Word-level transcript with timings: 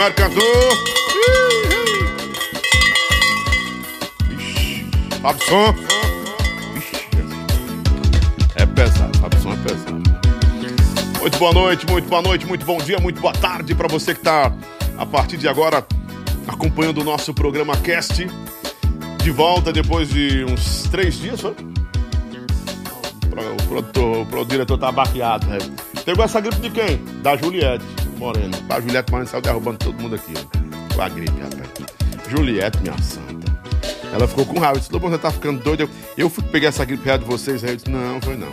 Romero 0.00 0.14
Cantor. 0.14 0.72
Ixi, 4.30 4.86
Fabson. 5.20 5.74
É 8.54 8.64
pesado, 8.64 9.18
Fabson 9.18 9.52
é 9.52 9.56
pesado. 9.56 10.02
Muito 11.20 11.38
boa 11.38 11.52
noite, 11.52 11.86
muito 11.86 12.08
boa 12.08 12.22
noite, 12.22 12.46
muito 12.46 12.64
bom 12.64 12.78
dia, 12.78 12.98
muito 12.98 13.20
boa 13.20 13.34
tarde 13.34 13.74
para 13.74 13.88
você 13.88 14.14
que 14.14 14.22
tá 14.22 14.50
a 14.96 15.04
partir 15.04 15.36
de 15.36 15.46
agora 15.46 15.86
acompanhando 16.48 17.02
o 17.02 17.04
nosso 17.04 17.34
programa 17.34 17.76
Cast. 17.76 18.26
De 19.22 19.30
volta 19.30 19.70
depois 19.70 20.08
de 20.08 20.44
uns 20.44 20.84
três 20.84 21.18
dias, 21.18 21.42
foi? 21.42 21.54
O 23.52 23.68
produtor, 23.68 24.26
o 24.34 24.44
diretor 24.46 24.78
tá 24.78 24.90
baqueado, 24.90 25.46
né? 25.46 25.58
Pegou 26.06 26.24
essa 26.24 26.40
gripe 26.40 26.62
de 26.62 26.70
quem? 26.70 27.04
Da 27.22 27.36
Juliette 27.36 27.99
Moreno. 28.20 28.56
A 28.68 28.80
Juliette 28.80 29.10
Moreno 29.10 29.28
saiu 29.28 29.40
derrubando 29.40 29.78
todo 29.78 30.00
mundo 30.00 30.14
aqui, 30.14 30.32
ó. 30.36 30.94
Com 30.94 31.02
a 31.02 31.08
gripe, 31.08 31.40
rapaz. 31.40 31.70
Juliette, 32.28 32.78
minha 32.78 32.96
santa. 32.98 33.50
Ela 34.12 34.28
ficou 34.28 34.44
com 34.44 34.60
raiva. 34.60 34.78
Disse, 34.78 34.92
você 34.92 35.18
tá 35.18 35.30
ficando 35.30 35.62
doido. 35.62 35.80
Eu, 35.80 35.90
eu 36.16 36.30
fui 36.30 36.44
pegar 36.44 36.68
essa 36.68 36.84
gripe 36.84 37.18
de 37.18 37.24
vocês. 37.24 37.64
Aí 37.64 37.70
eu 37.70 37.76
disse, 37.76 37.90
não, 37.90 38.20
foi 38.20 38.36
não. 38.36 38.52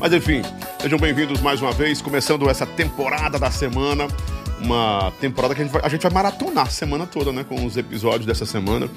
Mas 0.00 0.12
enfim, 0.14 0.40
sejam 0.80 0.98
bem-vindos 0.98 1.42
mais 1.42 1.60
uma 1.60 1.72
vez, 1.72 2.00
começando 2.00 2.48
essa 2.48 2.64
temporada 2.64 3.38
da 3.38 3.50
semana 3.50 4.08
uma 4.62 5.12
temporada 5.20 5.54
que 5.54 5.62
a 5.62 5.64
gente, 5.64 5.72
vai, 5.72 5.82
a 5.84 5.88
gente 5.88 6.02
vai 6.02 6.12
maratonar 6.12 6.66
a 6.66 6.70
semana 6.70 7.06
toda, 7.06 7.32
né? 7.32 7.44
Com 7.44 7.64
os 7.64 7.76
episódios 7.76 8.26
dessa 8.26 8.46
semana. 8.46 8.88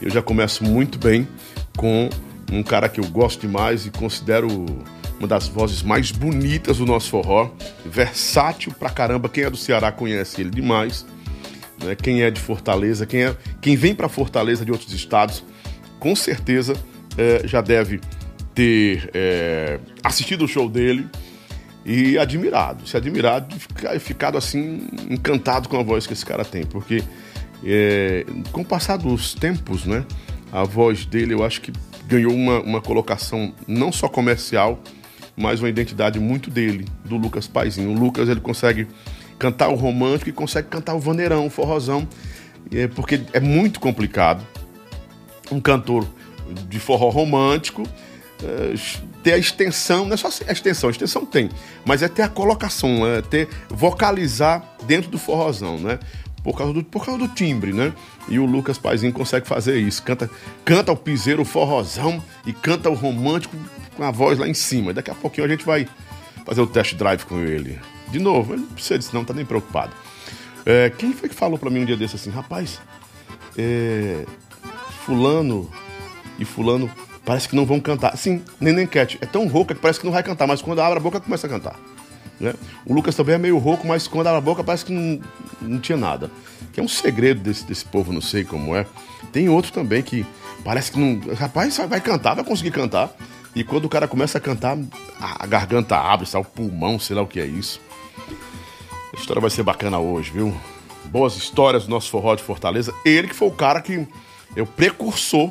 Eu 0.00 0.10
já 0.10 0.22
começo 0.22 0.64
muito 0.64 0.98
bem 0.98 1.28
com 1.76 2.08
um 2.50 2.62
cara 2.62 2.88
que 2.88 2.98
eu 2.98 3.06
gosto 3.06 3.40
demais 3.40 3.86
e 3.86 3.90
considero 3.90 4.48
uma 5.22 5.28
das 5.28 5.46
vozes 5.46 5.82
mais 5.84 6.10
bonitas 6.10 6.78
do 6.78 6.84
nosso 6.84 7.08
forró. 7.08 7.50
Versátil 7.86 8.72
pra 8.72 8.90
caramba. 8.90 9.28
Quem 9.28 9.44
é 9.44 9.50
do 9.50 9.56
Ceará 9.56 9.92
conhece 9.92 10.40
ele 10.40 10.50
demais. 10.50 11.06
Né? 11.80 11.94
Quem 11.94 12.22
é 12.22 12.30
de 12.30 12.40
Fortaleza, 12.40 13.06
quem, 13.06 13.22
é, 13.22 13.36
quem 13.60 13.76
vem 13.76 13.94
para 13.94 14.08
Fortaleza 14.08 14.64
de 14.64 14.72
outros 14.72 14.92
estados, 14.92 15.44
com 16.00 16.16
certeza 16.16 16.74
é, 17.16 17.46
já 17.46 17.60
deve 17.60 18.00
ter 18.52 19.10
é, 19.14 19.78
assistido 20.02 20.44
o 20.44 20.48
show 20.48 20.68
dele 20.68 21.08
e 21.84 22.18
admirado, 22.18 22.86
se 22.86 22.96
admirado 22.96 23.54
e 23.94 23.98
ficado 23.98 24.36
assim, 24.36 24.88
encantado 25.08 25.68
com 25.68 25.78
a 25.78 25.82
voz 25.82 26.06
que 26.06 26.12
esse 26.12 26.24
cara 26.24 26.44
tem, 26.44 26.64
porque 26.64 27.02
é, 27.64 28.24
com 28.52 28.60
o 28.60 28.64
passar 28.64 28.98
dos 28.98 29.34
tempos, 29.34 29.84
né, 29.84 30.04
a 30.52 30.64
voz 30.64 31.06
dele 31.06 31.34
eu 31.34 31.42
acho 31.42 31.60
que 31.60 31.72
ganhou 32.06 32.32
uma, 32.32 32.60
uma 32.60 32.80
colocação 32.80 33.52
não 33.66 33.90
só 33.90 34.08
comercial, 34.08 34.78
mas 35.36 35.60
uma 35.60 35.68
identidade 35.68 36.18
muito 36.18 36.50
dele, 36.50 36.86
do 37.04 37.16
Lucas 37.16 37.46
Paizinho. 37.46 37.90
O 37.90 37.94
Lucas 37.94 38.28
ele 38.28 38.40
consegue 38.40 38.86
cantar 39.38 39.68
o 39.68 39.74
romântico 39.74 40.30
e 40.30 40.32
consegue 40.32 40.68
cantar 40.68 40.94
o 40.94 41.00
vaneirão, 41.00 41.46
o 41.46 41.50
forrozão, 41.50 42.06
é, 42.70 42.86
porque 42.86 43.22
é 43.32 43.40
muito 43.40 43.80
complicado 43.80 44.46
um 45.50 45.60
cantor 45.60 46.06
de 46.68 46.78
forró 46.78 47.08
romântico 47.08 47.82
é, 48.42 48.74
ter 49.22 49.34
a 49.34 49.38
extensão, 49.38 50.04
não 50.04 50.14
é 50.14 50.16
só 50.16 50.28
a 50.46 50.52
extensão, 50.52 50.88
a 50.88 50.90
extensão 50.90 51.24
tem, 51.24 51.48
mas 51.84 52.02
é 52.02 52.08
ter 52.08 52.22
a 52.22 52.28
colocação, 52.28 53.06
é 53.06 53.22
ter 53.22 53.48
vocalizar 53.68 54.76
dentro 54.84 55.10
do 55.10 55.18
forrozão, 55.18 55.78
né? 55.78 55.98
Por 56.42 56.58
causa, 56.58 56.72
do, 56.72 56.82
por 56.82 57.04
causa 57.04 57.20
do 57.20 57.28
timbre, 57.28 57.72
né? 57.72 57.92
E 58.28 58.40
o 58.40 58.44
Lucas 58.44 58.76
Paizinho 58.76 59.12
consegue 59.12 59.46
fazer 59.46 59.78
isso. 59.78 60.02
Canta, 60.02 60.28
canta 60.64 60.90
o 60.90 60.96
piseiro, 60.96 61.42
o 61.42 61.44
forrozão 61.44 62.22
e 62.44 62.52
canta 62.52 62.90
o 62.90 62.94
romântico 62.94 63.56
com 63.96 64.02
a 64.02 64.10
voz 64.10 64.38
lá 64.38 64.48
em 64.48 64.54
cima. 64.54 64.92
Daqui 64.92 65.10
a 65.10 65.14
pouquinho 65.14 65.46
a 65.46 65.50
gente 65.50 65.64
vai 65.64 65.88
fazer 66.44 66.60
o 66.60 66.66
test 66.66 66.94
drive 66.94 67.24
com 67.24 67.38
ele. 67.38 67.78
De 68.08 68.18
novo, 68.18 68.54
ele 68.54 68.62
não 68.62 68.68
precisa 68.68 68.98
disso, 68.98 69.10
não, 69.14 69.24
tá 69.24 69.32
nem 69.32 69.44
preocupado. 69.44 69.92
É, 70.64 70.90
quem 70.90 71.12
foi 71.12 71.28
que 71.28 71.34
falou 71.34 71.58
para 71.58 71.70
mim 71.70 71.80
um 71.80 71.84
dia 71.84 71.96
desse 71.96 72.16
assim, 72.16 72.30
rapaz, 72.30 72.80
é, 73.56 74.24
fulano 75.04 75.70
e 76.38 76.44
fulano 76.44 76.90
parece 77.24 77.48
que 77.48 77.56
não 77.56 77.66
vão 77.66 77.80
cantar. 77.80 78.16
Sim, 78.16 78.42
Neném 78.60 78.86
Cat 78.86 79.18
é 79.20 79.26
tão 79.26 79.46
rouca 79.48 79.74
que 79.74 79.80
parece 79.80 79.98
que 79.98 80.06
não 80.06 80.12
vai 80.12 80.22
cantar, 80.22 80.46
mas 80.46 80.62
quando 80.62 80.80
abre 80.80 80.98
a 80.98 81.02
boca 81.02 81.20
começa 81.20 81.46
a 81.46 81.50
cantar. 81.50 81.76
Né? 82.38 82.54
O 82.84 82.92
Lucas 82.92 83.14
também 83.14 83.36
é 83.36 83.38
meio 83.38 83.58
rouco, 83.58 83.86
mas 83.86 84.08
quando 84.08 84.26
abre 84.26 84.38
a 84.38 84.40
boca 84.40 84.64
parece 84.64 84.84
que 84.84 84.92
não, 84.92 85.20
não 85.60 85.78
tinha 85.78 85.96
nada. 85.96 86.30
Que 86.72 86.80
é 86.80 86.82
um 86.82 86.88
segredo 86.88 87.40
desse, 87.40 87.64
desse 87.64 87.84
povo, 87.84 88.12
não 88.12 88.20
sei 88.20 88.44
como 88.44 88.74
é. 88.74 88.86
Tem 89.32 89.48
outro 89.48 89.72
também 89.72 90.02
que 90.02 90.26
parece 90.64 90.90
que 90.90 90.98
não. 90.98 91.20
Rapaz, 91.34 91.76
vai 91.88 92.00
cantar, 92.00 92.34
vai 92.34 92.44
conseguir 92.44 92.70
cantar. 92.70 93.10
E 93.54 93.62
quando 93.62 93.84
o 93.84 93.88
cara 93.88 94.08
começa 94.08 94.38
a 94.38 94.40
cantar, 94.40 94.78
a 95.20 95.46
garganta 95.46 95.96
abre, 95.96 96.26
sai 96.26 96.40
o 96.40 96.44
pulmão, 96.44 96.98
sei 96.98 97.14
lá 97.14 97.22
o 97.22 97.26
que 97.26 97.38
é 97.38 97.46
isso. 97.46 97.80
A 99.14 99.18
história 99.18 99.40
vai 99.40 99.50
ser 99.50 99.62
bacana 99.62 99.98
hoje, 99.98 100.30
viu? 100.30 100.56
Boas 101.04 101.36
histórias 101.36 101.84
do 101.84 101.90
nosso 101.90 102.10
forró 102.10 102.34
de 102.34 102.42
Fortaleza. 102.42 102.94
Ele 103.04 103.28
que 103.28 103.34
foi 103.34 103.48
o 103.48 103.52
cara 103.52 103.82
que 103.82 104.06
é 104.56 104.62
o 104.62 104.66
precursor 104.66 105.50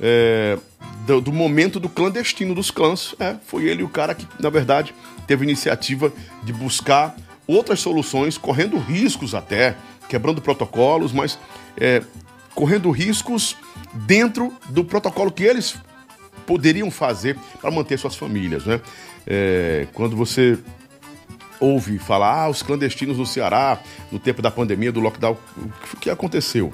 é, 0.00 0.58
do, 1.06 1.20
do, 1.20 1.32
momento 1.32 1.78
do 1.78 1.88
clandestino 1.88 2.56
dos 2.56 2.72
clãs. 2.72 3.14
É, 3.20 3.36
foi 3.46 3.64
ele 3.64 3.84
o 3.84 3.88
cara 3.88 4.14
que, 4.16 4.26
na 4.40 4.50
verdade, 4.50 4.92
teve 5.24 5.44
iniciativa 5.44 6.12
de 6.42 6.52
buscar 6.52 7.16
outras 7.46 7.78
soluções, 7.78 8.36
correndo 8.36 8.78
riscos 8.78 9.32
até, 9.32 9.76
quebrando 10.08 10.42
protocolos, 10.42 11.12
mas 11.12 11.38
é, 11.76 12.02
correndo 12.52 12.90
riscos 12.90 13.56
dentro 13.94 14.52
do 14.70 14.84
protocolo 14.84 15.30
que 15.30 15.44
eles 15.44 15.76
poderiam 16.46 16.90
fazer 16.90 17.36
para 17.60 17.70
manter 17.70 17.98
suas 17.98 18.14
famílias. 18.14 18.64
Né? 18.64 18.80
É, 19.26 19.86
quando 19.92 20.16
você 20.16 20.58
ouve 21.60 21.98
falar, 21.98 22.44
ah, 22.44 22.48
os 22.48 22.62
clandestinos 22.62 23.18
no 23.18 23.24
Ceará, 23.24 23.78
no 24.10 24.18
tempo 24.18 24.42
da 24.42 24.50
pandemia, 24.50 24.90
do 24.90 25.00
lockdown, 25.00 25.36
o 25.56 25.96
que 25.98 26.10
aconteceu? 26.10 26.72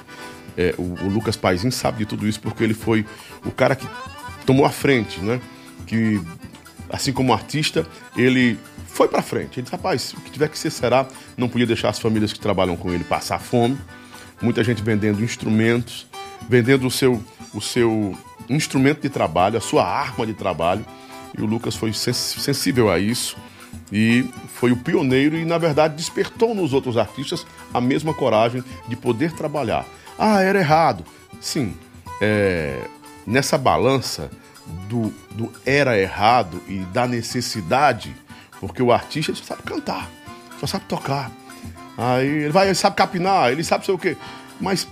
É, 0.57 0.75
o, 0.79 0.83
o, 1.05 1.09
Lucas 1.09 1.37
Paizinho 1.37 1.71
sabe 1.71 1.99
de 1.99 2.07
tudo 2.07 2.27
isso 2.27 2.41
porque 2.41 2.65
ele 2.65 2.75
foi 2.75 3.05
o 3.45 3.51
cara 3.51 3.77
que 3.77 3.87
tomou 4.47 4.65
a 4.65 4.71
frente, 4.71 5.21
né? 5.21 5.41
Que, 5.87 6.21
assim 6.91 7.13
como 7.13 7.33
artista, 7.33 7.87
ele 8.17 8.59
foi 8.87 9.09
para 9.09 9.23
frente. 9.23 9.61
Ele 9.61 9.63
disse, 9.63 9.73
rapaz, 9.73 10.13
o 10.15 10.21
que 10.23 10.31
tiver 10.31 10.49
que 10.49 10.59
ser 10.59 10.71
será, 10.71 11.07
não 11.37 11.49
podia 11.49 11.67
deixar 11.67 11.91
as 11.91 11.99
famílias 11.99 12.33
que 12.33 12.41
trabalham 12.41 12.77
com 12.77 12.93
ele 12.93 13.05
passar 13.05 13.39
fome. 13.39 13.79
Muita 14.41 14.65
gente 14.65 14.83
vendendo 14.83 15.23
instrumentos, 15.23 16.07
vendendo 16.49 16.87
o 16.87 16.91
seu, 16.91 17.23
o 17.53 17.61
seu 17.61 18.17
instrumento 18.49 19.01
de 19.01 19.09
trabalho, 19.09 19.59
a 19.59 19.61
sua 19.61 19.85
arma 19.85 20.27
de 20.27 20.35
trabalho. 20.35 20.85
E 21.37 21.43
o 21.43 21.47
Lucas 21.47 21.77
foi 21.77 21.93
sensível 21.93 22.91
a 22.91 22.99
isso 22.99 23.37
e 23.93 24.29
foi 24.49 24.73
o 24.73 24.77
pioneiro 24.77 25.37
e, 25.37 25.45
na 25.45 25.59
verdade, 25.59 25.95
despertou 25.95 26.55
nos 26.55 26.73
outros 26.73 26.97
artistas 26.97 27.47
a 27.73 27.81
mesma 27.81 28.13
coragem 28.15 28.63
de 28.87 28.97
poder 28.97 29.33
trabalhar. 29.33 29.87
Ah, 30.19 30.41
era 30.41 30.59
errado. 30.59 31.05
Sim, 31.41 31.75
é, 32.21 32.81
nessa 33.27 33.57
balança 33.57 34.31
do, 34.89 35.13
do 35.31 35.53
era 35.65 35.99
errado 35.99 36.61
e 36.67 36.79
da 36.93 37.07
necessidade, 37.07 38.15
porque 38.61 38.83
o 38.83 38.93
artista 38.93 39.35
só 39.35 39.45
sabe 39.45 39.63
cantar, 39.63 40.09
só 40.59 40.67
sabe 40.67 40.85
tocar. 40.87 41.31
Aí 41.97 42.27
ele 42.27 42.53
vai, 42.53 42.67
ele 42.67 42.75
sabe 42.75 42.97
capinar, 42.97 43.51
ele 43.51 43.65
sabe 43.65 43.85
sei 43.85 43.95
o 43.95 43.99
quê. 43.99 44.17
Mas 44.61 44.87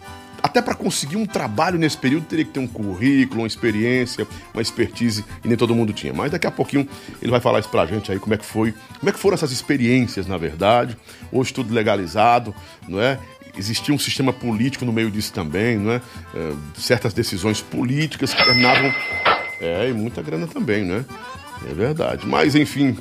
até 0.46 0.62
para 0.62 0.76
conseguir 0.76 1.16
um 1.16 1.26
trabalho 1.26 1.76
nesse 1.76 1.98
período 1.98 2.24
teria 2.26 2.44
que 2.44 2.52
ter 2.52 2.60
um 2.60 2.68
currículo, 2.68 3.40
uma 3.40 3.48
experiência, 3.48 4.24
uma 4.54 4.62
expertise, 4.62 5.24
e 5.44 5.48
nem 5.48 5.56
todo 5.56 5.74
mundo 5.74 5.92
tinha. 5.92 6.12
Mas 6.12 6.30
daqui 6.30 6.46
a 6.46 6.52
pouquinho 6.52 6.88
ele 7.20 7.32
vai 7.32 7.40
falar 7.40 7.58
isso 7.58 7.68
pra 7.68 7.84
gente 7.84 8.12
aí, 8.12 8.20
como 8.20 8.32
é 8.32 8.36
que 8.36 8.44
foi, 8.44 8.72
como 9.00 9.10
é 9.10 9.12
que 9.12 9.18
foram 9.18 9.34
essas 9.34 9.50
experiências, 9.50 10.28
na 10.28 10.36
verdade. 10.36 10.96
Hoje 11.32 11.52
tudo 11.52 11.74
legalizado, 11.74 12.54
não 12.86 13.00
é? 13.00 13.18
existia 13.58 13.92
um 13.92 13.98
sistema 13.98 14.32
político 14.32 14.84
no 14.84 14.92
meio 14.92 15.10
disso 15.10 15.32
também, 15.32 15.78
não 15.78 15.90
é? 15.90 15.96
é 15.96 16.52
certas 16.76 17.12
decisões 17.12 17.60
políticas 17.60 18.32
que 18.32 18.44
terminavam. 18.44 18.94
É, 19.60 19.88
e 19.88 19.92
muita 19.92 20.22
grana 20.22 20.46
também, 20.46 20.84
né? 20.84 21.04
É 21.68 21.74
verdade. 21.74 22.24
Mas, 22.24 22.54
enfim, 22.54 22.96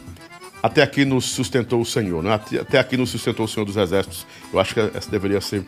até 0.64 0.82
aqui 0.82 1.06
nos 1.06 1.26
sustentou 1.26 1.82
o 1.82 1.86
Senhor, 1.86 2.24
né? 2.24 2.34
Até 2.60 2.80
aqui 2.80 2.98
nos 2.98 3.12
sustentou 3.12 3.46
o 3.46 3.48
Senhor 3.48 3.66
dos 3.66 3.78
Exércitos. 3.78 4.26
Eu 4.52 4.60
acho 4.60 4.74
que 4.74 4.80
essa 4.80 5.12
deveria 5.12 5.42
ser 5.42 5.64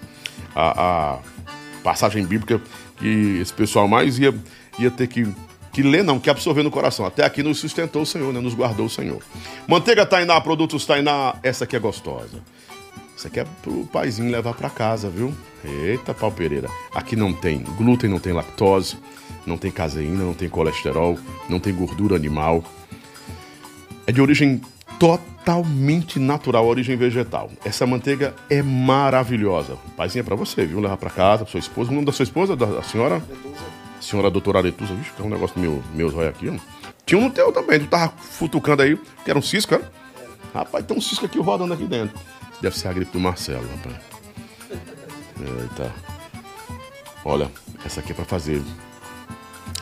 a, 0.55 1.17
a 1.17 1.19
passagem 1.83 2.25
bíblica 2.25 2.61
que 2.97 3.39
esse 3.41 3.53
pessoal 3.53 3.87
mais 3.87 4.17
ia, 4.19 4.33
ia 4.79 4.91
ter 4.91 5.07
que, 5.07 5.27
que 5.71 5.81
ler, 5.81 6.03
não, 6.03 6.19
que 6.19 6.29
absorver 6.29 6.63
no 6.63 6.71
coração. 6.71 7.05
Até 7.05 7.23
aqui 7.25 7.43
nos 7.43 7.59
sustentou 7.59 8.01
o 8.01 8.05
Senhor, 8.05 8.33
né? 8.33 8.39
Nos 8.39 8.53
guardou 8.53 8.85
o 8.85 8.89
Senhor. 8.89 9.21
Manteiga 9.67 10.05
Tainá, 10.05 10.39
produtos 10.41 10.85
Tainá, 10.85 11.35
essa 11.43 11.63
aqui 11.63 11.75
é 11.75 11.79
gostosa. 11.79 12.41
Isso 13.15 13.25
aqui 13.25 13.39
é 13.39 13.45
pro 13.63 13.85
paizinho 13.87 14.31
levar 14.31 14.53
para 14.53 14.69
casa, 14.69 15.09
viu? 15.09 15.33
Eita, 15.65 16.13
pau 16.13 16.31
Pereira. 16.31 16.69
Aqui 16.93 17.15
não 17.15 17.33
tem 17.33 17.59
glúten, 17.59 18.09
não 18.09 18.19
tem 18.19 18.31
lactose, 18.31 18.97
não 19.45 19.57
tem 19.57 19.71
caseína, 19.71 20.23
não 20.23 20.35
tem 20.35 20.47
colesterol, 20.47 21.17
não 21.49 21.59
tem 21.59 21.73
gordura 21.73 22.15
animal. 22.15 22.63
É 24.05 24.11
de 24.11 24.21
origem 24.21 24.61
totalmente 24.99 26.19
natural, 26.19 26.65
origem 26.65 26.95
vegetal. 26.95 27.49
Essa 27.63 27.85
manteiga 27.85 28.33
é 28.49 28.61
maravilhosa. 28.61 29.77
Paizinho 29.95 30.21
é 30.21 30.23
pra 30.23 30.35
você, 30.35 30.65
viu? 30.65 30.79
Levar 30.79 30.97
para 30.97 31.09
casa, 31.09 31.43
pra 31.43 31.51
sua 31.51 31.59
esposa. 31.59 31.91
O 31.91 31.93
nome 31.93 32.05
da 32.05 32.11
sua 32.11 32.23
esposa, 32.23 32.55
da, 32.55 32.65
da 32.65 32.83
senhora? 32.83 33.21
Senhora 34.01 34.29
doutora 34.29 34.59
Aretusa, 34.59 34.93
viu? 34.93 35.03
que 35.15 35.21
é 35.21 35.25
um 35.25 35.29
negócio 35.29 35.59
meu, 35.59 35.83
meus 35.93 36.13
olha 36.13 36.29
aqui, 36.29 36.49
ó. 36.49 36.55
Tinha 37.05 37.19
um 37.19 37.25
no 37.25 37.31
teu 37.31 37.53
também, 37.53 37.79
tu 37.79 37.87
tava 37.87 38.13
futucando 38.17 38.81
aí, 38.81 38.97
que 39.23 39.29
era 39.29 39.39
um 39.39 39.41
cisco, 39.41 39.73
era? 39.73 39.89
Rapaz, 40.53 40.85
tem 40.85 40.97
um 40.97 41.01
cisco 41.01 41.25
aqui 41.25 41.39
rodando 41.39 41.73
aqui 41.73 41.85
dentro. 41.85 42.17
Deve 42.61 42.77
ser 42.77 42.89
a 42.89 42.93
gripe 42.93 43.11
do 43.11 43.19
Marcelo, 43.19 43.65
rapaz. 43.77 43.95
Eita. 45.39 45.93
Olha, 47.23 47.49
essa 47.85 47.99
aqui 48.01 48.11
é 48.11 48.15
pra 48.15 48.25
fazer 48.25 48.61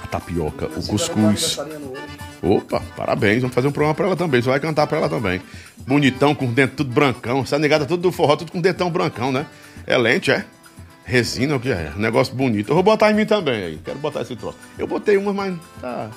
a 0.03 0.07
tapioca, 0.07 0.65
o 0.67 0.87
cuscuz. 0.87 1.57
Opa, 2.41 2.81
parabéns. 2.95 3.41
Vamos 3.41 3.55
fazer 3.55 3.67
um 3.67 3.71
programa 3.71 3.95
pra 3.95 4.07
ela 4.07 4.15
também. 4.15 4.41
Você 4.41 4.49
vai 4.49 4.59
cantar 4.59 4.85
pra 4.87 4.97
ela 4.97 5.09
também. 5.09 5.41
Bonitão, 5.77 6.35
com 6.35 6.51
dentro 6.51 6.77
tudo 6.77 6.93
brancão. 6.93 7.41
Essa 7.41 7.57
negada 7.57 7.85
tudo 7.85 8.03
do 8.03 8.11
forró, 8.11 8.35
tudo 8.35 8.51
com 8.51 8.61
dentão 8.61 8.89
brancão, 8.89 9.31
né? 9.31 9.45
É 9.87 9.97
lente, 9.97 10.31
é? 10.31 10.45
Resina, 11.03 11.55
o 11.55 11.59
que 11.59 11.71
é? 11.71 11.91
Negócio 11.95 12.35
bonito. 12.35 12.69
Eu 12.69 12.75
vou 12.75 12.83
botar 12.83 13.11
em 13.11 13.13
mim 13.13 13.25
também 13.25 13.63
aí. 13.63 13.79
Quero 13.83 13.99
botar 13.99 14.21
esse 14.21 14.35
troço. 14.35 14.57
Eu 14.77 14.87
botei 14.87 15.17
uma, 15.17 15.33
mas 15.33 15.55
tá. 15.79 16.09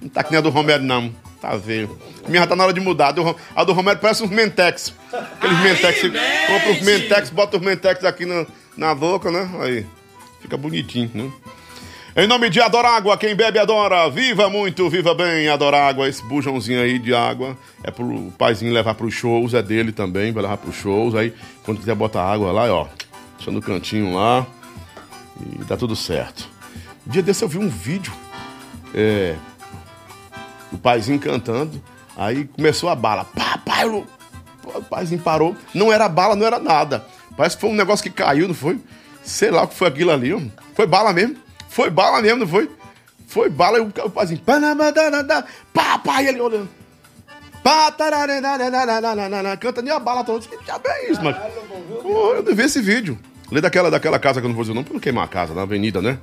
Não 0.00 0.08
tá 0.08 0.22
que 0.22 0.30
nem 0.30 0.38
a 0.38 0.40
do 0.40 0.50
Romero, 0.50 0.82
não. 0.82 1.12
Tá 1.40 1.56
veio. 1.56 1.96
Minha 2.26 2.46
tá 2.46 2.56
na 2.56 2.64
hora 2.64 2.72
de 2.72 2.80
mudar. 2.80 3.14
A 3.54 3.64
do 3.64 3.72
Romero 3.72 3.98
parece 4.00 4.24
uns 4.24 4.30
Mentex. 4.30 4.92
Aqueles 5.12 5.58
Mentex. 5.60 6.00
Compra 6.02 6.72
os 6.72 6.82
Mentex, 6.82 7.30
bota 7.30 7.56
os 7.56 7.62
Mentex 7.62 8.04
aqui 8.04 8.26
na, 8.26 8.44
na 8.76 8.94
boca, 8.94 9.30
né? 9.30 9.48
Aí. 9.60 9.86
Fica 10.40 10.56
bonitinho, 10.56 11.10
né? 11.14 11.30
Em 12.18 12.26
nome 12.26 12.50
de 12.50 12.60
Adorágua, 12.60 13.16
quem 13.16 13.36
bebe 13.36 13.60
adora. 13.60 14.10
Viva 14.10 14.50
muito, 14.50 14.90
viva 14.90 15.14
bem, 15.14 15.48
Adorágua. 15.48 16.08
Esse 16.08 16.20
bujãozinho 16.24 16.82
aí 16.82 16.98
de 16.98 17.14
água 17.14 17.56
é 17.84 17.92
pro 17.92 18.32
paizinho 18.36 18.72
levar 18.72 18.96
pros 18.96 19.14
shows, 19.14 19.54
é 19.54 19.62
dele 19.62 19.92
também, 19.92 20.32
vai 20.32 20.42
levar 20.42 20.56
pros 20.56 20.74
shows. 20.74 21.14
Aí, 21.14 21.32
quando 21.62 21.78
quiser 21.78 21.94
botar 21.94 22.24
água 22.24 22.50
lá, 22.50 22.74
ó, 22.74 22.88
deixa 23.36 23.52
no 23.52 23.62
cantinho 23.62 24.16
lá 24.16 24.44
e 25.40 25.62
dá 25.62 25.76
tudo 25.76 25.94
certo. 25.94 26.48
dia 27.06 27.22
desse 27.22 27.44
eu 27.44 27.48
vi 27.48 27.58
um 27.58 27.68
vídeo, 27.68 28.12
é, 28.92 29.36
o 30.72 30.76
paizinho 30.76 31.20
cantando, 31.20 31.80
aí 32.16 32.46
começou 32.46 32.88
a 32.88 32.96
bala. 32.96 33.26
Papai, 33.26 33.86
o 33.86 34.04
paizinho 34.90 35.20
parou, 35.20 35.56
não 35.72 35.92
era 35.92 36.08
bala, 36.08 36.34
não 36.34 36.44
era 36.44 36.58
nada. 36.58 37.06
Parece 37.36 37.54
que 37.54 37.60
foi 37.60 37.70
um 37.70 37.76
negócio 37.76 38.02
que 38.02 38.10
caiu, 38.10 38.48
não 38.48 38.56
foi? 38.56 38.76
Sei 39.22 39.52
lá 39.52 39.62
o 39.62 39.68
que 39.68 39.76
foi 39.76 39.86
aquilo 39.86 40.10
ali, 40.10 40.34
ó. 40.34 40.40
Foi 40.74 40.84
bala 40.84 41.12
mesmo. 41.12 41.46
Foi 41.78 41.90
bala 41.90 42.20
mesmo, 42.20 42.40
não 42.40 42.48
foi? 42.48 42.68
Foi 43.28 43.48
bala 43.48 43.78
e 43.78 43.80
o, 43.80 43.84
o 43.86 44.10
paizinho. 44.10 44.40
Papai, 45.72 46.26
ele 46.26 46.40
olhando. 46.40 46.68
Canta 49.60 49.80
nem 49.80 49.92
a 49.92 50.00
bala 50.00 50.24
toda. 50.24 50.44
Que 50.44 50.64
diabo 50.64 50.88
é 50.88 51.08
isso, 51.08 51.22
mano? 51.22 51.38
Pô, 52.02 52.34
eu 52.34 52.56
vi 52.56 52.64
esse 52.64 52.80
vídeo. 52.80 53.16
Lê 53.52 53.60
daquela, 53.60 53.92
daquela 53.92 54.18
casa 54.18 54.40
que 54.40 54.46
eu 54.46 54.48
não 54.48 54.56
vou 54.56 54.64
dizer 54.64 54.72
o 54.72 54.74
nome, 54.74 54.86
pra 54.86 54.94
não 54.94 55.00
queimar 55.00 55.24
a 55.24 55.28
casa, 55.28 55.54
na 55.54 55.62
avenida, 55.62 56.02
né? 56.02 56.18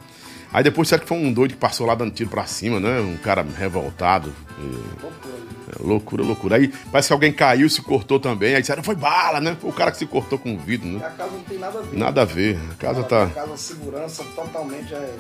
Aí 0.52 0.62
depois, 0.62 0.90
será 0.90 1.02
que 1.02 1.08
foi 1.08 1.18
um 1.18 1.32
doido 1.32 1.52
que 1.52 1.58
passou 1.58 1.88
lá 1.88 1.96
dando 1.96 2.12
tiro 2.12 2.30
pra 2.30 2.46
cima, 2.46 2.78
né? 2.82 3.00
Um 3.00 3.16
cara 3.16 3.46
revoltado. 3.58 4.36
E... 4.60 5.55
É, 5.68 5.84
loucura, 5.84 6.24
loucura. 6.24 6.58
Aí 6.58 6.72
parece 6.92 7.08
que 7.08 7.14
alguém 7.14 7.34
caiu, 7.34 7.70
se 7.70 7.82
cortou 7.82 8.20
também. 8.20 8.56
Aí 8.56 8.62
disseram, 8.62 8.84
foi 8.84 8.96
bala, 8.96 9.42
né? 9.42 9.58
Foi 9.60 9.70
o 9.70 9.74
cara 9.74 9.92
que 9.92 9.98
se 9.98 10.06
cortou 10.06 10.38
com 10.38 10.54
o 10.54 10.58
vidro, 10.58 10.88
né? 10.88 11.00
E 11.00 11.04
a 11.04 11.10
casa 11.10 11.32
não 11.32 11.44
tem 11.44 11.58
nada 11.58 11.80
a 11.80 11.82
ver. 11.82 11.98
Nada 11.98 12.22
a 12.22 12.26
ver. 12.26 12.60
A 12.72 12.76
casa 12.76 13.04
tá. 13.04 13.24
A 13.24 13.30
casa, 13.30 13.58
segurança 13.58 14.24
totalmente 14.36 14.94
é. 14.94 15.16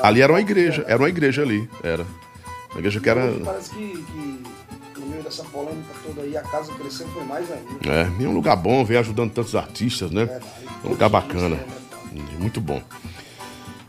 Ali 0.00 0.20
era 0.20 0.32
uma 0.32 0.40
igreja, 0.40 0.84
era 0.88 1.00
uma 1.00 1.08
igreja 1.08 1.42
ali, 1.42 1.68
era. 1.82 2.04
Uma 2.72 2.80
igreja 2.80 3.00
que 3.00 3.08
era. 3.08 3.32
Parece 3.44 3.70
que, 3.70 4.04
que 4.04 5.00
no 5.00 5.06
meio 5.06 5.22
dessa 5.22 5.44
polêmica 5.44 5.94
toda 6.04 6.22
aí, 6.22 6.36
a 6.36 6.42
casa 6.42 6.72
cresceu 6.74 7.06
foi 7.08 7.24
mais 7.24 7.46
ainda. 7.50 7.70
É, 7.88 8.10
e 8.20 8.24
é 8.24 8.28
um 8.28 8.34
lugar 8.34 8.56
bom, 8.56 8.84
vem 8.84 8.98
ajudando 8.98 9.30
tantos 9.30 9.54
artistas, 9.54 10.10
né? 10.10 10.22
É, 10.22 10.86
um 10.86 10.90
lugar 10.90 11.08
bacana. 11.08 11.58
Muito 12.38 12.60
bom. 12.60 12.82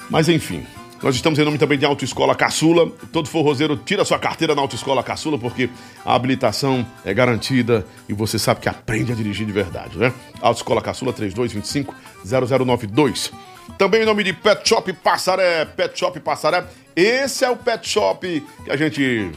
Mas 0.10 0.30
enfim, 0.30 0.66
nós 1.06 1.16
estamos 1.16 1.38
em 1.38 1.46
nome 1.46 1.60
também 1.60 1.78
de 1.78 1.86
Autoescola 1.86 2.34
Caçula. 2.34 2.90
Todo 3.14 3.30
forrozeiro 3.30 3.78
tira 3.78 4.04
sua 4.04 4.18
carteira 4.18 4.56
na 4.56 4.62
Autoescola 4.64 5.04
Caçula, 5.04 5.38
porque 5.38 5.70
a 6.04 6.16
habilitação 6.16 6.84
é 7.06 7.14
garantida 7.14 7.86
e 8.10 8.14
você 8.14 8.40
sabe 8.40 8.62
que 8.62 8.68
aprende 8.68 9.12
a 9.12 9.16
dirigir 9.16 9.46
de 9.46 9.52
verdade, 9.52 10.00
né? 10.00 10.12
Autoescola 10.42 10.82
Caçula 10.82 11.14
3225-0092. 11.14 13.32
Também 13.78 14.02
em 14.02 14.06
nome 14.06 14.24
de 14.24 14.34
Pet 14.34 14.68
Shop 14.68 14.92
Passaré. 14.94 15.66
Pet 15.66 15.96
Shop 15.96 16.20
Passaré. 16.22 16.66
Esse 16.96 17.46
é 17.46 17.52
o 17.52 17.56
Pet 17.56 17.88
Shop 17.88 18.44
que 18.64 18.72
a 18.72 18.76
gente 18.76 19.30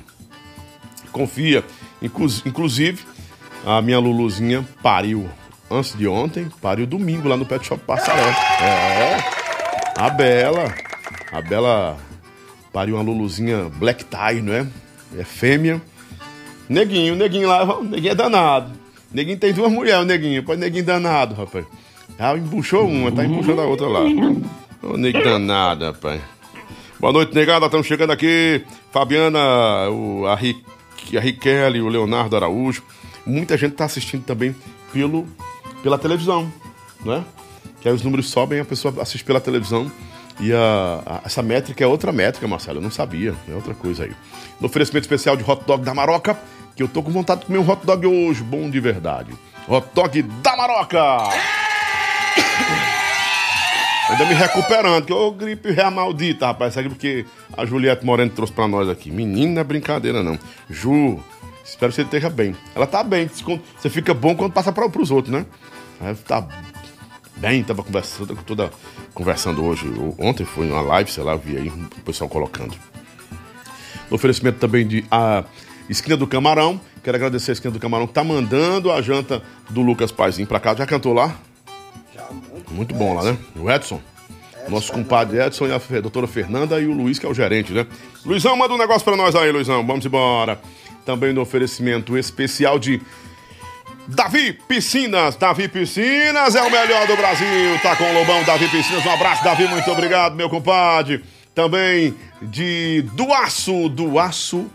confia. 1.12 1.62
Inclusive, 2.00 3.04
a 3.66 3.82
minha 3.82 3.98
Luluzinha 3.98 4.66
pariu 4.82 5.28
antes 5.70 5.94
de 5.94 6.08
ontem, 6.08 6.50
pariu 6.62 6.86
domingo 6.86 7.28
lá 7.28 7.36
no 7.36 7.44
Pet 7.44 7.66
Shop 7.66 7.84
Passaré. 7.84 8.34
É. 8.62 9.18
A 9.98 10.08
Bela. 10.08 10.87
A 11.30 11.40
Bela 11.40 11.96
pariu 12.72 12.96
uma 12.96 13.02
Luluzinha 13.02 13.70
black 13.76 14.04
tie, 14.04 14.40
não 14.40 14.52
é? 14.52 14.66
É 15.16 15.24
fêmea. 15.24 15.80
Neguinho, 16.68 17.14
neguinho 17.16 17.48
lá, 17.48 17.82
neguinho 17.82 18.12
é 18.12 18.14
danado. 18.14 18.72
Neguinho 19.12 19.38
tem 19.38 19.52
duas 19.52 19.70
mulheres, 19.72 20.06
neguinho. 20.06 20.42
Pode 20.42 20.60
neguinho 20.60 20.84
danado, 20.84 21.34
rapaz. 21.34 21.64
Ela 22.18 22.38
embuchou 22.38 22.86
uma, 22.86 23.12
tá 23.12 23.24
embuchando 23.24 23.60
a 23.60 23.64
outra 23.64 23.86
lá. 23.86 24.00
Ô, 24.82 24.96
neguinho 24.96 25.24
danado, 25.24 25.84
rapaz. 25.84 26.20
Boa 27.00 27.12
noite, 27.12 27.34
negada. 27.34 27.66
Estamos 27.66 27.86
chegando 27.86 28.10
aqui. 28.10 28.64
Fabiana, 28.90 29.38
o, 29.90 30.26
a, 30.26 30.34
Ri, 30.34 30.62
a 31.16 31.20
Riquelme, 31.20 31.80
o 31.80 31.88
Leonardo 31.88 32.36
Araújo. 32.36 32.82
Muita 33.24 33.56
gente 33.56 33.72
está 33.72 33.84
assistindo 33.84 34.24
também 34.24 34.54
pelo, 34.92 35.26
pela 35.82 35.98
televisão, 35.98 36.50
né? 37.04 37.24
que 37.80 37.88
aí 37.88 37.94
os 37.94 38.02
números 38.02 38.28
sobem 38.28 38.60
a 38.60 38.64
pessoa 38.64 38.94
assiste 39.00 39.24
pela 39.24 39.40
televisão. 39.40 39.90
E 40.40 40.52
a, 40.52 41.02
a, 41.04 41.20
essa 41.24 41.42
métrica 41.42 41.82
é 41.82 41.86
outra 41.86 42.12
métrica, 42.12 42.46
Marcelo. 42.46 42.78
Eu 42.78 42.82
não 42.82 42.90
sabia. 42.90 43.34
É 43.48 43.54
outra 43.54 43.74
coisa 43.74 44.04
aí. 44.04 44.12
No 44.60 44.66
oferecimento 44.66 45.04
especial 45.04 45.36
de 45.36 45.48
hot 45.48 45.64
dog 45.66 45.84
da 45.84 45.92
Maroca, 45.94 46.38
que 46.76 46.82
eu 46.82 46.88
tô 46.88 47.02
com 47.02 47.10
vontade 47.10 47.40
de 47.40 47.46
comer 47.46 47.58
um 47.58 47.68
hot 47.68 47.84
dog 47.84 48.06
hoje, 48.06 48.42
bom 48.42 48.70
de 48.70 48.78
verdade. 48.80 49.32
Hot 49.68 49.88
dog 49.94 50.22
da 50.22 50.56
Maroca! 50.56 51.00
Ainda 54.08 54.24
me 54.24 54.34
recuperando, 54.34 55.04
que 55.04 55.12
ô 55.12 55.30
gripe 55.32 55.70
real 55.70 55.90
maldita, 55.90 56.46
rapaz. 56.46 56.72
Essa 56.72 56.80
gripe 56.82 56.96
que 56.98 57.26
a 57.54 57.66
Juliette 57.66 58.06
Moreno 58.06 58.30
trouxe 58.30 58.52
pra 58.52 58.66
nós 58.66 58.88
aqui. 58.88 59.10
Menina, 59.10 59.54
não 59.54 59.60
é 59.60 59.64
brincadeira, 59.64 60.22
não. 60.22 60.38
Ju, 60.70 61.20
espero 61.62 61.92
que 61.92 61.96
você 61.96 62.02
esteja 62.02 62.30
bem. 62.30 62.56
Ela 62.74 62.86
tá 62.86 63.02
bem. 63.02 63.28
Você 63.28 63.90
fica 63.90 64.14
bom 64.14 64.34
quando 64.34 64.52
passa 64.52 64.72
para 64.72 64.88
pros 64.88 65.10
outros, 65.10 65.34
né? 65.34 65.44
Aí 66.00 66.14
tá 66.14 66.46
bem, 67.38 67.62
tava 67.62 67.82
conversando, 67.82 68.36
toda, 68.44 68.70
conversando 69.14 69.64
hoje. 69.64 69.86
Ontem 70.18 70.44
foi 70.44 70.70
uma 70.70 70.80
live, 70.80 71.10
sei 71.10 71.24
lá, 71.24 71.36
vi 71.36 71.56
aí 71.56 71.68
o 71.68 72.00
pessoal 72.04 72.28
colocando. 72.28 72.74
No 74.10 74.16
oferecimento 74.16 74.58
também 74.58 74.86
de 74.86 75.04
a 75.10 75.44
Esquina 75.88 76.16
do 76.16 76.26
Camarão. 76.26 76.80
Quero 77.02 77.16
agradecer 77.16 77.52
a 77.52 77.54
Esquina 77.54 77.72
do 77.72 77.78
Camarão 77.78 78.06
que 78.06 78.12
tá 78.12 78.24
mandando 78.24 78.90
a 78.90 79.00
janta 79.00 79.42
do 79.70 79.80
Lucas 79.80 80.12
Paizinho 80.12 80.46
pra 80.46 80.60
cá. 80.60 80.74
Já 80.74 80.86
cantou 80.86 81.12
lá? 81.12 81.34
Já, 82.14 82.26
muito. 82.30 82.72
Muito 82.72 82.94
bom 82.94 83.14
lá, 83.14 83.22
né? 83.22 83.38
O 83.56 83.70
Edson. 83.70 84.00
Edson 84.56 84.70
Nosso 84.70 84.92
compadre 84.92 85.40
Edson 85.40 85.66
e 85.66 85.72
a 85.72 86.00
doutora 86.00 86.26
Fernanda 86.26 86.80
e 86.80 86.86
o 86.86 86.92
Luiz, 86.92 87.18
que 87.18 87.24
é 87.24 87.28
o 87.28 87.34
gerente, 87.34 87.72
né? 87.72 87.86
Luizão, 88.24 88.56
manda 88.56 88.74
um 88.74 88.78
negócio 88.78 89.04
pra 89.04 89.16
nós 89.16 89.34
aí, 89.34 89.50
Luizão. 89.50 89.86
Vamos 89.86 90.04
embora. 90.04 90.60
Também 91.06 91.32
no 91.32 91.40
oferecimento 91.40 92.18
especial 92.18 92.78
de 92.78 93.00
Davi 94.08 94.54
Piscinas, 94.54 95.36
Davi 95.36 95.68
Piscinas 95.68 96.54
é 96.54 96.62
o 96.62 96.70
melhor 96.70 97.06
do 97.06 97.14
Brasil. 97.14 97.78
Tá 97.82 97.94
com 97.94 98.04
o 98.04 98.14
Lobão, 98.14 98.42
Davi 98.42 98.66
Piscinas. 98.68 99.04
Um 99.04 99.10
abraço, 99.10 99.44
Davi, 99.44 99.68
muito 99.68 99.90
obrigado, 99.90 100.34
meu 100.34 100.48
compadre. 100.48 101.22
Também 101.54 102.14
de 102.40 103.04
Duaço, 103.12 103.86
Duaço, 103.90 104.70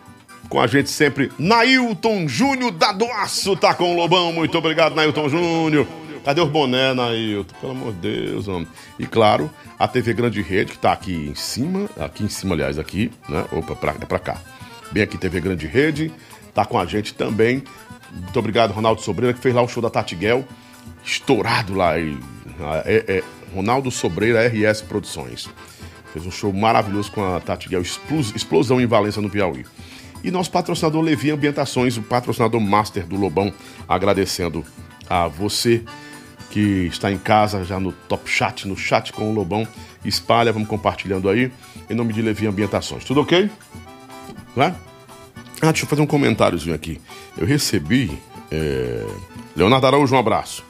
com 0.48 0.62
a 0.62 0.68
gente 0.68 0.92
sempre. 0.92 1.32
Nailton 1.40 2.28
Júnior 2.28 2.72
da 2.74 2.92
Duaço 2.92 3.56
tá 3.56 3.74
com 3.74 3.94
o 3.94 3.96
Lobão, 3.96 4.32
muito 4.32 4.56
obrigado, 4.56 4.94
Nailton 4.94 5.28
Júnior. 5.28 5.88
Cadê 6.24 6.40
os 6.40 6.50
boné, 6.50 6.94
Nailton? 6.94 7.56
Pelo 7.60 7.72
amor 7.72 7.94
de 7.94 8.00
Deus, 8.02 8.48
homem. 8.48 8.68
E 9.00 9.08
claro, 9.08 9.50
a 9.80 9.88
TV 9.88 10.14
Grande 10.14 10.44
Rede, 10.44 10.74
que 10.74 10.78
tá 10.78 10.92
aqui 10.92 11.12
em 11.12 11.34
cima, 11.34 11.90
aqui 12.00 12.24
em 12.24 12.30
cima, 12.30 12.54
aliás, 12.54 12.78
aqui, 12.78 13.12
né? 13.28 13.46
Opa, 13.52 13.76
pra, 13.76 13.96
é 14.00 14.06
pra 14.06 14.20
cá. 14.20 14.38
Bem 14.92 15.02
aqui, 15.02 15.18
TV 15.18 15.42
Grande 15.42 15.66
Rede, 15.66 16.14
tá 16.54 16.64
com 16.66 16.78
a 16.78 16.86
gente 16.86 17.16
também 17.16 17.64
muito 18.14 18.40
obrigado, 18.40 18.72
Ronaldo 18.72 19.02
Sobreira, 19.02 19.34
que 19.34 19.40
fez 19.40 19.54
lá 19.54 19.62
o 19.62 19.68
show 19.68 19.82
da 19.82 19.90
Tatiguel. 19.90 20.46
Estourado 21.04 21.74
lá. 21.74 21.98
É, 21.98 22.14
é, 22.86 23.24
Ronaldo 23.54 23.90
Sobreira, 23.92 24.48
RS 24.48 24.82
Produções. 24.82 25.50
Fez 26.12 26.26
um 26.26 26.32
show 26.32 26.54
maravilhoso 26.54 27.12
com 27.12 27.24
a 27.24 27.40
Tatiguel. 27.40 27.82
Explosão 27.82 28.80
em 28.80 28.86
Valença, 28.86 29.20
no 29.22 29.30
Piauí. 29.30 29.66
E 30.24 30.32
nosso 30.32 30.50
patrocinador 30.52 31.02
Levi 31.02 31.32
Ambientações, 31.32 31.98
o 31.98 32.02
patrocinador 32.02 32.62
master 32.62 33.06
do 33.06 33.18
Lobão, 33.18 33.52
agradecendo 33.88 34.64
a 35.10 35.28
você 35.28 35.84
que 36.50 36.88
está 36.88 37.12
em 37.12 37.18
casa, 37.18 37.66
já 37.66 37.80
no 37.80 37.92
top 37.92 38.30
chat, 38.30 38.68
no 38.68 38.78
chat 38.78 39.12
com 39.12 39.30
o 39.30 39.34
Lobão. 39.34 39.68
Espalha, 40.06 40.54
vamos 40.54 40.70
compartilhando 40.70 41.28
aí. 41.28 41.52
Em 41.90 41.96
nome 41.96 42.14
de 42.14 42.22
Levi 42.22 42.48
Ambientações. 42.48 43.04
Tudo 43.04 43.22
ok? 43.22 43.50
Né? 44.56 44.74
Ah, 45.64 45.72
deixa 45.72 45.86
eu 45.86 45.90
fazer 45.90 46.02
um 46.02 46.06
comentáriozinho 46.06 46.76
aqui. 46.76 47.00
Eu 47.38 47.48
recebi. 47.48 48.20
É... 48.52 49.08
Leonardo 49.56 49.88
Araújo, 49.88 50.14
um 50.14 50.20
abraço. 50.20 50.62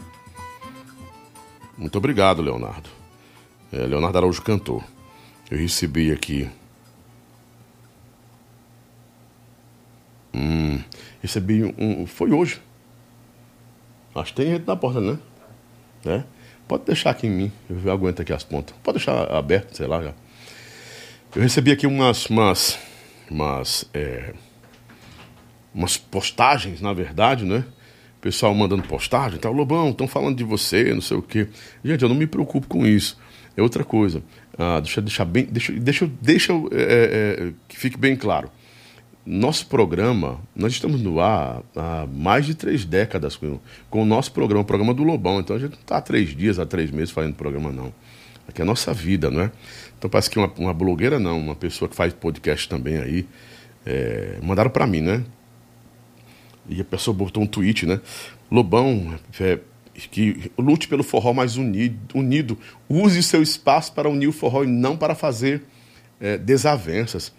Muito 1.75 1.97
obrigado, 1.97 2.43
Leonardo. 2.43 2.91
É, 3.71 3.77
Leonardo 3.87 4.19
Araújo 4.19 4.43
cantou. 4.43 4.83
Eu 5.49 5.57
recebi 5.57 6.11
aqui. 6.11 6.47
Hum, 10.31 10.79
recebi 11.23 11.63
um, 11.75 12.05
Foi 12.05 12.31
hoje. 12.31 12.61
Acho 14.13 14.31
que 14.31 14.43
tem 14.43 14.51
gente 14.51 14.67
na 14.67 14.75
porta, 14.75 15.01
né? 15.01 15.17
né? 16.05 16.23
Pode 16.67 16.83
deixar 16.85 17.09
aqui 17.09 17.25
em 17.25 17.31
mim. 17.31 17.51
Eu 17.67 17.91
aguento 17.91 18.21
aqui 18.21 18.31
as 18.31 18.43
pontas. 18.43 18.75
Pode 18.83 18.99
deixar 18.99 19.31
aberto, 19.31 19.75
sei 19.75 19.87
lá. 19.87 20.03
Já. 20.03 20.13
Eu 21.35 21.41
recebi 21.41 21.71
aqui 21.71 21.87
umas. 21.87 22.27
umas. 22.27 22.77
umas. 23.31 23.89
é, 23.91 24.35
umas 25.73 25.97
postagens, 25.97 26.81
na 26.81 26.93
verdade, 26.93 27.45
né? 27.45 27.65
Pessoal 28.21 28.53
mandando 28.55 28.83
postagem, 28.83 29.37
tal, 29.37 29.51
Lobão, 29.51 29.89
estão 29.89 30.07
falando 30.07 30.37
de 30.37 30.43
você, 30.43 30.93
não 30.93 31.01
sei 31.01 31.17
o 31.17 31.21
quê. 31.21 31.47
Gente, 31.83 32.03
eu 32.03 32.09
não 32.09 32.15
me 32.15 32.25
preocupo 32.25 32.67
com 32.67 32.85
isso. 32.85 33.17
É 33.55 33.61
outra 33.61 33.83
coisa. 33.83 34.23
Ah, 34.57 34.79
deixa 34.79 34.99
eu 34.99 35.03
deixar 35.03 35.25
bem. 35.25 35.45
Deixa, 35.45 35.73
deixa, 35.73 36.09
deixa 36.21 36.51
eu, 36.53 36.69
é, 36.71 37.47
é, 37.49 37.53
que 37.67 37.77
fique 37.77 37.97
bem 37.97 38.15
claro. 38.15 38.49
Nosso 39.25 39.67
programa, 39.67 40.39
nós 40.55 40.73
estamos 40.73 41.01
no 41.01 41.19
ar 41.19 41.63
há 41.75 42.05
mais 42.13 42.45
de 42.45 42.55
três 42.55 42.83
décadas 42.83 43.35
com, 43.35 43.59
com 43.89 44.01
o 44.01 44.05
nosso 44.05 44.31
programa, 44.31 44.63
o 44.63 44.65
programa 44.65 44.93
do 44.93 45.03
Lobão. 45.03 45.39
Então 45.39 45.55
a 45.55 45.59
gente 45.59 45.71
não 45.71 45.79
está 45.79 45.97
há 45.97 46.01
três 46.01 46.35
dias, 46.35 46.59
há 46.59 46.65
três 46.65 46.91
meses 46.91 47.11
fazendo 47.11 47.33
programa, 47.35 47.71
não. 47.71 47.93
Aqui 48.47 48.61
é 48.61 48.63
a 48.63 48.65
nossa 48.65 48.93
vida, 48.93 49.31
não 49.31 49.41
é? 49.41 49.51
Então 49.97 50.09
parece 50.09 50.29
que 50.29 50.37
uma, 50.37 50.51
uma 50.57 50.73
blogueira, 50.73 51.19
não, 51.19 51.39
uma 51.39 51.55
pessoa 51.55 51.87
que 51.87 51.95
faz 51.95 52.11
podcast 52.13 52.67
também 52.67 52.97
aí, 52.97 53.25
é, 53.85 54.39
mandaram 54.41 54.69
para 54.69 54.85
mim, 54.85 55.01
né? 55.01 55.23
E 56.69 56.79
a 56.79 56.83
pessoa 56.83 57.15
botou 57.15 57.43
um 57.43 57.47
tweet, 57.47 57.85
né? 57.85 57.99
Lobão, 58.49 59.19
é, 59.39 59.59
que 59.93 60.51
lute 60.57 60.87
pelo 60.87 61.03
forró 61.03 61.33
mais 61.33 61.57
unido, 61.57 61.97
unido. 62.13 62.57
Use 62.89 63.21
seu 63.21 63.41
espaço 63.41 63.93
para 63.93 64.09
unir 64.09 64.27
o 64.27 64.31
forró 64.31 64.63
e 64.63 64.67
não 64.67 64.95
para 64.97 65.15
fazer 65.15 65.63
é, 66.19 66.37
desavenças. 66.37 67.33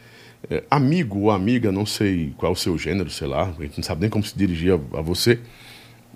É, 0.51 0.63
amigo 0.71 1.21
ou 1.21 1.31
amiga, 1.31 1.73
não 1.73 1.87
sei 1.87 2.35
qual 2.37 2.53
o 2.53 2.57
seu 2.57 2.77
gênero, 2.77 3.09
sei 3.09 3.27
lá, 3.27 3.55
a 3.59 3.63
gente 3.63 3.79
não 3.79 3.85
sabe 3.85 4.03
nem 4.03 4.11
como 4.11 4.23
se 4.23 4.37
dirigir 4.37 4.73
a, 4.73 4.99
a 4.99 5.01
você. 5.01 5.41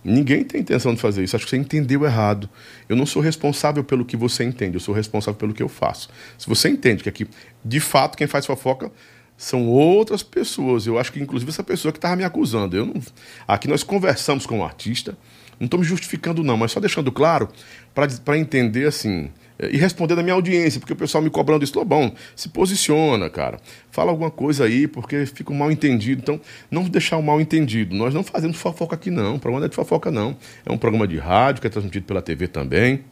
Ninguém 0.05 0.45
tem 0.45 0.61
intenção 0.61 0.95
de 0.95 1.01
fazer 1.01 1.25
isso. 1.25 1.35
Acho 1.35 1.45
que 1.45 1.51
você 1.51 1.57
entendeu 1.57 2.05
errado. 2.05 2.49
Eu 2.89 2.95
não 2.95 3.07
sou 3.07 3.21
responsável 3.21 3.83
pelo 3.83 4.05
que 4.05 4.17
você 4.17 4.45
entende, 4.45 4.77
eu 4.77 4.81
sou 4.81 4.95
responsável 4.95 5.39
pelo 5.39 5.53
que 5.53 5.63
eu 5.63 5.69
faço. 5.69 6.09
Se 6.37 6.47
você 6.47 6.69
entende 6.69 7.03
que 7.03 7.09
aqui, 7.09 7.27
de 7.65 7.81
fato, 7.81 8.17
quem 8.17 8.27
faz 8.27 8.47
fofoca 8.47 8.93
são 9.39 9.69
outras 9.69 10.21
pessoas. 10.21 10.85
Eu 10.85 10.99
acho 10.99 11.13
que, 11.13 11.21
inclusive, 11.21 11.49
essa 11.49 11.63
pessoa 11.63 11.93
que 11.93 11.99
estava 11.99 12.17
me 12.17 12.25
acusando. 12.25 12.77
Eu 12.77 12.85
não... 12.85 13.01
Aqui 13.47 13.69
nós 13.69 13.85
conversamos 13.85 14.45
com 14.45 14.59
o 14.59 14.65
artista, 14.65 15.17
não 15.61 15.67
estou 15.67 15.79
me 15.79 15.87
justificando, 15.87 16.43
não, 16.43 16.57
mas 16.57 16.73
só 16.73 16.81
deixando 16.81 17.13
claro 17.13 17.49
para 17.95 18.37
entender 18.37 18.89
assim. 18.89 19.31
E 19.61 19.77
responder 19.77 20.15
da 20.15 20.23
minha 20.23 20.35
audiência, 20.35 20.79
porque 20.79 20.93
o 20.93 20.97
pessoal 20.97 21.23
me 21.23 21.31
cobrando 21.31 21.65
isso, 21.65 21.85
bom, 21.85 22.13
se 22.35 22.49
posiciona, 22.49 23.31
cara. 23.31 23.61
Fala 23.91 24.11
alguma 24.11 24.31
coisa 24.31 24.65
aí, 24.65 24.87
porque 24.87 25.25
fica 25.27 25.53
um 25.53 25.57
mal 25.57 25.71
entendido. 25.71 26.21
Então, 26.21 26.41
não 26.69 26.85
deixar 26.85 27.17
o 27.17 27.23
mal 27.23 27.41
entendido. 27.41 27.95
Nós 27.95 28.13
não 28.13 28.25
fazemos 28.25 28.57
fofoca 28.57 28.97
aqui, 28.97 29.11
não. 29.11 29.37
O 29.37 29.39
programa 29.39 29.61
não 29.61 29.67
é 29.67 29.69
de 29.69 29.75
fofoca, 29.77 30.11
não. 30.11 30.37
É 30.67 30.73
um 30.73 30.79
programa 30.79 31.07
de 31.07 31.17
rádio 31.17 31.61
que 31.61 31.67
é 31.67 31.71
transmitido 31.71 32.07
pela 32.07 32.23
TV 32.23 32.47
também. 32.49 33.05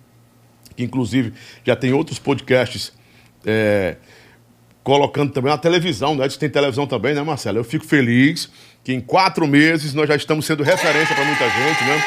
Que, 0.76 0.84
inclusive, 0.84 1.32
já 1.64 1.74
tem 1.74 1.92
outros 1.92 2.18
podcasts 2.18 2.92
é, 3.44 3.96
colocando 4.86 5.32
também 5.32 5.50
na 5.50 5.58
televisão, 5.58 6.14
né? 6.14 6.28
Tem 6.28 6.48
televisão 6.48 6.86
também, 6.86 7.12
né, 7.12 7.20
Marcelo? 7.20 7.58
Eu 7.58 7.64
fico 7.64 7.84
feliz 7.84 8.48
que 8.84 8.92
em 8.92 9.00
quatro 9.00 9.44
meses 9.44 9.92
nós 9.92 10.06
já 10.06 10.14
estamos 10.14 10.46
sendo 10.46 10.62
referência 10.62 11.12
para 11.12 11.24
muita 11.24 11.42
gente, 11.42 11.84
né? 11.84 12.04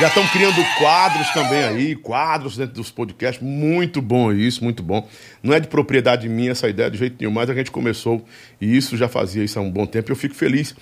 Já 0.00 0.08
estão 0.08 0.26
criando 0.28 0.56
quadros 0.78 1.28
também 1.34 1.62
aí, 1.62 1.94
quadros 1.94 2.56
dentro 2.56 2.76
dos 2.76 2.90
podcasts. 2.90 3.46
Muito 3.46 4.00
bom 4.00 4.32
isso, 4.32 4.64
muito 4.64 4.82
bom. 4.82 5.06
Não 5.42 5.52
é 5.52 5.60
de 5.60 5.68
propriedade 5.68 6.26
minha 6.26 6.52
essa 6.52 6.66
ideia 6.70 6.90
de 6.90 6.96
jeito 6.96 7.16
nenhum, 7.20 7.30
mas 7.30 7.50
a 7.50 7.54
gente 7.54 7.70
começou 7.70 8.24
e 8.58 8.78
isso 8.78 8.96
já 8.96 9.08
fazia 9.08 9.44
isso 9.44 9.58
há 9.58 9.62
um 9.62 9.70
bom 9.70 9.84
tempo. 9.84 10.10
Eu 10.10 10.16
fico 10.16 10.34
feliz 10.34 10.74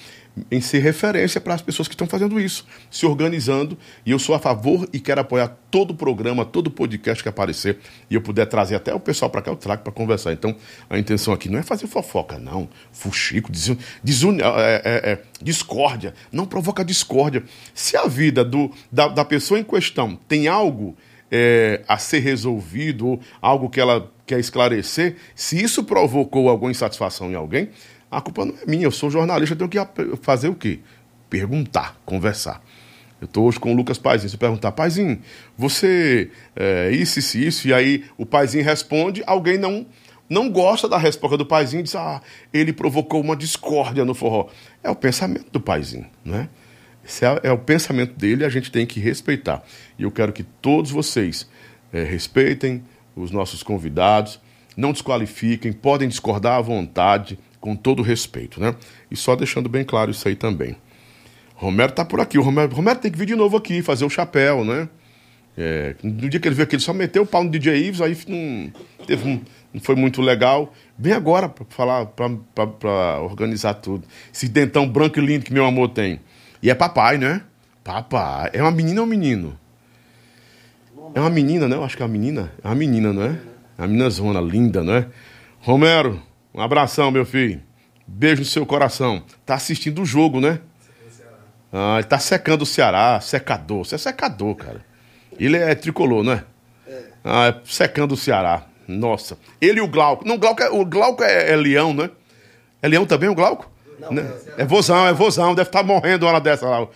em 0.50 0.60
ser 0.60 0.80
referência 0.80 1.40
para 1.40 1.54
as 1.54 1.62
pessoas 1.62 1.88
que 1.88 1.94
estão 1.94 2.06
fazendo 2.06 2.38
isso, 2.38 2.66
se 2.90 3.06
organizando. 3.06 3.76
E 4.04 4.10
eu 4.10 4.18
sou 4.18 4.34
a 4.34 4.38
favor 4.38 4.88
e 4.92 5.00
quero 5.00 5.20
apoiar 5.20 5.56
todo 5.70 5.92
o 5.92 5.94
programa, 5.94 6.44
todo 6.44 6.70
podcast 6.70 7.22
que 7.22 7.28
aparecer 7.28 7.78
e 8.10 8.14
eu 8.14 8.20
puder 8.20 8.46
trazer 8.46 8.74
até 8.74 8.94
o 8.94 9.00
pessoal 9.00 9.30
para 9.30 9.42
cá, 9.42 9.50
eu 9.50 9.56
trago 9.56 9.82
para 9.82 9.92
conversar. 9.92 10.32
Então, 10.32 10.54
a 10.88 10.98
intenção 10.98 11.32
aqui 11.32 11.48
não 11.48 11.58
é 11.58 11.62
fazer 11.62 11.86
fofoca, 11.86 12.38
não. 12.38 12.68
Fuxico, 12.92 13.50
desun, 13.50 13.76
desun, 14.02 14.38
é, 14.38 14.82
é, 14.84 15.10
é, 15.12 15.22
discórdia. 15.42 16.14
Não 16.32 16.46
provoca 16.46 16.84
discórdia. 16.84 17.42
Se 17.74 17.96
a 17.96 18.06
vida 18.06 18.44
do, 18.44 18.70
da, 18.90 19.08
da 19.08 19.24
pessoa 19.24 19.58
em 19.58 19.64
questão 19.64 20.18
tem 20.28 20.48
algo 20.48 20.96
é, 21.30 21.82
a 21.86 21.96
ser 21.96 22.20
resolvido, 22.20 23.20
algo 23.40 23.70
que 23.70 23.80
ela 23.80 24.10
quer 24.26 24.40
esclarecer, 24.40 25.16
se 25.34 25.62
isso 25.62 25.84
provocou 25.84 26.48
alguma 26.48 26.70
insatisfação 26.70 27.30
em 27.30 27.34
alguém, 27.34 27.70
a 28.10 28.20
culpa 28.20 28.44
não 28.44 28.54
é 28.60 28.66
minha. 28.66 28.84
Eu 28.84 28.90
sou 28.90 29.10
jornalista, 29.10 29.54
eu 29.54 29.68
tenho 29.68 29.86
que 29.86 30.16
fazer 30.22 30.48
o 30.48 30.54
quê? 30.54 30.80
Perguntar, 31.28 32.00
conversar. 32.04 32.62
Eu 33.20 33.26
estou 33.26 33.46
hoje 33.46 33.60
com 33.60 33.72
o 33.72 33.76
Lucas 33.76 33.98
Paizinho. 33.98 34.30
Se 34.30 34.36
eu 34.36 34.40
perguntar, 34.40 34.72
Paizinho, 34.72 35.20
você 35.56 36.30
é, 36.56 36.90
isso, 36.90 37.18
isso, 37.18 37.38
isso, 37.38 37.68
e 37.68 37.74
aí 37.74 38.04
o 38.16 38.24
Paizinho 38.24 38.64
responde, 38.64 39.22
alguém 39.26 39.58
não 39.58 39.86
não 40.28 40.48
gosta 40.48 40.88
da 40.88 40.96
resposta 40.96 41.36
do 41.36 41.44
Paizinho 41.44 41.82
diz, 41.82 41.96
ah, 41.96 42.22
ele 42.54 42.72
provocou 42.72 43.20
uma 43.20 43.34
discórdia 43.34 44.04
no 44.04 44.14
forró. 44.14 44.48
É 44.80 44.88
o 44.88 44.94
pensamento 44.94 45.50
do 45.50 45.60
Paizinho, 45.60 46.06
não 46.24 46.36
é? 46.36 46.48
Esse 47.04 47.24
é, 47.24 47.40
é 47.42 47.52
o 47.52 47.58
pensamento 47.58 48.14
dele 48.16 48.44
a 48.44 48.48
gente 48.48 48.70
tem 48.70 48.86
que 48.86 49.00
respeitar. 49.00 49.60
E 49.98 50.04
eu 50.04 50.10
quero 50.12 50.32
que 50.32 50.44
todos 50.44 50.92
vocês 50.92 51.48
é, 51.92 52.04
respeitem 52.04 52.84
os 53.16 53.32
nossos 53.32 53.64
convidados, 53.64 54.40
não 54.76 54.92
desqualifiquem, 54.92 55.72
podem 55.72 56.08
discordar 56.08 56.58
à 56.58 56.60
vontade, 56.60 57.36
com 57.60 57.76
todo 57.76 58.02
respeito, 58.02 58.60
né? 58.60 58.74
E 59.10 59.16
só 59.16 59.36
deixando 59.36 59.68
bem 59.68 59.84
claro 59.84 60.10
isso 60.10 60.26
aí 60.26 60.34
também. 60.34 60.76
Romero 61.54 61.92
tá 61.92 62.04
por 62.04 62.20
aqui. 62.20 62.38
O 62.38 62.42
Romero, 62.42 62.74
Romero 62.74 62.98
tem 62.98 63.10
que 63.10 63.18
vir 63.18 63.26
de 63.26 63.36
novo 63.36 63.56
aqui, 63.56 63.82
fazer 63.82 64.04
o 64.04 64.10
chapéu, 64.10 64.64
né? 64.64 64.88
É, 65.58 65.94
no 66.02 66.28
dia 66.28 66.40
que 66.40 66.48
ele 66.48 66.54
veio 66.54 66.64
aqui, 66.64 66.76
ele 66.76 66.82
só 66.82 66.94
meteu 66.94 67.22
o 67.22 67.26
pau 67.26 67.44
no 67.44 67.50
DJ 67.50 67.76
Ives, 67.86 68.00
aí 68.00 68.16
não, 68.26 68.72
teve 69.06 69.28
um, 69.28 69.40
não 69.74 69.80
foi 69.80 69.94
muito 69.94 70.22
legal. 70.22 70.72
Vem 70.98 71.12
agora 71.12 71.48
para 71.48 71.66
falar, 71.68 72.06
para 72.06 73.20
organizar 73.20 73.74
tudo. 73.74 74.06
Esse 74.32 74.48
dentão 74.48 74.88
branco 74.88 75.18
e 75.18 75.22
lindo 75.24 75.44
que 75.44 75.52
meu 75.52 75.66
amor 75.66 75.90
tem. 75.90 76.20
E 76.62 76.70
é 76.70 76.74
papai, 76.74 77.18
né? 77.18 77.42
Papai. 77.84 78.50
É 78.54 78.62
uma 78.62 78.70
menina 78.70 79.00
ou 79.00 79.06
um 79.06 79.10
menino? 79.10 79.58
É 81.14 81.20
uma 81.20 81.30
menina, 81.30 81.68
né? 81.68 81.76
Eu 81.76 81.84
acho 81.84 81.96
que 81.96 82.02
é 82.02 82.06
uma 82.06 82.12
menina. 82.12 82.52
É 82.62 82.68
uma 82.68 82.74
menina, 82.74 83.12
não 83.12 83.22
é? 83.22 83.38
É 83.76 83.82
uma 83.82 83.88
menina 83.88 84.08
zona 84.08 84.40
linda, 84.40 84.82
não 84.82 84.94
é? 84.94 85.06
Romero, 85.60 86.22
um 86.54 86.60
abração, 86.60 87.10
meu 87.10 87.24
filho. 87.24 87.62
Beijo 88.06 88.40
no 88.40 88.46
seu 88.46 88.66
coração. 88.66 89.22
Tá 89.46 89.54
assistindo 89.54 90.02
o 90.02 90.04
jogo, 90.04 90.40
né? 90.40 90.60
Ah, 91.72 91.96
ele 91.98 92.04
tá 92.04 92.18
secando 92.18 92.62
o 92.62 92.66
Ceará, 92.66 93.20
secador. 93.20 93.84
Você 93.84 93.94
é 93.94 93.98
secador, 93.98 94.56
cara. 94.56 94.84
Ele 95.38 95.56
é 95.56 95.74
tricolor, 95.74 96.24
não 96.24 96.32
é? 96.32 96.44
É. 96.86 97.02
Ah, 97.24 97.46
é 97.46 97.60
secando 97.64 98.12
o 98.12 98.16
Ceará. 98.16 98.66
Nossa. 98.88 99.38
Ele 99.60 99.78
e 99.78 99.82
o 99.82 99.86
Glauco. 99.86 100.26
Não, 100.26 100.36
Glauco 100.36 100.62
é, 100.62 100.70
o 100.70 100.84
Glauco 100.84 101.22
é, 101.22 101.52
é 101.52 101.56
leão, 101.56 101.94
né? 101.94 102.10
É 102.82 102.88
leão 102.88 103.06
também, 103.06 103.28
o 103.28 103.34
Glauco? 103.34 103.70
Não, 104.00 104.10
né? 104.10 104.28
é, 104.56 104.62
é 104.62 104.64
vozão, 104.64 105.06
é 105.06 105.12
vozão. 105.12 105.54
Deve 105.54 105.68
estar 105.68 105.80
tá 105.80 105.84
morrendo 105.84 106.24
uma 106.24 106.32
hora 106.32 106.40
dessa 106.40 106.68
lá. 106.68 106.88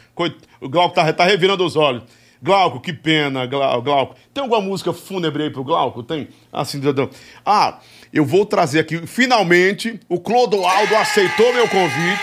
O 0.61 0.69
Glauco 0.69 0.95
tá, 0.95 1.13
tá 1.13 1.25
revirando 1.25 1.65
os 1.65 1.77
olhos. 1.77 2.03
Glauco, 2.43 2.81
que 2.81 2.93
pena, 2.93 3.47
Glauco. 3.47 4.17
Tem 4.33 4.43
alguma 4.43 4.61
música 4.61 4.93
fúnebre 4.93 5.45
aí 5.45 5.51
pro 5.51 5.65
Glauco? 5.65 6.03
Tem? 6.03 6.29
Assim, 6.53 6.81
ah, 7.47 7.79
eu 8.15 8.25
vou 8.25 8.47
trazer 8.47 8.79
aqui, 8.79 9.05
finalmente, 9.09 9.99
o 10.09 10.21
Clodoaldo 10.21 10.95
aceitou 10.95 11.53
meu 11.53 11.69
convite, 11.69 12.23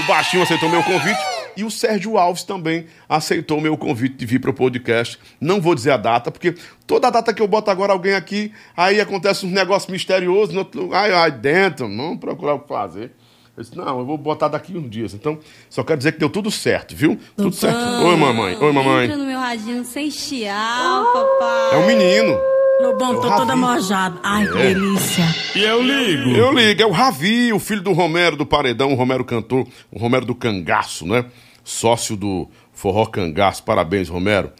o 0.00 0.02
Baixinho 0.08 0.42
aceitou 0.42 0.68
meu 0.68 0.82
convite, 0.82 1.20
e 1.56 1.62
o 1.62 1.70
Sérgio 1.70 2.18
Alves 2.18 2.42
também 2.42 2.86
aceitou 3.08 3.60
meu 3.60 3.76
convite 3.76 4.16
de 4.16 4.26
vir 4.26 4.40
pro 4.40 4.52
podcast. 4.52 5.16
Não 5.40 5.60
vou 5.60 5.76
dizer 5.76 5.92
a 5.92 5.96
data, 5.96 6.32
porque 6.32 6.54
toda 6.88 7.08
data 7.08 7.32
que 7.32 7.40
eu 7.40 7.46
boto 7.46 7.70
agora 7.70 7.92
alguém 7.92 8.14
aqui, 8.14 8.52
aí 8.76 9.00
acontece 9.00 9.46
um 9.46 9.50
negócio 9.50 9.92
misterioso, 9.92 10.52
no 10.52 10.58
outro, 10.60 10.92
ai, 10.92 11.12
ai, 11.12 11.30
dentro, 11.30 11.86
vamos 11.86 12.18
procurar 12.18 12.54
o 12.54 12.60
que 12.60 12.68
fazer. 12.68 13.12
Eu 13.56 13.62
disse, 13.62 13.76
não, 13.76 13.98
eu 13.98 14.06
vou 14.06 14.18
botar 14.18 14.48
daqui 14.48 14.76
uns 14.76 14.90
dias. 14.90 15.14
Então, 15.14 15.38
só 15.70 15.84
quero 15.84 15.98
dizer 15.98 16.12
que 16.12 16.18
deu 16.18 16.30
tudo 16.30 16.50
certo, 16.50 16.96
viu? 16.96 17.18
tudo 17.36 17.54
certo. 17.54 17.78
Oi, 17.78 18.16
mamãe. 18.16 18.56
Oi, 18.56 18.72
mamãe. 18.72 19.04
Entra 19.06 19.16
no 19.16 19.24
meu 19.24 19.38
radinho 19.38 19.84
sem 19.84 20.10
chiar, 20.10 21.04
papai. 21.12 21.74
É 21.74 21.76
um 21.76 21.86
menino. 21.86 22.57
Lobão, 22.80 23.12
é 23.12 23.20
tô 23.20 23.36
toda 23.36 23.56
mojada. 23.56 24.20
Ai, 24.22 24.46
que 24.46 24.58
é. 24.58 24.74
delícia. 24.74 25.24
E 25.56 25.62
eu 25.64 25.82
ligo. 25.82 26.30
Eu 26.30 26.52
ligo. 26.52 26.80
É 26.80 26.86
o 26.86 26.92
Ravi, 26.92 27.52
o 27.52 27.58
filho 27.58 27.82
do 27.82 27.92
Romero 27.92 28.36
do 28.36 28.46
Paredão, 28.46 28.92
o 28.92 28.94
Romero 28.94 29.24
cantor, 29.24 29.66
o 29.90 29.98
Romero 29.98 30.24
do 30.24 30.34
Cangaço, 30.34 31.04
né? 31.06 31.24
Sócio 31.64 32.16
do 32.16 32.48
Forró 32.72 33.06
Cangaço. 33.06 33.64
Parabéns, 33.64 34.08
Romero. 34.08 34.52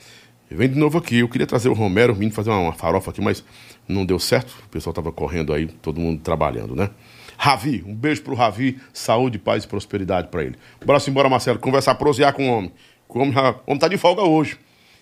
Vem 0.50 0.68
de 0.68 0.78
novo 0.78 0.98
aqui. 0.98 1.18
Eu 1.18 1.28
queria 1.28 1.46
trazer 1.46 1.68
o 1.68 1.74
Romero, 1.74 2.12
o 2.12 2.16
menino, 2.16 2.34
fazer 2.34 2.50
uma, 2.50 2.58
uma 2.58 2.72
farofa 2.72 3.10
aqui, 3.10 3.20
mas 3.20 3.44
não 3.86 4.04
deu 4.04 4.18
certo. 4.18 4.50
O 4.66 4.68
pessoal 4.68 4.92
tava 4.92 5.12
correndo 5.12 5.52
aí, 5.52 5.66
todo 5.66 6.00
mundo 6.00 6.20
trabalhando, 6.20 6.74
né? 6.74 6.90
Ravi, 7.36 7.84
um 7.86 7.94
beijo 7.94 8.22
pro 8.22 8.34
Ravi, 8.34 8.80
saúde, 8.92 9.38
paz 9.38 9.62
e 9.62 9.68
prosperidade 9.68 10.26
para 10.26 10.42
ele. 10.42 10.56
Bora 10.84 11.00
embora, 11.06 11.28
Marcelo, 11.28 11.60
conversar, 11.60 11.94
prosear 11.94 12.32
com 12.32 12.48
o 12.48 12.52
homem. 12.52 12.72
O 13.08 13.18
homem, 13.20 13.32
já, 13.32 13.50
o 13.52 13.62
homem 13.66 13.78
tá 13.78 13.86
de 13.86 13.96
folga 13.96 14.22
hoje. 14.22 14.58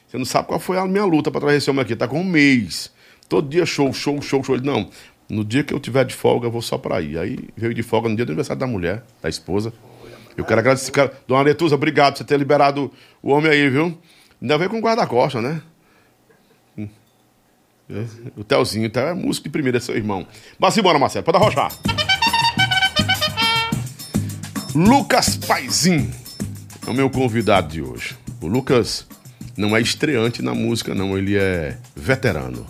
Você 0.06 0.18
não 0.18 0.24
sabe 0.26 0.48
qual 0.48 0.60
foi 0.60 0.76
a 0.76 0.86
minha 0.86 1.04
luta 1.04 1.30
para 1.30 1.40
trazer 1.40 1.56
esse 1.56 1.70
homem 1.70 1.82
aqui. 1.82 1.96
Tá 1.96 2.06
com 2.06 2.20
um 2.20 2.24
mês. 2.24 2.94
Todo 3.28 3.48
dia 3.48 3.66
show, 3.66 3.92
show, 3.92 4.20
show, 4.22 4.42
show. 4.42 4.54
Ele, 4.54 4.66
não, 4.66 4.88
no 5.28 5.44
dia 5.44 5.64
que 5.64 5.74
eu 5.74 5.80
tiver 5.80 6.04
de 6.04 6.14
folga, 6.14 6.46
eu 6.46 6.50
vou 6.50 6.62
só 6.62 6.78
para 6.78 6.96
aí. 6.98 7.18
Aí 7.18 7.38
veio 7.56 7.74
de 7.74 7.82
folga 7.82 8.08
no 8.08 8.16
dia 8.16 8.24
do 8.24 8.30
aniversário 8.30 8.60
da 8.60 8.66
mulher, 8.66 9.02
da 9.20 9.28
esposa. 9.28 9.72
Eu 10.36 10.44
quero 10.44 10.60
agradecer, 10.60 10.90
cara. 10.92 11.12
Dona 11.26 11.40
Aretusa, 11.40 11.74
obrigado 11.74 12.12
por 12.12 12.18
você 12.18 12.24
ter 12.24 12.38
liberado 12.38 12.92
o 13.22 13.30
homem 13.30 13.50
aí, 13.50 13.68
viu? 13.68 13.98
Ainda 14.40 14.58
veio 14.58 14.70
com 14.70 14.80
guarda-costa, 14.80 15.40
né? 15.40 15.62
É, 17.88 18.04
O 18.36 18.42
Telzinho, 18.44 18.90
tá? 18.90 19.00
É 19.02 19.14
músico 19.14 19.44
de 19.44 19.50
primeira, 19.50 19.78
é 19.78 19.80
seu 19.80 19.96
irmão. 19.96 20.26
Mas 20.58 20.74
simbora, 20.74 20.98
Marcelo, 20.98 21.24
pode 21.24 21.38
arrochar. 21.38 21.72
Lucas 24.74 25.36
Paizin 25.36 26.10
é 26.86 26.90
o 26.90 26.94
meu 26.94 27.08
convidado 27.08 27.68
de 27.68 27.80
hoje. 27.80 28.16
O 28.42 28.46
Lucas 28.46 29.06
não 29.56 29.74
é 29.74 29.80
estreante 29.80 30.42
na 30.42 30.54
música, 30.54 30.94
não, 30.94 31.16
ele 31.16 31.36
é 31.36 31.78
veterano. 31.94 32.66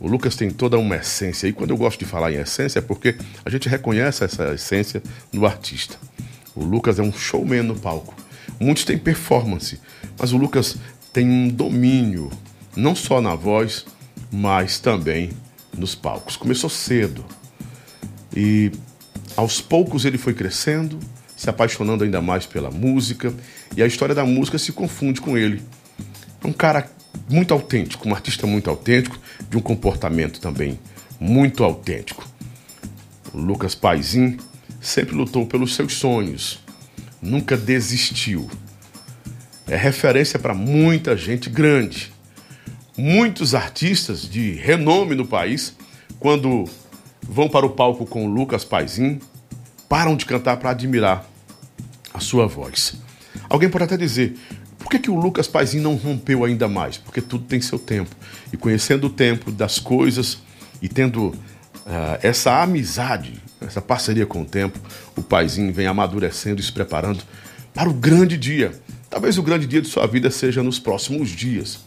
O 0.00 0.06
Lucas 0.06 0.36
tem 0.36 0.50
toda 0.50 0.78
uma 0.78 0.96
essência, 0.96 1.48
e 1.48 1.52
quando 1.52 1.70
eu 1.70 1.76
gosto 1.76 1.98
de 1.98 2.04
falar 2.04 2.32
em 2.32 2.36
essência 2.36 2.78
é 2.78 2.82
porque 2.82 3.16
a 3.44 3.50
gente 3.50 3.68
reconhece 3.68 4.24
essa 4.24 4.54
essência 4.54 5.02
no 5.32 5.44
artista. 5.44 5.96
O 6.54 6.64
Lucas 6.64 6.98
é 6.98 7.02
um 7.02 7.12
showman 7.12 7.62
no 7.62 7.74
palco. 7.74 8.14
Muitos 8.60 8.84
têm 8.84 8.98
performance, 8.98 9.80
mas 10.18 10.32
o 10.32 10.36
Lucas 10.36 10.76
tem 11.12 11.28
um 11.28 11.48
domínio, 11.48 12.30
não 12.76 12.94
só 12.94 13.20
na 13.20 13.34
voz, 13.34 13.86
mas 14.30 14.78
também 14.78 15.30
nos 15.76 15.94
palcos. 15.94 16.36
Começou 16.36 16.70
cedo 16.70 17.24
e 18.36 18.70
aos 19.36 19.60
poucos 19.60 20.04
ele 20.04 20.18
foi 20.18 20.34
crescendo, 20.34 20.98
se 21.36 21.48
apaixonando 21.48 22.04
ainda 22.04 22.20
mais 22.20 22.46
pela 22.46 22.70
música, 22.70 23.32
e 23.76 23.82
a 23.82 23.86
história 23.86 24.14
da 24.14 24.24
música 24.24 24.58
se 24.58 24.72
confunde 24.72 25.20
com 25.20 25.36
ele. 25.36 25.62
É 26.42 26.46
um 26.46 26.52
cara 26.52 26.88
muito 27.28 27.54
autêntico, 27.54 28.08
um 28.08 28.14
artista 28.14 28.46
muito 28.46 28.68
autêntico, 28.68 29.18
de 29.48 29.56
um 29.56 29.60
comportamento 29.60 30.40
também 30.40 30.78
muito 31.18 31.64
autêntico. 31.64 32.26
O 33.32 33.38
Lucas 33.38 33.74
Paizin 33.74 34.36
sempre 34.80 35.14
lutou 35.14 35.46
pelos 35.46 35.74
seus 35.74 35.94
sonhos, 35.94 36.60
nunca 37.20 37.56
desistiu. 37.56 38.48
É 39.66 39.76
referência 39.76 40.38
para 40.38 40.54
muita 40.54 41.16
gente 41.16 41.50
grande. 41.50 42.12
Muitos 42.96 43.54
artistas 43.54 44.22
de 44.22 44.52
renome 44.52 45.14
no 45.14 45.26
país, 45.26 45.76
quando 46.18 46.64
vão 47.22 47.48
para 47.48 47.66
o 47.66 47.70
palco 47.70 48.06
com 48.06 48.26
o 48.26 48.32
Lucas 48.32 48.64
Paizin, 48.64 49.20
param 49.88 50.16
de 50.16 50.24
cantar 50.24 50.56
para 50.56 50.70
admirar 50.70 51.28
a 52.12 52.20
sua 52.20 52.46
voz. 52.46 52.94
Alguém 53.48 53.68
pode 53.68 53.84
até 53.84 53.96
dizer, 53.96 54.36
por 54.88 54.92
que, 54.92 55.00
que 55.00 55.10
o 55.10 55.14
Lucas 55.14 55.46
Paizin 55.46 55.80
não 55.80 55.96
rompeu 55.96 56.46
ainda 56.46 56.66
mais? 56.66 56.96
Porque 56.96 57.20
tudo 57.20 57.44
tem 57.44 57.60
seu 57.60 57.78
tempo. 57.78 58.08
E 58.50 58.56
conhecendo 58.56 59.08
o 59.08 59.10
tempo 59.10 59.52
das 59.52 59.78
coisas 59.78 60.38
e 60.80 60.88
tendo 60.88 61.34
ah, 61.84 62.18
essa 62.22 62.62
amizade, 62.62 63.34
essa 63.60 63.82
parceria 63.82 64.24
com 64.24 64.40
o 64.40 64.44
tempo, 64.46 64.80
o 65.14 65.22
Paizin 65.22 65.70
vem 65.72 65.86
amadurecendo 65.86 66.58
e 66.58 66.64
se 66.64 66.72
preparando 66.72 67.22
para 67.74 67.86
o 67.86 67.92
grande 67.92 68.38
dia. 68.38 68.72
Talvez 69.10 69.36
o 69.36 69.42
grande 69.42 69.66
dia 69.66 69.82
de 69.82 69.88
sua 69.88 70.06
vida 70.06 70.30
seja 70.30 70.62
nos 70.62 70.78
próximos 70.78 71.28
dias. 71.28 71.80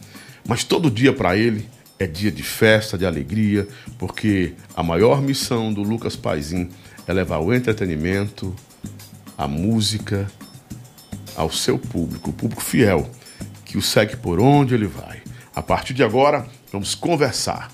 Mas 0.47 0.63
todo 0.63 0.91
dia 0.91 1.11
para 1.11 1.35
ele 1.35 1.67
é 1.97 2.05
dia 2.05 2.31
de 2.31 2.43
festa, 2.43 2.99
de 2.99 3.05
alegria, 3.07 3.67
porque 3.97 4.53
a 4.75 4.83
maior 4.83 5.23
missão 5.23 5.73
do 5.73 5.81
Lucas 5.81 6.15
Paizin 6.15 6.69
é 7.07 7.13
levar 7.13 7.39
o 7.39 7.51
entretenimento, 7.51 8.55
a 9.35 9.47
música 9.47 10.29
ao 11.35 11.51
seu 11.51 11.77
público, 11.77 12.29
o 12.29 12.33
público 12.33 12.61
fiel, 12.61 13.09
que 13.65 13.77
o 13.77 13.81
segue 13.81 14.17
por 14.17 14.39
onde 14.39 14.73
ele 14.73 14.87
vai. 14.87 15.21
A 15.55 15.61
partir 15.61 15.93
de 15.93 16.03
agora, 16.03 16.45
vamos 16.71 16.95
conversar 16.95 17.71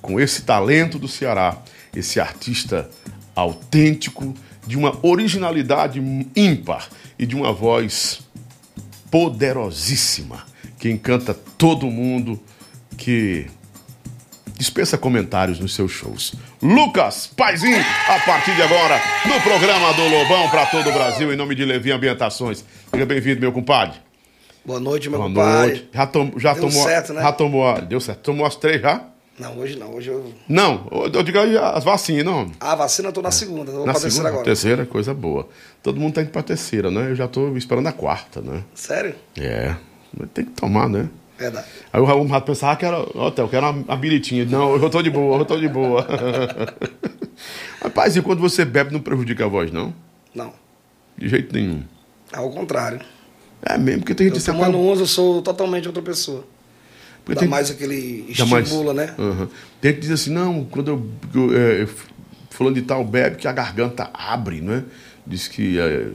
com 0.00 0.18
esse 0.18 0.42
talento 0.42 0.98
do 0.98 1.08
Ceará, 1.08 1.58
esse 1.94 2.18
artista 2.20 2.88
autêntico, 3.34 4.34
de 4.66 4.76
uma 4.76 4.98
originalidade 5.02 6.00
ímpar 6.36 6.88
e 7.18 7.26
de 7.26 7.34
uma 7.34 7.52
voz 7.52 8.20
poderosíssima, 9.10 10.46
que 10.78 10.90
encanta 10.90 11.34
todo 11.34 11.90
mundo, 11.90 12.40
que 12.96 13.46
dispensa 14.56 14.96
comentários 14.98 15.58
nos 15.58 15.74
seus 15.74 15.90
shows. 15.92 16.34
Lucas 16.62 17.26
Paizinho, 17.36 17.80
a 18.08 18.18
partir 18.20 18.54
de 18.54 18.62
agora, 18.62 19.00
no 19.26 19.40
programa 19.40 19.92
do 19.94 20.02
Lobão 20.08 20.48
para 20.50 20.66
todo 20.66 20.88
o 20.88 20.92
Brasil, 20.92 21.32
em 21.32 21.36
nome 21.36 21.54
de 21.54 21.64
Levi 21.64 21.90
Ambientações. 21.92 22.64
Seja 22.90 23.06
bem-vindo, 23.06 23.40
meu 23.40 23.52
compadre. 23.52 23.96
Boa 24.64 24.78
noite, 24.80 25.08
meu 25.08 25.18
Boa 25.18 25.28
compadre. 25.30 25.66
noite. 25.72 25.88
Já, 25.92 26.06
tom, 26.06 26.32
já 26.36 26.52
Deu 26.52 26.62
tomou. 26.68 26.84
certo, 26.84 27.12
né? 27.14 27.22
Já 27.22 27.32
tomou. 27.32 27.80
Deu 27.82 28.00
certo. 28.00 28.18
Tomou 28.20 28.46
as 28.46 28.56
três 28.56 28.80
já? 28.82 29.02
Não, 29.38 29.56
hoje 29.58 29.78
não. 29.78 29.94
Hoje 29.94 30.10
eu. 30.10 30.34
Não, 30.46 30.86
eu 31.14 31.22
digo 31.22 31.38
as 31.38 31.82
vacinas, 31.82 32.24
não. 32.26 32.50
Ah, 32.60 32.72
a 32.72 32.74
vacina 32.74 33.08
eu 33.08 33.12
tô 33.12 33.22
na 33.22 33.30
segunda. 33.30 33.72
Vou 33.72 33.86
Na 33.86 33.92
pra 33.92 34.00
terceira 34.02 34.10
segunda, 34.12 34.28
agora. 34.28 34.44
terceira, 34.44 34.84
coisa 34.86 35.14
boa. 35.14 35.48
Todo 35.82 35.98
mundo 35.98 36.12
tá 36.12 36.20
indo 36.20 36.30
pra 36.30 36.42
terceira, 36.42 36.90
né? 36.90 37.10
Eu 37.10 37.14
já 37.14 37.26
tô 37.26 37.56
esperando 37.56 37.86
a 37.86 37.92
quarta, 37.92 38.42
né? 38.42 38.62
Sério? 38.74 39.14
É. 39.38 39.74
Tem 40.34 40.44
que 40.44 40.50
tomar, 40.50 40.90
né? 40.90 41.08
Verdade. 41.40 41.66
Aí 41.90 42.00
o 42.00 42.04
Raul 42.04 42.26
Rato 42.26 42.44
pensava 42.46 42.76
que 42.76 42.84
era 42.84 42.98
hotel, 43.00 43.48
que 43.48 43.56
era 43.56 43.70
uma, 43.70 43.96
biritinha. 43.96 44.44
Não, 44.44 44.76
eu 44.76 44.90
tô 44.90 45.00
de 45.00 45.08
boa, 45.08 45.38
eu 45.38 45.44
tô 45.46 45.58
de 45.58 45.68
boa. 45.68 46.06
Rapaz, 47.82 48.14
e 48.16 48.20
quando 48.22 48.40
você 48.40 48.64
bebe 48.64 48.92
não 48.92 49.00
prejudica 49.00 49.46
a 49.46 49.48
voz, 49.48 49.72
não? 49.72 49.94
Não. 50.34 50.52
De 51.16 51.28
jeito 51.28 51.54
nenhum. 51.54 51.82
Ao 52.32 52.50
contrário. 52.50 53.00
É 53.62 53.76
mesmo, 53.78 54.00
porque 54.00 54.14
tem 54.14 54.26
gente 54.26 54.34
Eu 54.34 54.38
que 54.38 54.44
se 54.44 54.50
acaba- 54.50 54.68
uns, 54.76 55.00
eu 55.00 55.06
sou 55.06 55.40
totalmente 55.42 55.86
outra 55.86 56.02
pessoa. 56.02 56.44
porque 57.24 57.34
Dá 57.36 57.40
tem- 57.40 57.48
mais 57.48 57.70
aquele 57.70 58.32
dá 58.36 58.44
mais- 58.46 58.66
estimula, 58.66 58.92
né? 58.94 59.14
Aham. 59.18 59.48
Tem 59.80 59.90
gente 59.92 60.00
que 60.02 60.06
diz 60.08 60.20
assim, 60.20 60.30
não, 60.30 60.64
quando 60.64 60.88
eu, 60.88 61.10
eu, 61.34 61.56
é, 61.84 61.88
fulano 62.50 62.76
de 62.76 62.82
tal 62.82 63.02
bebe, 63.04 63.36
que 63.36 63.48
a 63.48 63.52
garganta 63.52 64.10
abre, 64.12 64.60
né? 64.60 64.84
Diz 65.26 65.48
que 65.48 65.78
é, 65.78 66.06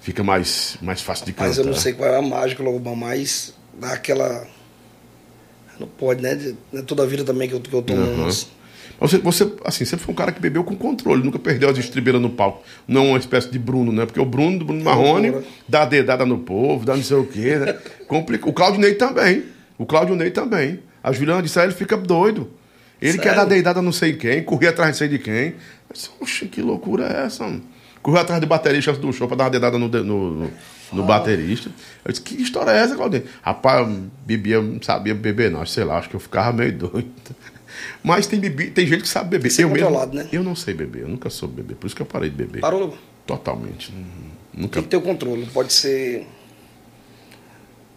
fica 0.00 0.22
mais, 0.24 0.76
mais 0.80 1.00
fácil 1.00 1.26
de 1.26 1.32
cantar. 1.32 1.48
Mas 1.48 1.58
eu 1.58 1.64
não 1.64 1.74
sei 1.74 1.92
qual 1.92 2.08
é 2.08 2.16
a 2.18 2.22
mágica, 2.22 2.62
Lobão, 2.62 2.94
mas 2.96 3.54
dá 3.80 3.92
aquela. 3.92 4.46
Não 5.78 5.86
pode, 5.86 6.22
né? 6.22 6.34
De- 6.34 6.56
é 6.74 6.82
toda 6.82 7.02
a 7.02 7.06
vida 7.06 7.24
também 7.24 7.48
que 7.48 7.54
eu, 7.54 7.60
que 7.60 7.72
eu 7.72 7.82
tomo 7.82 8.00
Aham. 8.02 8.26
uns. 8.26 8.48
Mas 9.00 9.12
Você, 9.12 9.18
você, 9.18 9.52
assim, 9.64 9.84
sempre 9.84 10.04
foi 10.04 10.12
um 10.12 10.16
cara 10.16 10.32
que 10.32 10.40
bebeu 10.40 10.64
com 10.64 10.74
controle, 10.74 11.22
nunca 11.22 11.38
perdeu 11.38 11.68
as 11.70 11.78
estribeiras 11.78 12.20
no 12.20 12.30
palco. 12.30 12.64
Não 12.86 13.10
uma 13.10 13.18
espécie 13.18 13.48
de 13.48 13.58
Bruno, 13.58 13.92
né? 13.92 14.04
Porque 14.04 14.18
o 14.18 14.24
Bruno, 14.24 14.58
do 14.58 14.64
Bruno 14.64 14.82
Marrone, 14.82 15.30
loucura. 15.30 15.52
dá 15.68 15.84
dedada 15.84 16.26
no 16.26 16.38
povo, 16.38 16.84
dá 16.84 16.96
não 16.96 17.02
sei 17.02 17.16
o 17.16 17.24
quê, 17.24 17.56
né? 17.56 17.76
Complica. 18.08 18.48
O 18.48 18.52
Claudio 18.52 18.80
Ney 18.80 18.94
também. 18.94 19.44
O 19.78 19.86
Claudio 19.86 20.16
Ney 20.16 20.30
também. 20.32 20.80
A 21.02 21.12
Juliana 21.12 21.40
disse, 21.42 21.60
ah, 21.60 21.64
ele 21.64 21.72
fica 21.74 21.96
doido. 21.96 22.50
Ele 23.00 23.12
Sério? 23.12 23.22
quer 23.30 23.36
dar 23.36 23.44
dedada 23.44 23.80
não 23.80 23.92
sei 23.92 24.14
quem, 24.14 24.42
correr 24.42 24.66
atrás 24.68 24.90
não 24.90 24.98
sei 24.98 25.06
de 25.06 25.20
quem. 25.20 25.46
Eu 25.48 25.54
disse, 25.92 26.10
Oxe, 26.20 26.46
que 26.46 26.60
loucura 26.60 27.04
é 27.06 27.26
essa, 27.26 27.44
mano? 27.44 27.62
Correu 28.02 28.20
atrás 28.20 28.40
de 28.40 28.46
baterista 28.48 28.92
do 28.94 29.12
show 29.12 29.28
pra 29.28 29.36
dar 29.36 29.44
uma 29.44 29.50
dedada 29.50 29.78
no, 29.78 29.88
de- 29.88 30.02
no, 30.02 30.30
no, 30.32 30.50
no 30.92 31.04
baterista. 31.04 31.70
Eu 32.04 32.12
disse, 32.12 32.22
que 32.22 32.40
história 32.40 32.70
é 32.70 32.78
essa, 32.78 32.96
Claudio? 32.96 33.20
Ney? 33.20 33.28
Rapaz, 33.42 33.86
eu 33.86 34.02
bebia, 34.24 34.60
não 34.60 34.82
sabia 34.82 35.14
beber, 35.14 35.50
não. 35.50 35.64
Sei 35.66 35.84
lá, 35.84 35.98
acho 35.98 36.08
que 36.08 36.16
eu 36.16 36.20
ficava 36.20 36.52
meio 36.52 36.72
doido. 36.72 37.08
Mas 38.02 38.26
tem, 38.26 38.40
bebi, 38.40 38.70
tem 38.70 38.86
gente 38.86 39.02
que 39.02 39.08
sabe 39.08 39.30
beber. 39.30 39.48
Isso 39.48 39.60
é 39.60 39.64
eu 39.64 39.70
mesmo, 39.70 40.06
né? 40.06 40.28
eu 40.32 40.42
não 40.42 40.56
sei 40.56 40.74
beber, 40.74 41.02
eu 41.02 41.08
nunca 41.08 41.30
soube 41.30 41.56
beber. 41.62 41.76
Por 41.76 41.86
isso 41.86 41.94
que 41.94 42.02
eu 42.02 42.06
parei 42.06 42.30
de 42.30 42.36
beber. 42.36 42.60
Parou? 42.60 42.96
Totalmente. 43.26 43.92
Uhum. 43.92 44.30
Nunca. 44.54 44.74
Tem 44.74 44.82
que 44.82 44.88
ter 44.88 44.96
o 44.96 45.02
controle. 45.02 45.46
Pode 45.46 45.72
ser. 45.72 46.26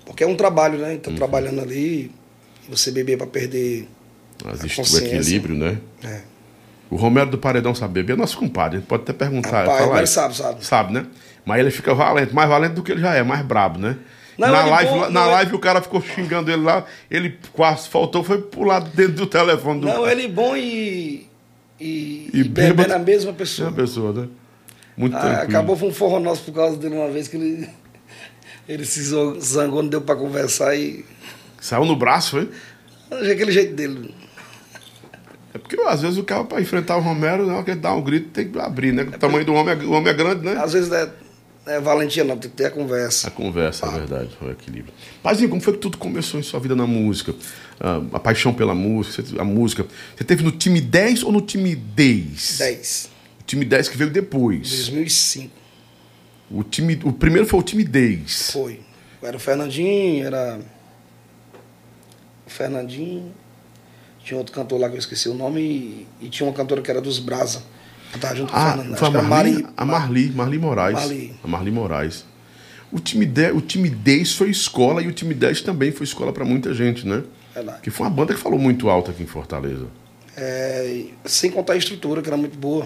Porque 0.06 0.23
é 0.23 0.27
um 0.27 0.36
trabalho, 0.36 0.77
né? 0.77 0.93
Uhum. 0.93 0.99
Tá 0.99 1.12
trabalhando 1.12 1.62
ali. 1.62 2.12
Você 2.69 2.91
beber 2.91 3.17
pra 3.17 3.27
perder. 3.27 3.88
Existe 4.54 4.82
o 4.82 4.97
equilíbrio, 4.97 5.56
né? 5.56 5.77
É. 6.04 6.21
O 6.89 6.97
Romero 6.97 7.30
do 7.30 7.38
Paredão 7.38 7.73
sabe 7.73 7.93
beber, 7.93 8.13
é 8.13 8.15
nosso 8.17 8.38
compadre. 8.38 8.77
A 8.77 8.80
gente 8.82 8.88
pode 8.88 9.04
até 9.04 9.13
perguntar. 9.13 9.63
Rapaz, 9.63 9.86
falar 9.86 10.04
isso. 10.04 10.13
sabe, 10.13 10.36
sabe. 10.36 10.65
Sabe, 10.65 10.93
né? 10.93 11.06
Mas 11.45 11.60
ele 11.60 11.71
fica 11.71 11.93
valente, 11.93 12.34
mais 12.34 12.47
valente 12.49 12.75
do 12.75 12.84
que 12.84 12.91
ele 12.91 13.01
já 13.01 13.13
é, 13.15 13.23
mais 13.23 13.43
brabo, 13.45 13.80
né? 13.80 13.97
Não, 14.38 14.49
na 14.51 14.62
ele 14.62 14.69
live, 14.69 14.89
bom, 14.91 14.99
na 15.01 15.10
não, 15.10 15.21
é- 15.23 15.34
live 15.34 15.56
o 15.56 15.60
cara 15.60 15.82
ficou 15.82 16.01
xingando 16.01 16.51
ele 16.51 16.62
lá, 16.63 16.86
ele 17.10 17.38
quase 17.54 17.88
faltou, 17.89 18.23
foi 18.23 18.41
pular 18.41 18.80
dentro 18.80 19.13
do 19.13 19.27
telefone 19.27 19.82
do 19.82 19.88
Não, 19.88 20.01
cara. 20.04 20.12
ele 20.12 20.27
bom 20.27 20.56
e. 20.56 21.27
E, 21.80 22.30
E 22.34 22.39
e 22.39 22.43
bebendo 22.43 22.75
bêbado. 22.75 22.93
a 22.93 22.99
mesma 22.99 23.30
É 23.30 23.32
uma 23.32 23.38
pessoa. 23.38 23.71
pessoa, 23.71 24.13
né? 24.13 24.27
Muito 24.95 25.15
Ah, 25.17 25.19
tranquilo. 25.21 25.43
acabou 25.49 25.75
foi 25.75 25.89
um 25.89 25.93
forró 25.93 26.19
nosso 26.19 26.43
por 26.43 26.54
causa 26.54 26.77
dele 26.77 26.95
uma 26.95 27.10
vez 27.10 27.27
que 27.27 27.36
ele. 27.38 27.67
Ele 28.69 28.86
se 28.86 29.01
zangou, 29.39 29.82
não 29.82 29.89
deu 29.89 30.01
pra 30.01 30.15
conversar 30.15 30.75
e. 30.75 31.04
Saiu 31.60 31.84
no 31.86 31.95
braço, 31.95 32.32
foi? 32.32 32.49
Aquele 33.32 33.51
jeito 33.51 33.73
dele. 33.75 34.13
É 35.54 35.58
porque 35.58 35.75
às 35.82 36.01
vezes 36.01 36.17
o 36.17 36.23
cara, 36.23 36.43
pra 36.45 36.62
enfrentar 36.62 36.95
o 36.97 37.01
Romero, 37.01 37.45
na 37.45 37.56
hora 37.56 37.63
que 37.63 37.71
ele 37.71 37.80
dá 37.80 37.93
um 37.93 38.01
grito, 38.01 38.30
tem 38.30 38.47
que 38.49 38.58
abrir, 38.60 38.93
né? 38.93 39.04
O 39.04 39.12
tamanho 39.17 39.43
do 39.43 39.54
homem 39.54 39.73
é, 39.73 39.77
o 39.84 39.91
homem 39.91 40.10
é 40.10 40.13
grande, 40.13 40.45
né? 40.45 40.56
Às 40.62 40.71
vezes 40.73 40.88
não 40.89 40.97
é, 40.97 41.06
não 41.06 41.12
é 41.65 41.80
valentia, 41.80 42.24
não, 42.24 42.38
tem 42.38 42.50
que 42.50 42.58
ter 42.58 42.65
a 42.65 42.71
conversa. 42.71 43.28
A 43.28 43.32
conversa, 43.32 43.86
é 43.86 43.91
verdade, 43.91 44.30
foi 44.39 44.50
o 44.50 44.52
equilíbrio. 44.52 44.93
Paizinho, 45.21 45.50
como 45.50 45.62
foi 45.62 45.74
que 45.74 45.80
tudo 45.80 45.97
começou 45.97 46.39
em 46.39 46.43
sua 46.43 46.60
vida 46.60 46.76
na 46.76 46.88
música? 46.88 47.34
Ah, 47.80 48.02
a 48.13 48.19
paixão 48.19 48.54
pela 48.54 48.74
música, 48.74 49.24
a 49.39 49.43
música. 49.43 49.86
Você 50.15 50.24
teve 50.24 50.43
no 50.43 50.52
time 50.52 50.82
10 50.82 51.24
ou 51.24 51.32
no 51.32 51.41
time 51.41 51.76
10? 51.76 52.58
10. 52.60 53.10
O 53.39 53.43
time 53.43 53.65
10 53.65 53.89
que 53.89 53.97
veio 53.97 54.10
depois. 54.10 54.69
2005 54.69 55.52
O, 56.50 56.63
time, 56.63 57.00
o 57.04 57.13
primeiro 57.13 57.47
foi 57.47 57.60
o 57.60 57.63
time 57.63 57.84
10. 57.84 58.52
foi. 58.52 58.80
Era 59.21 59.38
o 59.38 59.39
Fernandinho, 59.39 60.26
era. 60.26 60.60
O 62.45 62.50
Fernandinho. 62.50 63.32
Tinha 64.24 64.38
outro 64.38 64.54
cantor 64.54 64.80
lá 64.80 64.89
que 64.89 64.95
eu 64.95 65.00
esqueci 65.00 65.30
o 65.30 65.34
nome. 65.34 65.62
E, 65.62 66.08
e 66.26 66.30
tinha 66.30 66.47
uma 66.47 66.54
cantora 66.56 66.82
que 66.82 66.89
era 66.89 67.00
dos 67.02 67.19
Brasa. 67.19 67.63
Tava 68.19 68.36
junto 68.36 68.52
com 68.52 68.58
o 68.58 68.62
Ah, 68.62 68.78
foi 68.97 69.08
a 69.08 69.12
Marli, 69.12 69.52
Mari- 69.54 69.67
a 69.78 69.86
Marli, 69.86 70.30
Marli 70.32 70.58
Moraes. 70.60 70.93
Marli. 71.00 71.36
A 71.43 71.47
Marli 71.47 71.71
Moraes. 71.71 72.26
O 72.91 73.00
time, 73.00 73.26
10, 73.26 73.56
o 73.56 73.62
time 73.62 73.89
10 73.89 74.34
foi 74.34 74.50
escola 74.50 75.02
e 75.02 75.08
o 75.08 75.13
time 75.13 75.34
10 75.34 75.62
também 75.62 75.91
foi 75.91 76.04
escola 76.04 76.34
para 76.34 76.43
muita 76.43 76.74
gente, 76.74 77.08
né? 77.08 77.24
Verdade. 77.54 77.82
Que 77.82 77.89
foi 77.89 78.06
uma 78.06 78.12
banda 78.13 78.34
que 78.34 78.39
falou 78.39 78.60
muito 78.60 78.89
alto 78.89 79.12
aqui 79.12 79.24
em 79.24 79.28
Fortaleza. 79.28 79.88
É, 80.36 81.06
sem 81.26 81.50
contar 81.52 81.74
a 81.74 81.78
estrutura, 81.78 82.21
que 82.21 82.28
era 82.28 82.36
muito 82.38 82.58
boa. 82.58 82.86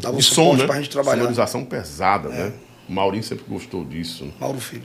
Dava 0.00 0.16
um 0.16 0.18
E 0.18 0.22
som, 0.22 0.54
né? 0.54 0.64
pra 0.66 0.76
gente 0.76 0.88
trabalhar. 0.90 1.16
É. 1.16 1.20
Sonorização 1.20 1.64
pesada, 1.64 2.28
né? 2.30 2.52
O 2.88 2.92
Maurinho 2.92 3.22
sempre 3.24 3.44
gostou 3.48 3.84
disso. 3.84 4.32
Mauro 4.40 4.60
Filho. 4.60 4.84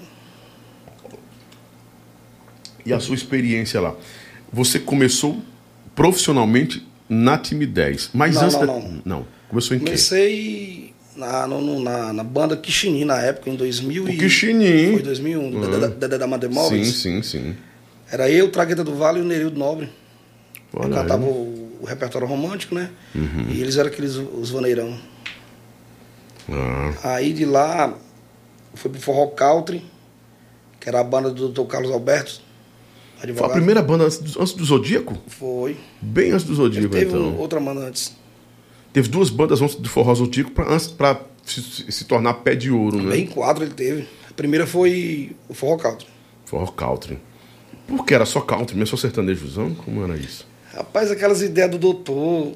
E 2.86 2.92
a 2.94 3.00
sua 3.00 3.16
experiência 3.16 3.80
lá? 3.80 3.96
Você 4.52 4.80
começou 4.80 5.40
profissionalmente 5.96 6.86
na 7.08 7.38
time 7.38 7.66
10. 7.66 8.10
Mas 8.14 8.36
Não, 8.36 8.42
antes 8.44 8.58
não, 8.58 8.66
da... 8.66 8.68
não. 8.74 9.02
não. 9.06 9.28
Começou 9.52 9.76
em 9.78 9.80
quê? 9.80 9.86
Comecei 9.86 10.94
na, 11.16 11.46
no- 11.46 11.80
na, 11.80 12.12
na 12.14 12.24
banda 12.24 12.58
Kishini, 12.58 13.06
na 13.06 13.22
época, 13.22 13.50
em 13.50 13.56
2000 13.56 14.04
O. 14.06 14.08
Quixini. 14.08 14.94
Foi 14.94 15.02
2001, 15.04 15.40
Uhum. 15.44 15.70
Dedé 15.72 15.88
Dedé 15.90 16.18
da 16.18 16.26
Madeira 16.26 16.56
Sim, 16.56 16.60
Móveis. 16.60 16.88
sim, 16.96 17.22
sim. 17.22 17.56
Era 18.10 18.30
eu, 18.30 18.50
Tragueta 18.50 18.84
do 18.84 18.96
Vale 18.96 19.20
e 19.20 19.22
o 19.22 19.26
Nerildo 19.26 19.60
Nobre. 19.60 19.90
Eu 20.74 20.80
Olha 20.82 20.96
cantava 20.96 21.24
aí. 21.24 21.30
o, 21.30 21.78
o 21.82 21.86
repertório 21.86 22.26
romântico, 22.28 22.74
né? 22.74 22.90
Uhum. 23.14 23.48
E 23.50 23.62
eles 23.62 23.78
eram 23.78 23.90
aqueles, 23.90 24.16
os 24.16 24.50
vaneirão. 24.50 24.98
Ah, 26.50 27.16
Aí 27.16 27.34
de 27.34 27.46
lá, 27.46 27.94
fui 28.74 28.90
pro 28.92 29.00
Forró 29.00 29.28
Country, 29.28 29.84
que 30.80 30.90
era 30.90 31.00
a 31.00 31.04
banda 31.04 31.30
do 31.30 31.50
Dr. 31.50 31.64
Carlos 31.68 31.92
Alberto, 31.92 32.32
foi 32.34 32.42
a 33.20 33.24
advogado. 33.24 33.52
primeira 33.54 33.82
banda 33.82 34.06
antes 34.06 34.18
do, 34.18 34.42
antes 34.42 34.54
do 34.54 34.66
Zodíaco? 34.66 35.16
Foi. 35.28 35.78
Bem 36.02 36.32
antes 36.32 36.46
do 36.46 36.56
Zodíaco, 36.56 36.90
Teve 36.90 37.06
então. 37.12 37.36
outra 37.38 37.60
banda 37.60 37.82
antes. 37.82 38.16
Teve 38.94 39.08
duas 39.10 39.30
bandas 39.30 39.62
antes 39.62 39.76
do 39.76 39.88
Forró 39.90 40.14
antes, 40.68 40.88
pra 40.88 41.22
se, 41.46 41.62
se- 41.92 42.06
tornar 42.06 42.34
pé 42.36 42.56
de 42.56 42.70
ouro, 42.72 43.02
né? 43.02 43.12
Bem 43.12 43.26
quatro 43.26 43.64
ele 43.64 43.74
teve. 43.74 44.08
A 44.30 44.34
primeira 44.34 44.68
foi 44.68 45.32
o 45.48 45.54
Forró 45.54 45.78
Country. 45.78 46.08
Forró 46.46 46.68
Country. 46.68 47.18
Por 47.88 48.06
que 48.06 48.14
era 48.14 48.26
só 48.26 48.40
country, 48.42 48.76
mesmo 48.78 48.96
só 48.96 49.02
sertanejozão? 49.02 49.74
Como 49.76 50.04
era 50.04 50.16
isso? 50.18 50.48
Rapaz, 50.74 51.12
aquelas 51.12 51.42
ideias 51.42 51.72
do 51.72 51.78
doutor 51.78 52.54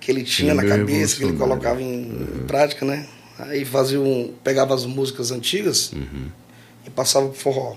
que 0.00 0.10
ele 0.10 0.22
tinha 0.22 0.54
na 0.54 0.62
Meio 0.62 0.76
cabeça, 0.78 1.16
que 1.16 1.24
ele 1.24 1.36
colocava 1.36 1.82
em, 1.82 2.02
em 2.02 2.46
prática, 2.46 2.86
né? 2.86 3.06
Aí 3.38 3.64
fazia 3.64 4.00
um, 4.00 4.32
pegava 4.42 4.74
as 4.74 4.84
músicas 4.86 5.30
antigas 5.30 5.92
Uhum. 5.92 6.28
e 6.86 6.90
passava 6.90 7.28
pro 7.28 7.38
forró. 7.38 7.76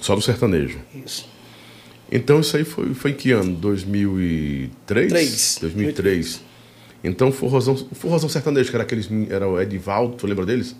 Só 0.00 0.14
do 0.14 0.22
sertanejo. 0.22 0.78
Isso. 1.04 1.28
Então 2.10 2.40
isso 2.40 2.56
aí 2.56 2.64
foi, 2.64 2.92
foi 2.94 3.10
em 3.10 3.14
que 3.14 3.30
ano? 3.32 3.54
2003? 3.54 5.08
Três. 5.10 5.58
2003. 5.60 6.40
Então 7.04 7.28
o 7.28 7.32
forrozão, 7.32 7.74
o 7.74 7.94
forrozão 7.94 8.28
sertanejo, 8.28 8.70
que 8.70 8.76
era 8.76 8.84
aqueles. 8.84 9.08
Era 9.30 9.48
o 9.48 9.60
Edivaldo, 9.60 10.14
tu 10.16 10.26
lembra 10.26 10.46
deles? 10.46 10.76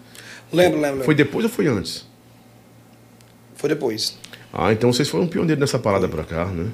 Lembro, 0.52 0.74
lembro. 0.76 0.90
lembro. 0.90 1.04
Foi 1.04 1.14
depois 1.14 1.44
ou 1.44 1.50
foi 1.50 1.66
antes? 1.66 2.06
Foi 3.56 3.68
depois. 3.68 4.16
Ah, 4.52 4.72
então 4.72 4.92
vocês 4.92 5.08
foram 5.08 5.26
pioneiros 5.26 5.60
nessa 5.60 5.78
parada 5.78 6.08
pra 6.08 6.24
cá, 6.24 6.44
né? 6.46 6.70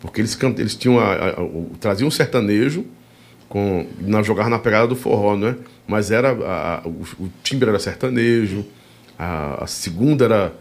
Porque 0.00 0.20
eles, 0.20 0.36
eles 0.58 0.74
tinham 0.74 0.98
a, 0.98 1.30
a- 1.38 1.42
o- 1.42 1.70
traziam 1.80 2.08
um 2.08 2.10
sertanejo 2.10 2.84
com 3.48 3.86
na 4.00 4.22
jogar 4.22 4.50
na 4.50 4.58
pegada 4.58 4.86
do 4.88 4.96
forró, 4.96 5.36
né? 5.36 5.56
Mas 5.86 6.10
era 6.10 6.32
a- 6.32 6.78
a- 6.84 6.86
o, 6.88 7.02
o 7.20 7.30
timbre 7.42 7.68
era 7.68 7.78
sertanejo, 7.78 8.64
a, 9.18 9.64
a 9.64 9.66
segunda 9.66 10.24
era 10.24 10.52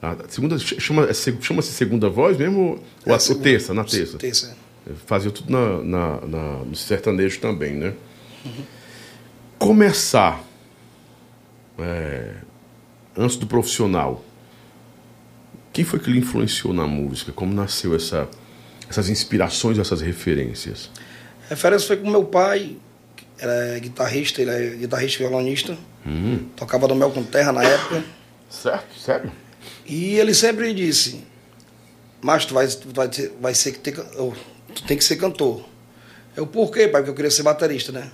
a 0.00 0.16
segunda 0.28 0.56
ch- 0.58 0.80
chama 0.80 1.06
é 1.06 1.12
se- 1.12 1.36
chama-se 1.40 1.72
segunda 1.72 2.08
voz 2.08 2.36
mesmo 2.36 2.60
ou 2.60 2.80
É, 3.06 3.10
a, 3.10 3.14
ou 3.14 3.20
segunda. 3.20 3.42
terça, 3.44 3.74
na 3.74 3.82
terça. 3.84 4.16
Terça. 4.18 4.56
Fazia 5.06 5.30
tudo 5.30 5.50
na, 5.52 5.82
na- 5.82 6.20
na- 6.26 6.64
no 6.64 6.74
sertanejo 6.76 7.40
também, 7.40 7.74
né? 7.74 7.94
Começar 9.58 10.42
é, 11.78 12.34
antes 13.16 13.36
do 13.36 13.46
profissional. 13.46 14.24
Quem 15.72 15.84
foi 15.84 15.98
que 15.98 16.10
lhe 16.10 16.18
influenciou 16.18 16.72
na 16.72 16.86
música? 16.86 17.32
Como 17.32 17.52
nasceu 17.52 17.94
essa, 17.94 18.28
essas 18.88 19.08
inspirações, 19.08 19.78
essas 19.78 20.00
referências? 20.00 20.90
Referência 21.48 21.86
foi 21.86 21.96
com 21.96 22.10
meu 22.10 22.24
pai, 22.24 22.76
que 23.16 23.24
era 23.38 23.78
guitarrista, 23.78 24.40
ele 24.42 24.50
é 24.50 24.70
guitarrista 24.76 25.22
e 25.22 25.26
violonista. 25.26 25.76
Hum. 26.06 26.46
Tocava 26.56 26.86
no 26.88 26.94
Mel 26.94 27.10
com 27.10 27.22
Terra 27.22 27.52
na 27.52 27.62
época. 27.64 28.02
Certo, 28.48 28.98
sério? 28.98 29.30
E 29.86 30.14
ele 30.16 30.34
sempre 30.34 30.72
disse, 30.72 31.24
mas 32.20 32.44
tu 32.46 32.54
vai, 32.54 32.66
tu 32.66 32.88
vai, 32.94 33.08
vai 33.40 33.54
ser 33.54 33.72
que 33.72 33.78
ter, 33.78 33.94
tu 34.74 34.82
tem 34.84 34.96
que 34.96 35.04
ser 35.04 35.16
cantor. 35.16 35.64
Eu, 36.36 36.46
por 36.46 36.70
quê, 36.70 36.86
pai? 36.88 37.00
Porque 37.00 37.10
eu 37.10 37.14
queria 37.14 37.30
ser 37.30 37.42
baterista, 37.42 37.90
né? 37.92 38.10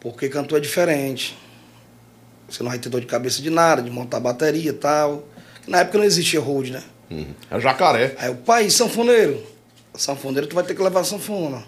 Porque 0.00 0.28
cantor 0.28 0.58
é 0.58 0.60
diferente. 0.60 1.36
Você 2.48 2.62
não 2.62 2.70
vai 2.70 2.78
ter 2.78 2.88
dor 2.88 3.00
de 3.00 3.06
cabeça 3.06 3.40
de 3.42 3.50
nada, 3.50 3.82
de 3.82 3.90
montar 3.90 4.20
bateria 4.20 4.70
e 4.70 4.74
tal. 4.74 5.26
Na 5.66 5.78
época 5.80 5.98
não 5.98 6.04
existia 6.04 6.40
hold, 6.40 6.68
né? 6.70 6.82
Uhum. 7.10 7.26
É 7.50 7.60
jacaré. 7.60 8.14
Aí 8.18 8.30
o 8.30 8.36
pai, 8.36 8.68
sanfoneiro. 8.70 9.42
Sanfoneiro, 9.94 10.46
tu 10.46 10.54
vai 10.54 10.64
ter 10.64 10.74
que 10.74 10.82
levar 10.82 11.04
sanfona. 11.04 11.62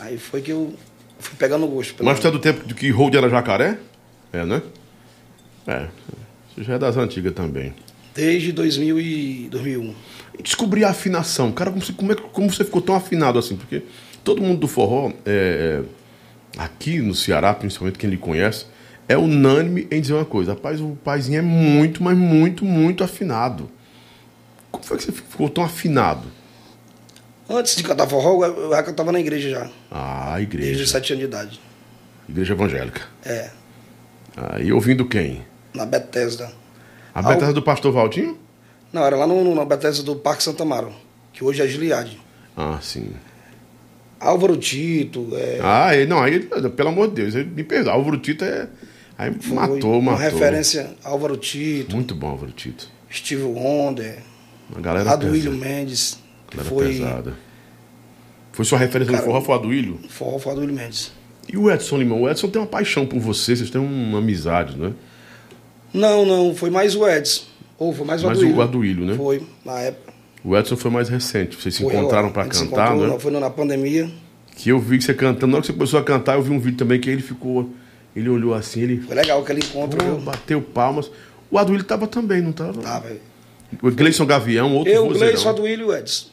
Aí 0.00 0.18
foi 0.18 0.42
que 0.42 0.52
eu 0.52 0.74
fui 1.18 1.36
pegando 1.36 1.66
gosto. 1.66 1.94
pelo- 1.94 2.08
Mas 2.08 2.20
tu 2.20 2.26
é 2.28 2.30
do 2.30 2.38
tempo 2.38 2.66
de 2.66 2.74
que 2.74 2.90
Hold 2.90 3.14
era 3.14 3.28
jacaré? 3.28 3.78
É, 4.32 4.44
né? 4.44 4.62
É. 5.66 5.88
Isso 6.56 6.64
já 6.64 6.74
é 6.74 6.78
das 6.78 6.96
antigas 6.96 7.32
também. 7.34 7.74
Desde 8.14 8.52
2000 8.52 8.98
e 9.00 9.48
2001. 9.50 9.94
E 10.38 10.42
descobrir 10.42 10.84
a 10.84 10.90
afinação. 10.90 11.50
Cara, 11.52 11.70
como 11.70 11.82
você, 11.84 11.92
como, 11.92 12.12
é, 12.12 12.14
como 12.14 12.50
você 12.52 12.64
ficou 12.64 12.80
tão 12.80 12.94
afinado 12.94 13.38
assim? 13.38 13.56
Porque 13.56 13.82
todo 14.22 14.40
mundo 14.42 14.60
do 14.60 14.68
forró, 14.68 15.10
é, 15.26 15.82
é, 16.56 16.60
aqui 16.62 17.00
no 17.00 17.14
Ceará, 17.14 17.52
principalmente 17.54 17.98
quem 17.98 18.08
lhe 18.08 18.16
conhece, 18.16 18.66
é 19.08 19.16
unânime 19.16 19.88
em 19.90 20.00
dizer 20.00 20.12
uma 20.14 20.24
coisa. 20.24 20.52
Rapaz, 20.52 20.80
o 20.80 20.96
paizinho 21.02 21.38
é 21.38 21.42
muito, 21.42 22.02
mas 22.02 22.16
muito, 22.16 22.64
muito 22.64 23.02
afinado. 23.02 23.68
Como 24.70 24.84
foi 24.84 24.96
que 24.98 25.04
você 25.04 25.12
ficou 25.12 25.48
tão 25.48 25.64
afinado? 25.64 26.28
Antes 27.50 27.74
de 27.74 27.82
cantar 27.82 28.06
forró, 28.06 28.44
eu 28.44 28.70
já 28.70 28.82
cantava 28.82 29.10
na 29.10 29.18
igreja 29.18 29.48
já. 29.50 29.70
Ah, 29.90 30.34
Desde 30.36 30.56
igreja. 30.56 30.84
os 30.84 30.90
7 30.90 31.12
anos 31.14 31.20
de 31.20 31.24
idade. 31.26 31.60
Igreja 32.28 32.52
evangélica. 32.52 33.00
É, 33.24 33.50
Ah, 34.36 34.60
e 34.60 34.70
ouvindo 34.72 35.06
quem? 35.06 35.42
na 35.74 35.86
Bethesda. 35.86 36.52
A 37.14 37.22
Betesda 37.22 37.52
do 37.54 37.62
pastor 37.62 37.92
Valdinho? 37.92 38.38
Não, 38.92 39.04
era 39.04 39.16
lá 39.16 39.26
no, 39.26 39.42
no- 39.44 39.54
na 39.54 39.64
Bethesda 39.64 40.02
do 40.02 40.16
Parque 40.16 40.42
Santa 40.42 40.62
Amaro, 40.62 40.92
que 41.32 41.44
hoje 41.44 41.62
é 41.62 41.66
Gilead. 41.66 42.18
Ah, 42.56 42.78
sim. 42.80 43.10
Álvaro 44.20 44.56
Tito, 44.56 45.28
é, 45.34 45.60
Ah, 45.62 45.94
ele, 45.94 46.06
não, 46.06 46.20
aí, 46.20 46.40
pelo 46.40 46.88
amor 46.88 47.08
de 47.08 47.14
Deus, 47.14 47.34
ele 47.34 47.48
me 47.50 47.62
perdoa. 47.62 47.92
Álvaro 47.92 48.18
Tito 48.18 48.44
é. 48.44 48.68
Aí 49.16 49.32
foi 49.40 49.54
matou, 49.54 49.98
uma 49.98 50.12
matou. 50.12 50.24
referência 50.30 50.90
Álvaro 51.04 51.36
Tito, 51.36 51.94
Muito 51.94 52.14
bom, 52.14 52.28
Álvaro 52.28 52.52
Tito. 52.52 52.88
Steve 53.12 53.42
Wonder, 53.42 54.18
A 54.76 54.80
galera 54.80 55.12
Aduílio 55.12 55.52
pesada. 55.52 55.70
Mendes, 55.74 56.18
que 56.50 56.56
Galera 56.56 56.74
foi 56.74 56.88
pesada. 56.88 57.34
Foi 58.52 58.64
sua 58.64 58.78
referência 58.78 59.12
Cara, 59.12 59.24
no 59.24 59.32
forró, 59.32 59.44
foi 59.44 59.54
Aduílio? 59.54 60.00
forró 60.08 60.38
foi 60.38 60.52
Aduílio 60.52 60.74
Mendes. 60.74 61.12
E 61.50 61.56
o 61.56 61.70
Edson 61.70 61.96
Limão? 61.98 62.22
O 62.22 62.28
Edson 62.30 62.48
tem 62.48 62.60
uma 62.60 62.66
paixão 62.68 63.06
por 63.06 63.18
você, 63.20 63.54
vocês 63.56 63.70
têm 63.70 63.80
uma 63.80 64.18
amizade, 64.18 64.76
né? 64.76 64.92
Não, 65.94 66.26
não, 66.26 66.54
foi 66.54 66.70
mais 66.70 66.94
o 66.94 67.06
Edson. 67.08 67.44
Ou 67.78 67.92
foi 67.94 68.06
mais 68.06 68.22
o 68.22 68.26
Mais 68.26 68.38
Aduílio. 68.38 68.56
o 68.58 68.62
Aduílio, 68.62 69.06
né? 69.06 69.14
Foi, 69.14 69.42
na 69.64 69.78
época. 69.80 70.12
O 70.44 70.56
Edson 70.56 70.76
foi 70.76 70.90
mais 70.90 71.08
recente. 71.08 71.56
Vocês 71.56 71.74
se 71.74 71.82
Foi, 71.82 71.94
encontraram 71.94 72.28
ó, 72.28 72.30
pra 72.30 72.42
a 72.42 72.44
gente 72.44 72.56
se 72.56 72.64
cantar, 72.68 72.96
né? 72.96 73.18
Foi 73.18 73.30
na 73.30 73.50
pandemia. 73.50 74.10
Que 74.56 74.70
eu 74.70 74.78
vi 74.80 74.98
que 74.98 75.04
você 75.04 75.14
cantando. 75.14 75.48
Na 75.48 75.54
hora 75.58 75.60
que 75.62 75.68
você 75.68 75.72
começou 75.72 76.00
a 76.00 76.02
cantar, 76.02 76.34
eu 76.36 76.42
vi 76.42 76.50
um 76.50 76.58
vídeo 76.58 76.78
também 76.78 77.00
que 77.00 77.08
ele 77.08 77.22
ficou. 77.22 77.70
Ele 78.16 78.28
olhou 78.28 78.54
assim, 78.54 78.80
ele. 78.80 79.00
Foi 79.00 79.14
legal 79.14 79.40
aquele 79.40 79.60
encontro, 79.60 79.98
pô, 80.04 80.16
bateu 80.20 80.60
palmas. 80.60 81.10
O 81.50 81.58
Aduílio 81.58 81.84
tava 81.84 82.06
também, 82.06 82.40
não 82.42 82.52
tava? 82.52 82.72
Velho. 83.00 83.20
O 83.82 83.90
Gleison 83.90 84.24
Gavião, 84.26 84.74
outro 84.74 84.92
Eu, 84.92 85.04
o 85.04 85.08
vozeirão. 85.08 85.34
Gleison, 85.34 85.48
Aduílio 85.50 85.86
e 85.86 85.88
o 85.90 85.96
Edson. 85.96 86.28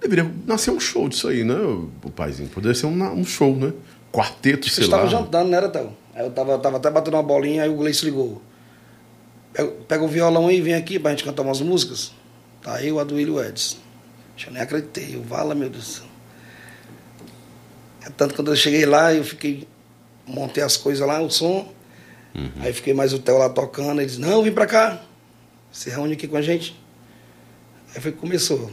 Deveria 0.00 0.30
nascer 0.46 0.70
um 0.70 0.78
show 0.78 1.08
disso 1.08 1.26
aí, 1.28 1.42
né, 1.42 1.54
o 1.54 2.10
paizinho? 2.14 2.48
Poderia 2.50 2.74
ser 2.74 2.86
um, 2.86 3.02
um 3.12 3.24
show, 3.24 3.56
né? 3.56 3.72
Quarteto, 4.12 4.66
sei 4.68 4.84
Vocês 4.84 4.88
lá. 4.88 4.98
estavam 5.04 5.24
jantando, 5.24 5.50
não 5.50 5.56
era, 5.56 5.68
Théo? 5.68 5.90
Aí 6.14 6.24
eu 6.24 6.30
tava, 6.30 6.58
tava 6.58 6.76
até 6.76 6.90
batendo 6.90 7.14
uma 7.14 7.22
bolinha, 7.22 7.62
aí 7.62 7.68
o 7.68 7.74
Gleice 7.76 8.04
ligou. 8.04 8.40
Pega, 9.56 9.70
pega 9.88 10.04
o 10.04 10.08
violão 10.08 10.48
aí 10.48 10.58
e 10.58 10.60
vem 10.60 10.74
aqui 10.74 10.98
pra 10.98 11.12
gente 11.12 11.24
cantar 11.24 11.42
umas 11.42 11.60
músicas. 11.62 12.12
Tá 12.62 12.82
eu, 12.82 13.00
a 13.00 13.04
do 13.04 13.18
Edson. 13.18 13.78
Eu 14.46 14.52
nem 14.52 14.60
acreditei, 14.60 15.14
eu 15.14 15.22
vala, 15.22 15.54
meu 15.54 15.70
Deus 15.70 15.84
do 15.84 15.90
céu. 15.90 16.06
É 18.04 18.10
tanto 18.10 18.34
quando 18.34 18.48
eu 18.52 18.56
cheguei 18.56 18.84
lá, 18.84 19.14
eu 19.14 19.24
fiquei. 19.24 19.66
Montei 20.26 20.62
as 20.62 20.76
coisas 20.76 21.06
lá, 21.06 21.20
o 21.22 21.30
som. 21.30 21.72
Uhum. 22.34 22.50
Aí 22.60 22.72
fiquei 22.72 22.92
mais 22.92 23.12
o 23.14 23.18
Theo 23.18 23.38
lá 23.38 23.48
tocando. 23.48 24.00
Ele 24.00 24.06
disse, 24.06 24.20
não, 24.20 24.42
vem 24.42 24.52
pra 24.52 24.66
cá. 24.66 25.00
Se 25.72 25.88
reúne 25.88 26.12
aqui 26.14 26.26
com 26.28 26.36
a 26.36 26.42
gente. 26.42 26.78
Aí 27.94 28.00
foi 28.00 28.12
que 28.12 28.18
começou. 28.18 28.70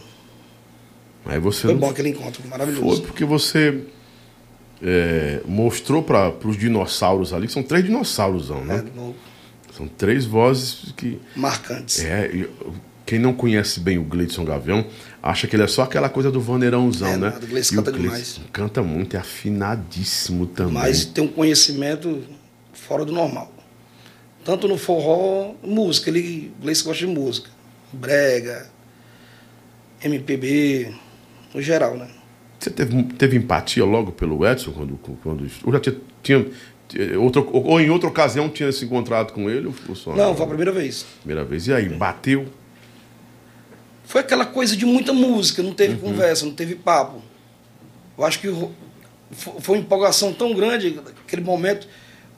Aí 1.26 1.40
você 1.40 1.62
Foi 1.68 1.76
bom 1.76 1.90
aquele 1.90 2.10
encontro, 2.10 2.42
Foi 2.42 2.50
maravilhoso. 2.50 3.04
porque 3.04 3.24
você 3.24 3.84
é, 4.82 5.40
mostrou 5.46 6.04
para 6.04 6.34
os 6.44 6.58
dinossauros 6.58 7.32
ali, 7.34 7.48
que 7.48 7.54
são 7.54 7.64
três 7.64 7.86
dinossauros, 7.86 8.50
É, 8.52 8.54
né? 8.56 8.84
no- 8.94 9.16
São 9.78 9.88
três 9.88 10.26
vozes 10.26 10.92
que. 10.96 11.20
marcantes. 11.36 12.00
É, 12.04 12.48
Quem 13.06 13.20
não 13.20 13.34
conhece 13.34 13.80
bem 13.80 13.98
o 13.98 14.04
Gleidson 14.04 14.46
Gavião, 14.46 14.86
acha 15.22 15.46
que 15.48 15.56
ele 15.56 15.64
é 15.64 15.68
só 15.68 15.82
aquela 15.84 16.08
coisa 16.10 16.32
do 16.32 16.40
vaneirãozão, 16.40 17.08
É, 17.10 17.18
né? 17.18 17.34
o 17.42 17.48
Gleidson 17.48 17.76
canta 17.76 17.92
Gleidson 17.92 18.14
demais. 18.16 18.42
Canta 18.54 18.82
muito, 18.84 19.16
é 19.16 19.20
afinadíssimo 19.20 20.46
também. 20.46 20.74
Mas 20.74 21.04
tem 21.06 21.24
um 21.24 21.28
conhecimento 21.28 22.24
fora 22.72 23.04
do 23.04 23.12
normal. 23.12 23.52
Tanto 24.46 24.68
no 24.68 24.78
forró, 24.78 25.54
música, 25.64 26.10
ele, 26.10 26.52
o 26.60 26.62
Gleice 26.64 26.84
gosta 26.84 27.06
de 27.06 27.12
música. 27.12 27.50
Brega, 27.94 28.68
MPB, 30.04 30.94
no 31.54 31.62
geral, 31.62 31.96
né? 31.98 32.08
Você 32.60 32.70
teve, 32.70 33.04
teve 33.18 33.38
empatia 33.38 33.84
logo 33.86 34.12
pelo 34.12 34.46
Edson 34.46 34.72
quando. 34.72 34.98
quando 35.22 35.50
ou 35.64 35.74
já 35.74 35.80
tinha. 35.80 35.96
tinha 36.22 36.46
outro, 37.20 37.50
ou 37.52 37.80
em 37.82 37.90
outra 37.90 38.08
ocasião 38.10 38.50
tinha 38.50 38.72
se 38.72 38.86
encontrado 38.86 39.34
com 39.34 39.50
ele? 39.50 39.74
Só 39.96 40.16
Não, 40.16 40.36
foi 40.36 40.46
a 40.46 40.48
primeira 40.48 40.72
vez. 40.72 41.06
primeira 41.22 41.44
vez. 41.44 41.68
E 41.68 41.74
aí, 41.74 41.90
bateu? 41.90 42.48
Foi 44.06 44.22
aquela 44.22 44.46
coisa 44.46 44.76
de 44.76 44.86
muita 44.86 45.14
música, 45.14 45.62
não 45.64 45.70
Uhum. 45.70 45.76
teve 45.76 45.96
conversa, 45.98 46.46
não 46.46 46.54
teve 46.54 46.76
papo. 46.76 47.22
Eu 48.18 48.24
acho 48.26 48.40
que 48.40 48.48
foi 49.32 49.76
uma 49.78 49.82
empolgação 49.84 50.32
tão 50.34 50.54
grande, 50.54 51.00
aquele 51.26 51.42
momento, 51.42 51.88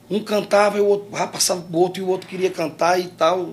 um 0.08 0.20
cantava 0.22 0.78
e 0.78 0.80
o 0.80 0.86
outro 0.86 1.08
já 1.18 1.26
passava 1.26 1.60
pro 1.60 1.76
outro 1.78 2.00
e 2.00 2.04
o 2.04 2.08
outro 2.08 2.26
queria 2.28 2.50
cantar 2.50 2.98
e 2.98 3.08
tal. 3.08 3.52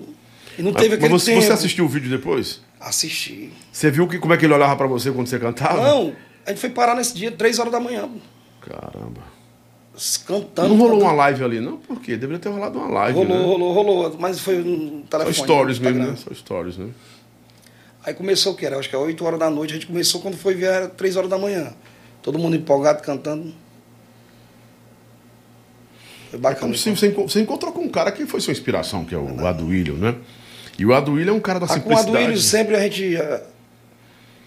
E 0.57 0.61
não 0.61 0.71
teve 0.71 0.89
Mas 0.89 0.97
aquele 0.99 1.09
você, 1.09 1.31
tempo. 1.33 1.43
você 1.43 1.51
assistiu 1.51 1.83
o 1.85 1.89
vídeo 1.89 2.09
depois? 2.09 2.61
Assisti. 2.79 3.51
Você 3.71 3.89
viu 3.91 4.07
que, 4.07 4.19
como 4.19 4.33
é 4.33 4.37
que 4.37 4.45
ele 4.45 4.53
olhava 4.53 4.75
pra 4.75 4.87
você 4.87 5.11
quando 5.11 5.27
você 5.27 5.39
cantava? 5.39 5.81
Não, 5.81 6.13
a 6.45 6.49
gente 6.51 6.59
foi 6.61 6.69
parar 6.69 6.95
nesse 6.95 7.15
dia, 7.15 7.31
três 7.31 7.57
horas 7.59 7.71
da 7.71 7.79
manhã, 7.79 8.07
Caramba. 8.61 9.21
Cantando. 10.25 10.69
Não 10.69 10.77
rolou 10.77 10.93
cantando. 10.93 11.11
uma 11.11 11.13
live 11.23 11.43
ali, 11.43 11.59
não? 11.59 11.77
Por 11.77 11.99
quê? 12.01 12.17
Deveria 12.17 12.39
ter 12.39 12.49
rolado 12.49 12.77
uma 12.79 12.87
live. 12.89 13.17
Rolou, 13.19 13.37
né? 13.39 13.45
rolou, 13.45 13.73
rolou, 13.73 14.15
mas 14.19 14.39
foi 14.39 14.55
Só 14.55 15.17
telefone. 15.17 15.33
stories 15.33 15.79
no 15.79 15.85
mesmo, 15.91 16.03
né? 16.11 16.15
Só 16.17 16.33
stories, 16.33 16.77
né? 16.77 16.89
Aí 18.05 18.13
começou 18.13 18.53
o 18.53 18.55
que 18.55 18.65
era? 18.65 18.77
Acho 18.77 18.89
que 18.89 18.95
era 18.95 19.03
8 19.05 19.23
horas 19.23 19.39
da 19.39 19.49
noite. 19.49 19.71
A 19.71 19.73
gente 19.75 19.87
começou 19.87 20.19
quando 20.21 20.35
foi 20.35 20.53
ver, 20.55 20.65
era 20.65 20.87
3 20.89 21.15
horas 21.15 21.29
da 21.29 21.37
manhã. 21.37 21.73
Todo 22.21 22.37
mundo 22.39 22.55
empolgado, 22.55 23.01
cantando. 23.01 23.53
Foi 26.29 26.39
É 26.39 26.41
bacana. 26.41 26.75
se 26.75 26.89
você, 26.89 27.09
você 27.09 27.41
encontrou 27.41 27.71
com 27.71 27.81
um 27.81 27.89
cara 27.89 28.11
que 28.11 28.25
foi 28.25 28.41
sua 28.41 28.51
inspiração, 28.51 29.05
que 29.05 29.13
é 29.13 29.17
o 29.17 29.45
Aduílio, 29.47 29.95
né? 29.95 30.15
E 30.77 30.85
o 30.85 30.93
Aduílio 30.93 31.31
é 31.31 31.33
um 31.33 31.39
cara 31.39 31.59
da 31.59 31.65
Ah, 31.65 31.69
com 31.69 31.75
o 31.75 31.77
simplicidade. 31.81 32.17
Aduílio 32.17 32.41
sempre 32.41 32.75
a 32.75 32.79
gente. 32.81 33.15
eh, 33.15 33.43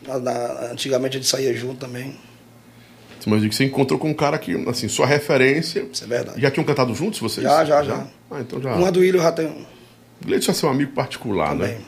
na- 0.07 0.19
na- 0.19 0.73
antigamente 0.73 1.17
a 1.17 1.21
gente 1.21 1.29
saía 1.31 1.55
junto 1.55 1.77
também. 1.77 2.15
Mas 3.27 3.43
que 3.45 3.53
você 3.55 3.65
encontrou 3.65 3.99
com 3.99 4.09
um 4.09 4.15
cara 4.15 4.39
que, 4.39 4.53
assim, 4.69 4.87
sua 4.89 5.05
referência. 5.07 5.85
Isso 5.93 6.05
é 6.05 6.07
verdade. 6.07 6.41
Já 6.41 6.51
tinham 6.51 6.65
cantado 6.65 6.95
juntos 6.95 7.19
vocês? 7.19 7.45
Já, 7.45 7.65
já, 7.65 7.83
já. 7.83 8.07
Ah, 8.31 8.41
então 8.41 8.61
já. 8.63 8.73
Com 8.75 8.81
o 8.83 8.87
Aduílio 8.87 9.19
eu 9.19 9.23
já 9.23 9.33
tem 9.33 9.67
Gleito 10.25 10.51
é 10.51 10.55
seu 10.55 10.69
amigo 10.69 10.93
particular, 10.93 11.51
também. 11.51 11.75
né? 11.75 11.81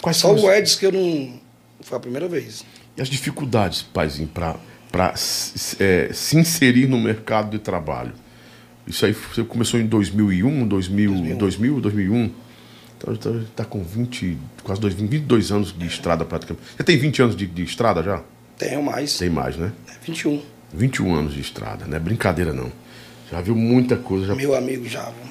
Quais 0.00 0.16
Só 0.16 0.32
as- 0.34 0.42
o 0.42 0.50
Edson 0.50 0.78
que 0.78 0.86
eu 0.86 0.92
não. 0.92 1.40
Foi 1.82 1.96
a 1.98 2.00
primeira 2.00 2.28
vez. 2.28 2.64
E 2.96 3.02
as 3.02 3.08
dificuldades, 3.08 3.82
paizinho, 3.82 4.28
para 4.28 5.16
se 5.16 5.76
é, 5.82 6.10
se 6.12 6.36
inserir 6.38 6.86
no 6.86 6.98
mercado 6.98 7.50
de 7.50 7.58
trabalho? 7.58 8.12
Isso 8.86 9.04
aí 9.04 9.12
você 9.12 9.44
começou 9.44 9.78
em 9.78 9.86
2001, 9.86 10.66
2000, 10.66 11.36
2000, 11.36 11.80
2001. 11.80 12.30
Então 12.96 13.14
está 13.14 13.30
tá 13.56 13.64
com 13.64 13.82
20, 13.82 14.36
quase 14.62 14.80
dois- 14.80 14.94
22 14.94 15.50
anos 15.52 15.74
de 15.76 15.86
estrada 15.86 16.24
praticamente. 16.24 16.66
Você 16.76 16.82
tem 16.84 16.98
20 16.98 17.22
anos 17.22 17.36
de, 17.36 17.46
de 17.46 17.62
estrada 17.62 18.02
já? 18.02 18.22
Tenho 18.58 18.82
mais. 18.82 19.16
Tem 19.16 19.30
mais, 19.30 19.56
né? 19.56 19.72
21. 20.02 20.42
21 20.72 21.14
anos 21.14 21.34
de 21.34 21.40
estrada, 21.40 21.86
não 21.86 21.96
é 21.96 22.00
brincadeira 22.00 22.52
não. 22.52 22.70
Já 23.30 23.40
viu 23.40 23.54
muita 23.54 23.96
coisa, 23.96 24.26
já 24.26 24.34
Meu 24.34 24.54
amigo 24.54 24.88
já. 24.88 25.04
viu? 25.04 25.30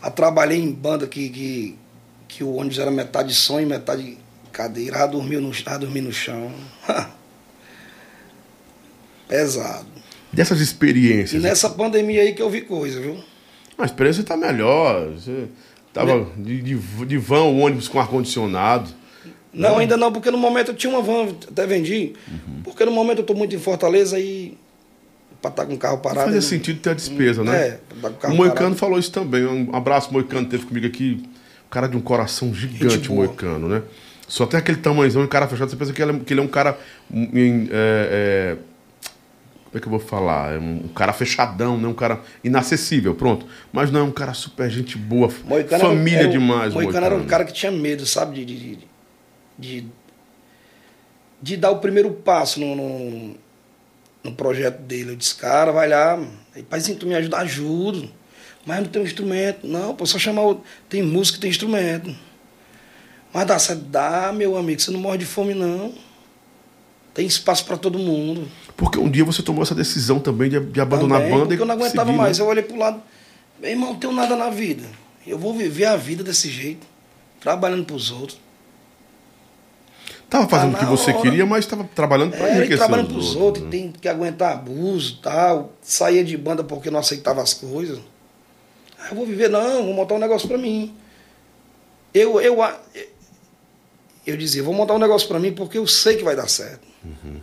Ah, 0.00 0.10
trabalhei 0.10 0.58
em 0.58 0.72
banda 0.72 1.06
que, 1.06 1.28
que, 1.28 1.78
que 2.28 2.42
o 2.44 2.54
ônibus 2.54 2.78
era 2.78 2.90
metade 2.90 3.32
e 3.32 3.66
metade 3.66 4.18
cadeira. 4.52 4.98
Já 4.98 5.06
dormiu 5.06 5.40
no, 5.40 5.52
já 5.52 5.76
dormi 5.78 6.00
no 6.00 6.12
chão. 6.12 6.52
Pesado. 9.28 9.86
Dessas 10.32 10.60
E 10.60 10.62
experiências. 10.62 11.42
nessa 11.42 11.70
pandemia 11.70 12.22
aí 12.22 12.32
que 12.34 12.42
eu 12.42 12.50
vi 12.50 12.62
coisa, 12.62 13.00
viu? 13.00 13.22
A 13.78 13.84
experiência 13.84 14.22
está 14.22 14.36
melhor. 14.36 15.10
Você 15.12 15.48
tava 15.92 16.26
de, 16.36 16.60
de, 16.62 16.74
de 17.06 17.18
van, 17.18 17.44
o 17.44 17.58
ônibus 17.58 17.88
com 17.88 18.00
ar-condicionado. 18.00 18.90
Não, 19.52 19.78
ainda 19.78 19.96
não, 19.96 20.10
porque 20.12 20.30
no 20.30 20.38
momento 20.38 20.70
eu 20.70 20.74
tinha 20.74 20.90
uma 20.92 21.02
van, 21.02 21.28
até 21.50 21.66
vendi. 21.66 22.14
Porque 22.64 22.84
no 22.84 22.90
momento 22.92 23.18
eu 23.18 23.22
estou 23.22 23.36
muito 23.36 23.54
em 23.54 23.58
Fortaleza 23.58 24.18
e 24.18 24.56
para 25.42 25.50
estar 25.50 25.66
com 25.66 25.74
o 25.74 25.78
carro 25.78 25.98
parado. 25.98 26.20
Fazia 26.26 26.40
não- 26.40 26.46
sentido 26.48 26.80
ter 26.80 26.90
a 26.90 26.94
despesa, 26.94 27.42
né? 27.44 27.58
É, 27.66 27.80
com 28.00 28.06
o 28.08 28.12
carro 28.14 28.34
o 28.34 28.36
Moicano 28.36 28.56
parado. 28.60 28.76
falou 28.76 28.98
isso 28.98 29.10
também. 29.12 29.44
Um 29.44 29.74
abraço, 29.74 30.12
Moicano, 30.12 30.46
teve 30.48 30.64
comigo 30.64 30.86
aqui. 30.86 31.22
Um 31.66 31.70
cara 31.70 31.86
de 31.88 31.96
um 31.96 32.00
coração 32.00 32.54
gigante, 32.54 33.08
boa. 33.08 33.26
Moicano, 33.26 33.68
né? 33.68 33.82
Só 34.28 34.46
tem 34.46 34.58
aquele 34.58 34.78
tamanhozão, 34.78 35.22
um 35.22 35.26
cara 35.26 35.46
fechado. 35.48 35.68
Você 35.68 35.76
pensa 35.76 35.92
que 35.92 36.00
ele 36.00 36.12
é, 36.12 36.18
que 36.20 36.32
ele 36.32 36.40
é 36.40 36.42
um 36.42 36.48
cara. 36.48 36.78
em, 37.12 37.68
é, 37.70 38.56
é, 38.56 38.56
como 39.64 39.76
é 39.76 39.80
que 39.80 39.86
eu 39.86 39.90
vou 39.90 40.00
falar? 40.00 40.54
É 40.54 40.58
um 40.58 40.88
cara 40.94 41.12
fechadão, 41.12 41.76
né? 41.76 41.88
Um 41.88 41.92
cara 41.94 42.20
inacessível, 42.44 43.14
pronto. 43.14 43.44
Mas 43.72 43.90
não, 43.90 44.00
é 44.00 44.02
um 44.04 44.10
cara 44.12 44.32
super 44.32 44.70
gente 44.70 44.96
boa. 44.96 45.30
Moicano 45.44 45.84
família 45.84 46.28
o- 46.28 46.30
demais, 46.30 46.72
Moicano 46.72 47.04
era 47.04 47.14
um 47.16 47.24
cara 47.26 47.44
que 47.44 47.52
tinha 47.52 47.72
medo, 47.72 48.06
sabe? 48.06 48.44
De, 48.44 48.54
de, 48.56 48.78
de, 49.58 49.86
de, 51.40 51.56
dar 51.56 51.70
o 51.70 51.78
primeiro 51.78 52.10
passo 52.10 52.60
no, 52.60 52.74
no, 52.74 53.34
no 54.24 54.32
projeto 54.32 54.80
dele. 54.80 55.12
Eu 55.12 55.16
disse, 55.16 55.34
cara, 55.34 55.72
vai 55.72 55.88
lá, 55.88 56.18
aí, 56.54 56.62
paizinho, 56.62 56.98
tu 56.98 57.06
me 57.06 57.14
ajuda, 57.14 57.38
ajudo. 57.38 58.10
Mas 58.64 58.80
não 58.80 58.86
tem 58.86 59.02
um 59.02 59.04
instrumento. 59.04 59.66
Não, 59.66 59.94
pô, 59.94 60.06
só 60.06 60.18
chamar 60.18 60.46
o. 60.46 60.60
Tem 60.88 61.02
música, 61.02 61.38
tem 61.38 61.50
instrumento. 61.50 62.14
Mas 63.32 63.46
dá 63.46 63.56
dá, 63.74 64.32
meu 64.32 64.56
amigo, 64.56 64.80
você 64.80 64.90
não 64.90 65.00
morre 65.00 65.18
de 65.18 65.24
fome, 65.24 65.54
não. 65.54 65.92
Tem 67.14 67.26
espaço 67.26 67.64
para 67.64 67.76
todo 67.76 67.98
mundo. 67.98 68.48
Porque 68.76 68.98
um 68.98 69.10
dia 69.10 69.24
você 69.24 69.42
tomou 69.42 69.62
essa 69.62 69.74
decisão 69.74 70.18
também 70.18 70.48
de, 70.48 70.60
de 70.60 70.80
abandonar 70.80 71.20
Também, 71.20 71.32
a 71.32 71.36
banda. 71.36 71.48
Porque 71.48 71.62
eu 71.62 71.66
não 71.66 71.74
aguentava 71.74 72.06
seguir, 72.06 72.18
né? 72.18 72.22
mais. 72.22 72.38
Eu 72.38 72.46
olhei 72.46 72.62
pro 72.62 72.76
lado. 72.76 73.02
Meu 73.60 73.70
irmão, 73.70 73.92
não 73.92 73.98
tenho 73.98 74.12
nada 74.12 74.36
na 74.36 74.48
vida. 74.48 74.84
Eu 75.26 75.38
vou 75.38 75.54
viver 75.54 75.86
a 75.86 75.96
vida 75.96 76.22
desse 76.22 76.50
jeito. 76.50 76.86
Trabalhando 77.40 77.84
pros 77.84 78.10
outros. 78.10 78.38
Tava 80.32 80.48
fazendo 80.48 80.70
o 80.70 80.72
Tá 80.72 80.78
que 80.78 80.84
na 80.86 80.90
você 80.90 81.10
hora. 81.10 81.20
queria, 81.20 81.44
mas 81.44 81.64
estava 81.66 81.84
trabalhando 81.94 82.30
para 82.34 82.48
É, 82.48 82.52
enriquecer 82.56 82.78
trabalhando 82.78 83.08
os 83.10 83.12
pros 83.32 83.36
outros. 83.36 83.64
né? 83.66 83.70
tem 83.70 83.92
que 83.92 84.08
aguentar 84.08 84.52
abuso 84.54 85.18
e 85.18 85.22
tal. 85.22 85.74
Saía 85.82 86.24
de 86.24 86.34
banda 86.38 86.64
porque 86.64 86.90
não 86.90 86.98
aceitava 87.00 87.42
as 87.42 87.52
coisas. 87.52 87.98
Aí 88.98 89.10
eu 89.10 89.16
vou 89.16 89.26
viver, 89.26 89.50
não, 89.50 89.84
vou 89.84 89.92
montar 89.92 90.14
um 90.14 90.18
negócio 90.18 90.48
pra 90.48 90.56
mim. 90.56 90.94
Eu, 92.14 92.40
eu, 92.40 92.56
eu 94.26 94.36
dizia, 94.38 94.62
vou 94.62 94.72
montar 94.72 94.94
um 94.94 94.98
negócio 94.98 95.28
pra 95.28 95.38
mim 95.38 95.52
porque 95.52 95.76
eu 95.76 95.86
sei 95.86 96.16
que 96.16 96.24
vai 96.24 96.34
dar 96.34 96.48
certo. 96.48 96.80
Uhum. 97.04 97.40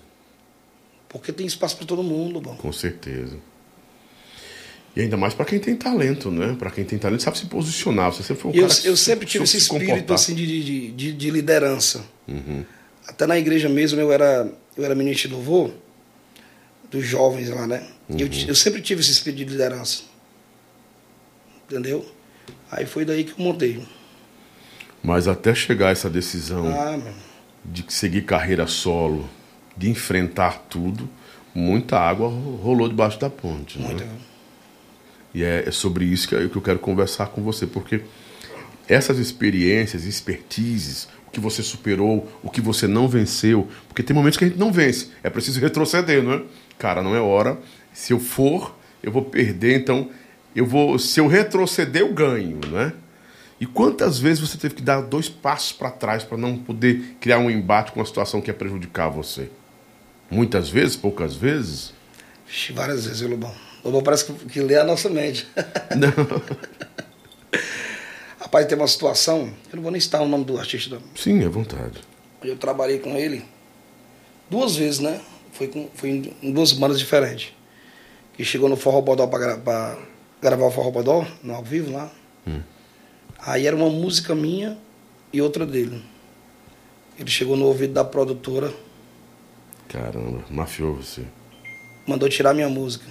Porque 1.07 1.31
tem 1.31 1.45
espaço 1.45 1.77
pra 1.77 1.85
todo 1.85 2.01
mundo, 2.01 2.41
bom. 2.41 2.55
Com 2.55 2.71
certeza. 2.71 3.37
E 4.95 5.01
ainda 5.01 5.15
mais 5.15 5.35
para 5.35 5.45
quem 5.45 5.59
tem 5.59 5.75
talento, 5.75 6.31
né? 6.31 6.55
Para 6.57 6.71
quem 6.71 6.83
tem 6.83 6.97
talento, 6.97 7.21
sabe 7.21 7.37
se 7.37 7.45
posicionar. 7.45 8.11
Você 8.11 8.23
sempre 8.23 8.41
foi 8.41 8.51
um 8.51 8.55
eu, 8.55 8.67
cara 8.67 8.79
eu 8.83 8.97
sempre 8.97 9.27
tive 9.27 9.43
esse 9.43 9.61
se 9.61 9.71
espírito 9.71 10.11
assim 10.11 10.33
de, 10.33 10.45
de, 10.63 10.91
de, 10.91 11.13
de 11.13 11.29
liderança. 11.29 12.03
Uhum. 12.27 12.63
Até 13.09 13.25
na 13.27 13.37
igreja 13.37 13.67
mesmo 13.67 13.99
eu 13.99 14.11
era, 14.11 14.49
eu 14.77 14.85
era 14.85 14.93
ministro 14.95 15.29
de 15.29 15.35
louvor 15.35 15.71
dos 16.91 17.05
jovens 17.05 17.49
lá, 17.49 17.65
né? 17.67 17.85
Eu, 18.09 18.19
Uhum. 18.25 18.29
ti- 18.29 18.47
eu 18.47 18.55
sempre 18.55 18.81
tive 18.81 19.01
esse 19.01 19.11
espírito 19.11 19.39
de 19.39 19.45
liderança. 19.51 20.03
Entendeu? 21.69 22.05
Aí 22.71 22.85
foi 22.85 23.05
daí 23.05 23.23
que 23.23 23.31
eu 23.39 23.43
montei. 23.45 23.83
Mas 25.03 25.27
até 25.27 25.53
chegar 25.55 25.91
essa 25.91 26.09
decisão 26.09 26.67
Ah, 26.67 26.99
de 27.63 27.85
seguir 27.89 28.23
carreira 28.23 28.67
solo, 28.67 29.29
de 29.77 29.89
enfrentar 29.89 30.65
tudo, 30.69 31.09
muita 31.53 31.97
água 31.99 32.27
ro- 32.27 32.55
rolou 32.57 32.87
debaixo 32.87 33.19
da 33.19 33.29
ponte. 33.29 33.79
Muito. 33.79 34.03
Né? 34.03 34.09
E 35.33 35.43
é, 35.43 35.63
é 35.67 35.71
sobre 35.71 36.05
isso 36.05 36.27
que 36.27 36.35
eu, 36.35 36.49
que 36.49 36.55
eu 36.55 36.61
quero 36.61 36.79
conversar 36.79 37.27
com 37.27 37.41
você, 37.43 37.65
porque 37.67 38.01
essas 38.89 39.19
experiências, 39.19 40.05
expertises, 40.05 41.07
o 41.27 41.31
que 41.31 41.39
você 41.39 41.61
superou, 41.61 42.27
o 42.41 42.49
que 42.49 42.59
você 42.59 42.87
não 42.87 43.07
venceu, 43.07 43.67
porque 43.87 44.01
tem 44.01 44.15
momentos 44.15 44.37
que 44.37 44.45
a 44.45 44.47
gente 44.47 44.59
não 44.59 44.71
vence, 44.71 45.09
é 45.23 45.29
preciso 45.29 45.59
retroceder, 45.61 46.23
não 46.23 46.33
é? 46.33 46.41
Cara, 46.77 47.03
não 47.03 47.15
é 47.15 47.21
hora. 47.21 47.57
Se 47.93 48.11
eu 48.11 48.19
for, 48.19 48.75
eu 49.03 49.11
vou 49.11 49.23
perder, 49.23 49.79
então 49.79 50.09
eu 50.55 50.65
vou, 50.65 50.97
se 50.97 51.19
eu 51.19 51.27
retroceder, 51.27 52.01
eu 52.01 52.13
ganho, 52.13 52.59
né? 52.67 52.93
E 53.61 53.65
quantas 53.65 54.17
vezes 54.17 54.39
você 54.39 54.57
teve 54.57 54.75
que 54.75 54.81
dar 54.81 55.01
dois 55.01 55.27
passos 55.27 55.73
para 55.73 55.91
trás 55.91 56.23
para 56.23 56.37
não 56.37 56.57
poder 56.57 57.17
criar 57.19 57.39
um 57.39 57.51
embate 57.51 57.91
com 57.91 57.99
uma 57.99 58.05
situação 58.05 58.41
que 58.41 58.49
ia 58.49 58.53
prejudicar 58.53 59.09
você? 59.09 59.49
Muitas 60.31 60.69
vezes, 60.69 60.95
poucas 60.95 61.35
vezes? 61.35 61.93
Vixe, 62.47 62.71
várias 62.71 63.05
vezes, 63.05 63.21
Lobão? 63.21 63.53
Lobão 63.83 64.01
parece 64.01 64.25
que, 64.25 64.33
que 64.45 64.61
lê 64.61 64.77
a 64.77 64.83
nossa 64.85 65.09
mente. 65.09 65.45
Não. 65.95 66.13
Rapaz, 68.49 68.65
tem 68.65 68.75
uma 68.75 68.87
situação, 68.87 69.53
eu 69.71 69.75
não 69.75 69.83
vou 69.83 69.91
nem 69.91 70.01
citar 70.01 70.23
o 70.23 70.27
nome 70.27 70.43
do 70.43 70.57
artista. 70.57 70.97
Sim, 71.15 71.43
é 71.43 71.47
vontade. 71.47 71.99
Eu 72.43 72.57
trabalhei 72.57 72.97
com 72.97 73.15
ele 73.15 73.45
duas 74.49 74.75
vezes, 74.75 74.99
né? 74.99 75.21
Foi, 75.51 75.67
com, 75.67 75.87
foi 75.93 76.09
em, 76.41 76.51
duas 76.51 76.71
bandas 76.71 76.97
diferentes. 76.97 77.53
Que 78.33 78.43
chegou 78.43 78.67
no 78.67 78.75
Forró 78.75 79.01
Bodó 79.01 79.27
pra, 79.27 79.37
gra- 79.37 79.57
pra 79.57 79.99
gravar 80.41 80.65
o 80.65 80.71
Forró 80.71 80.89
Bodó, 80.89 81.27
no 81.43 81.53
ao 81.53 81.63
vivo 81.63 81.91
lá. 81.91 82.11
Aí 83.37 83.67
era 83.67 83.75
uma 83.75 83.87
música 83.91 84.33
minha 84.33 84.75
e 85.31 85.39
outra 85.43 85.63
dele. 85.63 86.03
Ele 87.19 87.29
chegou 87.29 87.55
no 87.55 87.65
ouvido 87.67 87.93
da 87.93 88.03
produtora, 88.03 88.73
Caramba, 89.87 90.43
mafiou 90.49 90.95
você. 90.95 91.23
mandou 92.07 92.27
tirar 92.27 92.55
minha 92.55 92.67
música. 92.69 93.05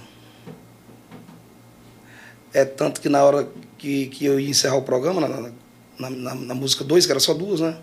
É 2.53 2.65
tanto 2.65 2.99
que 2.99 3.07
na 3.07 3.23
hora 3.23 3.47
que, 3.79 4.07
que 4.07 4.25
eu 4.25 4.39
ia 4.39 4.49
encerrar 4.49 4.75
o 4.75 4.81
programa, 4.83 5.21
na, 5.21 5.51
na, 5.97 6.09
na, 6.09 6.35
na 6.35 6.53
música 6.55 6.83
2, 6.83 7.05
que 7.05 7.11
era 7.11 7.19
só 7.19 7.33
duas, 7.33 7.61
né? 7.61 7.77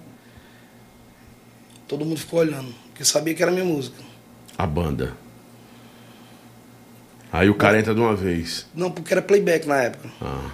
Todo 1.88 2.04
mundo 2.04 2.18
ficou 2.20 2.40
olhando, 2.40 2.72
porque 2.88 3.04
sabia 3.04 3.34
que 3.34 3.42
era 3.42 3.50
minha 3.50 3.64
música. 3.64 3.96
A 4.58 4.66
banda. 4.66 5.16
Aí 7.32 7.48
o 7.48 7.54
cara 7.54 7.78
entra 7.78 7.94
de 7.94 8.00
uma 8.00 8.14
vez. 8.14 8.66
Não, 8.74 8.90
porque 8.90 9.12
era 9.12 9.22
playback 9.22 9.66
na 9.66 9.82
época, 9.82 10.08
Ah. 10.20 10.50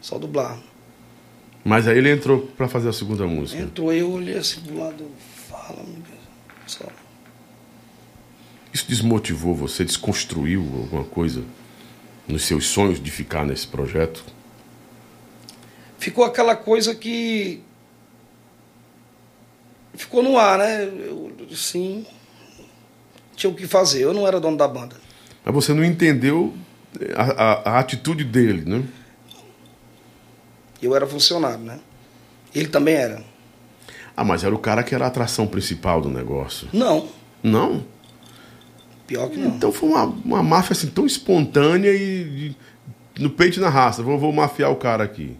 só 0.00 0.18
dublar. 0.18 0.58
Mas 1.64 1.86
aí 1.88 1.98
ele 1.98 2.10
entrou 2.10 2.40
pra 2.56 2.68
fazer 2.68 2.88
a 2.88 2.92
segunda 2.92 3.26
música. 3.26 3.60
Entrou 3.60 3.92
eu 3.92 4.10
olhei 4.10 4.38
assim 4.38 4.60
do 4.60 4.78
lado, 4.78 5.04
fala, 5.48 5.82
meu 5.82 5.96
Deus. 6.02 6.18
Só. 6.66 6.84
Isso 8.72 8.86
desmotivou 8.88 9.54
você? 9.54 9.84
Desconstruiu 9.84 10.62
alguma 10.62 11.04
coisa 11.04 11.42
nos 12.26 12.44
seus 12.44 12.66
sonhos 12.66 13.00
de 13.02 13.10
ficar 13.10 13.44
nesse 13.44 13.66
projeto? 13.66 14.24
Ficou 15.98 16.24
aquela 16.24 16.54
coisa 16.56 16.94
que. 16.94 17.60
Ficou 19.94 20.22
no 20.22 20.38
ar, 20.38 20.58
né? 20.58 20.84
Eu, 20.84 21.32
sim. 21.54 22.06
Tinha 23.34 23.50
o 23.50 23.54
que 23.54 23.66
fazer. 23.66 24.02
Eu 24.04 24.14
não 24.14 24.26
era 24.26 24.38
dono 24.40 24.56
da 24.56 24.68
banda. 24.68 24.96
Mas 25.44 25.54
você 25.54 25.72
não 25.74 25.84
entendeu 25.84 26.54
a, 27.16 27.22
a- 27.22 27.70
a 27.76 27.78
atitude 27.80 28.24
dele, 28.24 28.62
né? 28.68 28.84
Eu 30.80 30.94
era 30.94 31.06
funcionário, 31.06 31.58
né? 31.64 31.80
Ele 32.54 32.68
também 32.68 32.94
era. 32.94 33.22
Ah, 34.16 34.24
mas 34.24 34.42
era 34.44 34.54
o 34.54 34.58
cara 34.58 34.82
que 34.82 34.94
era 34.94 35.04
a 35.04 35.08
atração 35.08 35.46
principal 35.46 36.00
do 36.00 36.08
negócio. 36.08 36.68
Não. 36.72 37.08
Não? 37.42 37.84
Pior 39.06 39.28
que 39.30 39.36
não. 39.38 39.48
Então 39.48 39.72
foi 39.72 39.88
uma, 39.88 40.04
uma 40.04 40.42
máfia 40.42 40.72
assim 40.72 40.88
tão 40.88 41.06
espontânea 41.06 41.90
e, 41.92 42.54
e 43.16 43.22
no 43.22 43.30
peito 43.30 43.58
e 43.58 43.60
na 43.60 43.68
raça. 43.68 44.02
Vou, 44.02 44.18
vou 44.18 44.32
mafiar 44.32 44.70
o 44.70 44.76
cara 44.76 45.02
aqui. 45.04 45.36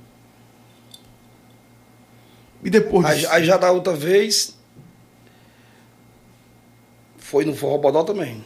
E 2.64 2.70
depois 2.70 3.04
Aí, 3.06 3.26
aí 3.26 3.44
já 3.44 3.56
da 3.56 3.70
outra 3.70 3.94
vez. 3.94 4.56
Foi 7.16 7.44
no 7.44 7.54
Forró 7.54 7.78
Bodó 7.78 8.02
também. 8.04 8.42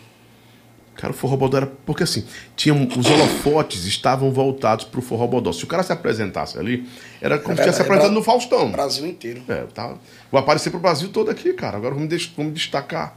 Cara, 0.95 1.13
o 1.13 1.17
Forró 1.17 1.37
Bodó 1.37 1.57
era. 1.57 1.67
Porque 1.67 2.03
assim, 2.03 2.27
tinha, 2.55 2.75
os 2.75 3.07
holofotes 3.11 3.85
estavam 3.87 4.31
voltados 4.33 4.85
pro 4.85 5.01
Forró 5.01 5.27
Bodó. 5.27 5.53
Se 5.53 5.65
o 5.65 5.67
cara 5.67 5.83
se 5.83 5.93
apresentasse 5.93 6.59
ali, 6.59 6.87
era 7.21 7.39
como 7.39 7.55
se 7.57 7.63
estivesse 7.63 7.77
se 7.77 7.83
apresentando 7.83 8.15
no 8.15 8.23
Faustão. 8.23 8.71
Brasil 8.71 9.07
inteiro. 9.07 9.43
É, 9.49 9.63
tá. 9.65 9.97
Vou 10.31 10.39
aparecer 10.41 10.71
pro 10.71 10.81
Brasil 10.81 11.09
todo 11.11 11.31
aqui, 11.31 11.53
cara. 11.55 11.77
Agora 11.77 11.95
vamos, 11.95 12.09
des- 12.09 12.27
vamos 12.37 12.53
destacar. 12.55 13.17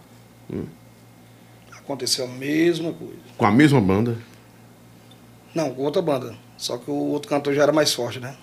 Aconteceu 1.78 2.26
a 2.26 2.28
mesma 2.28 2.94
coisa. 2.94 3.18
Com 3.38 3.46
a 3.46 3.52
mesma 3.52 3.82
banda. 3.82 4.18
Não, 5.54 5.74
com 5.74 5.84
outra 5.84 6.02
banda. 6.02 6.36
Só 6.58 6.78
que 6.78 6.90
o 6.90 6.94
outro 6.94 7.30
cantor 7.30 7.54
já 7.54 7.64
era 7.64 7.72
mais 7.74 7.94
forte, 7.94 8.20
né? 8.20 8.36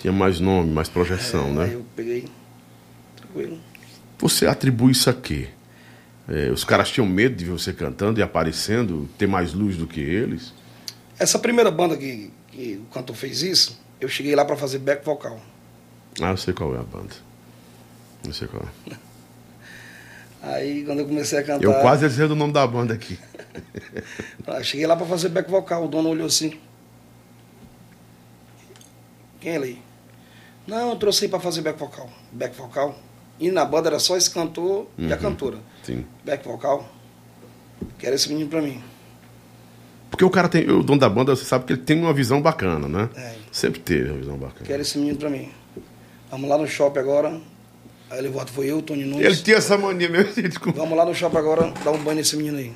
Tinha 0.00 0.12
mais 0.12 0.40
nome, 0.40 0.70
mais 0.72 0.88
projeção, 0.88 1.46
Aí 1.48 1.52
né? 1.54 1.70
eu 1.74 1.84
peguei. 1.94 2.24
Tranquilo. 3.16 3.58
Você 4.18 4.46
atribui 4.46 4.92
isso 4.92 5.08
a 5.08 5.12
quê? 5.12 5.48
É, 6.26 6.50
os 6.50 6.64
caras 6.64 6.90
tinham 6.90 7.06
medo 7.06 7.36
de 7.36 7.44
ver 7.44 7.50
você 7.52 7.72
cantando 7.72 8.18
e 8.18 8.22
aparecendo, 8.22 9.08
ter 9.18 9.26
mais 9.26 9.52
luz 9.52 9.76
do 9.76 9.86
que 9.86 10.00
eles? 10.00 10.52
Essa 11.18 11.38
primeira 11.38 11.70
banda 11.70 11.96
que, 11.96 12.30
que 12.50 12.80
o 12.82 12.92
cantor 12.92 13.14
fez 13.14 13.42
isso, 13.42 13.78
eu 14.00 14.08
cheguei 14.08 14.34
lá 14.34 14.44
pra 14.44 14.56
fazer 14.56 14.78
back 14.78 15.04
vocal. 15.04 15.38
Ah, 16.20 16.30
eu 16.30 16.36
sei 16.36 16.54
qual 16.54 16.74
é 16.74 16.78
a 16.78 16.82
banda. 16.82 17.14
Não 18.24 18.32
sei 18.32 18.48
qual 18.48 18.62
é. 18.88 18.94
Aí 20.42 20.84
quando 20.84 21.00
eu 21.00 21.06
comecei 21.06 21.38
a 21.38 21.42
cantar. 21.42 21.62
Eu 21.62 21.74
quase 21.80 22.08
dizia 22.08 22.24
o 22.26 22.34
nome 22.34 22.52
da 22.52 22.66
banda 22.66 22.94
aqui. 22.94 23.18
Ah, 24.46 24.62
Cheguei 24.62 24.86
lá 24.86 24.96
pra 24.96 25.04
fazer 25.06 25.28
back 25.28 25.50
vocal, 25.50 25.84
o 25.84 25.88
dono 25.88 26.08
olhou 26.08 26.26
assim. 26.26 26.58
Quem 29.40 29.52
é 29.52 29.54
ele 29.56 29.64
aí? 29.64 29.82
Não, 30.66 30.90
eu 30.90 30.96
trouxe 30.96 31.28
pra 31.28 31.40
fazer 31.40 31.62
back 31.62 31.78
vocal. 31.78 32.08
Back 32.32 32.56
vocal. 32.56 32.96
E 33.38 33.50
na 33.50 33.64
banda 33.64 33.88
era 33.88 33.98
só 33.98 34.16
esse 34.16 34.30
cantor 34.30 34.86
e 34.98 35.10
a 35.10 35.16
Uhum. 35.16 35.22
cantora. 35.22 35.58
Sim. 35.82 36.04
Back 36.24 36.46
vocal. 36.46 36.88
Quero 37.98 38.14
esse 38.14 38.28
menino 38.28 38.48
pra 38.50 38.60
mim. 38.60 38.82
Porque 40.10 40.24
o 40.24 40.30
cara 40.30 40.48
tem. 40.48 40.68
O 40.70 40.82
dono 40.82 40.98
da 41.00 41.08
banda, 41.08 41.34
você 41.34 41.44
sabe 41.44 41.64
que 41.64 41.72
ele 41.72 41.82
tem 41.82 41.98
uma 42.00 42.12
visão 42.12 42.42
bacana, 42.42 42.86
né? 42.88 43.08
É. 43.16 43.34
Sempre 43.50 43.80
teve 43.80 44.10
uma 44.10 44.18
visão 44.18 44.36
bacana. 44.36 44.66
Quero 44.66 44.82
esse 44.82 44.98
menino 44.98 45.16
pra 45.16 45.30
mim. 45.30 45.50
Vamos 46.30 46.48
lá 46.50 46.58
no 46.58 46.66
shopping 46.66 46.98
agora. 46.98 47.40
Aí 48.10 48.18
ele 48.18 48.28
volta, 48.28 48.52
foi 48.52 48.66
eu, 48.66 48.82
Tony 48.82 49.04
Nunes. 49.04 49.24
Ele 49.24 49.36
tinha 49.36 49.56
essa 49.56 49.78
mania 49.78 50.08
mesmo. 50.08 50.32
de 50.34 50.42
desculpa. 50.42 50.78
Vamos 50.78 50.98
lá 50.98 51.04
no 51.04 51.14
shopping 51.14 51.36
agora, 51.38 51.72
dar 51.84 51.92
um 51.92 51.98
banho 52.02 52.16
nesse 52.18 52.36
menino 52.36 52.58
aí. 52.58 52.72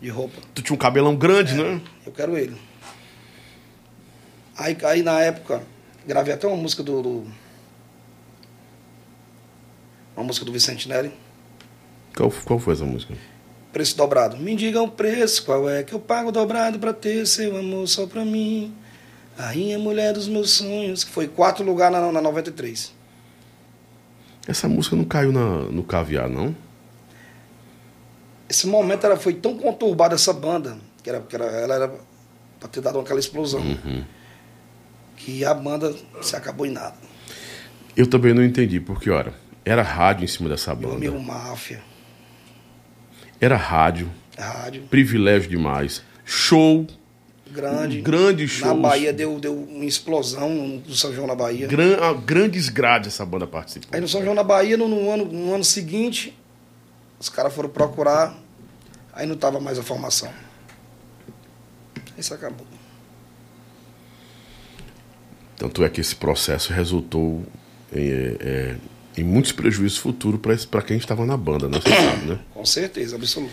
De 0.00 0.08
roupa. 0.08 0.40
Tu 0.54 0.62
tinha 0.62 0.74
um 0.74 0.78
cabelão 0.78 1.14
grande, 1.14 1.54
né? 1.54 1.80
Eu 2.04 2.10
quero 2.10 2.36
ele. 2.36 2.56
Aí, 4.56 4.76
aí 4.84 5.02
na 5.02 5.20
época, 5.20 5.62
gravei 6.06 6.34
até 6.34 6.46
uma 6.46 6.56
música 6.56 6.82
do, 6.82 7.02
do- 7.02 7.26
Uma 10.16 10.24
música 10.26 10.44
do 10.44 10.52
Vicente 10.52 10.88
Neri. 10.88 11.12
Qual, 12.16 12.30
qual 12.44 12.58
foi 12.58 12.74
essa 12.74 12.84
música? 12.84 13.14
Preço 13.72 13.96
dobrado. 13.96 14.36
Me 14.36 14.54
diga 14.54 14.82
o 14.82 14.88
preço, 14.88 15.44
qual 15.44 15.68
é 15.68 15.82
que 15.82 15.94
eu 15.94 16.00
pago 16.00 16.30
dobrado 16.30 16.78
pra 16.78 16.92
ter 16.92 17.26
seu 17.26 17.56
amor 17.56 17.88
só 17.88 18.06
pra 18.06 18.24
mim. 18.24 18.74
Rainha 19.36 19.78
mulher 19.78 20.12
dos 20.12 20.28
meus 20.28 20.50
sonhos. 20.50 21.04
Que 21.04 21.10
foi 21.10 21.26
quarto 21.26 21.62
lugar 21.62 21.90
na, 21.90 22.12
na 22.12 22.20
93. 22.20 22.92
Essa 24.46 24.68
música 24.68 24.94
não 24.94 25.04
caiu 25.04 25.32
na, 25.32 25.60
no 25.70 25.82
caviar, 25.82 26.28
não? 26.28 26.54
Esse 28.48 28.66
momento 28.66 29.06
ela 29.06 29.16
foi 29.16 29.32
tão 29.32 29.56
conturbada, 29.56 30.14
essa 30.14 30.32
banda, 30.34 30.76
que, 31.02 31.08
era, 31.08 31.20
que 31.22 31.34
era, 31.34 31.44
ela 31.46 31.74
era 31.74 31.94
pra 32.60 32.68
ter 32.68 32.82
dado 32.82 32.98
aquela 33.00 33.18
explosão. 33.18 33.62
Que 35.24 35.44
a 35.44 35.54
banda 35.54 35.94
se 36.20 36.34
acabou 36.34 36.66
em 36.66 36.70
nada. 36.70 36.96
Eu 37.96 38.06
também 38.08 38.34
não 38.34 38.42
entendi, 38.44 38.80
porque, 38.80 39.08
olha, 39.10 39.32
era 39.64 39.82
rádio 39.82 40.24
em 40.24 40.26
cima 40.26 40.48
dessa 40.48 40.74
Meu 40.74 40.90
banda. 40.90 41.06
amigo 41.06 41.20
Máfia, 41.22 41.80
Era 43.40 43.56
rádio, 43.56 44.10
rádio, 44.38 44.82
privilégio 44.84 45.48
demais. 45.50 46.02
Show, 46.24 46.86
grande. 47.50 48.00
grande 48.00 48.42
Na 48.44 48.48
shows. 48.48 48.80
Bahia 48.80 49.12
deu, 49.12 49.38
deu 49.38 49.54
uma 49.54 49.84
explosão 49.84 50.50
no 50.50 50.94
São 50.94 51.12
João 51.14 51.26
na 51.26 51.34
Bahia. 51.34 51.66
Gran, 51.68 51.96
ah, 52.00 52.14
grandes 52.14 52.68
grades 52.68 53.12
essa 53.14 53.24
banda 53.26 53.46
participou. 53.46 53.90
Aí 53.92 54.00
no 54.00 54.08
São 54.08 54.22
João 54.22 54.34
na 54.34 54.42
Bahia, 54.44 54.76
no, 54.76 54.88
no 54.88 55.10
ano, 55.10 55.24
no 55.26 55.54
ano 55.54 55.64
seguinte, 55.64 56.36
os 57.20 57.28
caras 57.28 57.52
foram 57.54 57.68
procurar, 57.68 58.34
aí 59.12 59.26
não 59.26 59.36
tava 59.36 59.60
mais 59.60 59.78
a 59.78 59.82
formação. 59.82 60.32
Isso 62.18 62.32
acabou. 62.34 62.66
Tanto 65.62 65.84
é 65.84 65.88
que 65.88 66.00
esse 66.00 66.16
processo 66.16 66.72
resultou 66.72 67.46
em, 67.94 68.08
é, 68.10 68.36
é, 68.40 68.76
em 69.16 69.22
muitos 69.22 69.52
prejuízos 69.52 69.96
futuros 69.96 70.66
para 70.66 70.82
quem 70.82 70.96
estava 70.96 71.24
na 71.24 71.36
banda, 71.36 71.68
né? 71.68 71.78
Você 71.80 71.94
sabe, 71.94 72.26
né? 72.26 72.38
Com 72.52 72.66
certeza, 72.66 73.14
absoluto. 73.14 73.52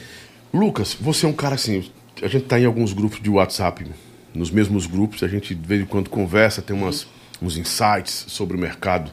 Lucas, 0.51 0.97
você 0.99 1.27
é 1.27 1.29
um 1.29 1.33
cara 1.33 1.53
assim. 1.53 1.87
A 2.19 2.27
gente 2.27 2.45
tá 2.45 2.59
em 2.59 2.65
alguns 2.65 2.93
grupos 2.93 3.21
de 3.21 3.29
WhatsApp, 3.29 3.85
nos 4.33 4.49
mesmos 4.49 4.87
grupos, 4.87 5.21
a 5.21 5.27
gente 5.27 5.53
de 5.53 5.67
vez 5.67 5.83
em 5.83 5.85
quando 5.85 6.09
conversa, 6.09 6.63
tem 6.63 6.75
umas, 6.75 7.05
uns 7.39 7.57
insights 7.57 8.25
sobre 8.27 8.57
o 8.57 8.59
mercado 8.59 9.11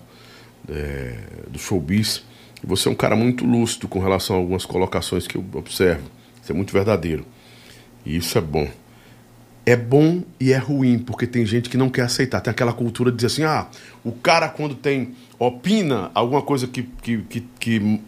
é, 0.67 1.19
do 1.51 1.59
showbiz. 1.59 2.25
Você 2.65 2.89
é 2.89 2.91
um 2.91 2.95
cara 2.95 3.15
muito 3.15 3.45
lúcido 3.45 3.89
com 3.89 3.99
relação 3.99 4.37
a 4.37 4.39
algumas 4.39 4.65
colocações 4.65 5.27
que 5.27 5.37
eu 5.37 5.45
observo. 5.53 6.11
Isso 6.43 6.51
é 6.51 6.55
muito 6.55 6.73
verdadeiro. 6.73 7.27
E 8.07 8.17
isso 8.17 8.39
é 8.39 8.41
bom. 8.41 8.67
É 9.69 9.75
bom 9.75 10.23
e 10.39 10.53
é 10.53 10.57
ruim, 10.59 10.97
porque 10.97 11.27
tem 11.27 11.45
gente 11.45 11.69
que 11.69 11.77
não 11.77 11.91
quer 11.91 12.03
aceitar. 12.03 12.41
Tem 12.41 12.53
aquela 12.53 12.73
cultura 12.73 13.11
de 13.11 13.17
dizer 13.17 13.27
assim: 13.27 13.43
ah, 13.43 13.67
o 14.05 14.13
cara 14.13 14.49
quando 14.49 14.77
tem. 14.77 15.15
opina 15.41 16.11
alguma 16.15 16.41
coisa 16.41 16.69
que, 16.69 16.85
que, 17.03 17.19
que, 17.23 17.41
que 17.59 18.01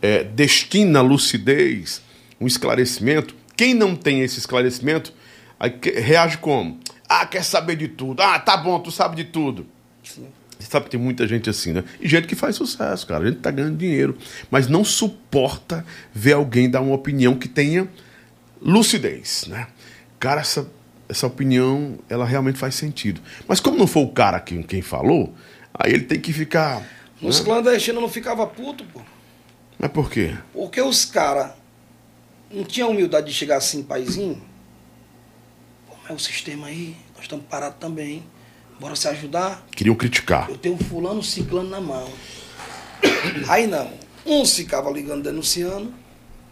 é, 0.00 0.24
destina 0.24 1.02
lucidez, 1.02 2.00
um 2.40 2.46
esclarecimento. 2.46 3.34
Quem 3.54 3.74
não 3.74 3.94
tem 3.94 4.22
esse 4.22 4.38
esclarecimento, 4.38 5.12
aí 5.60 5.70
que- 5.70 5.90
reage 6.00 6.38
como? 6.38 6.80
Ah, 7.06 7.26
quer 7.26 7.44
saber 7.44 7.76
de 7.76 7.88
tudo. 7.88 8.22
Ah, 8.22 8.38
tá 8.38 8.56
bom, 8.56 8.80
tu 8.80 8.90
sabe 8.90 9.14
de 9.14 9.24
tudo. 9.24 9.66
Você 10.02 10.22
sabe 10.60 10.86
que 10.86 10.92
tem 10.92 11.00
muita 11.00 11.28
gente 11.28 11.50
assim, 11.50 11.72
né? 11.72 11.84
E 12.00 12.08
gente 12.08 12.26
que 12.26 12.34
faz 12.34 12.56
sucesso, 12.56 13.06
cara. 13.06 13.24
A 13.24 13.26
gente 13.26 13.40
tá 13.40 13.50
ganhando 13.50 13.76
dinheiro. 13.76 14.16
Mas 14.50 14.66
não 14.66 14.82
suporta 14.82 15.84
ver 16.14 16.32
alguém 16.32 16.70
dar 16.70 16.80
uma 16.80 16.94
opinião 16.94 17.34
que 17.34 17.48
tenha 17.48 17.86
lucidez, 18.60 19.44
né? 19.48 19.66
Cara, 20.18 20.40
essa, 20.40 20.66
essa 21.12 21.26
opinião, 21.26 21.98
ela 22.08 22.24
realmente 22.24 22.58
faz 22.58 22.74
sentido. 22.74 23.20
Mas 23.46 23.60
como 23.60 23.76
não 23.78 23.86
foi 23.86 24.02
o 24.02 24.08
cara 24.08 24.40
quem, 24.40 24.62
quem 24.62 24.80
falou, 24.82 25.34
aí 25.72 25.92
ele 25.92 26.04
tem 26.04 26.18
que 26.18 26.32
ficar... 26.32 26.82
Os 27.20 27.38
Né? 27.38 27.44
clandestinos 27.44 28.02
não 28.02 28.08
ficavam 28.08 28.46
putos, 28.48 28.86
pô. 28.92 29.00
Mas 29.78 29.90
por 29.92 30.10
quê? 30.10 30.34
Porque 30.52 30.80
os 30.80 31.04
caras 31.04 31.52
não 32.50 32.64
tinham 32.64 32.90
humildade 32.90 33.26
de 33.26 33.32
chegar 33.32 33.58
assim, 33.58 33.82
paizinho. 33.82 34.40
Como 35.86 36.00
é 36.08 36.12
o 36.12 36.18
sistema 36.18 36.66
aí? 36.68 36.96
Nós 37.14 37.24
estamos 37.24 37.44
parados 37.46 37.78
também. 37.78 38.24
Bora 38.80 38.96
se 38.96 39.06
ajudar? 39.08 39.64
Queriam 39.70 39.94
criticar. 39.94 40.48
Eu 40.48 40.56
tenho 40.56 40.76
fulano 40.76 41.22
ciclano 41.22 41.68
na 41.68 41.80
mão. 41.80 42.08
Aí 43.48 43.66
não. 43.68 43.92
Uns 44.26 44.56
ficavam 44.56 44.92
ligando 44.92 45.22
denunciando 45.22 45.92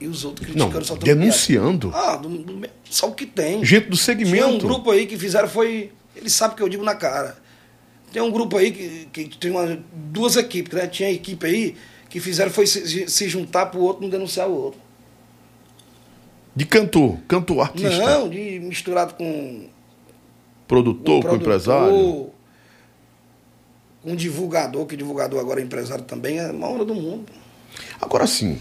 e 0.00 0.06
os 0.06 0.24
outros 0.24 0.48
Não, 0.54 0.70
criticando 0.70 0.84
só 0.86 0.96
trocando 0.96 1.20
denunciando. 1.20 1.90
piada. 1.90 2.12
Ah, 2.12 2.16
do, 2.16 2.28
do, 2.28 2.68
só 2.88 3.08
o 3.08 3.14
que 3.14 3.26
tem. 3.26 3.64
Gente 3.64 3.88
do 3.88 3.96
Tinha 3.96 4.14
um 4.14 4.24
segmento. 4.24 4.66
grupo 4.66 4.90
aí 4.90 5.06
que 5.06 5.16
fizeram 5.18 5.48
foi. 5.48 5.92
Eles 6.16 6.32
sabem 6.32 6.56
que 6.56 6.62
eu 6.62 6.68
digo 6.68 6.82
na 6.82 6.94
cara. 6.94 7.36
Tem 8.12 8.20
um 8.22 8.30
grupo 8.30 8.56
aí 8.56 8.72
que, 8.72 9.24
que 9.26 9.38
tem 9.38 9.50
uma, 9.50 9.78
duas 9.92 10.36
equipes, 10.36 10.72
né? 10.72 10.86
Tinha 10.88 11.10
equipe 11.10 11.46
aí 11.46 11.76
que 12.08 12.18
fizeram 12.18 12.50
foi 12.50 12.66
se, 12.66 13.08
se 13.08 13.28
juntar 13.28 13.66
pro 13.66 13.80
outro 13.80 14.02
não 14.02 14.10
denunciar 14.10 14.48
o 14.48 14.52
outro. 14.52 14.80
De 16.56 16.66
cantor, 16.66 17.18
cantor, 17.28 17.60
artista. 17.60 18.04
Não, 18.04 18.28
de 18.28 18.58
misturado 18.58 19.14
com 19.14 19.68
Produtor, 20.66 21.18
um 21.24 21.28
com 21.28 21.36
empresário. 21.36 22.30
Um 24.04 24.16
divulgador, 24.16 24.86
que 24.86 24.96
divulgador 24.96 25.38
agora 25.38 25.60
é 25.60 25.64
empresário 25.64 26.04
também, 26.04 26.38
é 26.38 26.46
a 26.46 26.52
maior 26.52 26.84
do 26.84 26.94
mundo. 26.94 27.26
Agora 28.00 28.26
sim. 28.26 28.58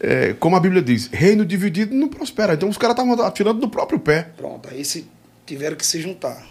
É, 0.00 0.34
como 0.34 0.56
a 0.56 0.60
Bíblia 0.60 0.82
diz, 0.82 1.08
reino 1.08 1.44
dividido 1.44 1.94
não 1.94 2.08
prospera. 2.08 2.54
Então 2.54 2.68
os 2.68 2.76
caras 2.76 2.96
estavam 2.96 3.20
atirando 3.24 3.60
do 3.60 3.68
próprio 3.68 3.98
pé. 3.98 4.30
Pronto, 4.36 4.68
aí 4.68 4.84
se 4.84 5.08
tiveram 5.44 5.76
que 5.76 5.86
se 5.86 6.00
juntar. 6.00 6.46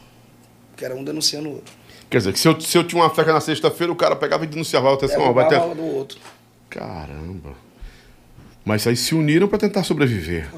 Que 0.75 0.83
era 0.83 0.95
um 0.95 1.03
denunciando 1.03 1.49
o 1.49 1.53
outro. 1.53 1.73
Quer 2.09 2.17
dizer, 2.17 2.33
que 2.33 2.39
se 2.39 2.47
eu, 2.47 2.59
se 2.59 2.77
eu 2.77 2.83
tinha 2.83 3.01
uma 3.01 3.09
festa 3.09 3.31
na 3.31 3.41
sexta-feira, 3.41 3.91
o 3.91 3.95
cara 3.95 4.15
pegava 4.15 4.43
e 4.43 4.47
denunciava. 4.47 4.93
Atenção, 4.93 5.21
ó, 5.21 5.31
vai 5.31 5.47
Derrubava 5.47 5.75
ter... 5.75 5.81
a 5.81 5.85
do 5.85 5.95
outro. 5.95 6.19
Caramba. 6.69 7.53
Mas 8.63 8.85
aí 8.87 8.95
se 8.95 9.13
uniram 9.13 9.47
para 9.47 9.59
tentar 9.59 9.83
sobreviver. 9.83 10.49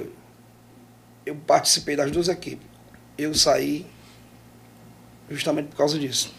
Eu 1.25 1.35
participei 1.35 1.95
das 1.95 2.09
duas 2.09 2.29
equipes. 2.29 2.65
Eu 3.17 3.33
saí 3.33 3.85
justamente 5.29 5.67
por 5.67 5.75
causa 5.75 5.99
disso. 5.99 6.33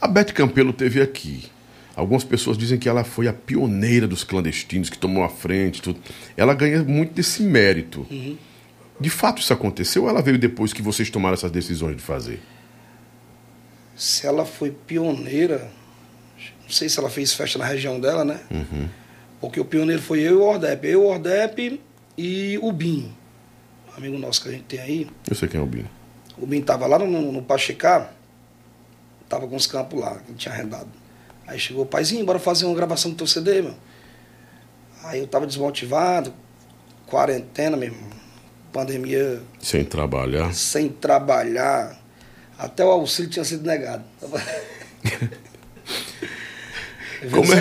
A 0.00 0.08
Beth 0.08 0.32
Campelo 0.32 0.72
teve 0.72 1.00
aqui. 1.00 1.51
Algumas 1.94 2.24
pessoas 2.24 2.56
dizem 2.56 2.78
que 2.78 2.88
ela 2.88 3.04
foi 3.04 3.28
a 3.28 3.32
pioneira 3.32 4.08
dos 4.08 4.24
clandestinos, 4.24 4.88
que 4.88 4.96
tomou 4.96 5.22
a 5.22 5.28
frente, 5.28 5.82
tudo. 5.82 6.00
Ela 6.36 6.54
ganha 6.54 6.82
muito 6.82 7.12
desse 7.12 7.42
mérito. 7.42 8.06
De 8.98 9.10
fato 9.10 9.40
isso 9.42 9.52
aconteceu 9.52 10.04
ou 10.04 10.08
ela 10.08 10.22
veio 10.22 10.38
depois 10.38 10.72
que 10.72 10.80
vocês 10.80 11.10
tomaram 11.10 11.34
essas 11.34 11.50
decisões 11.50 11.96
de 11.96 12.02
fazer? 12.02 12.40
Se 13.96 14.26
ela 14.26 14.44
foi 14.44 14.70
pioneira, 14.70 15.70
não 16.62 16.70
sei 16.70 16.88
se 16.88 16.98
ela 16.98 17.10
fez 17.10 17.34
festa 17.34 17.58
na 17.58 17.66
região 17.66 18.00
dela, 18.00 18.24
né? 18.24 18.40
Porque 19.40 19.60
o 19.60 19.64
pioneiro 19.64 20.00
foi 20.00 20.20
eu 20.20 20.32
e 20.32 20.36
o 20.36 20.42
Ordep. 20.42 20.86
Eu, 20.86 21.02
o 21.02 21.06
Ordep 21.08 21.80
e 22.16 22.58
o 22.62 22.72
Bim. 22.72 23.12
Um 23.92 23.96
amigo 23.98 24.18
nosso 24.18 24.42
que 24.42 24.48
a 24.48 24.52
gente 24.52 24.64
tem 24.64 24.80
aí. 24.80 25.10
Eu 25.28 25.34
sei 25.34 25.48
quem 25.48 25.60
é 25.60 25.62
o 25.62 25.66
Bino. 25.66 25.88
O 26.38 26.46
Bim 26.46 26.62
tava 26.62 26.86
lá 26.86 26.98
no, 26.98 27.32
no 27.32 27.42
Pachecá, 27.42 28.10
tava 29.28 29.46
com 29.46 29.56
os 29.56 29.66
campos 29.66 30.00
lá, 30.00 30.16
que 30.16 30.30
ele 30.30 30.38
tinha 30.38 30.54
arrendado. 30.54 31.01
Aí 31.46 31.58
chegou 31.58 31.82
o 31.82 31.86
paizinho, 31.86 32.24
bora 32.24 32.38
fazer 32.38 32.64
uma 32.64 32.74
gravação 32.74 33.10
do 33.10 33.16
teu 33.16 33.26
CD, 33.26 33.62
meu. 33.62 33.74
Aí 35.04 35.20
eu 35.20 35.26
tava 35.26 35.46
desmotivado, 35.46 36.32
quarentena, 37.06 37.76
meu 37.76 37.88
irmão. 37.90 38.10
Pandemia 38.72 39.42
Sem 39.60 39.84
trabalhar. 39.84 40.54
sem 40.54 40.88
trabalhar. 40.88 42.00
Até 42.58 42.84
o 42.84 42.88
auxílio 42.90 43.30
tinha 43.30 43.44
sido 43.44 43.66
negado. 43.66 44.02
Como 47.30 47.52
é? 47.52 47.60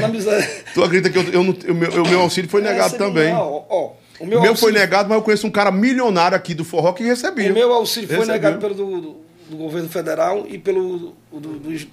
Tu 0.73 0.83
acredita 0.83 1.09
que 1.09 1.17
eu, 1.35 1.43
eu 1.43 1.75
meu, 1.75 2.03
meu 2.05 2.21
auxílio 2.21 2.49
foi 2.49 2.61
negado 2.61 2.91
Recebi 2.93 3.03
também. 3.03 3.31
não, 3.33 3.65
ó, 3.69 3.93
o 4.19 4.23
O 4.23 4.25
meu, 4.25 4.41
meu 4.41 4.55
foi 4.55 4.69
auxílio, 4.69 4.79
negado, 4.79 5.09
mas 5.09 5.17
eu 5.17 5.23
conheço 5.23 5.45
um 5.47 5.51
cara 5.51 5.71
milionário 5.71 6.35
aqui 6.35 6.53
do 6.55 6.63
forró 6.65 6.93
que 6.93 7.03
recebia. 7.03 7.51
O 7.51 7.53
meu 7.53 7.71
auxílio 7.73 8.07
foi 8.07 8.17
Recebeu. 8.19 8.33
negado 8.35 8.59
pelo 8.59 8.73
do, 8.73 9.01
do- 9.01 9.21
do 9.51 9.57
governo 9.57 9.89
federal 9.89 10.45
e 10.47 10.57
pelo 10.57 11.13
do, 11.31 11.39
do- 11.39 11.87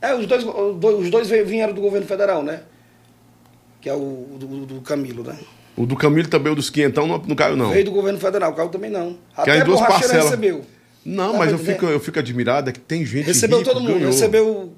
é 0.00 0.14
os 0.14 0.26
dois 0.26 0.44
os 0.44 1.10
dois- 1.10 1.28
vieram 1.28 1.72
do 1.72 1.80
governo 1.80 2.06
federal, 2.06 2.42
né? 2.42 2.62
Que 3.80 3.88
é 3.88 3.94
o 3.94 4.26
do, 4.38 4.66
do 4.66 4.80
Camilo, 4.80 5.22
né? 5.24 5.38
O 5.76 5.86
do 5.86 5.96
Camilo 5.96 6.28
também, 6.28 6.52
o 6.52 6.56
dos 6.56 6.68
quinhentão, 6.68 7.06
não, 7.06 7.18
não 7.18 7.34
caiu 7.36 7.56
não. 7.56 7.70
Veio 7.70 7.84
do 7.86 7.90
governo 7.92 8.18
federal, 8.18 8.52
o 8.52 8.54
Caio 8.54 8.68
também 8.68 8.90
não. 8.90 9.16
Caiu 9.34 9.52
Até 9.54 9.58
em 9.60 9.64
duas 9.64 9.80
parcelas. 9.80 10.24
recebeu. 10.24 10.64
Não, 11.04 11.32
Tá 11.32 11.38
mas 11.38 11.52
eu 11.52 11.58
fico, 11.58 11.86
eu 11.86 11.98
fico 11.98 12.18
admirado 12.18 12.68
é 12.68 12.72
que 12.72 12.80
tem 12.80 13.06
gente 13.06 13.26
Recebeu 13.26 13.58
rico, 13.60 13.70
todo 13.70 13.80
mundo, 13.80 13.94
ganhou. 13.94 14.10
recebeu 14.10 14.72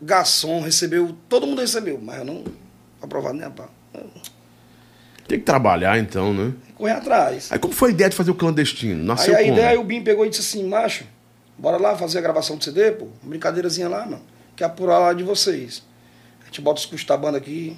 garçom, 0.00 0.60
recebeu, 0.60 1.14
todo 1.28 1.46
mundo 1.46 1.60
recebeu, 1.60 2.00
mas 2.02 2.18
eu 2.18 2.24
não 2.24 2.44
aprovado 3.00 3.34
nem 3.36 3.46
a 3.46 3.50
pau. 3.50 3.70
Tem 5.28 5.38
que 5.38 5.44
trabalhar 5.44 5.96
então, 5.98 6.34
né? 6.34 6.52
Correr 6.74 6.92
atrás. 6.92 7.52
Aí 7.52 7.58
como 7.58 7.72
foi 7.72 7.90
a 7.90 7.92
ideia 7.92 8.10
de 8.10 8.16
fazer 8.16 8.32
o 8.32 8.34
clandestino? 8.34 9.02
Nasceu 9.04 9.36
Aí 9.36 9.44
a 9.44 9.48
como? 9.48 9.58
ideia, 9.58 9.80
o 9.80 9.84
Bim 9.84 10.02
pegou 10.02 10.26
e 10.26 10.30
disse 10.30 10.40
assim, 10.42 10.68
macho, 10.68 11.04
bora 11.62 11.76
lá 11.78 11.96
fazer 11.96 12.18
a 12.18 12.20
gravação 12.20 12.56
do 12.56 12.64
CD, 12.64 12.90
pô. 12.90 13.04
Uma 13.22 13.30
brincadeirazinha 13.30 13.88
lá, 13.88 14.04
mano. 14.04 14.22
Que 14.56 14.64
é 14.64 14.66
apurar 14.66 14.98
lá 14.98 15.12
de 15.12 15.22
vocês. 15.22 15.84
A 16.42 16.46
gente 16.46 16.60
bota 16.60 16.80
os 16.80 16.86
custos 16.86 17.06
da 17.06 17.16
banda 17.16 17.38
aqui, 17.38 17.76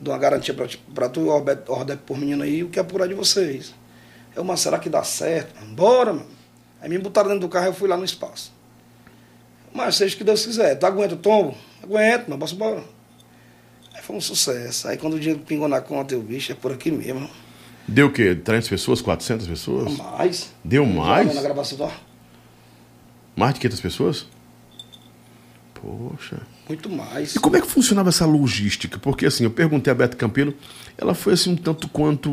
dou 0.00 0.14
uma 0.14 0.20
garantia 0.20 0.54
pra, 0.54 0.68
pra 0.94 1.08
tu 1.08 1.20
e 1.20 1.24
o 1.24 1.28
Ordep 1.28 2.02
por 2.06 2.16
menino 2.16 2.44
aí, 2.44 2.62
o 2.62 2.70
que 2.70 2.78
é 2.78 2.82
apurar 2.82 3.08
de 3.08 3.14
vocês. 3.14 3.74
Eu, 4.34 4.44
mas 4.44 4.60
será 4.60 4.78
que 4.78 4.88
dá 4.88 5.02
certo? 5.02 5.60
Mano? 5.60 5.74
Bora, 5.74 6.12
mano. 6.12 6.26
Aí 6.80 6.88
me 6.88 6.96
botaram 6.98 7.28
dentro 7.28 7.46
do 7.46 7.50
carro 7.50 7.66
e 7.66 7.68
eu 7.68 7.74
fui 7.74 7.88
lá 7.88 7.96
no 7.96 8.04
espaço. 8.04 8.52
Mas 9.74 9.96
seja 9.96 10.14
o 10.14 10.18
que 10.18 10.24
Deus 10.24 10.46
quiser. 10.46 10.76
Tu 10.76 10.86
aguenta 10.86 11.14
o 11.14 11.18
tombo? 11.18 11.54
Aguento, 11.82 12.28
mas 12.28 12.38
posso 12.38 12.54
embora. 12.54 12.82
Aí 13.92 14.02
foi 14.02 14.16
um 14.16 14.20
sucesso. 14.20 14.88
Aí 14.88 14.96
quando 14.96 15.14
o 15.14 15.20
dinheiro 15.20 15.42
pingou 15.44 15.68
na 15.68 15.80
conta, 15.80 16.14
eu, 16.14 16.22
bicho, 16.22 16.52
é 16.52 16.54
por 16.54 16.72
aqui 16.72 16.90
mesmo. 16.92 17.28
Deu 17.86 18.06
o 18.06 18.12
quê? 18.12 18.36
300 18.36 18.68
pessoas? 18.68 19.02
400 19.02 19.46
pessoas? 19.48 19.96
Mais. 19.96 20.52
Deu 20.64 20.86
mais? 20.86 21.34
Na 21.34 21.42
gravação, 21.42 21.76
ó. 21.80 22.09
Mais 23.40 23.54
de 23.54 23.60
500 23.60 23.80
pessoas? 23.80 24.26
Poxa. 25.74 26.36
Muito 26.68 26.90
mais. 26.90 27.34
E 27.34 27.38
como 27.40 27.56
é 27.56 27.60
que 27.60 27.66
funcionava 27.66 28.10
essa 28.10 28.26
logística? 28.26 28.98
Porque 28.98 29.24
assim, 29.26 29.44
eu 29.44 29.50
perguntei 29.50 29.90
a 29.90 29.94
Beto 29.94 30.16
Campelo, 30.16 30.54
ela 30.98 31.14
foi 31.14 31.32
assim 31.32 31.52
um 31.52 31.56
tanto 31.56 31.88
quanto, 31.88 32.30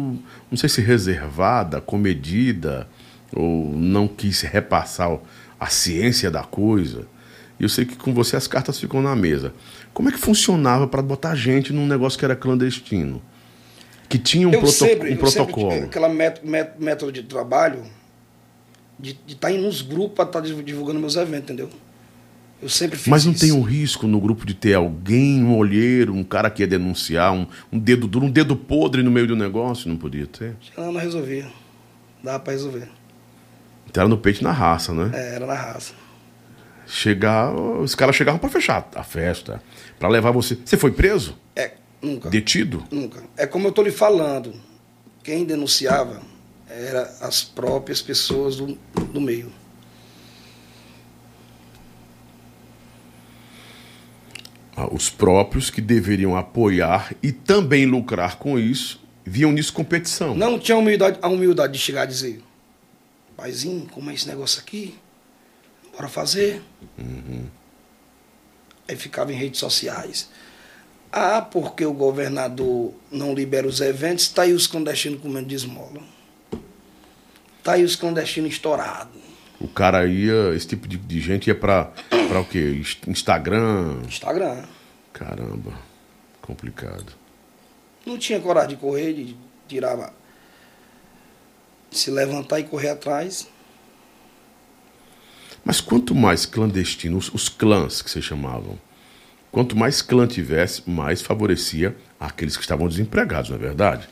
não 0.52 0.58
sei 0.58 0.68
se 0.68 0.82
reservada, 0.82 1.80
comedida, 1.80 2.88
ou 3.34 3.72
não 3.74 4.08
quis 4.08 4.42
repassar 4.42 5.18
a 5.60 5.68
ciência 5.68 6.30
da 6.30 6.44
coisa. 6.44 7.08
E 7.60 7.64
eu 7.64 7.70
sei 7.70 7.86
que 7.86 7.96
com 7.96 8.14
você 8.14 8.36
as 8.36 8.48
cartas 8.48 8.78
ficam 8.80 9.02
na 9.02 9.16
mesa. 9.16 9.54
Como 9.94 10.10
é 10.10 10.12
que 10.12 10.20
funcionava 10.20 10.86
para 10.88 11.02
botar 11.02 11.34
gente 11.34 11.72
num 11.74 11.88
negócio 11.88 12.20
que 12.20 12.26
era 12.26 12.36
clandestino? 12.36 13.22
Que 14.10 14.20
tinha 14.20 14.48
um, 14.48 14.52
proto- 14.52 14.68
sempre, 14.68 15.14
um 15.14 15.16
sempre, 15.16 15.18
protocolo. 15.18 15.72
eh, 15.72 15.84
aquela 15.84 16.10
método 16.10 17.12
de 17.12 17.24
trabalho 17.24 17.84
de 19.00 19.18
estar 19.28 19.52
indo 19.52 19.64
nos 19.64 19.82
grupos 19.82 20.16
para 20.16 20.26
estar 20.26 20.42
divulgando 20.64 21.00
meus 21.00 21.16
eventos, 21.16 21.44
entendeu? 21.44 21.70
Eu 22.62 22.70
sempre 22.70 22.98
fiz 22.98 23.08
Mas 23.08 23.24
não 23.24 23.34
isso. 23.34 23.42
tem 23.42 23.52
um 23.52 23.62
risco 23.62 24.08
no 24.08 24.20
grupo 24.20 24.44
de 24.46 24.56
ter 24.56 24.74
alguém, 24.74 25.44
um 25.44 25.56
olheiro, 25.56 26.14
um 26.14 26.24
cara 26.24 26.50
que 26.50 26.64
ia 26.64 26.68
denunciar, 26.68 27.32
um, 27.32 27.46
um 27.72 27.78
dedo 27.78 28.08
duro, 28.08 28.26
um 28.26 28.32
dedo 28.32 28.56
podre 28.56 29.04
no 29.04 29.12
meio 29.12 29.28
do 29.28 29.36
negócio? 29.36 29.88
Não 29.88 29.96
podia 29.98 30.26
ter. 30.26 30.56
Não, 30.76 30.92
não 30.92 31.00
resolvia. 31.00 31.48
Dava 32.24 32.40
para 32.40 32.54
resolver. 32.54 32.90
Então 33.88 34.02
era 34.02 34.10
no 34.10 34.18
peito 34.18 34.44
na 34.44 34.52
raça, 34.52 34.92
né? 34.92 35.12
É, 35.14 35.36
era 35.36 35.46
na 35.46 35.54
raça. 35.54 35.94
Chegar, 36.88 37.54
os 37.54 37.94
caras 37.94 38.16
chegavam 38.16 38.40
para 38.40 38.50
fechar 38.50 38.90
a 38.96 39.04
festa, 39.04 39.62
para 40.00 40.08
levar 40.10 40.32
você. 40.32 40.58
Você 40.66 40.78
foi 40.78 40.92
preso? 40.92 41.38
É, 41.56 41.74
nunca. 42.02 42.30
Detido? 42.30 42.84
Nunca. 42.90 43.24
É 43.36 43.46
como 43.46 43.68
eu 43.68 43.70
estou 43.70 43.84
lhe 43.84 43.92
falando. 43.92 44.54
Quem 45.24 45.46
denunciava 45.46 46.22
era 46.70 47.04
as 47.22 47.44
próprias 47.44 48.02
pessoas 48.02 48.56
do, 48.56 48.78
do 49.14 49.22
meio. 49.22 49.52
Ah, 54.76 54.94
os 54.94 55.10
próprios 55.10 55.70
que 55.70 55.82
deveriam 55.82 56.36
apoiar 56.36 57.16
e 57.24 57.32
também 57.32 57.86
lucrar 57.86 58.38
com 58.38 58.60
isso, 58.60 59.02
viam 59.26 59.52
nisso 59.52 59.74
competição. 59.74 60.36
Não 60.36 60.60
tinha 60.60 60.78
humildade, 60.78 61.18
a 61.22 61.28
humildade 61.28 61.74
de 61.74 61.80
chegar 61.80 62.04
a 62.04 62.06
dizer, 62.06 62.44
paizinho, 63.36 63.88
como 63.92 64.12
é 64.12 64.14
esse 64.14 64.28
negócio 64.28 64.62
aqui? 64.62 64.96
Bora 65.94 66.08
fazer. 66.08 66.62
Aí 68.88 68.96
ficava 68.96 69.34
em 69.34 69.36
redes 69.36 69.60
sociais. 69.60 70.30
Ah, 71.12 71.42
porque 71.42 71.84
o 71.84 71.94
governador 71.94 72.94
não 73.12 73.34
libera 73.34 73.66
os 73.66 73.82
eventos, 73.82 74.28
tá 74.28 74.44
aí 74.44 74.54
os 74.54 74.68
clandestinos 74.68 75.22
comendo 75.22 75.48
de 75.48 75.56
esmola. 75.56 76.17
Tá 77.68 77.74
aí 77.74 77.84
os 77.84 77.98
clandestinos 77.98 78.54
estourados. 78.54 79.22
O 79.60 79.68
cara 79.68 80.06
ia, 80.08 80.56
esse 80.56 80.66
tipo 80.66 80.88
de, 80.88 80.96
de 80.96 81.20
gente 81.20 81.48
ia 81.48 81.54
para 81.54 81.92
o 82.40 82.46
quê? 82.46 82.78
Inst- 82.80 83.06
Instagram? 83.10 84.04
Instagram. 84.08 84.64
Caramba, 85.12 85.74
complicado. 86.42 87.12
Não 88.06 88.18
tinha 88.18 88.40
coragem 88.40 88.70
de 88.70 88.76
correr, 88.78 89.12
de 89.12 89.36
tirar, 89.68 90.14
se 91.92 92.10
levantar 92.10 92.62
e 92.62 92.64
correr 92.64 92.88
atrás. 92.88 93.50
Mas 95.66 95.82
quanto 95.82 96.16
mais 96.16 96.46
clandestino, 96.46 97.18
os, 97.18 97.50
clãs 97.50 98.02
que 98.02 98.10
vocês 98.10 98.24
chamavam, 98.24 98.80
quanto 99.52 99.76
mais 99.76 100.02
clã 100.02 100.26
tivesse, 100.26 100.90
mais 100.90 101.22
favorecia 101.22 101.98
aqueles 102.18 102.56
que 102.56 102.64
estavam 102.64 102.88
desempregados, 102.88 103.50
não 103.50 103.58
é 103.58 103.60
verdade? 103.60 104.08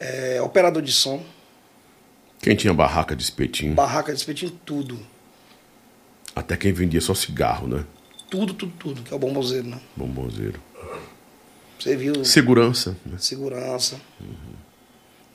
É, 0.00 0.40
operador 0.42 0.82
de 0.82 0.92
som, 0.92 1.24
Quem 2.40 2.54
tinha 2.56 2.74
barraca 2.74 3.14
de 3.16 3.22
espetinho? 3.22 3.74
barraca 3.74 4.12
de 4.12 4.18
espetinho, 4.18 4.50
tudo. 4.64 4.98
Até 6.36 6.56
quem 6.56 6.72
vendia 6.72 7.00
só 7.00 7.14
cigarro, 7.14 7.66
né? 7.68 7.84
Tudo, 8.28 8.52
tudo, 8.52 8.72
tudo, 8.78 9.02
que 9.02 9.12
é 9.12 9.16
o 9.16 9.18
bombozeiro, 9.18 9.68
né? 9.68 9.80
Bombonzeiro. 9.96 10.60
Você 11.78 11.96
viu 11.96 12.24
Segurança, 12.24 12.96
né? 13.06 13.16
segurança. 13.18 14.00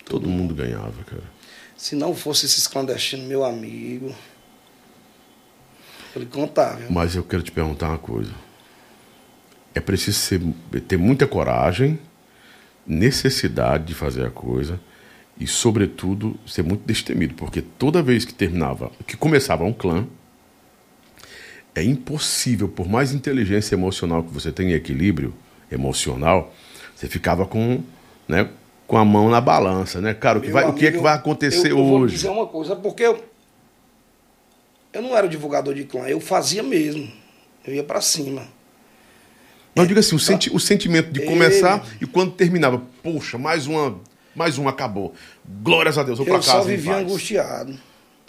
Todo 0.05 0.27
mundo 0.27 0.53
ganhava, 0.53 1.03
cara. 1.03 1.23
Se 1.77 1.95
não 1.95 2.13
fosse 2.13 2.45
esses 2.45 2.67
clandestinos, 2.67 3.25
meu 3.25 3.45
amigo. 3.45 4.13
Vou 6.15 6.25
contar, 6.25 6.75
viu? 6.77 6.87
Mas 6.89 7.15
eu 7.15 7.23
quero 7.23 7.43
te 7.43 7.51
perguntar 7.51 7.89
uma 7.89 7.97
coisa. 7.97 8.31
É 9.73 9.79
preciso 9.79 10.17
ser- 10.19 10.41
ter 10.87 10.97
muita 10.97 11.27
coragem, 11.27 11.99
necessidade 12.85 13.85
de 13.85 13.93
fazer 13.93 14.25
a 14.25 14.29
coisa 14.29 14.79
e, 15.39 15.45
sobretudo, 15.47 16.35
ser 16.47 16.63
muito 16.63 16.81
destemido, 16.85 17.35
porque 17.35 17.61
toda 17.61 18.01
vez 18.01 18.25
que 18.25 18.33
terminava, 18.33 18.91
que 19.05 19.15
começava 19.15 19.63
um 19.63 19.71
clã, 19.73 20.07
é 21.75 21.83
impossível, 21.83 22.67
por 22.67 22.89
mais 22.89 23.13
inteligência 23.13 23.75
emocional 23.75 24.23
que 24.23 24.33
você 24.33 24.51
tenha, 24.51 24.75
equilíbrio 24.75 25.33
emocional, 25.71 26.53
você 26.95 27.07
ficava 27.07 27.45
com, 27.45 27.81
né, 28.27 28.49
com 28.87 28.97
a 28.97 29.05
mão 29.05 29.29
na 29.29 29.39
balança, 29.39 30.01
né, 30.01 30.13
cara? 30.15 30.39
O 30.39 30.41
que, 30.41 30.47
Meu 30.47 30.55
vai, 30.55 30.65
o 30.65 30.73
que 30.73 30.79
é 30.79 30.89
que 30.89 30.97
amigo, 30.97 31.03
vai 31.03 31.13
acontecer 31.13 31.67
eu, 31.71 31.77
eu 31.77 31.85
Vou 31.85 31.97
lhe 31.99 32.03
hoje? 32.05 32.15
dizer 32.15 32.29
uma 32.29 32.47
coisa, 32.47 32.75
porque 32.75 33.03
eu, 33.03 33.23
eu 34.93 35.01
não 35.01 35.15
era 35.15 35.27
divulgador 35.27 35.73
de 35.73 35.83
clã, 35.83 36.07
eu 36.07 36.19
fazia 36.19 36.63
mesmo. 36.63 37.11
Eu 37.65 37.73
ia 37.75 37.83
pra 37.83 38.01
cima. 38.01 38.47
Mas 39.75 39.83
eu 39.83 39.87
digo 39.87 39.99
assim, 39.99 40.15
o, 40.15 40.19
senti- 40.19 40.49
o 40.53 40.59
sentimento 40.59 41.11
de 41.11 41.21
começar 41.21 41.77
Ele- 41.85 41.97
e 42.01 42.05
quando 42.07 42.31
terminava, 42.33 42.81
poxa, 43.03 43.37
mais 43.37 43.67
uma, 43.67 43.99
mais 44.35 44.57
uma 44.57 44.71
acabou. 44.71 45.13
Glórias 45.61 45.97
a 45.97 46.03
Deus, 46.03 46.17
vou 46.17 46.25
pra 46.25 46.35
Eu 46.35 46.39
casa. 46.39 46.51
só 46.51 46.63
em 46.63 46.67
vivia 46.75 46.95
angustiado. 46.95 47.77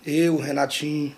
Eu, 0.05 0.37
Renatinho. 0.37 1.15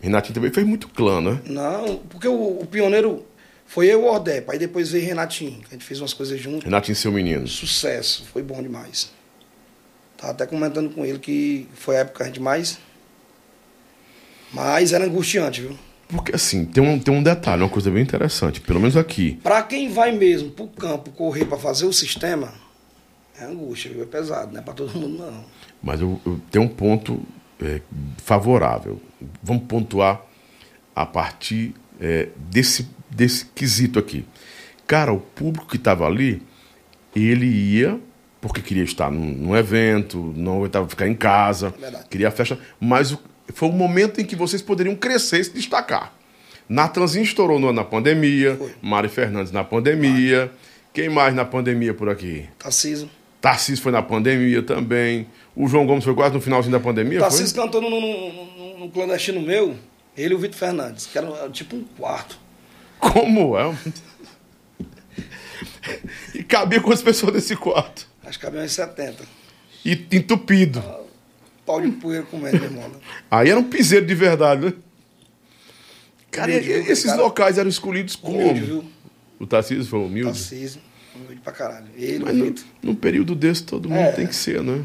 Renatinho 0.00 0.34
também 0.34 0.52
fez 0.52 0.66
muito 0.66 0.88
clã, 0.88 1.20
né? 1.20 1.40
Não, 1.46 1.96
porque 2.08 2.28
o, 2.28 2.60
o 2.60 2.66
pioneiro 2.66 3.24
foi 3.66 3.86
eu 3.86 4.02
e 4.02 4.02
o 4.04 4.06
Ordepa, 4.06 4.52
aí 4.52 4.58
depois 4.58 4.90
veio 4.90 5.04
Renatinho, 5.06 5.60
a 5.68 5.72
gente 5.72 5.84
fez 5.84 6.00
umas 6.00 6.12
coisas 6.12 6.38
juntos. 6.40 6.64
Renatinho 6.64 6.94
seu 6.94 7.10
menino. 7.10 7.46
Sucesso, 7.48 8.24
foi 8.32 8.42
bom 8.42 8.62
demais. 8.62 9.10
Tava 10.16 10.32
até 10.32 10.46
comentando 10.46 10.90
com 10.94 11.04
ele 11.04 11.18
que 11.18 11.66
foi 11.74 11.96
a 11.96 12.00
época 12.00 12.18
que 12.18 12.22
a 12.22 12.26
gente 12.26 12.40
mais. 12.40 12.78
Mas 14.52 14.92
era 14.92 15.04
angustiante, 15.04 15.60
viu? 15.62 15.76
Porque 16.08 16.34
assim, 16.34 16.64
tem 16.64 16.82
um, 16.82 16.98
tem 16.98 17.12
um 17.12 17.22
detalhe, 17.22 17.62
uma 17.62 17.68
coisa 17.68 17.90
bem 17.90 18.02
interessante, 18.02 18.60
pelo 18.60 18.78
menos 18.78 18.96
aqui. 18.96 19.38
Pra 19.42 19.62
quem 19.62 19.88
vai 19.88 20.12
mesmo 20.12 20.50
pro 20.50 20.68
campo 20.68 21.10
correr 21.10 21.44
pra 21.46 21.58
fazer 21.58 21.84
o 21.84 21.92
sistema, 21.92 22.52
é 23.38 23.44
angústia, 23.44 23.90
viu? 23.92 24.02
É 24.02 24.06
pesado, 24.06 24.52
não 24.52 24.60
é 24.60 24.62
pra 24.62 24.72
todo 24.72 24.96
mundo 24.96 25.18
não. 25.18 25.44
Mas 25.82 26.00
eu, 26.00 26.20
eu 26.24 26.40
tenho 26.50 26.64
um 26.64 26.68
ponto 26.68 27.20
é, 27.60 27.80
favorável. 28.18 29.00
Vamos 29.42 29.64
pontuar 29.64 30.22
a 30.94 31.04
partir 31.04 31.74
é, 32.00 32.28
desse, 32.36 32.88
desse 33.10 33.46
quesito 33.46 33.98
aqui. 33.98 34.24
Cara, 34.86 35.12
o 35.12 35.18
público 35.20 35.66
que 35.66 35.76
estava 35.76 36.06
ali, 36.06 36.40
ele 37.14 37.46
ia 37.46 37.98
porque 38.40 38.62
queria 38.62 38.84
estar 38.84 39.10
num, 39.10 39.32
num 39.32 39.56
evento, 39.56 40.32
não 40.36 40.58
aguentava 40.58 40.88
ficar 40.88 41.08
em 41.08 41.14
casa, 41.14 41.70
verdade. 41.80 42.04
queria 42.08 42.28
a 42.28 42.30
festa, 42.30 42.56
mas 42.78 43.10
o- 43.12 43.18
foi 43.54 43.68
o 43.68 43.72
momento 43.72 44.20
em 44.20 44.24
que 44.24 44.34
vocês 44.36 44.60
poderiam 44.62 44.94
crescer 44.94 45.40
e 45.40 45.44
se 45.44 45.52
destacar. 45.52 46.12
Natanzinho 46.68 47.24
estourou 47.24 47.58
no- 47.60 47.72
na 47.72 47.84
pandemia, 47.84 48.56
Foi. 48.56 48.74
Mari 48.82 49.08
Fernandes 49.08 49.52
na 49.52 49.62
pandemia, 49.62 50.50
quem 50.92 51.08
mais 51.08 51.34
na 51.34 51.44
pandemia 51.44 51.94
por 51.94 52.08
aqui? 52.08 52.46
Tarcísio. 52.58 53.08
Tarcísio 53.40 53.82
foi 53.82 53.92
na 53.92 54.02
pandemia 54.02 54.62
também. 54.62 55.26
O 55.54 55.68
João 55.68 55.86
Gomes 55.86 56.02
foi 56.04 56.14
quase 56.14 56.34
no 56.34 56.40
finalzinho 56.40 56.72
da 56.72 56.80
pandemia, 56.80 57.20
Tarcísio 57.20 57.54
cantou 57.54 57.80
num, 57.80 57.90
num, 57.90 58.00
num- 58.32 58.78
num 58.80 58.90
clandestino 58.90 59.40
meu, 59.40 59.76
ele 60.16 60.34
e 60.34 60.36
o 60.36 60.38
Vitor 60.38 60.58
Fernandes, 60.58 61.06
que 61.06 61.16
era 61.16 61.48
tipo 61.50 61.76
um 61.76 61.84
quarto. 61.96 62.38
Como 62.98 63.56
é? 63.58 63.72
e 66.34 66.42
cabia 66.42 66.80
quantas 66.80 67.02
pessoas 67.02 67.34
nesse 67.34 67.54
quarto? 67.56 68.06
Acho 68.24 68.38
que 68.38 68.44
cabia 68.44 68.62
uns 68.62 68.72
70. 68.72 69.22
E 69.84 69.92
entupido. 70.12 70.82
Pau 71.66 71.80
de 71.80 71.90
poeira 71.90 72.24
comendo, 72.24 72.56
meu 72.58 72.64
irmão. 72.70 72.88
né? 72.88 72.94
Aí 73.30 73.50
era 73.50 73.58
um 73.58 73.64
piseiro 73.64 74.06
de 74.06 74.14
verdade, 74.14 74.66
né? 74.66 74.72
Cara, 76.30 76.50
e- 76.52 76.54
Humilde, 76.58 76.72
viu? 76.82 76.92
esses 76.92 77.06
Cara- 77.06 77.22
locais 77.22 77.58
eram 77.58 77.68
escolhidos 77.68 78.14
como? 78.16 78.38
Humilde, 78.38 78.60
viu? 78.60 78.84
O 79.38 79.46
Tarcísio 79.46 79.84
foi 79.84 79.98
humilde? 80.00 80.30
Tarcísio, 80.32 80.80
humilde 81.14 81.40
pra 81.42 81.52
caralho. 81.52 81.86
Ele, 81.96 82.24
Mas 82.24 82.34
no, 82.36 82.54
num 82.82 82.94
período 82.94 83.34
desse 83.34 83.64
todo 83.64 83.88
mundo 83.88 83.98
É. 84.00 84.12
tem 84.12 84.26
que 84.26 84.34
ser, 84.34 84.62
né? 84.62 84.84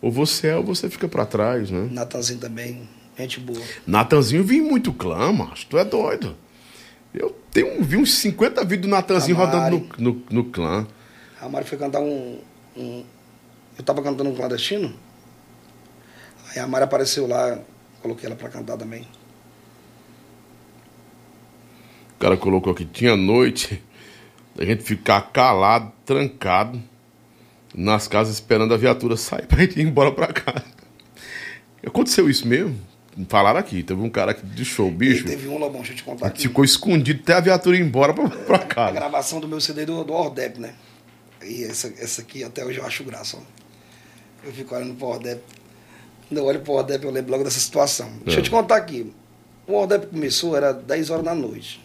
Ou 0.00 0.10
você 0.10 0.48
é 0.48 0.56
ou 0.56 0.64
você 0.64 0.88
fica 0.90 1.06
pra 1.08 1.24
trás, 1.26 1.70
né? 1.70 1.88
Natanzinho 1.90 2.40
também, 2.40 2.88
gente 3.18 3.38
boa. 3.38 3.60
Natanzinho 3.86 4.42
vi 4.42 4.60
muito 4.60 4.92
clã, 4.92 5.30
macho. 5.32 5.66
Tu 5.66 5.78
é 5.78 5.84
doido. 5.84 6.36
Eu 7.14 7.30
tenho, 7.52 7.82
vi 7.84 7.96
uns 7.98 8.14
50 8.14 8.64
vídeos 8.64 8.82
do 8.86 8.88
Natanzinho 8.88 9.36
rodando 9.36 9.86
no, 9.98 10.12
no, 10.12 10.22
no 10.30 10.44
clã. 10.44 10.86
A 11.40 11.48
Mari 11.48 11.66
foi 11.66 11.76
cantar 11.78 12.00
um, 12.00 12.38
um- 12.76 13.04
Eu 13.78 13.84
tava 13.84 14.02
cantando 14.02 14.30
um 14.30 14.34
clandestino. 14.34 14.92
Aí 16.54 16.58
a 16.60 16.66
Mari 16.66 16.84
apareceu 16.84 17.26
lá, 17.26 17.58
coloquei 18.02 18.26
ela 18.26 18.36
pra 18.36 18.48
cantar 18.48 18.76
também. 18.76 19.06
O 22.16 22.18
cara 22.20 22.36
colocou 22.36 22.72
aqui, 22.72 22.84
tinha 22.84 23.16
noite, 23.16 23.82
a 24.58 24.64
gente 24.64 24.82
ficar 24.84 25.20
calado, 25.32 25.90
trancado, 26.04 26.80
nas 27.74 28.06
casas 28.06 28.34
esperando 28.34 28.74
a 28.74 28.76
viatura 28.76 29.16
sair 29.16 29.46
pra 29.46 29.60
gente 29.60 29.80
ir 29.80 29.82
embora 29.82 30.12
pra 30.12 30.28
casa. 30.28 30.64
Aconteceu 31.84 32.28
isso 32.30 32.46
mesmo? 32.46 32.78
Falaram 33.28 33.58
aqui, 33.58 33.82
teve 33.82 34.00
um 34.00 34.08
cara 34.08 34.30
aqui 34.30 34.46
de 34.46 34.64
show, 34.64 34.90
bicho, 34.90 35.24
E 35.26 35.30
teve 35.30 35.48
um, 35.48 35.58
Lobão, 35.58 35.80
deixa 35.80 35.92
eu 35.92 35.96
te 35.96 36.04
contar 36.04 36.28
aqui. 36.28 36.42
ficou 36.42 36.64
escondido 36.64 37.20
até 37.22 37.34
a 37.34 37.40
viatura 37.40 37.76
ir 37.76 37.80
embora 37.82 38.14
pra, 38.14 38.28
pra 38.28 38.56
A 38.56 38.64
casa. 38.66 38.92
gravação 38.92 39.38
do 39.40 39.48
meu 39.48 39.60
CD 39.60 39.84
do, 39.84 40.02
do 40.04 40.12
Ordep, 40.14 40.58
né? 40.58 40.74
E 41.42 41.64
essa, 41.64 41.88
essa 41.98 42.22
aqui 42.22 42.42
até 42.44 42.64
hoje 42.64 42.78
eu 42.78 42.86
acho 42.86 43.02
graça, 43.04 43.36
ó. 43.36 43.40
Eu 44.46 44.52
fico 44.52 44.74
olhando 44.74 44.94
pro 44.94 45.08
Ordep. 45.08 45.42
Quando 46.32 46.38
eu 46.38 46.44
olho 46.46 46.60
pro 46.60 46.72
Ordep, 46.72 47.04
eu 47.04 47.10
lembro 47.10 47.30
logo 47.30 47.44
dessa 47.44 47.60
situação. 47.60 48.10
Deixa 48.24 48.38
É. 48.38 48.40
eu 48.40 48.42
te 48.44 48.48
contar 48.48 48.76
aqui. 48.76 49.12
O 49.66 49.74
Ordep 49.74 50.06
começou, 50.06 50.56
era 50.56 50.72
10 50.72 51.10
horas 51.10 51.22
da 51.26 51.34
noite. 51.34 51.78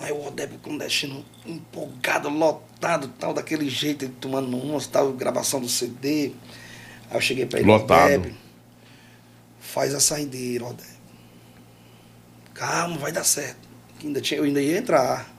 Aí 0.00 0.10
o 0.10 0.24
Ordep 0.24 0.56
clandestino 0.62 1.22
empolgado, 1.44 2.30
lotado, 2.30 3.08
tal, 3.18 3.34
daquele 3.34 3.68
jeito, 3.68 4.06
ele 4.06 4.14
tomando 4.18 4.56
umas, 4.56 4.86
tal, 4.86 5.12
gravação 5.12 5.60
do 5.60 5.68
CD. 5.68 6.32
Aí 7.10 7.16
eu 7.18 7.20
cheguei 7.20 7.44
pra 7.44 7.58
ele, 7.60 7.68
Lotado. 7.68 8.32
Faz 9.60 9.94
a 9.94 10.00
saideira, 10.00 10.64
Ordep. 10.64 10.96
Calma, 12.54 12.96
vai 12.96 13.12
dar 13.12 13.24
certo. 13.24 13.68
Ainda 14.02 14.18
tinha, 14.22 14.40
eu 14.40 14.44
ainda 14.44 14.62
ia 14.62 14.78
entrar. 14.78 15.30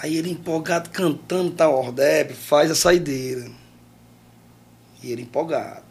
Aí 0.00 0.16
ele 0.16 0.30
empolgado 0.30 0.90
cantando 0.90 1.50
tal 1.50 1.74
Ordep, 1.74 2.34
faz 2.34 2.70
a 2.70 2.74
saideira. 2.76 3.50
E 5.02 5.10
ele 5.10 5.22
empolgado. 5.22 5.85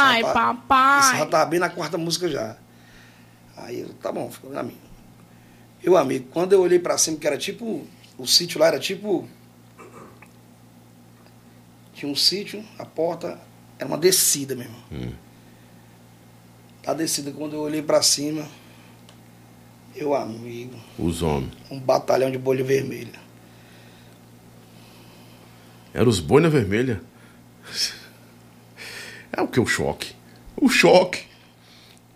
Ai, 0.00 0.22
tá- 0.22 0.32
papai. 0.32 1.00
Isso 1.00 1.16
já 1.16 1.26
tava 1.26 1.46
bem 1.50 1.60
na 1.60 1.68
quarta 1.70 1.96
música 1.98 2.28
já. 2.28 2.56
Aí 3.56 3.80
eu, 3.80 3.88
tá 3.94 4.10
bom, 4.12 4.30
ficou 4.30 4.50
na 4.52 4.62
minha. 4.62 4.78
Meu 5.82 5.96
amigo, 5.96 6.28
quando 6.30 6.52
eu 6.52 6.60
olhei 6.60 6.78
pra 6.78 6.96
cima, 6.98 7.16
que 7.16 7.26
era 7.26 7.36
tipo. 7.38 7.86
O 8.16 8.26
sítio 8.26 8.58
lá 8.60 8.66
era 8.68 8.78
tipo. 8.78 9.28
Tinha 11.94 12.10
um 12.10 12.14
sítio, 12.16 12.64
a 12.78 12.84
porta 12.84 13.38
era 13.78 13.86
uma 13.88 13.98
descida 13.98 14.54
mesmo. 14.54 14.76
A 16.86 16.94
descida, 16.94 17.30
quando 17.32 17.54
eu 17.54 17.60
olhei 17.60 17.82
pra 17.82 18.00
cima, 18.02 18.46
meu 19.94 20.14
amigo, 20.14 20.76
Os 20.98 21.22
homens. 21.22 21.52
um 21.70 21.78
batalhão 21.80 22.30
de 22.30 22.38
bolha 22.38 22.62
vermelha. 22.64 23.18
Eram 25.92 26.08
os 26.08 26.20
boina 26.20 26.48
vermelha. 26.48 27.00
É 29.32 29.40
o 29.42 29.48
que? 29.48 29.60
O 29.60 29.66
choque. 29.66 30.14
O 30.56 30.68
choque. 30.68 31.22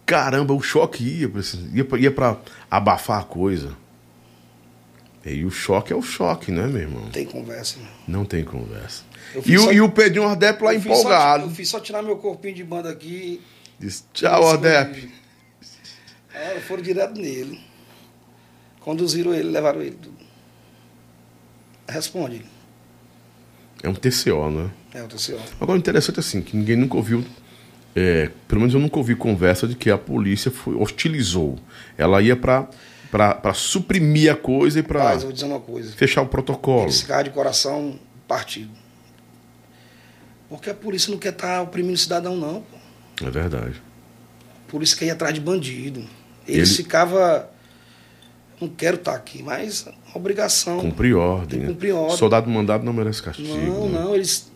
Caramba, 0.07 0.53
o 0.53 0.61
choque 0.63 1.03
ia, 1.05 1.29
pra 1.29 1.41
ia, 1.73 1.85
pra, 1.85 1.99
ia 1.99 2.11
pra 2.11 2.37
abafar 2.71 3.21
a 3.21 3.25
coisa. 3.25 3.77
E 5.25 5.45
o 5.45 5.51
choque 5.51 5.93
é 5.93 5.97
o 5.97 6.03
choque, 6.03 6.51
né, 6.51 6.67
meu 6.67 6.83
irmão? 6.83 7.03
Não 7.03 7.11
tem 7.11 7.25
conversa, 7.25 7.79
né? 7.79 7.89
Não 8.09 8.25
tem 8.25 8.45
conversa. 8.45 9.05
E 9.47 9.57
o, 9.57 9.63
só- 9.63 9.73
e 9.73 9.81
o 9.81 9.89
Pedrinho 9.89 10.27
Ordep 10.29 10.61
lá 10.63 10.75
Eu 10.75 10.81
fiz 10.81 10.93
só- 10.93 10.99
empolgado. 10.99 11.45
eu 11.45 11.51
fiz 11.51 11.69
só 11.69 11.79
tirar 11.79 12.03
meu 12.03 12.17
corpinho 12.17 12.55
de 12.57 12.65
banda 12.65 12.91
aqui. 12.91 13.41
Disse, 13.79 14.03
tchau, 14.13 14.43
Ordep. 14.43 15.13
É, 16.35 16.59
foram 16.61 16.83
direto 16.83 17.21
nele. 17.21 17.61
Conduziram 18.81 19.33
ele, 19.33 19.49
levaram 19.51 19.81
ele. 19.81 19.97
Responde. 21.89 22.45
É 23.83 23.89
um 23.89 23.95
TCO, 23.95 24.51
né? 24.51 24.71
É 24.95 25.03
o 25.03 25.09
TCO. 25.09 25.39
Agora, 25.61 25.79
interessante 25.79 26.21
assim, 26.21 26.43
que 26.43 26.57
ninguém 26.57 26.77
nunca 26.77 26.97
ouviu, 26.97 27.25
é, 27.97 28.31
pelo 28.47 28.61
menos 28.61 28.75
eu 28.75 28.81
nunca 28.81 28.99
ouvi 28.99 29.15
conversa 29.15 29.67
de 29.67 29.75
que 29.75 29.91
a 29.91 29.97
polícia 29.99 30.51
foi, 30.51 30.75
hostilizou. 30.75 31.59
Ela 31.97 32.21
ia 32.21 32.37
pra, 32.37 32.69
pra, 33.11 33.35
pra 33.35 33.55
suprimir 33.55 34.31
a 34.31 34.37
coisa 34.37 34.79
e 34.81 34.83
pra 34.83 35.05
Mas 35.05 35.15
eu 35.23 35.29
vou 35.29 35.33
dizer 35.33 35.47
uma 35.47 35.61
coisa. 35.61 35.93
fechar 35.93 36.23
o 36.23 36.27
protocolo. 36.27 36.89
Esse 36.89 37.07
cara 37.07 37.23
de 37.23 37.31
coração 37.31 37.99
partido. 38.29 38.71
Porque 40.49 40.69
a 40.69 40.75
polícia 40.75 41.11
não 41.11 41.19
quer 41.19 41.33
estar 41.33 41.63
oprimindo 41.63 41.95
o 41.95 41.99
cidadão, 41.99 42.37
não. 42.37 42.61
Pô. 42.63 43.27
É 43.27 43.31
verdade. 43.31 43.81
A 44.69 44.71
polícia 44.71 44.97
quer 44.99 45.07
ir 45.07 45.11
atrás 45.11 45.33
de 45.33 45.41
bandido. 45.41 46.05
Eles 46.47 46.69
Ele- 46.71 46.77
ficavam. 46.77 47.47
Não 48.61 48.69
quero 48.69 48.97
estar 48.97 49.15
aqui, 49.15 49.43
mas 49.43 49.87
obrigação. 50.15 50.79
Cumprir 50.79 51.17
ordem. 51.17 51.61
Né? 51.61 51.67
cumprir 51.69 51.93
ordem. 51.95 52.17
Soldado 52.17 52.49
mandado 52.51 52.85
não 52.85 52.93
merece 52.93 53.23
castigo. 53.23 53.49
Não, 53.57 53.89
né? 53.89 53.99
não, 54.01 54.15
eles. 54.15 54.52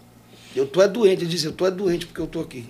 Eu 0.57 0.67
tô 0.67 0.81
é 0.83 0.89
doente, 0.89 1.21
eles 1.23 1.29
dizem, 1.31 1.51
eu 1.51 1.57
tô 1.57 1.67
é 1.67 1.71
doente 1.71 2.07
porque 2.07 2.21
eu 2.21 2.27
tô 2.27 2.41
aqui. 2.41 2.65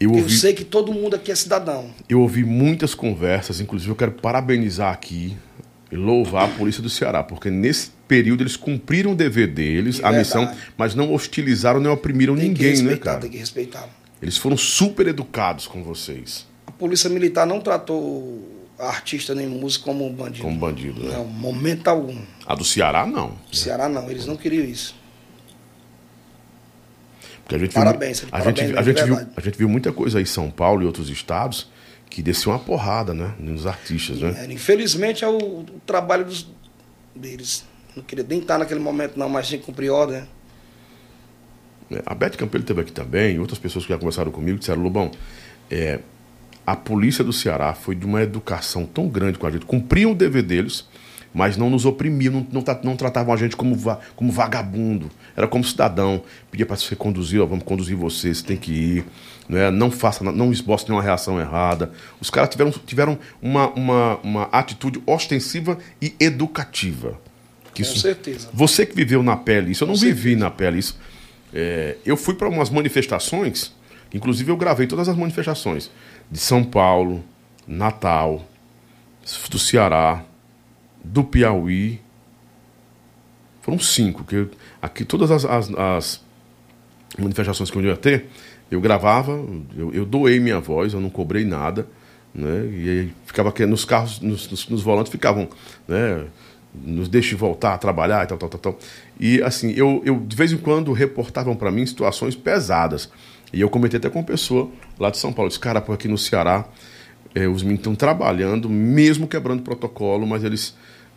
Eu 0.00 0.10
Eu 0.10 0.16
ouvi, 0.16 0.36
sei 0.36 0.52
que 0.54 0.64
todo 0.64 0.92
mundo 0.92 1.14
aqui 1.14 1.30
é 1.30 1.34
cidadão. 1.34 1.90
eu 2.08 2.20
ouvi 2.20 2.44
muitas 2.44 2.94
conversas, 2.94 3.60
inclusive 3.60 3.90
eu 3.90 3.96
quero 3.96 4.12
parabenizar 4.12 4.92
aqui 4.92 5.36
e 5.92 5.96
louvar 5.96 6.46
a 6.46 6.48
Polícia 6.48 6.82
do 6.82 6.90
Ceará, 6.90 7.22
porque 7.22 7.50
nesse 7.50 7.90
período 8.08 8.42
eles 8.42 8.56
cumpriram 8.56 9.12
o 9.12 9.14
dever 9.14 9.46
deles, 9.48 10.00
É 10.00 10.06
a 10.06 10.12
missão, 10.12 10.50
mas 10.76 10.94
não 10.94 11.12
hostilizaram 11.14 11.78
nem 11.80 11.90
oprimiram 11.90 12.34
Tem 12.34 12.48
ninguém, 12.48 12.82
né, 12.82 12.96
cara? 12.96 13.20
tem 13.20 13.30
que 13.30 13.38
respeitar. 13.38 13.88
Eles 14.20 14.36
foram 14.36 14.56
super 14.56 15.06
educados 15.06 15.66
com 15.66 15.82
vocês, 15.82 16.46
A 16.66 16.72
polícia 16.72 17.08
militar 17.08 17.46
não 17.46 17.60
tratou 17.60 18.50
artista 18.78 19.34
nem 19.34 19.46
músico 19.46 19.84
como 19.84 20.10
bandido. 20.10 20.42
como 20.42 20.58
bandido, 20.58 21.04
né? 21.04 21.12
Não, 21.16 21.24
momento 21.24 21.86
algum. 21.86 22.16
A 22.44 22.54
do 22.56 22.64
Ceará, 22.64 23.06
não. 23.06 23.28
No 23.48 23.54
Ceará 23.54 23.88
não, 23.88 24.10
eles 24.10 24.26
não 24.26 24.36
queriam 24.36 24.64
isso. 24.64 24.96
Porque 27.44 27.54
a 27.56 27.58
gente 27.58 27.74
Parabéns, 27.74 28.20
viu, 28.20 28.28
a 28.28 28.38
parabéns 28.38 28.58
gente, 28.58 28.78
a 28.78 28.82
gente 28.82 29.04
viu, 29.04 29.18
a 29.36 29.40
gente 29.40 29.58
viu 29.58 29.68
muita 29.68 29.92
coisa 29.92 30.18
aí 30.18 30.22
em 30.22 30.26
São 30.26 30.50
Paulo 30.50 30.82
e 30.82 30.86
outros 30.86 31.08
estados 31.10 31.70
que 32.08 32.22
desceu 32.22 32.52
uma 32.52 32.58
porrada, 32.58 33.12
né? 33.12 33.34
Nos 33.38 33.66
artistas, 33.66 34.20
né? 34.20 34.46
É, 34.48 34.52
infelizmente 34.52 35.24
é 35.24 35.28
o, 35.28 35.36
o 35.36 35.64
trabalho 35.84 36.24
dos, 36.24 36.48
deles. 37.14 37.64
Não 37.94 38.02
queria 38.02 38.24
nem 38.28 38.40
estar 38.40 38.58
naquele 38.58 38.80
momento, 38.80 39.18
não, 39.18 39.28
mas 39.28 39.46
tinha 39.46 39.58
que 39.58 39.66
cumprir 39.66 39.90
ordem. 39.90 40.20
né? 40.20 40.26
É, 41.92 42.02
A 42.06 42.14
Beth 42.14 42.30
Campelo 42.30 42.62
esteve 42.62 42.80
aqui 42.80 42.92
também, 42.92 43.36
e 43.36 43.38
outras 43.38 43.58
pessoas 43.58 43.84
que 43.84 43.92
já 43.92 43.98
conversaram 43.98 44.32
comigo 44.32 44.58
disseram, 44.58 44.82
Lobão, 44.82 45.10
é, 45.70 46.00
a 46.66 46.74
polícia 46.74 47.22
do 47.22 47.32
Ceará 47.32 47.74
foi 47.74 47.94
de 47.94 48.06
uma 48.06 48.22
educação 48.22 48.86
tão 48.86 49.06
grande 49.06 49.38
com 49.38 49.46
a 49.46 49.50
gente, 49.50 49.66
cumpriam 49.66 50.12
o 50.12 50.14
dever 50.14 50.42
deles, 50.42 50.86
mas 51.34 51.56
não 51.56 51.68
nos 51.68 51.84
oprimiam, 51.84 52.46
não, 52.52 52.62
não, 52.62 52.80
não 52.84 52.96
tratavam 52.96 53.34
a 53.34 53.36
gente 53.36 53.56
como, 53.56 53.74
va- 53.74 53.98
como 54.14 54.30
vagabundo, 54.30 55.10
era 55.36 55.48
como 55.48 55.64
cidadão, 55.64 56.22
pedia 56.50 56.64
para 56.64 56.76
ser 56.76 56.94
conduzido, 56.96 57.42
ó, 57.42 57.46
vamos 57.46 57.64
conduzir 57.64 57.96
você, 57.96 58.32
você 58.32 58.44
tem 58.44 58.56
que 58.56 58.72
ir, 58.72 59.04
né? 59.48 59.70
não 59.70 59.90
faça, 59.90 60.22
não 60.24 60.52
esboce 60.52 60.84
nenhuma 60.84 61.02
reação 61.02 61.40
errada. 61.40 61.90
Os 62.20 62.30
caras 62.30 62.48
tiveram, 62.50 62.70
tiveram 62.70 63.18
uma, 63.42 63.68
uma, 63.70 64.16
uma 64.22 64.42
atitude 64.44 65.02
ostensiva 65.04 65.76
e 66.00 66.14
educativa. 66.20 67.18
Que 67.74 67.82
Com 67.82 67.94
certeza. 67.96 68.48
você 68.52 68.86
que 68.86 68.94
viveu 68.94 69.20
na 69.22 69.36
pele 69.36 69.72
isso, 69.72 69.82
eu 69.82 69.88
não 69.88 69.94
Com 69.94 70.00
vivi 70.00 70.36
na 70.36 70.48
pele 70.50 70.78
isso. 70.78 70.96
É, 71.52 71.96
eu 72.06 72.16
fui 72.16 72.34
para 72.34 72.48
umas 72.48 72.70
manifestações, 72.70 73.72
inclusive 74.14 74.52
eu 74.52 74.56
gravei 74.56 74.86
todas 74.86 75.08
as 75.08 75.16
manifestações 75.16 75.90
de 76.30 76.38
São 76.38 76.62
Paulo, 76.62 77.24
Natal, 77.66 78.44
do 79.50 79.58
Ceará, 79.58 80.22
do 81.04 81.22
Piauí. 81.22 82.00
Foram 83.62 83.78
cinco, 83.78 84.24
que 84.24 84.36
eu- 84.36 84.50
aqui 84.80 85.04
todas 85.04 85.30
as, 85.30 85.44
as- 85.44 85.70
as 85.74 86.20
manifestações 87.18 87.70
que 87.70 87.78
eu 87.78 87.82
ia 87.82 87.96
ter, 87.96 88.26
eu 88.70 88.80
gravava, 88.80 89.32
eu, 89.76 89.92
eu 89.94 90.04
doei 90.04 90.38
minha 90.40 90.60
voz, 90.60 90.92
eu 90.92 91.00
não 91.00 91.08
cobrei 91.10 91.44
nada, 91.44 91.86
né? 92.34 92.66
E 92.72 92.88
aí 92.90 93.12
ficava 93.24 93.48
aqui 93.50 93.64
nos 93.64 93.84
carros, 93.84 94.20
nos, 94.20 94.50
nos- 94.50 94.68
nos 94.68 94.82
volantes 94.82 95.10
ficavam, 95.10 95.48
né? 95.88 96.26
Nos 96.74 97.08
deixe 97.08 97.36
voltar 97.36 97.74
a 97.74 97.78
trabalhar 97.78 98.24
e 98.24 98.26
tal, 98.26 98.36
tal, 98.36 98.48
tal, 98.48 98.60
tal. 98.60 98.78
E 99.18 99.40
assim, 99.42 99.70
eu, 99.76 100.02
eu 100.04 100.18
de 100.18 100.34
vez 100.36 100.50
em 100.52 100.56
quando 100.58 100.92
reportavam 100.92 101.54
para 101.54 101.70
mim 101.70 101.86
situações 101.86 102.34
pesadas. 102.34 103.08
E 103.52 103.60
eu 103.60 103.70
comentei 103.70 103.98
até 103.98 104.10
com 104.10 104.18
uma 104.18 104.24
pessoa 104.24 104.68
lá 104.98 105.08
de 105.08 105.16
São 105.18 105.32
Paulo, 105.32 105.48
disse, 105.48 105.60
cara, 105.60 105.80
por 105.80 105.92
aqui 105.92 106.08
no 106.08 106.18
Ceará, 106.18 106.64
eh, 107.32 107.46
os 107.46 107.62
meninos 107.62 107.80
estão 107.80 107.94
trabalhando, 107.94 108.68
mesmo 108.68 109.28
quebrando 109.28 109.62
protocolo, 109.62 110.26
mas 110.26 110.42
eles 110.42 110.74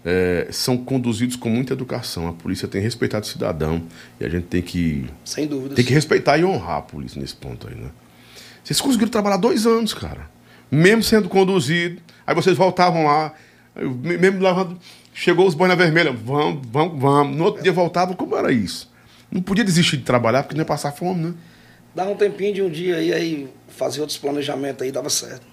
eh, 0.10 0.48
são 0.52 0.78
conduzidos 0.78 1.36
com 1.36 1.50
muita 1.50 1.74
educação. 1.74 2.30
A 2.30 2.34
polícia 2.34 2.66
tem 2.66 2.82
respeitado 2.82 3.26
o 3.26 3.28
cidadão 3.28 3.84
e 4.18 4.26
a 4.26 4.30
gente 4.30 4.46
tem 4.46 4.62
que 4.62 5.06
Sem 5.26 5.46
dúvida. 5.46 5.76
tem 5.76 5.84
que 5.84 5.94
respeitar 5.94 6.38
e 6.38 6.46
honrar 6.46 6.78
a 6.78 6.82
polícia 6.82 7.20
nesse 7.20 7.36
ponto 7.36 7.68
aí, 7.68 7.76
né? 7.76 7.90
Vocês 8.64 8.80
conseguiram 8.80 9.12
trabalhar 9.12 9.36
dois 9.36 9.66
anos, 9.68 9.94
cara. 9.94 10.30
Mesmo 10.72 11.04
sendo 11.04 11.28
conduzido. 11.28 12.02
Aí 12.26 12.34
vocês 12.34 12.56
voltavam 12.56 13.04
lá, 13.06 13.34
mesmo 13.76 14.40
levando. 14.42 14.80
Chegou 15.14 15.46
os 15.46 15.54
boina 15.54 15.76
vermelha. 15.76 16.14
Vamos, 16.14 16.66
vamos, 16.72 17.02
vamos. 17.02 17.36
No 17.36 17.44
outro 17.44 17.62
dia 17.62 17.74
voltavam. 17.74 18.16
Como 18.16 18.34
era 18.38 18.50
isso? 18.50 18.90
Não 19.30 19.42
podia 19.42 19.66
desistir 19.66 19.98
de 19.98 20.04
trabalhar 20.04 20.44
porque 20.44 20.56
não 20.56 20.62
ia 20.62 20.66
passar 20.66 20.94
fome, 20.94 21.26
né? 21.26 21.34
Dava 21.94 22.12
um 22.12 22.16
tempinho 22.16 22.54
de 22.54 22.62
um 22.62 22.70
dia 22.70 22.96
aí, 22.96 23.14
aí 23.14 23.48
fazia 23.68 24.02
outros 24.02 24.18
planejamentos 24.18 24.84
aí, 24.84 24.92
dava 24.92 25.10
certo. 25.10 25.46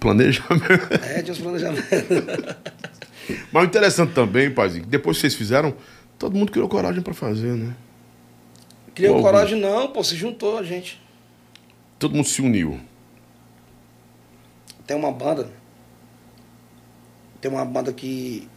Planejamento. 0.00 0.92
É, 1.04 1.22
tinha 1.22 1.32
os 1.32 1.38
planejamentos. 1.38 1.84
Mas 3.52 3.62
o 3.62 3.66
interessante 3.66 4.12
também, 4.12 4.50
paizinho, 4.52 4.84
que 4.84 4.90
depois 4.90 5.16
que 5.16 5.20
vocês 5.22 5.34
fizeram, 5.34 5.74
todo 6.18 6.36
mundo 6.36 6.50
criou 6.52 6.68
coragem 6.68 7.02
pra 7.02 7.14
fazer, 7.14 7.52
né? 7.52 7.74
Criou 8.94 9.16
coragem 9.22 9.58
não, 9.60 9.88
pô, 9.92 10.02
se 10.04 10.14
juntou 10.16 10.58
a 10.58 10.62
gente. 10.62 11.00
Todo 11.98 12.14
mundo 12.14 12.26
se 12.28 12.42
uniu. 12.42 12.80
Tem 14.86 14.96
uma 14.96 15.12
banda. 15.12 15.50
Tem 17.40 17.50
uma 17.50 17.64
banda 17.64 17.92
que. 17.92 18.48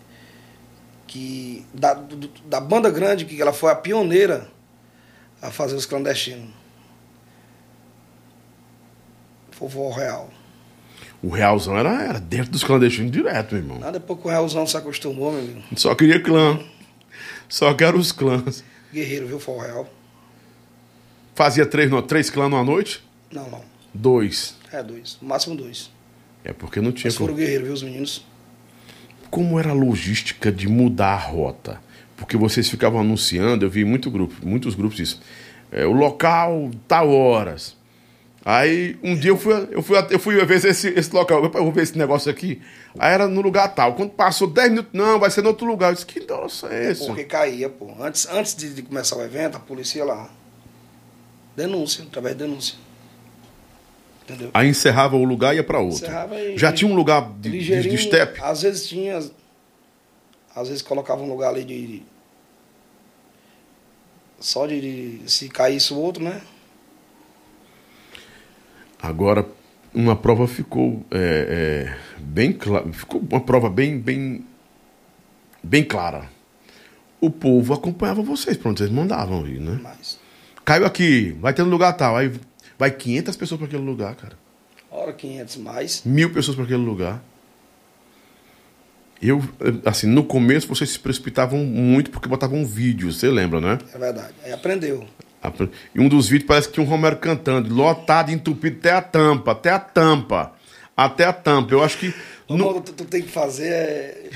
que 1.08 1.66
da, 1.74 1.94
do- 1.94 2.28
da 2.46 2.60
banda 2.60 2.90
grande, 2.90 3.26
que 3.26 3.42
ela 3.42 3.54
foi 3.54 3.72
a 3.72 3.76
pioneira 3.76 4.50
a 5.42 5.52
fazer 5.52 5.76
os 5.76 5.86
clandestinos. 5.86 6.50
Forró 9.52 9.90
Real. 9.92 10.30
O 11.26 11.30
realzão 11.30 11.76
era, 11.78 11.90
era 12.04 12.20
dentro 12.20 12.52
dos 12.52 12.64
clandestinos 12.64 13.12
direto, 13.12 13.56
meu 13.56 13.64
irmão. 13.64 13.80
Ah, 13.84 13.90
depois 13.90 14.20
que 14.20 14.28
o 14.28 14.30
Realzão 14.30 14.68
se 14.68 14.78
acostumou, 14.78 15.32
meu 15.32 15.42
amigo. 15.42 15.62
Só 15.76 15.96
queria 15.96 16.20
clã. 16.22 16.60
Só 17.50 17.74
quero 17.74 17.98
os 17.98 18.12
clãs. 18.12 18.64
Guerreiro, 18.94 19.26
viu, 19.28 19.40
Forró 19.40 19.62
Real? 19.66 19.90
Fazia 21.34 21.66
três, 21.66 21.90
no- 21.90 22.02
três 22.02 22.30
clãs 22.30 22.50
numa 22.50 22.64
noite? 22.64 23.04
Não, 23.32 23.50
não. 23.50 23.62
Dois. 23.94 24.56
É 24.72 24.84
dois. 24.84 25.18
No 25.22 25.28
máximo 25.28 25.56
dois. 25.56 25.90
É 26.44 26.54
porque 26.54 26.80
não 26.80 26.92
tinha 26.92 27.08
Mas 27.10 27.16
foram 27.16 27.34
como. 27.34 27.40
guerreiros, 27.40 27.66
viu, 27.66 27.74
os 27.74 27.84
meninos? 27.84 28.26
Como 29.32 29.60
era 29.60 29.72
a 29.72 29.74
logística 29.74 30.52
de 30.52 30.68
mudar 30.68 31.14
a 31.14 31.18
rota? 31.18 31.82
Porque 32.16 32.38
vocês 32.38 32.70
ficavam 32.70 33.00
anunciando, 33.02 33.66
eu 33.66 33.70
vi 33.70 33.84
muito 33.84 34.10
grupo, 34.12 34.34
muitos 34.46 34.76
grupos 34.76 35.00
isso. 35.00 35.20
É, 35.72 35.86
o 35.86 35.92
local, 35.92 36.70
tal 36.88 37.10
horas. 37.12 37.76
Aí 38.48 38.96
um 39.02 39.16
dia 39.16 39.32
eu 39.32 39.38
fui, 39.38 39.54
eu 39.72 39.82
fui, 39.82 39.98
eu 40.12 40.20
fui 40.20 40.46
ver 40.46 40.64
esse, 40.64 40.90
esse 40.90 41.12
local, 41.12 41.44
eu 41.44 41.50
vou 41.52 41.72
ver 41.72 41.82
esse 41.82 41.98
negócio 41.98 42.30
aqui. 42.30 42.62
Aí 43.00 43.12
era 43.12 43.28
no 43.28 43.42
lugar 43.42 43.74
tal. 43.74 43.96
Quando 43.96 44.12
passou 44.12 44.48
10 44.48 44.70
minutos, 44.70 44.92
não, 44.94 45.20
vai 45.20 45.32
ser 45.32 45.42
no 45.42 45.48
outro 45.50 45.66
lugar. 45.66 45.90
Eu 45.90 45.94
disse, 45.96 46.06
que 46.06 46.20
nossa 46.28 46.68
é 46.68 46.92
esse? 46.92 47.08
Porque 47.08 47.24
caía, 47.24 47.68
pô. 47.70 47.92
Antes, 48.00 48.28
antes 48.30 48.56
de, 48.56 48.72
de 48.72 48.84
começar 48.84 49.16
o 49.18 49.24
evento, 49.24 49.58
a 49.58 49.60
polícia 49.60 49.98
ia 49.98 50.06
lá. 50.06 50.30
Denúncia, 51.56 52.04
através 52.04 52.38
de 52.38 52.44
denúncia. 52.44 52.76
Entendeu? 54.24 54.52
Aí 54.54 54.68
encerrava 54.70 55.16
o 55.16 55.24
lugar 55.24 55.54
e 55.54 55.58
ia 55.58 55.64
pra 55.64 55.80
outro. 55.80 55.98
Encerrava 56.04 56.40
e- 56.40 56.56
Já 56.56 56.72
tinha 56.72 56.90
um 56.92 56.96
lugar 56.96 57.28
de, 57.40 57.50
de, 57.50 57.82
de 57.90 57.98
step? 57.98 58.40
Às 58.44 58.62
vezes 58.62 58.88
tinha. 58.88 59.18
Às 60.56 60.68
vezes 60.68 60.84
colocava 60.84 61.24
um 61.24 61.28
lugar 61.30 61.50
ali 61.50 61.64
de. 61.64 62.04
Só 64.40 64.68
de, 64.68 65.20
de- 65.20 65.32
se 65.32 65.50
caísse 65.50 65.94
o 65.94 65.98
outro, 65.98 66.24
né? 66.24 66.42
Agora, 69.06 69.46
uma 69.94 70.16
prova 70.16 70.48
ficou 70.48 71.06
é, 71.12 71.88
é, 71.88 71.98
bem 72.20 72.52
clara. 72.52 72.92
Ficou 72.92 73.22
uma 73.22 73.40
prova 73.40 73.70
bem, 73.70 74.00
bem, 74.00 74.44
bem 75.62 75.84
clara. 75.84 76.28
O 77.22 77.30
povo 77.30 77.74
acompanhava 77.74 78.24
vocês, 78.24 78.58
pra 78.58 78.72
onde 78.72 78.80
vocês 78.80 78.90
mandavam 78.90 79.48
ir, 79.48 79.60
né? 79.60 79.80
Mas. 79.82 80.20
Caiu 80.66 80.88
aqui, 80.88 81.38
vai 81.40 81.54
ter 81.54 81.62
um 81.62 81.70
lugar 81.70 81.94
tal. 81.94 82.18
Aí 82.18 82.32
vai 82.80 82.90
500 82.90 83.38
pessoas 83.38 83.60
para 83.60 83.68
aquele 83.68 83.84
lugar, 83.84 84.16
cara. 84.16 84.38
Hora 84.90 85.14
500 85.14 85.58
mais. 85.58 86.02
Mil 86.04 86.34
pessoas 86.34 86.56
para 86.56 86.66
aquele 86.66 86.84
lugar. 86.84 87.24
Eu, 89.22 89.42
assim, 89.86 90.08
no 90.08 90.24
começo 90.24 90.68
vocês 90.68 90.90
se 90.90 91.00
precipitavam 91.00 91.64
muito 91.64 92.10
porque 92.10 92.28
botavam 92.28 92.66
vídeos, 92.66 93.20
você 93.20 93.30
lembra, 93.30 93.62
né? 93.62 93.78
É 93.94 93.98
verdade. 93.98 94.34
Aí 94.44 94.52
aprendeu. 94.52 95.08
E 95.94 96.00
um 96.00 96.08
dos 96.10 96.28
vídeos 96.30 96.48
parece 96.48 96.68
que 96.68 96.74
tinha 96.76 96.86
um 96.86 96.90
Romero 96.90 97.18
cantando, 97.18 97.74
lotado, 97.74 98.32
entupido 98.32 98.78
até 98.80 98.92
a 98.92 99.02
tampa, 99.02 99.52
até 99.52 99.70
a 99.70 99.80
tampa, 99.80 100.54
até 100.96 101.26
a 101.26 101.34
tampa. 101.34 101.74
Eu 101.74 101.84
acho 101.84 101.98
que. 101.98 102.14
Ô, 102.48 102.58
no- 102.58 102.82
tu, 102.82 102.94
tu 102.94 103.06
tem 103.06 103.22
que 103.22 103.30
fazer. 103.32 103.68
é, 103.68 104.30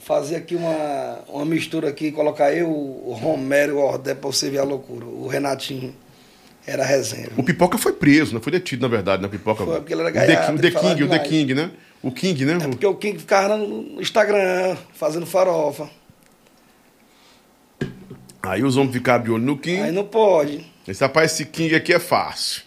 Fazer 0.00 0.36
aqui 0.36 0.54
uma, 0.54 1.18
uma 1.28 1.44
mistura 1.44 1.88
aqui, 1.88 2.12
colocar 2.12 2.52
eu, 2.54 2.68
o 2.70 3.12
Romero 3.20 3.72
e 3.72 3.74
o 3.74 3.78
Ordé 3.80 4.14
pra 4.14 4.30
você 4.30 4.48
ver 4.48 4.58
a 4.58 4.62
loucura. 4.62 5.04
O 5.04 5.26
Renatinho 5.26 5.92
era 6.64 6.84
resenha. 6.84 7.28
O 7.36 7.42
Pipoca 7.42 7.76
foi 7.76 7.92
preso, 7.92 8.32
né? 8.32 8.40
Foi 8.40 8.52
detido, 8.52 8.82
na 8.82 8.88
verdade, 8.88 9.20
né? 9.20 9.26
Pipoca. 9.28 9.64
Foi, 9.64 9.78
porque 9.80 9.92
ele 9.94 10.02
era 10.02 10.10
o 10.10 10.12
The 10.12 10.26
gaiato, 10.26 10.46
King, 10.52 10.58
o 10.58 10.62
The 10.62 10.70
King, 10.78 11.02
o 11.02 11.08
The. 11.08 11.18
King, 11.18 11.54
né? 11.54 11.70
O 12.02 12.12
King, 12.12 12.44
né? 12.44 12.52
É 12.54 12.68
porque 12.68 12.86
o 12.86 12.94
King 12.94 13.18
ficava 13.18 13.56
no 13.56 14.00
Instagram, 14.00 14.76
fazendo 14.94 15.26
farofa. 15.26 15.90
Aí 18.46 18.62
os 18.62 18.76
homens 18.76 18.92
ficaram 18.92 19.24
de 19.24 19.30
olho 19.30 19.44
no 19.44 19.58
King. 19.58 19.80
Aí 19.80 19.92
não 19.92 20.04
pode. 20.04 20.64
Esse 20.86 21.02
rapaz, 21.02 21.32
esse 21.32 21.46
King 21.46 21.74
aqui 21.74 21.92
é 21.92 21.98
fácil. 21.98 22.62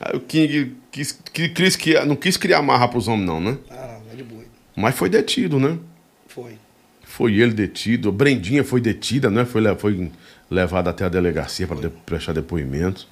Aí 0.00 0.16
o 0.16 0.20
King 0.20 0.76
quis, 0.90 1.12
quis, 1.12 1.76
quis, 1.76 2.06
não 2.06 2.16
quis 2.16 2.36
criar 2.36 2.62
marra 2.62 2.88
pros 2.88 3.06
homens, 3.06 3.26
não, 3.26 3.40
né? 3.40 3.58
Ah, 3.70 3.98
é 4.10 4.16
de 4.16 4.22
boi. 4.22 4.46
Mas 4.74 4.94
foi 4.94 5.10
detido, 5.10 5.60
né? 5.60 5.78
Foi. 6.26 6.56
Foi 7.02 7.34
ele 7.34 7.52
detido. 7.52 8.08
A 8.08 8.12
Brendinha 8.12 8.64
foi 8.64 8.80
detida, 8.80 9.28
né? 9.28 9.44
Foi, 9.44 9.62
foi 9.76 10.10
levada 10.50 10.90
até 10.90 11.04
a 11.04 11.08
delegacia 11.08 11.66
para 11.66 11.90
prestar 12.06 12.32
depoimento. 12.32 13.06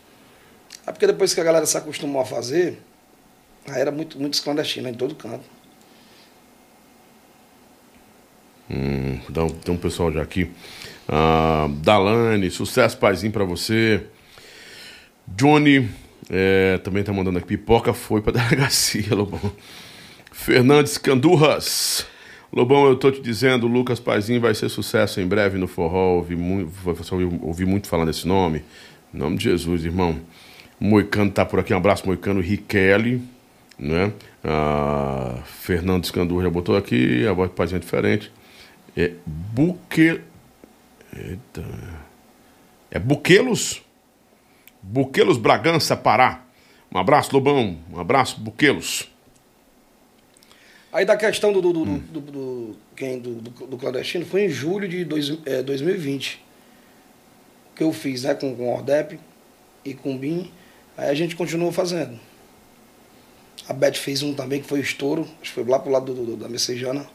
É 0.86 0.92
porque 0.92 1.06
depois 1.06 1.34
que 1.34 1.40
a 1.40 1.44
galera 1.44 1.66
se 1.66 1.76
acostumou 1.76 2.22
a 2.22 2.24
fazer, 2.24 2.78
aí 3.68 3.80
era 3.80 3.90
muito, 3.90 4.18
muito 4.18 4.42
clandestino 4.42 4.88
em 4.88 4.94
todo 4.94 5.14
canto. 5.14 5.44
Hum, 8.70 9.20
então, 9.28 9.48
tem 9.48 9.74
um 9.74 9.78
pessoal 9.78 10.10
já 10.12 10.22
aqui. 10.22 10.50
Ah, 11.09 11.68
Dalane, 11.70 12.50
sucesso, 12.50 12.98
paizinho 12.98 13.32
pra 13.32 13.44
você. 13.44 14.02
Johnny 15.26 15.88
é, 16.30 16.78
também 16.78 17.02
tá 17.02 17.12
mandando 17.12 17.38
aqui. 17.38 17.48
Pipoca 17.48 17.92
foi 17.94 18.20
pra 18.20 18.32
delegacia, 18.36 19.14
Lobão. 19.14 19.52
Fernandes 20.30 20.98
Candurras. 20.98 22.06
Lobão, 22.52 22.86
eu 22.86 22.96
tô 22.96 23.11
te 23.11 23.20
dizendo, 23.20 23.66
Lucas 23.66 24.00
Paizinho 24.00 24.40
vai 24.40 24.54
ser 24.54 24.68
sucesso 24.68 25.20
em 25.20 25.26
breve 25.26 25.59
no 25.59 25.66
forró. 25.66 26.16
Ouvi 26.16 26.36
muito, 26.36 26.70
ouvi, 27.12 27.38
ouvi 27.42 27.64
muito 27.64 27.88
falar 27.88 28.04
desse 28.04 28.26
nome. 28.26 28.62
Em 29.12 29.18
nome 29.18 29.36
de 29.36 29.44
Jesus, 29.44 29.84
irmão. 29.84 30.18
Moicano 30.80 31.30
tá 31.30 31.44
por 31.44 31.59
aqui. 31.59 31.74
Um 31.74 31.78
abraço, 31.78 32.06
Moicano. 32.06 32.40
Riquelme, 32.40 33.22
né? 33.78 34.12
Ah, 34.44 35.38
Fernandes 35.44 36.11
Candurras 36.11 36.44
já 36.44 36.50
botou 36.50 36.76
aqui. 36.76 37.26
A 37.26 37.32
voz 37.32 37.50
do 37.50 37.54
Paizinho 37.54 37.78
é 37.78 37.80
diferente. 37.80 38.32
É 38.96 39.12
Buque... 39.26 40.20
Eita. 41.16 41.64
É 42.90 42.98
Buquelos? 42.98 43.82
Buquelos 44.82 45.36
Bragança, 45.36 45.96
Pará. 45.96 46.44
Um 46.92 46.98
abraço, 46.98 47.34
Lobão. 47.34 47.78
Um 47.92 47.98
abraço, 48.00 48.40
Buquelos. 48.40 49.09
Aí 50.92 51.04
da 51.04 51.16
questão 51.16 51.52
do, 51.52 51.61
do, 51.61 51.72
do, 51.72 51.84
do, 51.84 52.20
do- 52.20 52.76
quem, 52.96 53.18
do, 53.18 53.34
do, 53.34 53.76
clandestino, 53.76 54.24
foi 54.24 54.44
em 54.44 54.48
julho 54.48 54.88
de 54.88 55.04
dois, 55.04 55.38
é, 55.44 55.62
2020 55.62 56.42
que 57.76 57.82
eu 57.84 57.92
fiz, 57.92 58.24
né, 58.24 58.34
com, 58.34 58.56
com 58.56 58.64
o 58.64 58.72
Ordep 58.72 59.20
e 59.84 59.94
com 59.94 60.14
o 60.14 60.18
BIM. 60.18 60.50
Aí 60.96 61.11
a 61.11 61.14
gente 61.14 61.36
continuou 61.36 61.70
fazendo. 61.70 62.18
A 63.68 63.72
Beth 63.72 63.94
fez 63.94 64.22
um 64.22 64.34
também, 64.34 64.61
que 64.62 64.66
foi 64.66 64.80
o 64.80 64.82
estouro, 64.82 65.22
acho 65.40 65.50
que 65.50 65.61
foi 65.61 65.64
lá 65.64 65.78
pro 65.78 65.92
lado 65.92 66.12
do, 66.12 66.24
do- 66.24 66.36
da 66.36 66.48
Messejana, 66.48 67.06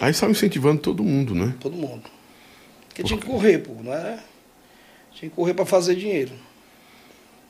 Aí 0.00 0.14
saiu 0.14 0.30
incentivando 0.30 0.80
todo 0.80 1.02
mundo, 1.02 1.34
né? 1.34 1.54
todo 1.60 1.76
mundo. 1.76 2.04
Porque 2.88 3.02
tinha 3.02 3.18
que 3.18 3.26
correr, 3.26 3.58
pô, 3.58 3.74
não 3.82 3.92
é? 3.92 4.18
Tinha 5.12 5.28
que 5.28 5.36
correr 5.36 5.54
para 5.54 5.66
fazer 5.66 5.94
dinheiro. 5.94 6.32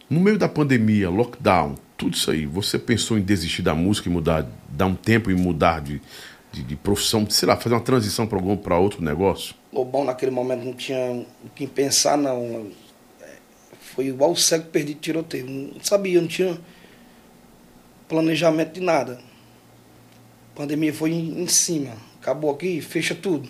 No 0.08 0.20
meio 0.20 0.38
da 0.38 0.48
pandemia, 0.48 1.10
lockdown, 1.10 1.74
tudo 1.96 2.14
isso 2.14 2.30
aí, 2.30 2.46
você 2.46 2.78
pensou 2.78 3.18
em 3.18 3.22
desistir 3.22 3.60
da 3.60 3.74
música 3.74 4.08
e 4.08 4.12
mudar, 4.12 4.46
dar 4.68 4.86
um 4.86 4.94
tempo 4.94 5.30
e 5.30 5.34
mudar 5.34 5.80
de, 5.80 6.00
de, 6.50 6.62
de 6.62 6.76
profissão, 6.76 7.28
sei 7.28 7.48
lá, 7.48 7.56
fazer 7.56 7.74
uma 7.74 7.80
transição 7.80 8.26
para 8.26 8.38
algum 8.38 8.56
para 8.56 8.78
outro 8.78 9.02
negócio? 9.02 9.54
Lobão 9.72 10.04
naquele 10.04 10.30
momento 10.30 10.64
não 10.64 10.72
tinha 10.72 11.26
o 11.44 11.50
que 11.54 11.66
pensar, 11.66 12.16
não. 12.16 12.70
É, 13.20 13.36
Foi 13.80 14.06
igual 14.06 14.30
o 14.30 14.36
cego 14.36 14.64
perdido 14.66 15.00
tiroteio. 15.00 15.46
Não 15.46 15.80
sabia, 15.82 16.20
não 16.20 16.28
tinha 16.28 16.58
planejamento 18.08 18.72
de 18.72 18.80
nada. 18.80 19.20
A 20.54 20.56
pandemia 20.56 20.94
foi 20.94 21.10
em, 21.10 21.42
em 21.42 21.46
cima. 21.46 22.07
Acabou 22.28 22.50
aqui, 22.50 22.82
fecha 22.82 23.14
tudo. 23.14 23.48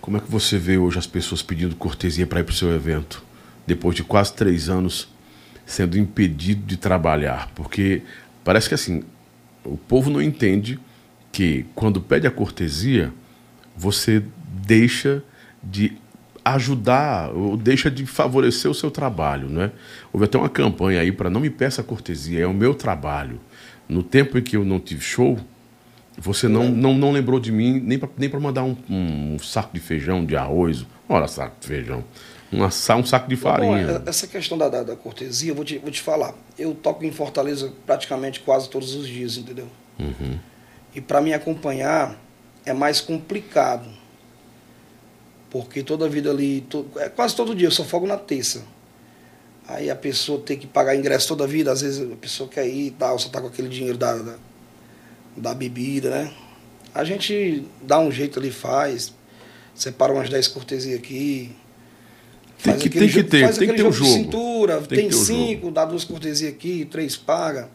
Como 0.00 0.16
é 0.16 0.20
que 0.20 0.28
você 0.28 0.58
vê 0.58 0.76
hoje 0.76 0.98
as 0.98 1.06
pessoas 1.06 1.42
pedindo 1.42 1.76
cortesia 1.76 2.26
para 2.26 2.40
ir 2.40 2.42
para 2.42 2.52
o 2.52 2.56
seu 2.56 2.74
evento, 2.74 3.22
depois 3.64 3.94
de 3.94 4.02
quase 4.02 4.32
três 4.32 4.68
anos 4.68 5.08
sendo 5.64 5.96
impedido 5.96 6.66
de 6.66 6.76
trabalhar? 6.76 7.52
Porque 7.54 8.02
parece 8.42 8.68
que 8.68 8.74
assim, 8.74 9.04
o 9.64 9.76
povo 9.76 10.10
não 10.10 10.20
entende 10.20 10.76
que 11.30 11.64
quando 11.72 12.00
pede 12.00 12.26
a 12.26 12.32
cortesia, 12.32 13.12
você 13.76 14.24
deixa 14.66 15.22
de 15.62 15.96
ajudar 16.44 17.30
ou 17.30 17.56
deixa 17.56 17.88
de 17.88 18.04
favorecer 18.06 18.68
o 18.68 18.74
seu 18.74 18.90
trabalho, 18.90 19.48
né? 19.48 19.70
Houve 20.12 20.24
até 20.24 20.36
uma 20.36 20.48
campanha 20.48 21.00
aí 21.00 21.12
para 21.12 21.30
não 21.30 21.40
me 21.40 21.48
peça 21.48 21.80
cortesia, 21.80 22.40
é 22.40 22.46
o 22.46 22.52
meu 22.52 22.74
trabalho. 22.74 23.38
No 23.88 24.02
tempo 24.02 24.38
em 24.38 24.42
que 24.42 24.56
eu 24.56 24.64
não 24.64 24.80
tive 24.80 25.00
show, 25.02 25.38
você 26.16 26.48
não, 26.48 26.68
não, 26.68 26.94
não 26.94 27.12
lembrou 27.12 27.38
de 27.40 27.50
mim 27.52 27.80
nem 27.80 27.98
para 27.98 28.08
nem 28.16 28.28
pra 28.28 28.40
mandar 28.40 28.64
um, 28.64 28.76
um 28.88 29.38
saco 29.38 29.74
de 29.74 29.80
feijão, 29.80 30.24
de 30.24 30.36
arroz. 30.36 30.86
Olha, 31.08 31.26
saco 31.26 31.56
de 31.60 31.66
feijão. 31.66 32.04
Uma, 32.50 32.68
um 32.68 33.04
saco 33.04 33.28
de 33.28 33.34
Bom, 33.36 33.42
farinha. 33.42 34.02
é- 34.06 34.08
essa 34.08 34.26
questão 34.26 34.56
da, 34.56 34.68
da, 34.68 34.82
da 34.82 34.96
cortesia, 34.96 35.50
eu 35.50 35.54
vou 35.54 35.64
te, 35.64 35.78
vou 35.78 35.90
te 35.90 36.00
falar. 36.00 36.34
Eu 36.58 36.74
toco 36.74 37.04
em 37.04 37.10
Fortaleza 37.10 37.72
praticamente 37.84 38.40
quase 38.40 38.68
todos 38.70 38.94
os 38.94 39.08
dias, 39.08 39.36
entendeu? 39.36 39.66
E 40.94 41.00
para 41.00 41.20
me 41.20 41.34
acompanhar 41.34 42.16
é 42.64 42.72
mais 42.72 43.00
complicado. 43.00 43.88
Porque 45.50 45.82
toda 45.82 46.06
a 46.06 46.08
vida 46.08 46.30
ali, 46.30 46.66
é, 46.96 47.08
quase 47.08 47.34
todo 47.34 47.54
dia, 47.54 47.66
eu 47.68 47.72
só 47.72 47.84
folgo 47.84 48.06
na 48.06 48.16
terça. 48.16 48.64
Aí 49.66 49.88
a 49.90 49.96
pessoa 49.96 50.40
tem 50.40 50.58
que 50.58 50.66
pagar 50.66 50.94
ingresso 50.94 51.28
toda 51.28 51.44
a 51.44 51.46
vida, 51.46 51.72
às 51.72 51.80
vezes 51.80 52.10
a 52.12 52.16
pessoa 52.16 52.48
quer 52.48 52.66
ir 52.68 52.88
e 52.88 52.90
tal, 52.90 53.18
só 53.18 53.28
tá 53.30 53.40
com 53.40 53.46
aquele 53.46 53.68
dinheiro 53.68 53.96
da, 53.96 54.14
da, 54.14 54.34
da 55.36 55.54
bebida, 55.54 56.10
né? 56.10 56.32
A 56.94 57.02
gente 57.02 57.64
dá 57.82 57.98
um 57.98 58.12
jeito 58.12 58.38
ali, 58.38 58.50
faz, 58.50 59.14
separa 59.74 60.12
umas 60.12 60.28
10 60.28 60.48
cortesias 60.48 60.98
aqui. 60.98 61.50
Tem 62.62 62.76
que- 62.78 62.88
tem 62.90 63.00
que 63.02 63.08
jogo- 63.08 63.28
ter, 63.28 63.54
tem 63.54 63.68
que 63.68 63.74
ter 63.74 63.86
o 63.86 63.90
de 63.90 63.96
jogo. 63.98 64.10
cintura, 64.10 64.80
Tem 64.82 64.98
tem, 65.08 65.12
cinco, 65.12 65.62
jogo. 65.62 65.70
dá 65.72 65.84
duas 65.84 66.04
cortesias 66.04 66.52
aqui, 66.52 66.84
três 66.90 67.16
paga. 67.16 67.68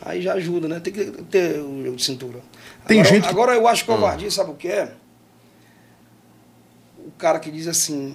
Aí 0.00 0.22
já 0.22 0.34
ajuda, 0.34 0.68
né? 0.68 0.78
Tem 0.80 0.92
que 0.92 1.04
ter 1.24 1.58
o 1.60 1.82
jogo 1.84 1.96
de 1.96 2.04
cintura. 2.04 2.40
Tem 2.86 3.00
agora, 3.00 3.14
gente 3.14 3.28
Agora 3.28 3.54
eu 3.54 3.66
acho 3.66 3.82
Ah. 3.82 3.86
covardia, 3.86 4.30
sabe 4.30 4.50
o 4.52 4.54
que 4.54 4.68
é? 4.68 4.92
O 6.98 7.10
cara 7.18 7.38
que 7.40 7.50
diz 7.50 7.66
assim, 7.66 8.14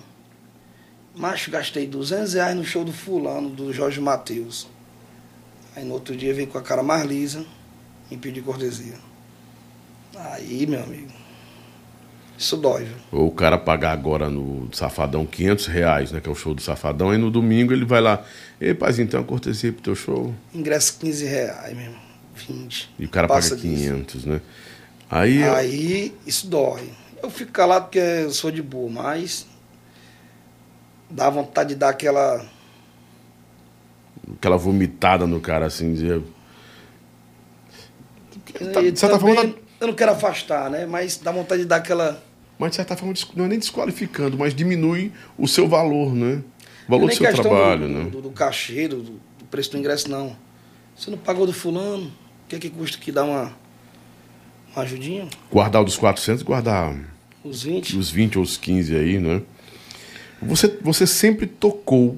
macho, 1.15 1.51
gastei 1.51 1.87
200 1.87 2.33
reais 2.33 2.55
no 2.55 2.63
show 2.63 2.83
do 2.83 2.93
fulano, 2.93 3.49
do 3.49 3.71
Jorge 3.71 3.99
Matheus. 3.99 4.67
Aí 5.75 5.83
no 5.83 5.93
outro 5.93 6.15
dia 6.15 6.33
vem 6.33 6.45
com 6.45 6.57
a 6.57 6.61
cara 6.61 6.83
mais 6.83 7.05
lisa 7.05 7.45
e 8.11 8.17
pedir 8.17 8.41
cortesia. 8.41 8.95
Aí, 10.15 10.67
meu 10.67 10.83
amigo, 10.83 11.11
isso 12.37 12.57
dói, 12.57 12.85
viu? 12.85 12.95
Ou 13.11 13.27
o 13.27 13.31
cara 13.31 13.57
pagar 13.57 13.91
agora 13.91 14.29
no 14.29 14.67
Safadão 14.73 15.25
500 15.25 15.65
reais, 15.67 16.11
né? 16.11 16.19
Que 16.19 16.29
é 16.29 16.31
o 16.31 16.35
show 16.35 16.53
do 16.53 16.61
Safadão. 16.61 17.13
E 17.13 17.17
no 17.17 17.31
domingo 17.31 17.73
ele 17.73 17.85
vai 17.85 18.01
lá. 18.01 18.23
Ei, 18.59 18.73
tem 18.73 19.07
uma 19.13 19.23
cortesia 19.23 19.71
pro 19.71 19.81
teu 19.81 19.95
show. 19.95 20.33
Ingresso 20.53 20.97
15 20.99 21.25
reais 21.25 21.75
mesmo, 21.75 21.95
20. 22.35 22.89
E 22.99 23.05
o 23.05 23.09
cara 23.09 23.27
Passa 23.27 23.55
paga 23.55 23.61
disso. 23.61 23.83
500, 23.83 24.25
né? 24.25 24.41
Aí, 25.09 25.43
Aí 25.43 26.15
isso 26.25 26.47
dói. 26.47 26.89
Eu 27.21 27.29
fico 27.29 27.51
calado 27.51 27.85
porque 27.85 27.99
eu 27.99 28.31
sou 28.31 28.51
de 28.51 28.61
boa, 28.61 28.89
mas 28.89 29.47
dá 31.13 31.29
vontade 31.29 31.69
de 31.69 31.75
dar 31.75 31.89
aquela. 31.89 32.45
aquela 34.37 34.57
vomitada 34.57 35.25
no 35.27 35.39
cara 35.39 35.67
assim, 35.67 35.93
dizer. 35.93 36.21
Tá- 38.73 38.81
de 38.81 38.99
certa 38.99 39.17
também 39.17 39.35
forma, 39.35 39.55
Eu 39.79 39.87
não 39.87 39.93
quero 39.93 40.11
afastar, 40.11 40.69
né? 40.69 40.85
Mas 40.85 41.17
dá 41.17 41.31
vontade 41.31 41.61
de 41.61 41.67
dar 41.67 41.77
aquela. 41.77 42.21
mas 42.57 42.71
de 42.71 42.75
certa 42.77 42.95
forma, 42.95 43.13
não 43.35 43.45
é 43.45 43.47
nem 43.47 43.59
desqualificando, 43.59 44.37
mas 44.37 44.53
diminui 44.53 45.11
o 45.37 45.47
seu 45.47 45.67
valor, 45.67 46.13
né? 46.13 46.43
O 46.87 46.91
valor 46.91 47.01
do 47.01 47.07
nem 47.07 47.15
seu 47.15 47.33
trabalho, 47.33 47.87
do, 47.87 47.93
né? 47.93 48.09
do, 48.09 48.21
do 48.21 48.29
cachê, 48.31 48.87
do, 48.87 49.01
do 49.01 49.45
preço 49.49 49.71
do 49.71 49.77
ingresso, 49.77 50.09
não. 50.09 50.35
Você 50.95 51.09
não 51.09 51.17
pagou 51.17 51.45
do 51.45 51.53
fulano, 51.53 52.07
o 52.07 52.49
que 52.49 52.55
é 52.55 52.59
que 52.59 52.69
custa 52.69 52.97
que 52.97 53.11
dá 53.11 53.23
uma, 53.23 53.53
uma 54.75 54.83
ajudinha? 54.83 55.27
Guardar 55.51 55.81
o 55.81 55.85
dos 55.85 55.97
400, 55.97 56.43
guardar 56.43 56.95
Os 57.43 57.63
20? 57.63 57.97
os 57.97 58.09
20 58.11 58.37
ou 58.37 58.43
os 58.43 58.57
15 58.57 58.95
aí, 58.95 59.19
né? 59.19 59.41
Você, 60.47 60.77
você 60.81 61.07
sempre 61.07 61.47
tocou 61.47 62.17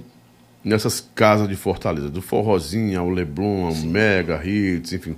nessas 0.64 1.00
casas 1.00 1.48
de 1.48 1.56
Fortaleza, 1.56 2.10
do 2.10 2.22
Forrozinho 2.22 3.00
ao 3.00 3.10
Leblon, 3.10 3.68
ao 3.68 3.76
Mega 3.76 4.42
Hits, 4.44 4.94
enfim, 4.94 5.16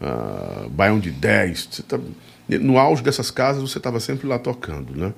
uh, 0.00 0.68
Baião 0.68 0.98
de 0.98 1.10
10. 1.10 1.68
Você 1.70 1.82
tá, 1.84 1.98
no 2.48 2.78
auge 2.78 3.02
dessas 3.02 3.30
casas, 3.30 3.62
você 3.62 3.78
estava 3.78 4.00
sempre 4.00 4.26
lá 4.26 4.38
tocando, 4.38 4.96
né? 4.96 5.14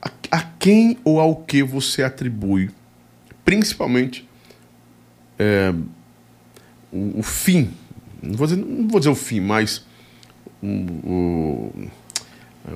A, 0.00 0.10
a 0.30 0.42
quem 0.58 0.96
ou 1.04 1.20
ao 1.20 1.36
que 1.36 1.62
você 1.62 2.02
atribui, 2.02 2.70
principalmente, 3.44 4.26
é, 5.38 5.74
o, 6.90 7.18
o 7.18 7.22
fim, 7.22 7.70
não 8.22 8.34
vou, 8.34 8.46
dizer, 8.46 8.64
não 8.64 8.88
vou 8.88 8.98
dizer 8.98 9.10
o 9.10 9.14
fim, 9.14 9.40
mas 9.40 9.84
o, 10.62 10.66
o, 10.66 11.90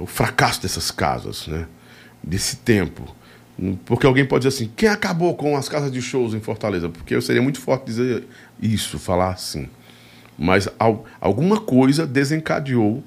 o 0.03 0.07
fracasso 0.07 0.61
dessas 0.61 0.91
casas, 0.91 1.47
né? 1.47 1.66
Desse 2.26 2.56
tempo. 2.56 3.14
Porque 3.84 4.06
alguém 4.06 4.24
pode 4.24 4.46
dizer 4.46 4.56
assim, 4.56 4.72
quem 4.74 4.88
acabou 4.88 5.34
com 5.36 5.56
as 5.56 5.68
casas 5.68 5.92
de 5.92 6.02
shows 6.02 6.34
em 6.34 6.40
Fortaleza? 6.40 6.88
Porque 6.88 7.14
eu 7.14 7.22
seria 7.22 7.42
muito 7.42 7.60
forte 7.60 7.86
dizer 7.86 8.24
isso, 8.60 8.98
falar 8.98 9.30
assim. 9.30 9.68
Mas 10.36 10.68
al, 10.78 11.04
alguma 11.20 11.60
coisa 11.60 12.06
desencadeou 12.06 13.04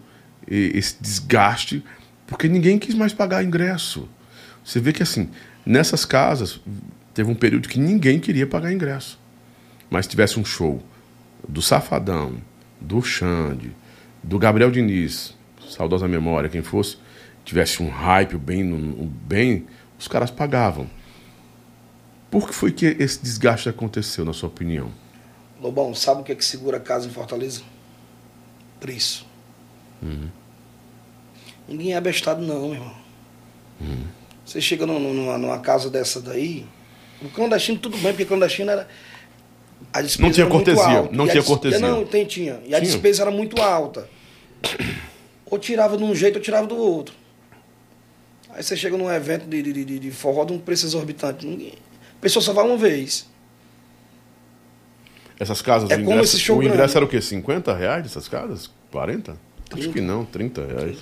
esse 0.47 0.95
desgaste, 1.01 1.83
porque 2.25 2.47
ninguém 2.47 2.79
quis 2.79 2.95
mais 2.95 3.13
pagar 3.13 3.43
ingresso. 3.43 4.07
Você 4.63 4.79
vê 4.79 4.93
que 4.93 5.03
assim, 5.03 5.29
nessas 5.65 6.05
casas, 6.05 6.61
teve 7.13 7.29
um 7.29 7.35
período 7.35 7.67
que 7.67 7.79
ninguém 7.79 8.19
queria 8.19 8.47
pagar 8.47 8.71
ingresso. 8.71 9.19
Mas 9.89 10.05
se 10.05 10.11
tivesse 10.11 10.39
um 10.39 10.45
show 10.45 10.81
do 11.47 11.61
Safadão, 11.61 12.35
do 12.79 13.01
Xande, 13.01 13.71
do 14.23 14.39
Gabriel 14.39 14.71
Diniz, 14.71 15.35
saudosa 15.69 16.07
memória, 16.07 16.49
quem 16.49 16.61
fosse, 16.61 16.97
tivesse 17.47 17.81
um 17.81 17.89
hype 17.89 18.35
bem, 18.37 18.63
bem 19.25 19.65
os 19.97 20.05
caras 20.07 20.29
pagavam. 20.29 20.87
Por 22.29 22.45
que 22.47 22.53
foi 22.53 22.73
que 22.73 22.85
esse 22.85 23.21
desgaste 23.23 23.69
aconteceu, 23.69 24.25
na 24.25 24.33
sua 24.33 24.49
opinião? 24.49 24.91
Lobão, 25.61 25.95
sabe 25.95 26.21
o 26.21 26.23
que 26.25 26.31
é 26.33 26.35
que 26.35 26.43
segura 26.43 26.75
a 26.75 26.79
casa 26.79 27.07
em 27.07 27.09
Fortaleza? 27.09 27.61
Preço. 28.81 29.25
Ninguém 31.67 31.93
é 31.93 31.97
abestado 31.97 32.41
não, 32.45 32.65
meu 32.69 32.73
irmão. 32.75 32.95
Você 34.45 34.59
chega 34.59 34.85
num- 34.85 34.99
numa, 34.99 35.37
numa 35.37 35.59
casa 35.59 35.89
dessa 35.89 36.21
daí, 36.21 36.65
o 37.21 37.29
clandestino 37.29 37.79
tudo 37.79 37.97
bem, 37.97 38.11
porque 38.11 38.25
clandestino 38.25 38.71
era. 38.71 38.87
A 39.93 40.01
despesa 40.01 40.27
Não 40.27 40.31
tinha 40.33 40.47
cortesia, 40.47 41.09
não 41.11 41.27
tinha 41.27 41.43
cortesia. 41.43 41.79
Não, 41.79 42.05
tem, 42.05 42.25
tinha. 42.25 42.53
E 42.65 42.75
a 42.75 42.79
Tinha? 42.79 42.81
despesa 42.81 43.23
era 43.23 43.31
muito 43.31 43.61
alta. 43.61 44.09
Ou 45.45 45.57
tirava 45.57 45.95
de 45.95 46.03
um 46.03 46.13
jeito 46.13 46.35
ou 46.37 46.41
tirava 46.41 46.67
do 46.67 46.75
outro. 46.75 47.15
Aí 48.57 48.63
você 48.63 48.75
chega 48.75 48.97
num 48.97 49.09
evento 49.09 49.45
de, 49.47 49.61
de, 49.61 49.85
de, 49.85 49.99
de 49.99 50.11
forró 50.11 50.43
de 50.43 50.51
um 50.51 50.57
preço 50.59 50.85
exorbitante. 50.85 51.45
Ninguém, 51.45 51.73
a 52.17 52.19
pessoa 52.19 52.43
só 52.43 52.51
vai 52.51 52.65
uma 52.65 52.75
vez. 52.75 53.29
Essas 55.39 55.61
casas, 55.61 55.89
É 55.91 55.93
o 55.95 55.97
como 55.99 56.11
ingresso, 56.13 56.35
esse 56.35 56.43
show 56.43 56.57
o 56.57 56.63
ingresso 56.63 56.77
grande. 56.77 56.97
era 56.97 57.05
o 57.05 57.07
quê? 57.07 57.21
50 57.21 57.75
reais 57.75 58.05
essas 58.07 58.27
casas? 58.27 58.69
40? 58.91 59.31
Acho 59.33 59.81
30. 59.81 59.93
que 59.93 60.01
não, 60.01 60.25
30 60.25 60.65
reais. 60.65 60.97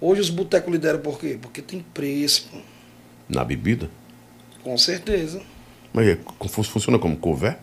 Hoje 0.00 0.20
os 0.22 0.30
botecos 0.30 0.72
lideram 0.72 1.00
por 1.00 1.18
quê? 1.20 1.38
Porque 1.40 1.60
tem 1.60 1.80
preço, 1.92 2.48
pô. 2.50 2.58
Na 3.28 3.44
bebida? 3.44 3.90
com 4.62 4.78
certeza. 4.78 5.42
Mas 5.92 6.08
é, 6.08 6.18
funciona 6.48 6.98
como 6.98 7.14
cover? 7.18 7.58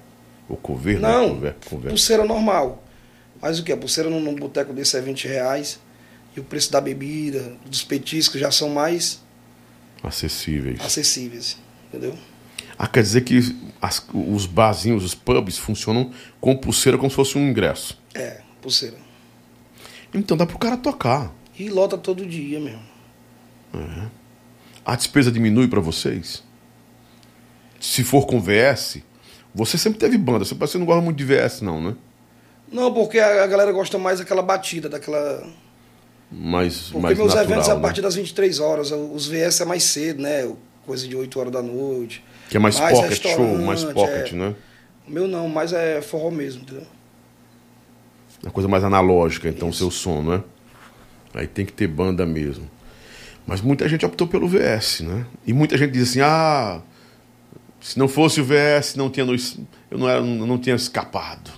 Ou 0.48 0.56
cover? 0.56 1.00
né? 1.00 1.10
Não, 1.10 1.30
Cover, 1.30 1.56
cover. 1.68 1.90
pulseira 1.90 2.24
normal. 2.24 2.84
Mas 3.42 3.58
o 3.58 3.64
que? 3.64 3.72
A 3.72 3.78
pulseira 3.78 4.08
num, 4.08 4.22
num 4.22 4.36
boteco 4.36 4.72
desse 4.72 4.96
é 4.96 5.02
20 5.02 5.28
reais. 5.28 5.80
E 6.36 6.40
o 6.40 6.44
preço 6.44 6.72
da 6.72 6.80
bebida, 6.80 7.54
dos 7.66 7.84
petiscos 7.84 8.40
já 8.40 8.52
são 8.52 8.70
mais 8.70 9.22
Acessíveis. 10.04 10.80
acessíveis. 10.80 11.58
Entendeu? 11.90 12.18
Ah, 12.78 12.88
quer 12.88 13.04
dizer 13.04 13.22
que 13.22 13.40
as- 13.82 14.04
os 14.14 14.46
barzinhos, 14.46 15.04
os 15.04 15.14
pubs 15.14 15.58
funcionam 15.58 16.12
com 16.40 16.56
pulseira 16.56 16.98
como 16.98 17.10
se 17.10 17.16
fosse 17.16 17.38
um 17.38 17.50
ingresso. 17.50 18.00
É, 18.14 18.42
pulseira. 18.62 18.98
Então 20.14 20.36
dá 20.38 20.46
pro 20.46 20.58
cara 20.58 20.78
tocar. 20.78 21.34
E 21.58 21.70
lota 21.70 21.98
todo 21.98 22.26
dia 22.26 22.60
mesmo. 22.60 22.82
A 24.86 24.96
despesa 24.96 25.32
diminui 25.32 25.68
pra 25.68 25.80
vocês? 25.80 26.44
Se 27.80 28.04
for 28.04 28.26
com 28.26 28.40
VS, 28.40 29.02
você 29.54 29.78
sempre 29.78 30.00
teve 30.00 30.18
banda. 30.18 30.44
Você 30.46 30.78
não 30.78 30.86
gosta 30.86 31.02
muito 31.02 31.18
de 31.18 31.24
VS, 31.26 31.62
não, 31.62 31.82
né? 31.82 31.96
Não, 32.72 32.94
porque 32.94 33.20
a, 33.20 33.44
a 33.44 33.48
galera 33.48 33.72
gosta 33.72 33.98
mais 33.98 34.20
daquela 34.20 34.42
batida, 34.42 34.88
daquela. 34.90 35.46
Mais, 36.32 36.84
Porque 36.84 37.00
mais 37.00 37.18
meus 37.18 37.28
natural, 37.34 37.52
eventos 37.52 37.68
é 37.68 37.72
a 37.72 37.76
né? 37.76 37.82
partir 37.82 38.02
das 38.02 38.16
23 38.16 38.60
horas. 38.60 38.92
Os 38.92 39.28
VS 39.28 39.62
é 39.62 39.66
mais 39.66 39.84
cedo, 39.84 40.22
né? 40.22 40.50
Coisa 40.86 41.08
de 41.08 41.16
8 41.16 41.40
horas 41.40 41.52
da 41.52 41.62
noite. 41.62 42.24
Que 42.50 42.58
é 42.58 42.60
mais, 42.60 42.80
Mais 42.80 43.00
pocket 43.00 43.22
show, 43.22 43.58
mais 43.60 43.84
pocket, 43.84 44.32
é. 44.34 44.36
né? 44.36 44.56
O 45.08 45.12
meu 45.12 45.28
não, 45.28 45.50
mas 45.50 45.74
é 45.74 46.02
forró 46.02 46.32
mesmo, 46.32 46.62
entendeu? 46.62 46.86
Uma 48.44 48.52
coisa 48.52 48.68
mais 48.68 48.84
analógica, 48.84 49.48
então, 49.50 49.68
o 49.68 49.72
Isso. 49.72 49.80
seu 49.80 49.92
som, 49.92 50.22
né? 50.24 50.44
Aí 51.34 51.48
tem 51.48 51.66
que 51.66 51.74
ter 51.74 51.88
banda 51.88 52.26
mesmo. 52.26 52.70
Mas 53.46 53.62
muita 53.62 53.88
gente 53.90 54.06
optou 54.06 54.28
pelo 54.28 54.48
VS, 54.48 55.02
né? 55.02 55.26
E 55.46 55.54
muita 55.54 55.78
gente 55.78 55.92
diz 55.92 56.10
assim, 56.10 56.22
ah, 56.22 56.82
se 57.80 57.98
não 58.00 58.08
fosse 58.08 58.40
o 58.42 58.46
VS, 58.46 58.96
não 58.96 59.10
tinha 59.10 59.26
nos- 59.26 59.60
eu 59.90 59.98
não, 59.98 60.08
era, 60.10 60.22
não 60.22 60.58
tinha 60.58 60.76
escapado. 60.76 61.52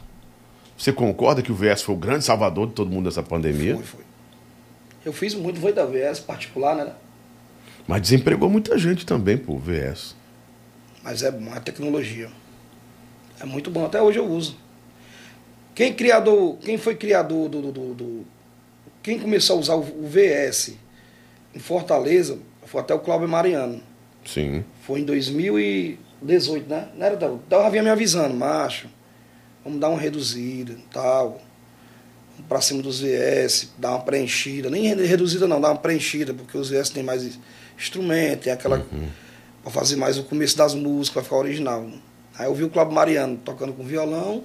Você 0.77 0.91
concorda 0.91 1.41
que 1.41 1.51
o 1.51 1.55
VS 1.55 1.81
foi 1.83 1.95
o 1.95 1.97
grande 1.97 2.25
salvador 2.25 2.67
de 2.67 2.73
todo 2.73 2.89
mundo 2.89 3.05
nessa 3.05 3.23
pandemia? 3.23 3.75
Foi, 3.75 3.83
foi. 3.83 4.01
Eu 5.05 5.11
fiz 5.13 5.33
muito, 5.33 5.59
foi 5.59 5.73
da 5.73 5.85
VS 5.85 6.19
particular, 6.19 6.75
né? 6.75 6.93
Mas 7.87 8.01
desempregou 8.01 8.49
muita 8.49 8.77
gente 8.77 9.05
também, 9.05 9.37
pô, 9.37 9.53
o 9.53 9.59
VS. 9.59 10.15
Mas 11.03 11.21
é 11.21 11.31
bom, 11.31 11.51
tecnologia. 11.59 12.29
É 13.39 13.45
muito 13.45 13.69
bom, 13.69 13.85
até 13.85 14.01
hoje 14.01 14.19
eu 14.19 14.25
uso. 14.25 14.57
Quem 15.75 15.93
criador, 15.93 16.57
quem 16.59 16.77
foi 16.77 16.95
criador 16.95 17.49
do, 17.49 17.61
do, 17.61 17.71
do- 17.71 17.93
do- 17.93 18.25
quem 19.01 19.19
começou 19.19 19.57
a 19.57 19.59
usar 19.59 19.75
o, 19.75 19.81
VS 20.07 20.75
em 21.53 21.59
Fortaleza 21.59 22.39
foi 22.65 22.79
até 22.79 22.93
o 22.93 22.99
Cláudio 22.99 23.27
Mariano. 23.27 23.81
Sim. 24.23 24.63
Foi 24.83 25.01
em 25.01 25.03
2018, 25.03 26.69
né? 26.69 26.87
Não 26.95 27.05
era, 27.05 27.15
eu 27.21 27.41
já 27.49 27.69
vinha 27.69 27.83
me 27.83 27.89
avisando, 27.89 28.33
macho, 28.33 28.87
vamos 29.63 29.79
dar 29.79 29.89
uma 29.89 29.99
reduzida 29.99 30.71
e 30.71 30.83
tal. 30.93 31.41
Pra 32.49 32.59
cima 32.61 32.81
dos 32.81 32.99
VS, 32.99 33.69
dar 33.77 33.91
uma 33.91 33.99
preenchida. 34.01 34.69
Nem 34.69 34.87
re- 34.93 35.05
reduzida 35.05 35.47
não, 35.47 35.61
dar 35.61 35.69
uma 35.69 35.77
preenchida, 35.77 36.33
porque 36.33 36.57
os 36.57 36.69
VS 36.69 36.89
tem 36.89 37.03
mais 37.03 37.37
instrumento, 37.77 38.41
tem 38.43 38.53
aquela. 38.53 38.85
Pra 39.61 39.71
fazer 39.71 39.95
mais 39.95 40.17
o 40.17 40.23
começo 40.23 40.57
das 40.57 40.73
músicas, 40.75 41.13
pra 41.13 41.23
ficar 41.23 41.35
original. 41.37 41.87
Aí 42.37 42.45
eu 42.47 42.53
vi 42.55 42.63
o 42.63 42.69
Cláudio 42.69 42.93
Mariano 42.93 43.37
tocando 43.37 43.71
com 43.73 43.83
violão, 43.83 44.43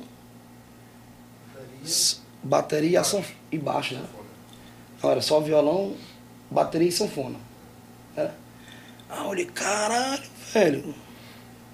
bateria 2.43 2.91
e 2.91 2.97
ação 2.97 3.25
e 3.51 3.59
baixo, 3.59 3.95
né? 3.95 4.05
Não, 5.03 5.11
era 5.11 5.21
só 5.21 5.41
violão, 5.41 5.95
bateria 6.51 6.89
e 6.89 6.93
sanfona. 6.93 7.37
Era. 8.17 8.35
Ah, 9.09 9.23
eu 9.23 9.29
olhei, 9.31 9.47
caralho, 9.47 10.23
velho. 10.53 10.95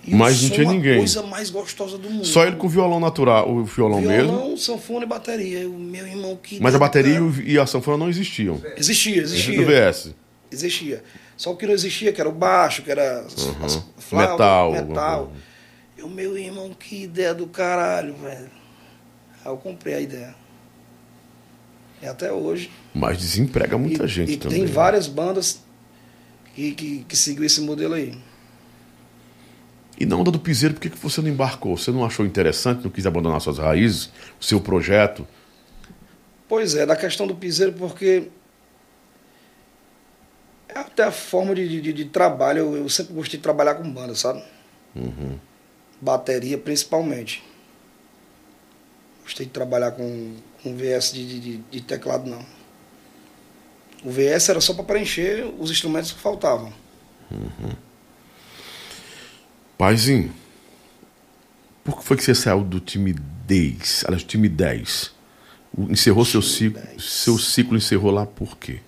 E 0.06 0.12
o 0.12 0.16
Mas 0.16 0.42
não 0.42 0.50
tinha 0.50 0.68
ninguém. 0.70 0.98
coisa 0.98 1.22
mais 1.22 1.48
gostosa 1.50 1.96
do 1.96 2.10
mundo. 2.10 2.26
Só 2.26 2.44
ele 2.46 2.56
com 2.56 2.68
violão 2.68 3.00
natural, 3.00 3.50
o 3.50 3.64
violão, 3.64 4.00
violão, 4.02 4.40
mesmo. 4.50 4.58
sanfona 4.58 5.04
e 5.04 5.08
bateria. 5.08 5.68
O 5.68 5.78
meu 5.78 6.06
irmão 6.06 6.36
que. 6.36 6.60
Mas 6.60 6.74
a 6.74 6.78
bateria 6.78 7.14
cara. 7.14 7.42
e 7.44 7.56
o- 7.58 7.62
a 7.62 7.66
sanfona 7.66 7.96
não 7.96 8.08
existiam. 8.10 8.60
Existia, 8.76 9.22
existia. 9.22 9.64
VS. 9.64 10.14
Existia. 10.52 11.02
Só 11.36 11.52
o 11.52 11.56
que 11.56 11.66
não 11.66 11.72
existia, 11.72 12.12
que 12.12 12.20
era 12.20 12.28
o 12.28 12.32
baixo, 12.32 12.82
que 12.82 12.90
era 12.90 13.22
Uhum. 13.22 13.64
as 13.64 13.82
flautas, 13.98 14.30
Metal, 14.38 14.72
metal. 14.72 15.32
E 15.98 16.02
o 16.02 16.08
meu 16.08 16.36
irmão, 16.36 16.70
que 16.78 17.02
ideia 17.04 17.32
do 17.34 17.46
caralho, 17.46 18.14
velho. 18.14 18.50
Aí 19.44 19.50
eu 19.50 19.56
comprei 19.56 19.94
a 19.94 20.00
ideia. 20.00 20.34
E 22.02 22.06
até 22.06 22.30
hoje. 22.30 22.70
Mas 22.94 23.18
desemprega 23.18 23.78
muita 23.78 24.04
e, 24.04 24.08
gente 24.08 24.32
e 24.32 24.36
também. 24.36 24.58
tem 24.58 24.66
né? 24.66 24.72
várias 24.72 25.06
bandas 25.06 25.60
que, 26.54 26.72
que, 26.72 27.04
que 27.08 27.16
seguiu 27.16 27.44
esse 27.44 27.60
modelo 27.62 27.94
aí. 27.94 28.14
E 29.98 30.04
na 30.04 30.16
onda 30.16 30.30
do 30.30 30.38
piseiro, 30.40 30.74
por 30.74 30.80
que, 30.80 30.90
que 30.90 30.98
você 30.98 31.20
não 31.20 31.28
embarcou? 31.28 31.76
Você 31.76 31.90
não 31.90 32.04
achou 32.04 32.26
interessante, 32.26 32.82
não 32.82 32.90
quis 32.90 33.06
abandonar 33.06 33.40
suas 33.40 33.58
raízes, 33.58 34.10
o 34.40 34.44
seu 34.44 34.60
projeto? 34.60 35.26
Pois 36.48 36.74
é, 36.74 36.84
da 36.84 36.96
questão 36.96 37.26
do 37.26 37.34
piseiro, 37.34 37.72
porque 37.74 38.28
é 40.68 40.78
até 40.78 41.04
a 41.04 41.12
forma 41.12 41.54
de, 41.54 41.80
de, 41.80 41.92
de 41.92 42.04
trabalho. 42.06 42.58
Eu, 42.58 42.76
eu 42.76 42.88
sempre 42.88 43.14
gostei 43.14 43.38
de 43.38 43.42
trabalhar 43.42 43.76
com 43.76 43.88
banda, 43.90 44.14
sabe? 44.14 44.42
Uhum. 44.96 45.38
Bateria 46.00 46.58
principalmente. 46.58 47.42
Gostei 49.22 49.46
de 49.46 49.52
trabalhar 49.52 49.92
com, 49.92 50.34
com 50.62 50.76
VS 50.76 51.12
de, 51.12 51.40
de, 51.40 51.56
de- 51.58 51.80
teclado, 51.80 52.28
não. 52.28 52.44
O 54.04 54.10
VS 54.10 54.50
era 54.50 54.60
só 54.60 54.74
para 54.74 54.84
preencher 54.84 55.46
os 55.58 55.70
instrumentos 55.70 56.12
que 56.12 56.20
faltavam. 56.20 56.72
Paizinho, 59.76 60.32
por 61.84 61.98
que 61.98 62.04
foi 62.04 62.16
que 62.16 62.22
você 62.22 62.34
saiu 62.34 62.62
do 62.62 62.80
time 62.80 63.12
10? 63.12 64.04
Aliás, 64.06 64.22
time 64.24 64.48
10. 64.48 65.12
O- 65.76 65.90
Encerrou 65.90 66.24
seu 66.24 66.40
Time 66.40 66.52
ciclo. 66.54 66.80
10. 66.82 67.04
Seu 67.04 67.38
ciclo 67.38 67.76
encerrou 67.76 68.10
lá 68.10 68.24
por 68.24 68.56
quê? 68.56 68.80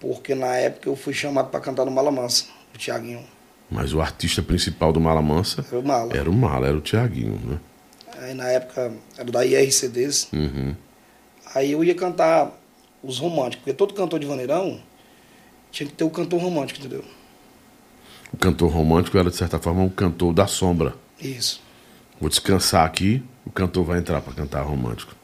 Porque 0.00 0.34
na 0.34 0.56
época 0.56 0.88
eu 0.88 0.96
fui 0.96 1.14
chamado 1.14 1.48
para 1.50 1.60
cantar 1.60 1.84
no 1.84 1.90
Mala 1.90 2.10
Mansa, 2.10 2.46
o 2.74 2.78
Tiaguinho. 2.78 3.24
Mas 3.70 3.94
o 3.94 4.00
artista 4.02 4.42
principal 4.42 4.92
do 4.92 5.00
Mala 5.00 5.22
Mansa 5.22 5.64
Era 5.66 5.78
o 5.78 5.82
Mala. 5.82 6.16
era 6.16 6.30
o 6.30 6.32
Mala, 6.34 6.66
era 6.66 6.76
o 6.76 6.80
Tiaguinho, 6.80 7.40
né? 7.44 7.58
Aí 8.18 8.34
na 8.34 8.48
época 8.48 8.92
era 9.16 9.30
da 9.30 9.46
IRCDs. 9.46 10.28
Uhum. 10.32 10.74
Aí 11.54 11.72
eu 11.72 11.82
ia 11.82 11.94
cantar 11.94 12.52
os 13.02 13.18
românticos, 13.18 13.58
porque 13.64 13.72
todo 13.72 13.94
cantor 13.94 14.18
de 14.20 14.26
vaneirão 14.26 14.80
tinha 15.70 15.88
que 15.88 15.94
ter 15.94 16.04
o 16.04 16.10
cantor 16.10 16.40
romântico, 16.40 16.80
entendeu? 16.80 17.04
O 18.32 18.36
cantor 18.36 18.70
romântico 18.70 19.18
era, 19.18 19.30
de 19.30 19.36
certa 19.36 19.58
forma, 19.58 19.82
um 19.82 19.88
cantor 19.88 20.32
da 20.32 20.46
sombra. 20.46 20.94
Isso. 21.20 21.60
Vou 22.20 22.28
descansar 22.28 22.86
aqui, 22.86 23.22
o 23.44 23.50
cantor 23.50 23.84
vai 23.84 23.98
entrar 23.98 24.20
para 24.20 24.32
cantar 24.32 24.62
romântico. 24.62 25.14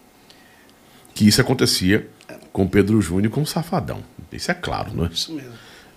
Que 1.14 1.26
isso 1.26 1.40
acontecia 1.40 2.08
com 2.52 2.68
Pedro 2.68 3.00
Júnior 3.00 3.26
e 3.26 3.28
com 3.28 3.42
o 3.42 3.46
Safadão. 3.46 4.02
Isso 4.32 4.50
é 4.50 4.54
claro, 4.54 4.92
né? 4.92 5.08
Isso 5.12 5.32
mesmo. 5.32 5.52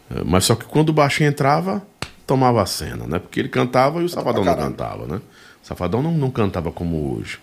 É, 0.10 0.24
Mas 0.24 0.46
só 0.46 0.56
que 0.56 0.66
quando 0.66 0.90
o 0.90 0.94
baixinho 0.94 1.30
entrava, 1.30 1.86
tomava 2.26 2.62
a 2.62 2.66
cena, 2.66 3.06
né? 3.06 3.20
Porque 3.20 3.40
ele 3.40 3.50
cantava 3.50 4.02
e 4.02 4.06
o 4.06 4.10
Safadão 4.10 4.44
não 4.44 4.56
cantava, 4.56 5.06
né? 5.06 5.22
O 5.64 5.68
Safadão 5.68 6.02
não, 6.02 6.12
não 6.12 6.32
cantava 6.32 6.72
como 6.72 7.16
hoje. 7.16 7.40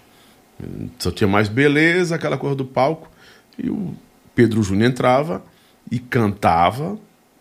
Só 0.99 1.11
tinha 1.11 1.29
mais 1.29 1.49
beleza, 1.49 2.14
aquela 2.14 2.37
coisa 2.37 2.57
do 2.57 2.64
palco. 2.64 3.11
E 3.57 3.69
o 3.69 3.95
Pedro 4.35 4.62
Júnior 4.62 4.91
entrava 4.91 5.43
e 5.91 5.99
cantava 5.99 6.99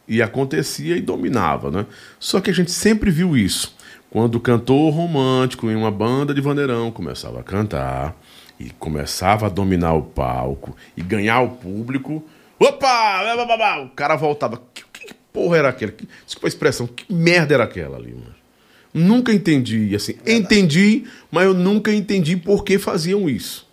e 0.07 0.21
acontecia 0.21 0.95
e 0.95 1.01
dominava, 1.01 1.69
né? 1.69 1.85
Só 2.19 2.39
que 2.39 2.49
a 2.49 2.53
gente 2.53 2.71
sempre 2.71 3.11
viu 3.11 3.35
isso. 3.35 3.75
Quando 4.09 4.35
o 4.35 4.39
cantor 4.39 4.93
romântico 4.93 5.69
em 5.69 5.75
uma 5.75 5.91
banda 5.91 6.33
de 6.33 6.39
vandeirão 6.41 6.91
começava 6.91 7.41
a 7.41 7.43
cantar 7.43 8.15
e 8.59 8.69
começava 8.71 9.47
a 9.47 9.49
dominar 9.49 9.93
o 9.93 10.01
palco 10.01 10.75
e 10.95 11.01
ganhar 11.01 11.41
o 11.41 11.49
público, 11.49 12.23
opa! 12.57 13.83
O 13.83 13.89
cara 13.89 14.15
voltava. 14.15 14.61
Que, 14.73 14.83
que 14.93 15.13
porra 15.33 15.57
era 15.57 15.69
aquela? 15.69 15.91
Que, 15.91 16.07
desculpa 16.25 16.47
a 16.47 16.49
expressão, 16.49 16.87
que 16.87 17.11
merda 17.13 17.53
era 17.53 17.65
aquela 17.65 17.97
ali, 17.97 18.13
mano? 18.13 18.35
Nunca 18.93 19.31
entendi, 19.31 19.95
assim, 19.95 20.13
Verdade. 20.13 20.39
entendi, 20.39 21.03
mas 21.29 21.45
eu 21.45 21.53
nunca 21.53 21.93
entendi 21.93 22.35
por 22.35 22.63
que 22.63 22.79
faziam 22.79 23.29
isso. 23.29 23.67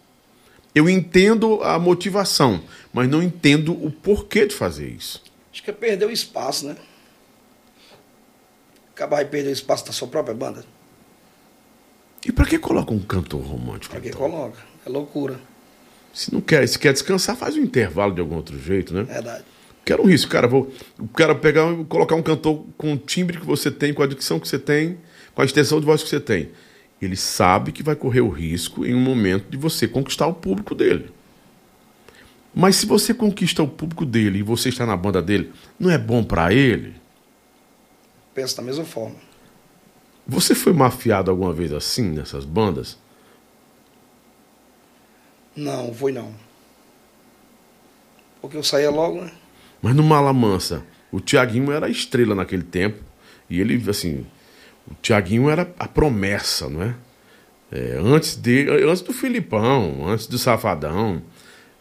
Eu 0.74 0.90
entendo 0.90 1.62
a 1.62 1.78
motivação, 1.78 2.60
mas 2.92 3.08
não 3.08 3.22
entendo 3.22 3.72
o 3.72 3.90
porquê 3.90 4.46
de 4.46 4.54
fazer 4.54 4.88
isso. 4.88 5.22
Acho 5.54 5.62
que 5.62 5.70
é 5.70 5.72
perder 5.72 6.06
o 6.06 6.10
espaço, 6.10 6.66
né? 6.66 6.76
Acabar 8.92 9.22
de 9.22 9.30
perder 9.30 9.50
o 9.50 9.52
espaço 9.52 9.86
da 9.86 9.92
sua 9.92 10.08
própria 10.08 10.34
banda. 10.34 10.64
E 12.26 12.32
para 12.32 12.44
que 12.44 12.58
coloca 12.58 12.92
um 12.92 12.98
cantor 12.98 13.40
romântico? 13.40 13.92
Pra 13.92 14.00
que 14.00 14.08
então? 14.08 14.20
coloca? 14.20 14.58
É 14.84 14.88
loucura. 14.88 15.38
Se 16.12 16.34
não 16.34 16.40
quer, 16.40 16.66
se 16.66 16.76
quer 16.76 16.92
descansar, 16.92 17.36
faz 17.36 17.54
um 17.54 17.60
intervalo 17.60 18.12
de 18.12 18.20
algum 18.20 18.34
outro 18.34 18.58
jeito, 18.58 18.92
né? 18.92 19.04
Verdade. 19.04 19.44
Quero 19.84 20.02
um 20.02 20.06
risco, 20.06 20.28
cara. 20.28 20.48
Vou, 20.48 20.72
quero 21.16 21.36
pegar 21.36 21.72
e 21.72 21.84
colocar 21.84 22.16
um 22.16 22.22
cantor 22.22 22.66
com 22.76 22.92
o 22.92 22.96
timbre 22.96 23.38
que 23.38 23.46
você 23.46 23.70
tem, 23.70 23.94
com 23.94 24.02
a 24.02 24.08
dicção 24.08 24.40
que 24.40 24.48
você 24.48 24.58
tem, 24.58 24.98
com 25.36 25.42
a 25.42 25.44
extensão 25.44 25.78
de 25.78 25.86
voz 25.86 26.02
que 26.02 26.08
você 26.08 26.18
tem. 26.18 26.50
Ele 27.00 27.14
sabe 27.14 27.70
que 27.70 27.82
vai 27.82 27.94
correr 27.94 28.22
o 28.22 28.28
risco 28.28 28.84
em 28.84 28.92
um 28.92 29.00
momento 29.00 29.48
de 29.48 29.56
você 29.56 29.86
conquistar 29.86 30.26
o 30.26 30.34
público 30.34 30.74
dele. 30.74 31.12
Mas 32.54 32.76
se 32.76 32.86
você 32.86 33.12
conquista 33.12 33.62
o 33.62 33.68
público 33.68 34.06
dele 34.06 34.38
e 34.38 34.42
você 34.42 34.68
está 34.68 34.86
na 34.86 34.96
banda 34.96 35.20
dele, 35.20 35.52
não 35.78 35.90
é 35.90 35.98
bom 35.98 36.22
para 36.22 36.52
ele? 36.52 36.94
Penso 38.32 38.56
da 38.56 38.62
mesma 38.62 38.84
forma. 38.84 39.16
Você 40.26 40.54
foi 40.54 40.72
mafiado 40.72 41.30
alguma 41.30 41.52
vez 41.52 41.72
assim 41.72 42.10
nessas 42.10 42.44
bandas? 42.44 42.96
Não, 45.56 45.92
foi 45.92 46.12
não. 46.12 46.34
Porque 48.40 48.56
eu 48.56 48.62
saía 48.62 48.90
logo, 48.90 49.22
né? 49.22 49.32
Mas 49.82 49.94
no 49.94 50.02
Mala 50.02 50.32
Mansa, 50.32 50.84
o 51.10 51.20
Tiaguinho 51.20 51.70
era 51.72 51.86
a 51.86 51.90
estrela 51.90 52.34
naquele 52.34 52.62
tempo. 52.62 53.02
E 53.48 53.60
ele, 53.60 53.82
assim, 53.88 54.26
o 54.90 54.94
Tiaguinho 55.00 55.48
era 55.48 55.72
a 55.78 55.86
promessa, 55.86 56.68
não 56.68 56.82
é? 56.82 56.94
é 57.70 57.98
antes, 58.02 58.36
de, 58.36 58.68
antes 58.68 59.02
do 59.02 59.12
Filipão, 59.12 60.08
antes 60.08 60.26
do 60.26 60.38
Safadão. 60.38 61.22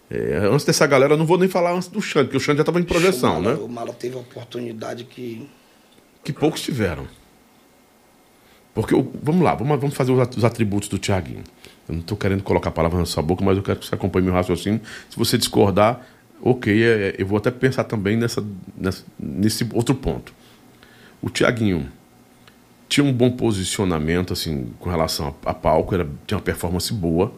É, 0.09 0.37
antes 0.51 0.65
dessa 0.65 0.85
galera, 0.85 1.13
eu 1.13 1.17
não 1.17 1.25
vou 1.25 1.37
nem 1.37 1.49
falar 1.49 1.73
antes 1.73 1.87
do 1.87 2.01
Xande, 2.01 2.25
porque 2.25 2.37
o 2.37 2.39
Xande 2.39 2.57
já 2.57 2.61
estava 2.63 2.79
em 2.79 2.83
projeção, 2.83 3.39
o 3.39 3.41
Mala, 3.41 3.55
né? 3.55 3.63
O 3.63 3.67
Mala 3.67 3.93
teve 3.93 4.15
a 4.15 4.19
oportunidade 4.19 5.05
que. 5.05 5.47
Que 6.23 6.31
poucos 6.31 6.61
tiveram. 6.61 7.07
Porque, 8.73 8.95
vamos 9.21 9.43
lá, 9.43 9.53
vamos, 9.53 9.79
vamos 9.79 9.95
fazer 9.95 10.11
os 10.11 10.43
atributos 10.43 10.89
do 10.89 10.97
Tiaguinho. 10.97 11.43
Eu 11.87 11.95
não 11.95 12.01
estou 12.01 12.17
querendo 12.17 12.41
colocar 12.43 12.69
a 12.69 12.71
palavra 12.71 12.97
na 12.97 13.05
sua 13.05 13.21
boca, 13.21 13.43
mas 13.43 13.57
eu 13.57 13.63
quero 13.63 13.79
que 13.79 13.85
você 13.85 13.93
acompanhe 13.93 14.25
meu 14.25 14.33
raciocínio. 14.33 14.81
Se 15.09 15.17
você 15.17 15.37
discordar, 15.37 16.05
ok, 16.41 16.83
é, 16.83 16.87
é 16.87 17.15
eu 17.17 17.27
vou 17.27 17.37
até 17.37 17.51
pensar 17.51 17.83
também 17.83 18.17
nessa, 18.17 18.43
nessa, 18.75 19.03
nesse 19.19 19.67
outro 19.73 19.93
ponto. 19.93 20.33
O 21.21 21.29
Tiaguinho 21.29 21.89
tinha 22.89 23.03
um 23.03 23.13
bom 23.13 23.31
posicionamento 23.31 24.33
assim 24.33 24.71
com 24.79 24.89
relação 24.89 25.35
a, 25.45 25.51
a 25.51 25.53
palco, 25.53 25.93
era, 25.93 26.07
tinha 26.25 26.37
uma 26.37 26.43
performance 26.43 26.91
boa. 26.93 27.33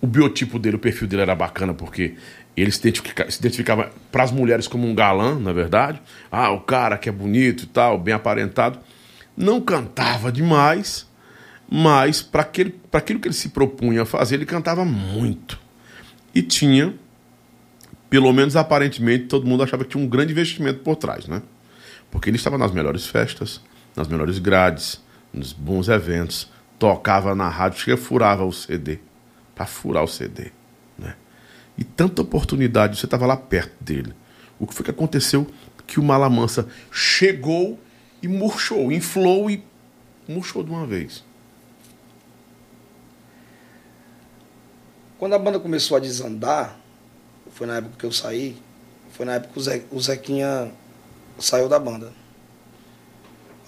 O 0.00 0.06
biotipo 0.06 0.58
dele, 0.58 0.76
o 0.76 0.78
perfil 0.78 1.06
dele 1.06 1.22
era 1.22 1.34
bacana 1.34 1.74
porque 1.74 2.14
ele 2.56 2.70
se, 2.70 2.80
identifica, 2.80 3.30
se 3.30 3.38
identificava 3.38 3.90
para 4.10 4.22
as 4.22 4.30
mulheres 4.30 4.66
como 4.66 4.86
um 4.86 4.94
galã, 4.94 5.38
na 5.38 5.52
verdade. 5.52 6.00
Ah, 6.30 6.50
o 6.50 6.60
cara 6.60 6.96
que 6.96 7.08
é 7.08 7.12
bonito 7.12 7.64
e 7.64 7.66
tal, 7.66 7.98
bem 7.98 8.14
aparentado. 8.14 8.78
Não 9.36 9.60
cantava 9.60 10.32
demais, 10.32 11.06
mas 11.70 12.22
para 12.22 12.42
aquilo, 12.42 12.72
que 13.20 13.28
ele 13.28 13.34
se 13.34 13.50
propunha 13.50 14.02
a 14.02 14.06
fazer, 14.06 14.36
ele 14.36 14.46
cantava 14.46 14.84
muito. 14.84 15.58
E 16.34 16.42
tinha, 16.42 16.94
pelo 18.08 18.32
menos 18.32 18.56
aparentemente, 18.56 19.26
todo 19.26 19.46
mundo 19.46 19.62
achava 19.62 19.84
que 19.84 19.90
tinha 19.90 20.04
um 20.04 20.08
grande 20.08 20.32
investimento 20.32 20.80
por 20.80 20.96
trás, 20.96 21.26
né? 21.26 21.42
Porque 22.10 22.28
ele 22.28 22.36
estava 22.36 22.58
nas 22.58 22.72
melhores 22.72 23.06
festas, 23.06 23.60
nas 23.94 24.08
melhores 24.08 24.38
grades, 24.38 25.00
nos 25.32 25.52
bons 25.52 25.88
eventos, 25.88 26.50
tocava 26.78 27.34
na 27.34 27.48
rádio, 27.48 27.84
que 27.84 27.96
furava 27.96 28.44
o 28.44 28.52
CD, 28.52 28.98
para 29.60 29.66
furar 29.66 30.02
o 30.02 30.08
CD, 30.08 30.52
né? 30.96 31.14
E 31.76 31.84
tanta 31.84 32.22
oportunidade, 32.22 32.98
você 32.98 33.04
estava 33.04 33.26
lá 33.26 33.36
perto 33.36 33.74
dele. 33.78 34.14
O 34.58 34.66
que 34.66 34.72
foi 34.72 34.82
que 34.82 34.90
aconteceu? 34.90 35.46
Que 35.86 36.00
o 36.00 36.02
Malamansa 36.02 36.66
chegou 36.90 37.78
e 38.22 38.28
murchou, 38.28 38.90
inflou 38.90 39.50
e 39.50 39.62
murchou 40.26 40.64
de 40.64 40.70
uma 40.70 40.86
vez. 40.86 41.22
Quando 45.18 45.34
a 45.34 45.38
banda 45.38 45.60
começou 45.60 45.94
a 45.94 46.00
desandar, 46.00 46.74
foi 47.50 47.66
na 47.66 47.76
época 47.76 47.96
que 47.98 48.06
eu 48.06 48.12
saí, 48.12 48.56
foi 49.12 49.26
na 49.26 49.34
época 49.34 49.52
que 49.52 49.94
o 49.94 50.00
Zequinha 50.00 50.72
saiu 51.38 51.68
da 51.68 51.78
banda. 51.78 52.14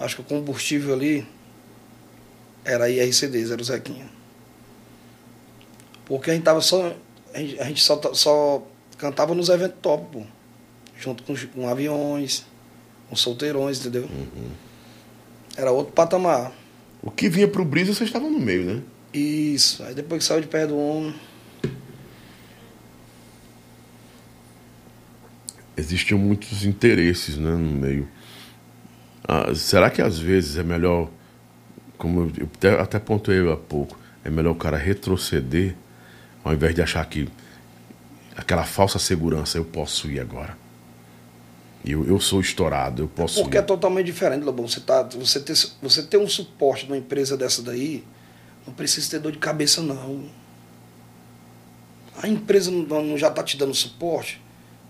Acho 0.01 0.17
que 0.17 0.23
o 0.23 0.25
combustível 0.25 0.95
ali 0.95 1.29
era 2.65 2.89
IRCDs, 2.89 3.51
era 3.51 3.61
o 3.61 3.65
Zequinha. 3.65 4.22
Porque 6.07 6.31
a 6.31 6.35
gente 6.35 6.45
tava 6.45 6.61
só. 6.61 6.95
A 7.35 7.39
gente, 7.39 7.61
a 7.61 7.65
gente 7.65 7.83
só, 7.83 8.01
só 8.15 8.67
cantava 8.99 9.35
nos 9.35 9.49
eventos 9.49 9.77
top, 9.81 10.07
pô. 10.13 10.23
Junto 10.99 11.23
com, 11.25 11.35
com 11.55 11.69
aviões, 11.69 12.45
com 13.09 13.17
solteirões, 13.17 13.81
entendeu? 13.81 14.05
Uhum. 14.05 14.51
Era 15.57 15.73
outro 15.73 15.93
patamar. 15.93 16.53
O 17.03 17.11
que 17.11 17.29
vinha 17.29 17.49
pro 17.49 17.65
Brisa, 17.65 17.93
vocês 17.93 18.09
estavam 18.09 18.31
no 18.31 18.39
meio, 18.39 18.65
né? 18.65 18.83
Isso. 19.13 19.83
Aí 19.83 19.95
depois 19.95 20.23
que 20.23 20.29
saiu 20.29 20.41
de 20.41 20.47
perto 20.47 20.71
do 20.71 20.79
homem. 20.79 21.15
Existiam 25.77 26.19
muitos 26.19 26.65
interesses 26.65 27.37
né, 27.37 27.51
no 27.51 27.59
meio. 27.59 28.09
Ah, 29.27 29.55
será 29.55 29.91
que 29.91 30.01
às 30.01 30.19
vezes 30.19 30.57
é 30.57 30.63
melhor, 30.63 31.09
como 31.99 32.33
eu 32.39 32.49
até, 32.57 32.81
até 32.81 32.99
pontuei 32.99 33.51
há 33.51 33.57
pouco, 33.57 33.99
é 34.25 34.31
melhor 34.31 34.53
o 34.53 34.57
cara 34.57 34.77
retroceder 34.77 35.75
ao 36.45 36.53
invés 36.53 36.75
de 36.75 36.83
achar 36.83 37.05
que 37.07 37.29
aquela 38.37 38.65
falsa 38.65 38.99
segurança 38.99 39.59
eu 39.59 39.65
posso 39.65 40.11
ir 40.11 40.21
agora? 40.21 40.57
Eu, 41.85 42.07
eu 42.07 42.21
sou 42.21 42.41
estourado, 42.41 43.03
eu 43.03 43.09
posso 43.09 43.43
Porque 43.43 43.57
ir. 43.57 43.61
é 43.61 43.63
totalmente 43.63 44.07
diferente, 44.07 44.45
Lobão. 44.45 44.69
Você, 44.69 44.81
tá, 44.81 45.03
você, 45.03 45.41
ter, 45.41 45.55
você 45.83 46.03
ter 46.03 46.17
um 46.17 46.29
suporte 46.29 46.87
numa 46.87 46.97
empresa 46.97 47.37
dessa 47.37 47.61
daí, 47.61 48.05
não 48.67 48.73
precisa 48.73 49.11
ter 49.11 49.19
dor 49.19 49.33
de 49.33 49.39
cabeça, 49.39 49.83
não. 49.83 50.27
A 52.23 52.29
empresa 52.29 52.71
não, 52.71 53.03
não 53.03 53.19
já 53.19 53.29
está 53.29 53.43
te 53.43 53.57
dando 53.57 53.75
suporte, 53.75 54.41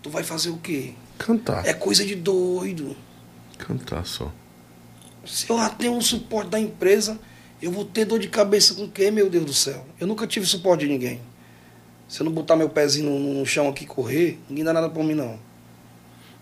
tu 0.03 0.09
vai 0.09 0.23
fazer 0.23 0.51
o 0.51 0.57
quê? 0.57 0.93
Cantar. 1.17 1.65
É 1.65 1.73
coisa 1.73 2.05
de 2.05 2.15
doido. 2.15 2.95
Cantar 3.57 4.05
só. 4.05 4.31
Se 5.25 5.49
eu 5.49 5.57
já 5.57 5.69
tenho 5.69 5.93
um 5.93 6.01
suporte 6.01 6.49
da 6.51 6.59
empresa, 6.59 7.19
eu 7.61 7.71
vou 7.71 7.85
ter 7.85 8.05
dor 8.05 8.19
de 8.19 8.27
cabeça 8.27 8.75
com 8.75 8.87
quem, 8.87 9.09
meu 9.09 9.29
Deus 9.29 9.45
do 9.45 9.53
céu? 9.53 9.85
Eu 9.99 10.05
nunca 10.05 10.27
tive 10.27 10.45
suporte 10.45 10.81
de 10.81 10.87
ninguém. 10.91 11.21
Se 12.13 12.21
eu 12.21 12.25
não 12.25 12.31
botar 12.31 12.55
meu 12.55 12.69
pezinho 12.69 13.09
no, 13.09 13.39
no 13.39 13.43
chão 13.43 13.67
aqui 13.67 13.85
e 13.85 13.87
correr, 13.87 14.39
ninguém 14.47 14.63
dá 14.63 14.71
nada 14.71 14.87
por 14.87 15.03
mim, 15.03 15.15
não. 15.15 15.39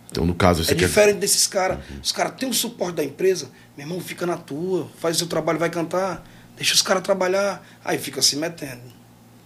Então, 0.10 0.26
no 0.26 0.36
caso, 0.36 0.70
É 0.70 0.76
diferente 0.76 1.20
desses 1.20 1.48
caras. 1.48 1.78
Uhum. 1.90 2.00
Os 2.04 2.12
caras 2.12 2.34
têm 2.36 2.50
o 2.50 2.54
suporte 2.54 2.96
da 2.96 3.06
empresa, 3.06 3.50
meu 3.78 3.88
irmão, 3.88 4.02
fica 4.02 4.26
na 4.26 4.36
tua, 4.36 4.90
faz 4.98 5.16
o 5.16 5.20
seu 5.20 5.28
trabalho, 5.28 5.58
vai 5.58 5.70
cantar, 5.70 6.28
deixa 6.58 6.74
os 6.74 6.82
caras 6.82 7.02
trabalhar. 7.02 7.66
Aí 7.86 7.98
fica 7.98 8.22
se 8.22 8.36
metendo. 8.36 8.82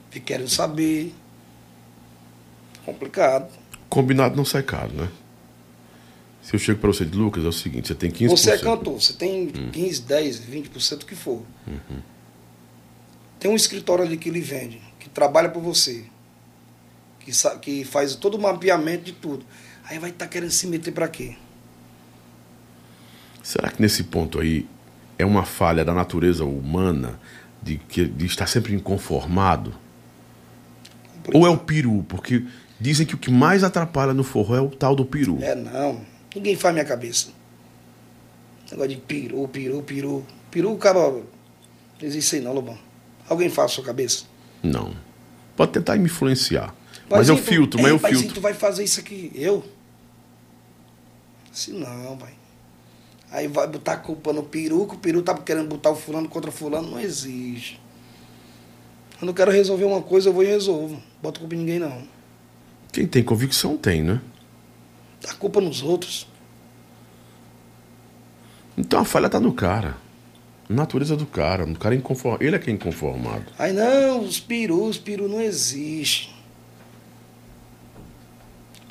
Fica 0.09 0.25
querendo 0.25 0.49
saber. 0.49 1.13
Complicado. 2.83 3.47
Combinado 3.87 4.35
não 4.35 4.45
sai 4.45 4.63
caro, 4.63 4.93
né? 4.93 5.07
Se 6.41 6.55
eu 6.55 6.59
chego 6.59 6.79
para 6.79 6.87
você 6.91 7.05
de 7.05 7.15
Lucas, 7.15 7.45
é 7.45 7.47
o 7.47 7.53
seguinte, 7.53 7.87
você 7.89 7.93
tem 7.93 8.09
15%. 8.09 8.29
Você 8.29 8.49
é 8.49 8.57
cantor, 8.57 8.99
você 8.99 9.13
tem 9.13 9.43
hum. 9.55 9.69
15, 9.71 10.01
10, 10.01 10.39
20% 10.39 11.03
o 11.03 11.05
que 11.05 11.15
for. 11.15 11.43
Uhum. 11.67 12.01
Tem 13.39 13.51
um 13.51 13.55
escritório 13.55 14.03
ali 14.03 14.17
que 14.17 14.27
ele 14.27 14.41
vende, 14.41 14.81
que 14.99 15.07
trabalha 15.07 15.49
por 15.49 15.61
você, 15.61 16.05
que, 17.25 17.59
que 17.59 17.83
faz 17.83 18.15
todo 18.15 18.35
o 18.35 18.41
mapeamento 18.41 19.03
de 19.03 19.11
tudo. 19.11 19.45
Aí 19.83 19.99
vai 19.99 20.11
estar 20.11 20.25
tá 20.25 20.31
querendo 20.31 20.51
se 20.51 20.67
meter 20.67 20.91
para 20.91 21.07
quê? 21.07 21.35
Será 23.43 23.69
que 23.69 23.81
nesse 23.81 24.03
ponto 24.03 24.39
aí 24.39 24.67
é 25.17 25.25
uma 25.25 25.43
falha 25.43 25.83
da 25.83 25.93
natureza 25.93 26.45
humana 26.45 27.19
de, 27.61 27.77
que, 27.77 28.05
de 28.05 28.25
estar 28.25 28.47
sempre 28.47 28.73
inconformado? 28.73 29.73
Ou 31.33 31.45
é 31.45 31.49
o 31.49 31.57
peru? 31.57 32.05
Porque 32.07 32.43
dizem 32.79 33.05
que 33.05 33.15
o 33.15 33.17
que 33.17 33.31
mais 33.31 33.63
atrapalha 33.63 34.13
no 34.13 34.23
forró 34.23 34.55
é 34.55 34.61
o 34.61 34.69
tal 34.69 34.95
do 34.95 35.05
peru. 35.05 35.39
É, 35.41 35.55
não. 35.55 36.01
Ninguém 36.35 36.55
faz 36.55 36.73
minha 36.73 36.85
cabeça. 36.85 37.29
Negócio 38.69 38.89
de 38.89 38.97
peru, 38.97 39.47
peru, 39.47 39.81
peru. 39.83 40.25
Peru, 40.51 40.75
cara, 40.77 40.99
não 40.99 41.23
existe 42.01 42.37
aí 42.37 42.41
não, 42.41 42.53
Lobão. 42.53 42.77
Alguém 43.29 43.49
faz 43.49 43.71
a 43.71 43.75
sua 43.75 43.83
cabeça? 43.83 44.25
Não. 44.61 44.95
Pode 45.55 45.71
tentar 45.71 45.95
me 45.97 46.05
influenciar. 46.05 46.73
Mas 47.09 47.29
eu 47.29 47.37
filtro, 47.37 47.81
mas 47.81 47.91
eu 47.91 47.99
filtro. 47.99 48.33
tu 48.33 48.41
vai 48.41 48.53
fazer 48.53 48.83
isso 48.83 48.99
aqui. 48.99 49.31
Eu? 49.35 49.63
Assim 51.51 51.73
não, 51.73 52.17
vai. 52.17 52.33
Aí 53.31 53.47
vai 53.47 53.67
botar 53.67 53.93
a 53.93 53.97
culpa 53.97 54.33
no 54.33 54.43
peru, 54.43 54.87
que 54.87 54.95
o 54.95 54.97
peru 54.97 55.21
tá 55.21 55.33
querendo 55.35 55.67
botar 55.67 55.91
o 55.91 55.95
fulano 55.95 56.27
contra 56.27 56.51
fulano, 56.51 56.91
não 56.91 56.99
existe. 56.99 57.81
Quando 59.19 59.29
eu 59.29 59.33
quero 59.33 59.51
resolver 59.51 59.85
uma 59.85 60.01
coisa, 60.01 60.29
eu 60.29 60.33
vou 60.33 60.43
e 60.43 60.47
resolvo. 60.47 61.01
Bota 61.21 61.39
culpa 61.39 61.55
em 61.55 61.59
ninguém, 61.59 61.79
não. 61.79 62.03
Quem 62.91 63.07
tem 63.07 63.23
convicção 63.23 63.77
tem, 63.77 64.03
né? 64.03 64.21
Dá 65.21 65.33
culpa 65.33 65.61
nos 65.61 65.81
outros. 65.81 66.27
Então 68.77 68.99
a 68.99 69.05
falha 69.05 69.29
tá 69.29 69.39
no 69.39 69.53
cara. 69.53 69.97
Natureza 70.67 71.15
do 71.15 71.25
cara. 71.25 71.63
O 71.63 71.77
cara 71.77 71.95
é 71.95 71.97
inconformado. 71.97 72.43
Ele 72.43 72.55
é 72.55 72.59
que 72.59 72.69
é 72.69 72.73
inconformado. 72.73 73.45
Aí 73.57 73.71
não, 73.71 74.21
os 74.21 74.39
perus, 74.39 74.89
os 74.89 74.97
peru 74.97 75.29
não 75.29 75.39
existe. 75.39 76.34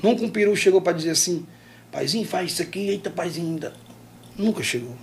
Nunca 0.04 0.22
um 0.22 0.28
peru 0.28 0.54
chegou 0.54 0.82
pra 0.82 0.92
dizer 0.92 1.12
assim, 1.12 1.46
paizinho, 1.90 2.26
faz 2.26 2.52
isso 2.52 2.60
aqui, 2.60 2.88
eita, 2.90 3.08
paizinho, 3.08 3.52
ainda. 3.52 3.72
Nunca 4.36 4.62
chegou. 4.62 4.94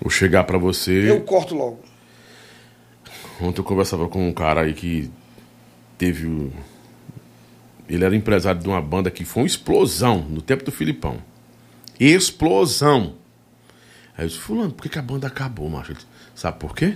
Ou 0.00 0.08
chegar 0.08 0.44
pra 0.44 0.56
você. 0.56 1.10
Eu 1.10 1.22
corto 1.22 1.56
logo. 1.56 1.80
Ontem 3.40 3.58
eu 3.60 3.64
conversava 3.64 4.06
com 4.08 4.28
um 4.28 4.32
cara 4.32 4.60
aí 4.60 4.74
que 4.74 5.10
teve 5.98 6.28
o. 6.28 6.52
Ele 7.88 8.04
era 8.04 8.14
empresário 8.14 8.60
de 8.60 8.68
uma 8.68 8.80
banda 8.80 9.10
que 9.10 9.24
foi 9.24 9.42
uma 9.42 9.46
explosão 9.48 10.20
no 10.20 10.40
tempo 10.40 10.64
do 10.64 10.70
Filipão. 10.70 11.16
Explosão. 11.98 13.16
Aí 14.16 14.24
eu 14.24 14.28
disse, 14.28 14.38
fulano, 14.38 14.70
por 14.70 14.84
que, 14.84 14.88
que 14.88 14.98
a 15.00 15.02
banda 15.02 15.26
acabou, 15.26 15.68
macho? 15.68 15.90
Ele 15.90 15.98
disse, 15.98 16.08
Sabe 16.36 16.60
por 16.60 16.76
quê? 16.76 16.94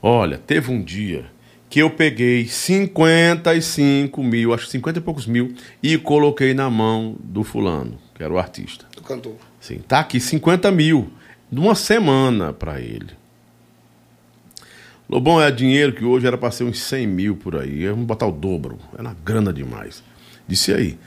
Olha, 0.00 0.38
teve 0.38 0.72
um 0.72 0.82
dia 0.82 1.26
que 1.68 1.80
eu 1.80 1.90
peguei 1.90 2.46
55 2.46 4.22
mil, 4.22 4.54
acho 4.54 4.64
que 4.64 4.72
50 4.72 4.98
e 4.98 5.02
poucos 5.02 5.26
mil, 5.26 5.54
e 5.82 5.98
coloquei 5.98 6.54
na 6.54 6.70
mão 6.70 7.16
do 7.20 7.44
fulano, 7.44 7.98
que 8.14 8.22
era 8.22 8.32
o 8.32 8.38
artista. 8.38 8.86
Do 8.94 9.02
cantor. 9.02 9.36
Sim, 9.60 9.78
tá 9.86 10.00
aqui 10.00 10.18
50 10.18 10.70
mil 10.70 11.12
numa 11.50 11.74
semana 11.74 12.52
para 12.52 12.80
ele. 12.80 13.18
Lobão 15.08 15.40
é 15.40 15.50
dinheiro 15.50 15.94
que 15.94 16.04
hoje 16.04 16.26
era 16.26 16.36
para 16.36 16.50
ser 16.50 16.64
uns 16.64 16.80
100 16.80 17.06
mil 17.06 17.36
por 17.36 17.56
aí. 17.56 17.88
Vamos 17.88 18.04
botar 18.04 18.26
o 18.26 18.32
dobro. 18.32 18.78
Era 18.96 19.16
grana 19.24 19.52
demais. 19.52 20.02
Disse 20.46 20.72
aí. 20.72 20.98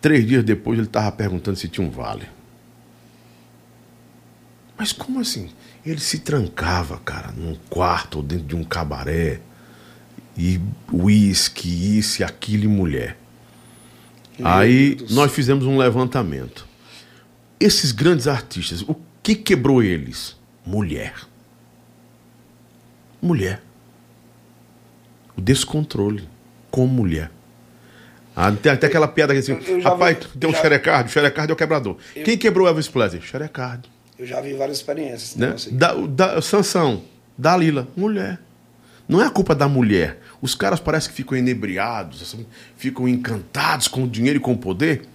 Três 0.00 0.26
dias 0.26 0.44
depois 0.44 0.78
ele 0.78 0.88
tava 0.88 1.12
perguntando 1.12 1.56
se 1.56 1.68
tinha 1.68 1.86
um 1.86 1.90
vale. 1.90 2.28
Mas 4.76 4.92
como 4.92 5.20
assim? 5.20 5.50
Ele 5.86 6.00
se 6.00 6.18
trancava, 6.18 6.98
cara, 6.98 7.30
num 7.30 7.54
quarto 7.70 8.16
ou 8.16 8.22
dentro 8.22 8.44
de 8.44 8.56
um 8.56 8.64
cabaré. 8.64 9.40
E 10.36 10.60
uísque, 10.92 11.68
isso 11.98 12.22
e 12.22 12.24
aquilo 12.24 12.64
e 12.64 12.68
mulher. 12.68 13.16
Meu 14.38 14.48
Aí 14.48 14.96
Deus. 14.96 15.12
nós 15.14 15.32
fizemos 15.32 15.64
um 15.64 15.76
levantamento. 15.78 16.66
Esses 17.60 17.92
grandes 17.92 18.26
artistas, 18.26 18.82
o 18.82 18.96
que 19.22 19.34
quebrou 19.36 19.82
eles? 19.82 20.36
Mulher. 20.66 21.14
Mulher. 23.22 23.62
O 25.36 25.40
descontrole 25.40 26.28
com 26.70 26.86
mulher. 26.86 27.30
Ah, 28.36 28.50
tem 28.50 28.72
até 28.72 28.88
aquela 28.88 29.06
piada 29.06 29.32
que 29.32 29.38
assim, 29.38 29.52
Eu- 29.52 29.78
eu 29.78 29.82
rapaz, 29.82 30.18
vi- 30.18 30.38
tem 30.38 30.50
um 30.50 30.52
já- 30.52 30.60
xerecard, 30.60 31.08
o 31.08 31.12
xerecard 31.12 31.50
é 31.50 31.54
o 31.54 31.56
quebrador. 31.56 31.96
Quem 32.24 32.36
quebrou 32.36 32.66
Elvis 32.66 32.88
Presley? 32.88 33.22
Xerecard. 33.22 33.88
Eu 34.18 34.26
já 34.26 34.40
vi 34.40 34.52
várias 34.54 34.78
experiências. 34.78 35.36
Né? 35.36 35.54
aí. 35.66 35.72
Da, 35.72 35.94
da, 35.94 36.42
Sansão, 36.42 37.02
Dalila, 37.38 37.86
mulher. 37.96 38.40
Não 39.08 39.20
é 39.22 39.26
a 39.26 39.30
culpa 39.30 39.54
da 39.54 39.68
mulher. 39.68 40.18
Os 40.44 40.54
caras 40.54 40.78
parecem 40.78 41.08
que 41.08 41.16
ficam 41.16 41.38
inebriados, 41.38 42.20
assim, 42.20 42.44
ficam 42.76 43.08
encantados 43.08 43.88
com 43.88 44.04
o 44.04 44.06
dinheiro 44.06 44.36
e 44.36 44.40
com 44.42 44.52
o 44.52 44.58
poder, 44.58 45.06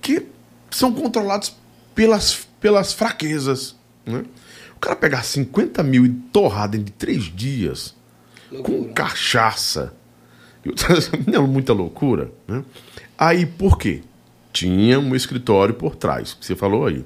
que 0.00 0.26
são 0.70 0.90
controlados 0.94 1.54
pelas, 1.94 2.48
pelas 2.58 2.90
fraquezas. 2.94 3.76
Né? 4.06 4.24
O 4.74 4.80
cara 4.80 4.96
pegar 4.96 5.22
50 5.24 5.82
mil 5.82 6.06
e 6.06 6.08
torrar 6.32 6.70
dentro 6.70 6.86
de 6.86 6.92
três 6.92 7.24
dias 7.24 7.94
com 8.48 8.56
Loucura. 8.56 8.92
cachaça. 8.94 9.92
Eu- 10.64 10.72
Não, 11.30 11.46
muita 11.46 11.74
loucura. 11.74 12.32
Né? 12.48 12.64
Aí, 13.18 13.44
por 13.44 13.76
quê? 13.76 14.00
Tinha 14.54 14.98
um 14.98 15.14
escritório 15.14 15.74
por 15.74 15.94
trás, 15.96 16.32
que 16.32 16.46
você 16.46 16.56
falou 16.56 16.86
aí. 16.86 17.04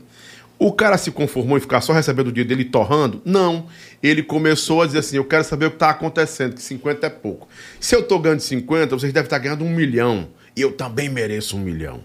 O 0.58 0.72
cara 0.72 0.96
se 0.96 1.10
conformou 1.10 1.58
em 1.58 1.60
ficar 1.60 1.80
só 1.80 1.92
recebendo 1.92 2.28
o 2.28 2.32
dinheiro 2.32 2.48
dele 2.48 2.64
torrando? 2.64 3.20
Não. 3.24 3.66
Ele 4.02 4.22
começou 4.22 4.82
a 4.82 4.86
dizer 4.86 5.00
assim: 5.00 5.16
eu 5.16 5.24
quero 5.24 5.44
saber 5.44 5.66
o 5.66 5.70
que 5.70 5.76
está 5.76 5.90
acontecendo, 5.90 6.54
que 6.54 6.62
50 6.62 7.06
é 7.06 7.10
pouco. 7.10 7.48
Se 7.80 7.94
eu 7.94 8.00
estou 8.00 8.18
ganhando 8.18 8.40
50, 8.40 8.96
vocês 8.96 9.12
devem 9.12 9.26
estar 9.26 9.38
ganhando 9.38 9.64
um 9.64 9.70
milhão. 9.70 10.28
E 10.56 10.60
eu 10.60 10.72
também 10.72 11.08
mereço 11.08 11.56
um 11.56 11.60
milhão. 11.60 12.00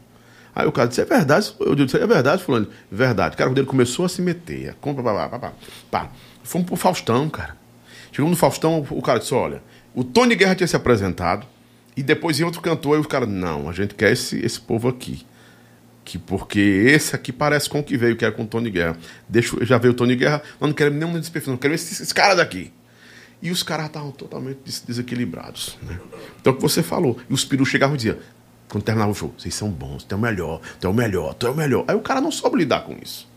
Aí 0.56 0.68
o 0.68 0.72
cara 0.72 0.88
disse: 0.88 1.02
é 1.02 1.06
verdade? 1.06 1.54
Eu 1.60 1.76
disse: 1.76 1.98
é 1.98 2.08
verdade, 2.08 2.44
Fulano? 2.44 2.68
Verdade. 2.92 3.38
Cara, 3.38 3.50
quando 3.50 3.60
ele 3.60 3.68
começou 3.68 4.06
a 4.06 4.10
se 4.10 4.22
meter, 4.22 4.70
a 4.70 4.74
compra, 4.74 5.04
pá, 5.04 5.30
pá, 5.30 5.40
pá, 5.40 5.54
pá. 5.92 6.12
Fomos 6.44 6.68
pro 6.68 6.76
Faustão, 6.76 7.30
cara. 7.30 7.56
Chegamos 8.12 8.32
no 8.32 8.38
Faustão, 8.38 8.86
o 8.90 9.02
cara 9.02 9.20
disse: 9.20 9.34
olha, 9.34 9.62
o 9.94 10.04
Tony 10.04 10.36
Guerra 10.36 10.56
tinha 10.56 10.68
se 10.68 10.76
apresentado, 10.76 11.46
e 11.96 12.02
depois 12.02 12.40
em 12.40 12.44
outro 12.44 12.62
cantor, 12.62 12.98
e 12.98 13.02
os 13.02 13.08
caras, 13.08 13.30
não, 13.30 13.70
a 13.70 13.74
gente 13.74 13.94
quer 13.94 14.12
esse, 14.12 14.44
esse 14.44 14.60
povo 14.60 14.88
aqui. 14.88 15.26
Que 16.10 16.18
porque 16.18 16.60
esse 16.60 17.16
aqui 17.16 17.32
parece 17.32 17.70
com 17.70 17.82
o 17.82 17.84
que 17.84 17.96
veio, 17.96 18.16
que 18.18 18.26
era 18.26 18.34
com 18.34 18.42
o 18.42 18.48
Tony 18.48 18.72
Guerra. 18.72 18.98
Deixa, 19.28 19.64
já 19.64 19.78
veio 19.78 19.94
o 19.94 19.96
Tony 19.96 20.16
Guerra, 20.16 20.42
nós 20.60 20.68
não 20.68 20.74
queremos 20.74 20.98
nenhum 21.00 21.20
desperfil, 21.20 21.52
não 21.52 21.58
queremos 21.60 21.84
esses, 21.84 22.00
esses 22.02 22.12
caras 22.12 22.38
daqui. 22.38 22.74
E 23.44 23.52
os 23.52 23.62
caras 23.62 23.86
estavam 23.86 24.10
totalmente 24.10 24.58
des- 24.66 24.80
desequilibrados. 24.82 25.78
Né? 25.84 26.00
Então, 26.42 26.52
o 26.54 26.56
que 26.56 26.62
você 26.64 26.82
falou. 26.82 27.20
E 27.30 27.32
os 27.32 27.46
perus 27.46 27.70
chegavam 27.70 27.94
e 27.94 27.98
diziam, 27.98 28.18
quando 28.68 28.84
terminava 28.84 29.12
o 29.12 29.14
show, 29.14 29.32
vocês 29.38 29.54
são 29.54 29.70
bons, 29.70 30.04
tu 30.04 30.14
é 30.14 30.18
o 30.18 30.20
melhor, 30.20 30.60
tu 30.80 30.88
é 30.88 30.90
o 30.90 30.94
melhor, 30.96 31.36
tu 31.36 31.46
é 31.46 31.52
o 31.52 31.56
melhor. 31.56 31.86
Aí 31.88 31.96
o 31.96 32.02
cara 32.02 32.20
não 32.20 32.32
soube 32.32 32.58
lidar 32.58 32.82
com 32.86 32.98
isso. 33.00 33.28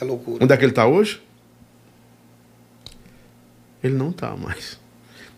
É 0.00 0.04
loucura. 0.04 0.42
Onde 0.42 0.52
é 0.52 0.56
que 0.56 0.64
ele 0.64 0.72
está 0.72 0.84
hoje? 0.84 1.22
Ele 3.84 3.94
não 3.94 4.10
está 4.10 4.36
mais. 4.36 4.80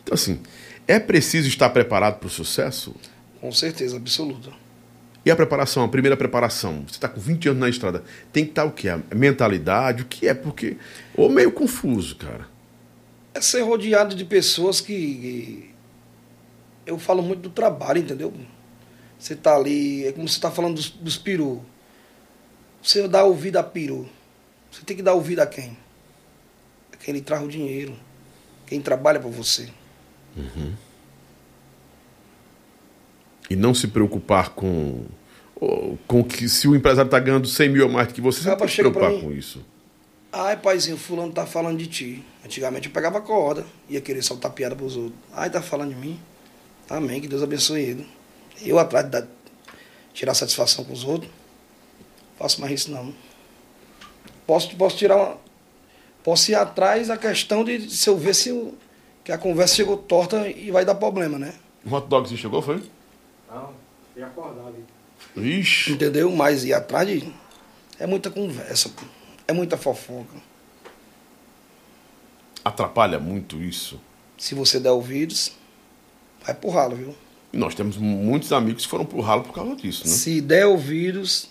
Então, 0.03 0.15
assim, 0.15 0.41
é 0.89 0.99
preciso 0.99 1.49
estar 1.49 1.69
preparado 1.69 2.19
para 2.19 2.29
o 2.29 2.31
sucesso? 2.31 2.95
Com 3.43 3.53
certeza, 3.53 3.99
absoluta. 3.99 4.64
E 5.25 5.31
a 5.31 5.37
preparação, 5.37 5.85
a 5.85 5.89
primeira 5.89 6.17
preparação? 6.17 6.85
Você 6.87 6.95
está 6.97 7.09
com 7.09 7.19
20 7.21 7.49
anos 7.49 7.61
na 7.61 7.69
estrada. 7.69 8.05
Tem 8.33 8.45
que 8.45 8.51
estar 8.51 8.65
o 8.65 8.71
quê? 8.73 8.89
A 8.91 9.01
mentalidade? 9.15 10.03
O 10.03 10.07
que 10.07 10.29
é? 10.29 10.35
Porque. 10.35 10.77
Ou 11.17 11.31
meio 11.31 11.51
confuso, 11.51 12.17
cara. 12.17 12.47
É 13.33 13.41
ser 13.41 13.63
rodeado 13.63 14.15
de 14.15 14.25
pessoas 14.25 14.81
que. 14.81 14.95
que- 14.95 15.71
Eu 16.87 16.99
falo 16.99 17.23
muito 17.23 17.41
do 17.41 17.51
trabalho, 17.51 17.99
entendeu? 18.01 18.33
Você 19.19 19.35
tá 19.35 19.57
ali, 19.57 20.07
é 20.07 20.13
como 20.13 20.29
você 20.29 20.39
tá 20.39 20.51
falando 20.51 20.75
dos, 20.75 20.91
dos 20.91 21.17
peru. 21.17 21.65
Você 22.83 23.09
dá 23.09 23.25
ouvido 23.25 23.57
a 23.57 23.63
peru. 23.63 24.07
Você 24.71 24.83
tem 24.85 24.95
que 24.95 25.03
dar 25.03 25.15
ouvido 25.15 25.41
a 25.41 25.47
quem? 25.47 25.75
A 26.93 26.97
quem 26.99 27.15
lhe 27.15 27.23
traz 27.23 27.43
o 27.43 27.49
dinheiro. 27.49 27.97
Quem 28.67 28.81
trabalha 28.81 29.19
para 29.19 29.31
você. 29.31 29.71
E 33.51 33.57
não 33.57 33.75
se 33.75 33.89
preocupar 33.89 34.51
com. 34.51 35.05
Com 36.07 36.23
que 36.25 36.49
se 36.49 36.67
o 36.69 36.75
empresário 36.75 37.09
está 37.09 37.19
ganhando 37.19 37.47
100 37.49 37.69
mil 37.69 37.87
a 37.87 37.89
mais 37.89 38.09
do 38.09 38.15
que 38.15 38.21
você, 38.21 38.41
você 38.43 38.49
não 38.51 38.57
tem 38.57 38.67
que 38.67 38.73
se 38.73 38.79
preocupar 38.81 39.13
com 39.13 39.33
isso. 39.33 39.65
Ai, 40.33 40.57
paizinho, 40.57 40.97
fulano 40.97 41.33
tá 41.33 41.47
falando 41.47 41.79
de 41.79 41.87
ti. 41.87 42.25
Antigamente 42.45 42.89
eu 42.89 42.93
pegava 42.93 43.21
corda, 43.21 43.65
ia 43.89 44.01
querer 44.01 44.21
soltar 44.23 44.51
piada 44.53 44.75
pros 44.75 44.97
outros. 44.97 45.15
Ai, 45.33 45.49
tá 45.49 45.63
falando 45.63 45.91
de 45.91 45.95
mim. 46.01 46.19
Amém, 46.91 47.21
que 47.21 47.29
Deus 47.29 47.43
abençoe 47.43 47.81
ele. 47.81 48.07
Eu 48.63 48.79
atrás 48.79 49.05
de 49.07 49.13
dar- 49.13 49.29
tirar 50.13 50.35
satisfação 50.35 50.85
com 50.85 50.93
os 50.93 51.05
outros, 51.05 51.31
faço 52.39 52.61
mais 52.61 52.73
isso 52.73 52.91
não. 52.91 53.15
Posso, 54.47 54.75
posso 54.77 54.97
tirar 54.97 55.17
uma. 55.17 55.37
Posso 56.23 56.51
ir 56.51 56.55
atrás 56.55 57.09
da 57.09 57.17
questão 57.17 57.65
de 57.65 57.89
se 57.91 58.09
eu 58.09 58.17
ver 58.19 58.35
se 58.35 58.49
eu- 58.49 58.75
que 59.23 59.31
a 59.33 59.39
conversa 59.39 59.77
chegou 59.77 59.97
torta 59.97 60.49
e 60.49 60.71
vai 60.71 60.85
dar 60.85 60.95
problema, 60.97 61.39
né? 61.39 61.55
O 61.87 61.95
hot 61.95 62.09
dog 62.09 62.29
você 62.29 62.37
chegou, 62.37 62.61
foi? 62.61 62.83
Não, 63.55 64.25
acordado. 64.25 64.75
Ixi. 65.37 65.93
Entendeu? 65.93 66.31
Mas 66.31 66.65
ir 66.65 66.75
atrás 66.75 67.09
de. 67.09 67.33
É 67.99 68.07
muita 68.07 68.31
conversa, 68.31 68.89
pô. 68.89 69.03
é 69.47 69.53
muita 69.53 69.77
fofoca. 69.77 70.37
Atrapalha 72.65 73.21
muito 73.21 73.63
isso. 73.63 74.01
Se 74.37 74.55
você 74.55 74.81
der 74.81 74.91
ouvidos, 74.91 75.53
vai 76.45 76.55
pro 76.55 76.71
ralo, 76.71 76.97
viu? 76.97 77.15
E 77.53 77.57
nós 77.57 77.75
temos 77.75 77.97
muitos 77.97 78.53
amigos 78.53 78.85
que 78.85 78.91
foram 78.91 79.05
pro 79.05 79.21
ralo 79.21 79.45
por 79.45 79.53
causa 79.53 79.77
disso, 79.77 80.05
né? 80.07 80.13
Se 80.13 80.41
der 80.41 80.67
ouvidos, 80.67 81.51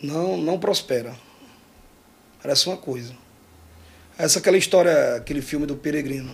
não, 0.00 0.36
não 0.36 0.58
prospera. 0.58 1.16
Parece 2.40 2.68
uma 2.68 2.76
coisa. 2.76 3.14
Essa 4.16 4.38
é 4.38 4.40
aquela 4.40 4.56
história, 4.56 5.16
aquele 5.16 5.42
filme 5.42 5.66
do 5.66 5.74
Peregrino. 5.74 6.32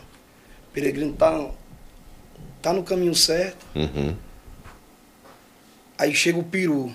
O 0.68 0.72
Peregrino 0.72 1.12
tá, 1.14 1.50
tá 2.62 2.72
no 2.72 2.82
caminho 2.82 3.14
certo, 3.14 3.64
Uhum. 3.74 4.16
aí 5.96 6.14
chega 6.14 6.38
o 6.38 6.44
peru. 6.44 6.92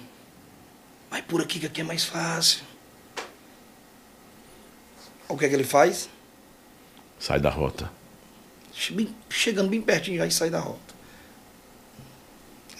Vai 1.10 1.22
por 1.22 1.41
aqui 1.41 1.60
que 1.60 1.65
aqui 1.68 1.81
é 1.81 1.84
mais 1.84 2.03
fácil. 2.03 2.64
O 5.30 5.38
que 5.38 5.45
é 5.45 5.49
que 5.49 5.56
ele 5.56 5.64
faz? 5.64 6.10
Sai 7.19 7.40
da 7.40 7.49
rota. 7.49 7.91
Bem- 8.91 9.15
chegando 9.30 9.69
bem 9.69 9.81
pertinho 9.81 10.18
já 10.18 10.26
e 10.26 10.31
sai 10.31 10.49
da 10.49 10.60
rota. 10.60 10.94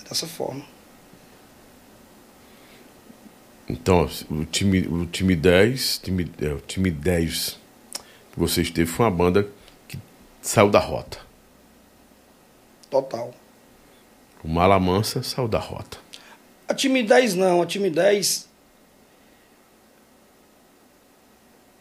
dessa 0.10 0.28
forma. 0.28 0.64
Então, 3.68 4.08
o 4.30 4.46
time, 4.46 4.82
o 4.88 5.06
time 5.06 5.36
10, 5.36 5.98
time, 6.00 6.30
é, 6.42 6.50
o 6.50 6.60
time 6.60 6.92
10 6.92 7.58
que 8.32 8.40
você 8.40 8.62
esteve 8.62 8.90
foi 8.92 9.06
uma 9.06 9.12
banda 9.12 9.48
que 9.88 9.98
saiu 10.42 10.70
da 10.70 10.80
rota. 10.80 11.20
Total. 12.94 13.34
O 14.44 14.48
Mala 14.48 14.80
Mansa 14.80 15.24
saiu 15.24 15.48
da 15.48 15.58
rota. 15.58 15.98
A 16.68 16.74
10 16.74 17.34
não, 17.34 17.60
a 17.60 17.66
10 17.66 18.48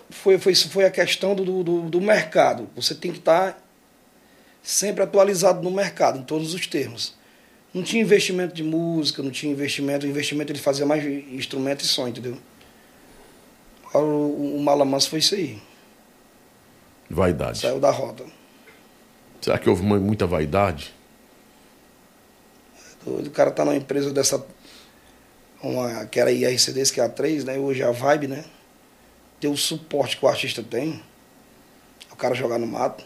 foi, 0.09 0.39
foi, 0.39 0.55
foi 0.55 0.84
a 0.86 0.90
questão 0.90 1.34
do, 1.34 1.62
do, 1.62 1.82
do 1.82 2.01
mercado. 2.01 2.66
Você 2.74 2.94
tem 2.94 3.12
que 3.12 3.18
estar 3.18 3.62
sempre 4.62 5.02
atualizado 5.02 5.60
no 5.62 5.70
mercado, 5.70 6.18
em 6.18 6.22
todos 6.22 6.55
os 6.55 6.66
termos. 6.66 7.14
Não 7.74 7.82
tinha 7.82 8.02
investimento 8.02 8.55
de 8.55 8.62
música, 8.62 9.22
não 9.22 9.30
tinha 9.30 9.52
investimento. 9.52 10.06
O 10.06 10.09
investimento 10.09 10.51
ele 10.51 10.59
fazia 10.59 10.86
mais 10.86 11.05
instrumento 11.05 11.82
e 11.82 11.86
som, 11.86 12.09
entendeu? 12.09 12.39
O, 13.93 14.56
o 14.56 14.62
Malamanso 14.62 15.10
foi 15.10 15.18
isso 15.18 15.34
aí. 15.34 15.60
Vaidade. 17.10 17.59
Saiu 17.59 17.78
da 17.78 17.90
roda. 17.90 18.24
Será 19.43 19.59
que 19.59 19.68
houve 19.68 19.82
muita 19.82 20.26
vaidade? 20.26 21.02
O 23.07 23.31
cara 23.31 23.51
tá 23.51 23.65
numa 23.65 23.77
empresa 23.77 24.12
dessa. 24.12 24.45
Uma, 25.62 26.07
que 26.07 26.19
era 26.19 26.31
IRCDs, 26.33 26.91
que 26.91 27.01
é 27.01 27.05
a 27.05 27.09
3, 27.09 27.45
né? 27.45 27.57
Hoje 27.59 27.83
é 27.83 27.85
a 27.87 27.93
Vibe, 27.93 28.27
né? 28.29 28.45
Ter 29.41 29.49
o 29.49 29.57
suporte 29.57 30.16
que 30.16 30.24
o 30.24 30.29
artista 30.29 30.62
tem. 30.62 31.03
O 32.11 32.16
cara 32.16 32.35
jogar 32.35 32.59
no 32.59 32.66
mato. 32.66 33.05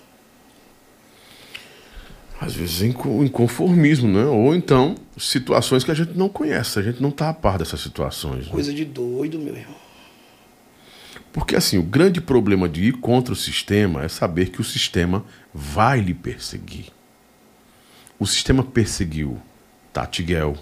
Às 2.41 2.55
vezes 2.55 2.83
inco- 2.83 3.25
inconformismo, 3.25 4.09
né? 4.09 4.25
Ou 4.27 4.55
então 4.55 4.95
situações 5.17 5.83
que 5.85 5.91
a 5.91 5.95
gente 5.95 6.13
não 6.17 6.29
conhece, 6.29 6.79
a 6.79 6.83
gente 6.83 7.01
não 7.03 7.09
está 7.09 7.31
a 7.31 7.35
par 7.35 7.57
dessas 7.59 7.81
situações. 7.81 8.47
né? 8.47 8.53
Coisa 8.53 8.73
de 8.73 8.85
doido, 8.85 9.39
meu 9.39 9.55
irmão. 9.57 9.77
Porque 11.33 11.57
assim, 11.57 11.79
o 11.79 11.83
grande 11.83 12.21
problema 12.21 12.69
de 12.69 12.85
ir 12.85 12.93
contra 13.01 13.33
o 13.33 13.37
sistema 13.37 14.05
é 14.05 14.09
saber 14.09 14.51
que 14.51 14.61
o 14.61 14.65
sistema 14.65 15.25
vai 15.53 16.01
lhe 16.01 16.13
perseguir. 16.15 16.87
O 18.19 18.27
sistema 18.27 18.63
perseguiu 18.63 19.39
Tatiguel. 20.01 20.55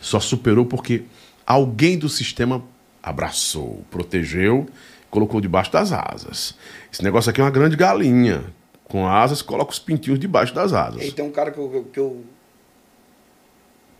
Só 0.00 0.18
superou 0.18 0.64
porque 0.64 1.04
alguém 1.46 1.98
do 1.98 2.08
sistema 2.08 2.64
abraçou, 3.02 3.84
protegeu, 3.90 4.66
colocou 5.10 5.40
debaixo 5.40 5.70
das 5.70 5.92
asas. 5.92 6.54
Esse 6.92 7.02
negócio 7.02 7.30
aqui 7.30 7.40
é 7.40 7.44
uma 7.44 7.50
grande 7.50 7.76
galinha. 7.76 8.42
Com 8.84 9.06
asas, 9.06 9.42
coloca 9.42 9.70
os 9.72 9.78
pintinhos 9.78 10.18
debaixo 10.18 10.54
das 10.54 10.72
E 10.72 10.76
asas. 10.76 11.12
tem 11.12 11.24
um 11.24 11.30
cara 11.30 11.50
que 11.50 11.58
eu, 11.58 11.88
que 11.92 12.00
eu, 12.00 12.24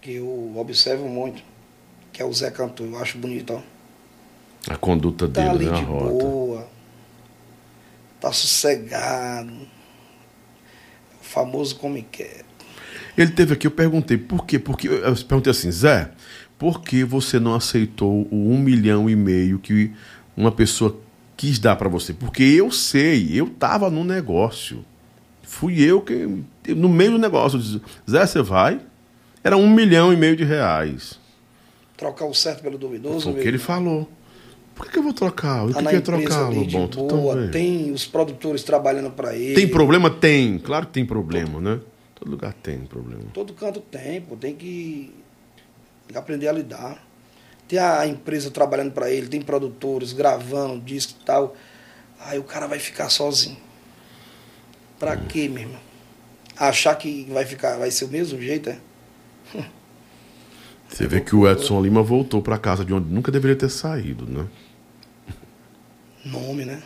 que 0.00 0.14
eu 0.14 0.52
observo 0.56 1.08
muito, 1.08 1.42
que 2.12 2.20
é 2.22 2.24
o 2.24 2.32
Zé 2.32 2.50
Cantor. 2.50 2.86
Eu 2.86 2.98
acho 2.98 3.18
bonito, 3.18 3.52
ó. 3.54 3.60
A 4.72 4.76
conduta 4.76 5.28
Tá 5.28 5.42
dele, 5.42 5.50
ali 5.50 5.64
né? 5.66 5.72
A 5.72 5.80
de 5.80 5.84
rota. 5.84 6.24
boa. 6.24 6.68
Tá 8.20 8.32
sossegado. 8.32 9.52
O 11.20 11.24
famoso 11.24 11.76
come 11.76 12.02
quer. 12.02 12.44
Ele 13.16 13.30
teve 13.30 13.54
aqui, 13.54 13.66
eu 13.66 13.70
perguntei, 13.70 14.16
por 14.16 14.46
quê? 14.46 14.58
Porque 14.58 14.88
eu 14.88 15.14
perguntei 15.26 15.50
assim, 15.50 15.70
Zé, 15.70 16.10
por 16.58 16.80
que 16.80 17.04
você 17.04 17.38
não 17.38 17.54
aceitou 17.54 18.26
o 18.30 18.50
um 18.50 18.58
milhão 18.58 19.08
e 19.08 19.16
meio 19.16 19.58
que 19.58 19.92
uma 20.36 20.50
pessoa 20.50 20.98
quis 21.36 21.58
dar 21.58 21.76
para 21.76 21.88
você? 21.88 22.12
Porque 22.12 22.42
eu 22.42 22.70
sei, 22.70 23.30
eu 23.32 23.48
tava 23.48 23.90
no 23.90 24.04
negócio. 24.04 24.84
Fui 25.42 25.80
eu 25.82 26.00
que, 26.00 26.26
no 26.68 26.88
meio 26.88 27.12
do 27.12 27.18
negócio, 27.18 27.58
eu 27.58 27.62
disse, 27.62 27.80
Zé, 28.10 28.24
você 28.24 28.40
vai? 28.40 28.80
Era 29.44 29.56
um 29.56 29.68
milhão 29.68 30.12
e 30.12 30.16
meio 30.16 30.36
de 30.36 30.44
reais. 30.44 31.20
Trocar 31.96 32.26
o 32.26 32.34
certo 32.34 32.62
pelo 32.62 32.78
duvidoso. 32.78 33.20
Foi 33.20 33.32
o 33.32 33.42
que 33.42 33.48
ele 33.48 33.58
falou. 33.58 34.08
Por 34.74 34.86
que, 34.86 34.92
que 34.92 34.98
eu 34.98 35.02
vou 35.02 35.12
trocar? 35.12 35.64
Eu 35.64 35.72
Tá 35.72 35.78
que 35.78 35.84
na 35.84 35.90
queria 35.90 35.98
empresa 36.00 36.28
trocar, 36.28 36.48
Lobão. 36.48 36.88
Tu 36.88 37.06
boa, 37.06 37.34
também. 37.34 37.50
tem 37.50 37.92
os 37.92 38.06
produtores 38.06 38.62
trabalhando 38.62 39.10
para 39.10 39.36
ele. 39.36 39.54
Tem 39.54 39.68
problema? 39.68 40.08
Tem. 40.08 40.58
Claro 40.58 40.86
que 40.86 40.92
tem 40.92 41.04
problema, 41.04 41.60
né? 41.60 41.80
Todo 42.22 42.30
lugar 42.30 42.52
tem 42.52 42.78
problema. 42.86 43.24
Todo 43.34 43.52
canto 43.52 43.80
tem, 43.80 44.20
pô, 44.20 44.36
tem 44.36 44.54
que 44.54 45.12
aprender 46.14 46.46
a 46.46 46.52
lidar. 46.52 47.04
Tem 47.66 47.80
a 47.80 48.06
empresa 48.06 48.48
trabalhando 48.48 48.92
para 48.92 49.10
ele, 49.10 49.26
tem 49.26 49.42
produtores 49.42 50.12
gravando 50.12 50.80
disco 50.80 51.18
e 51.20 51.24
tal. 51.24 51.56
Aí 52.20 52.38
o 52.38 52.44
cara 52.44 52.68
vai 52.68 52.78
ficar 52.78 53.08
sozinho. 53.08 53.56
Pra 55.00 55.16
quê, 55.16 55.48
meu 55.48 55.64
irmão? 55.64 55.80
Achar 56.56 56.94
que 56.94 57.24
vai 57.24 57.44
ficar, 57.44 57.76
vai 57.76 57.90
ser 57.90 58.04
o 58.04 58.08
mesmo 58.08 58.40
jeito, 58.40 58.70
é? 58.70 58.78
Você 60.88 61.08
vê 61.08 61.20
que 61.20 61.34
o 61.34 61.50
Edson 61.50 61.82
Lima 61.82 62.04
voltou 62.04 62.40
para 62.40 62.56
casa 62.56 62.84
de 62.84 62.94
onde 62.94 63.12
nunca 63.12 63.32
deveria 63.32 63.56
ter 63.56 63.68
saído, 63.68 64.26
né? 64.26 64.46
Nome, 66.24 66.64
né? 66.64 66.80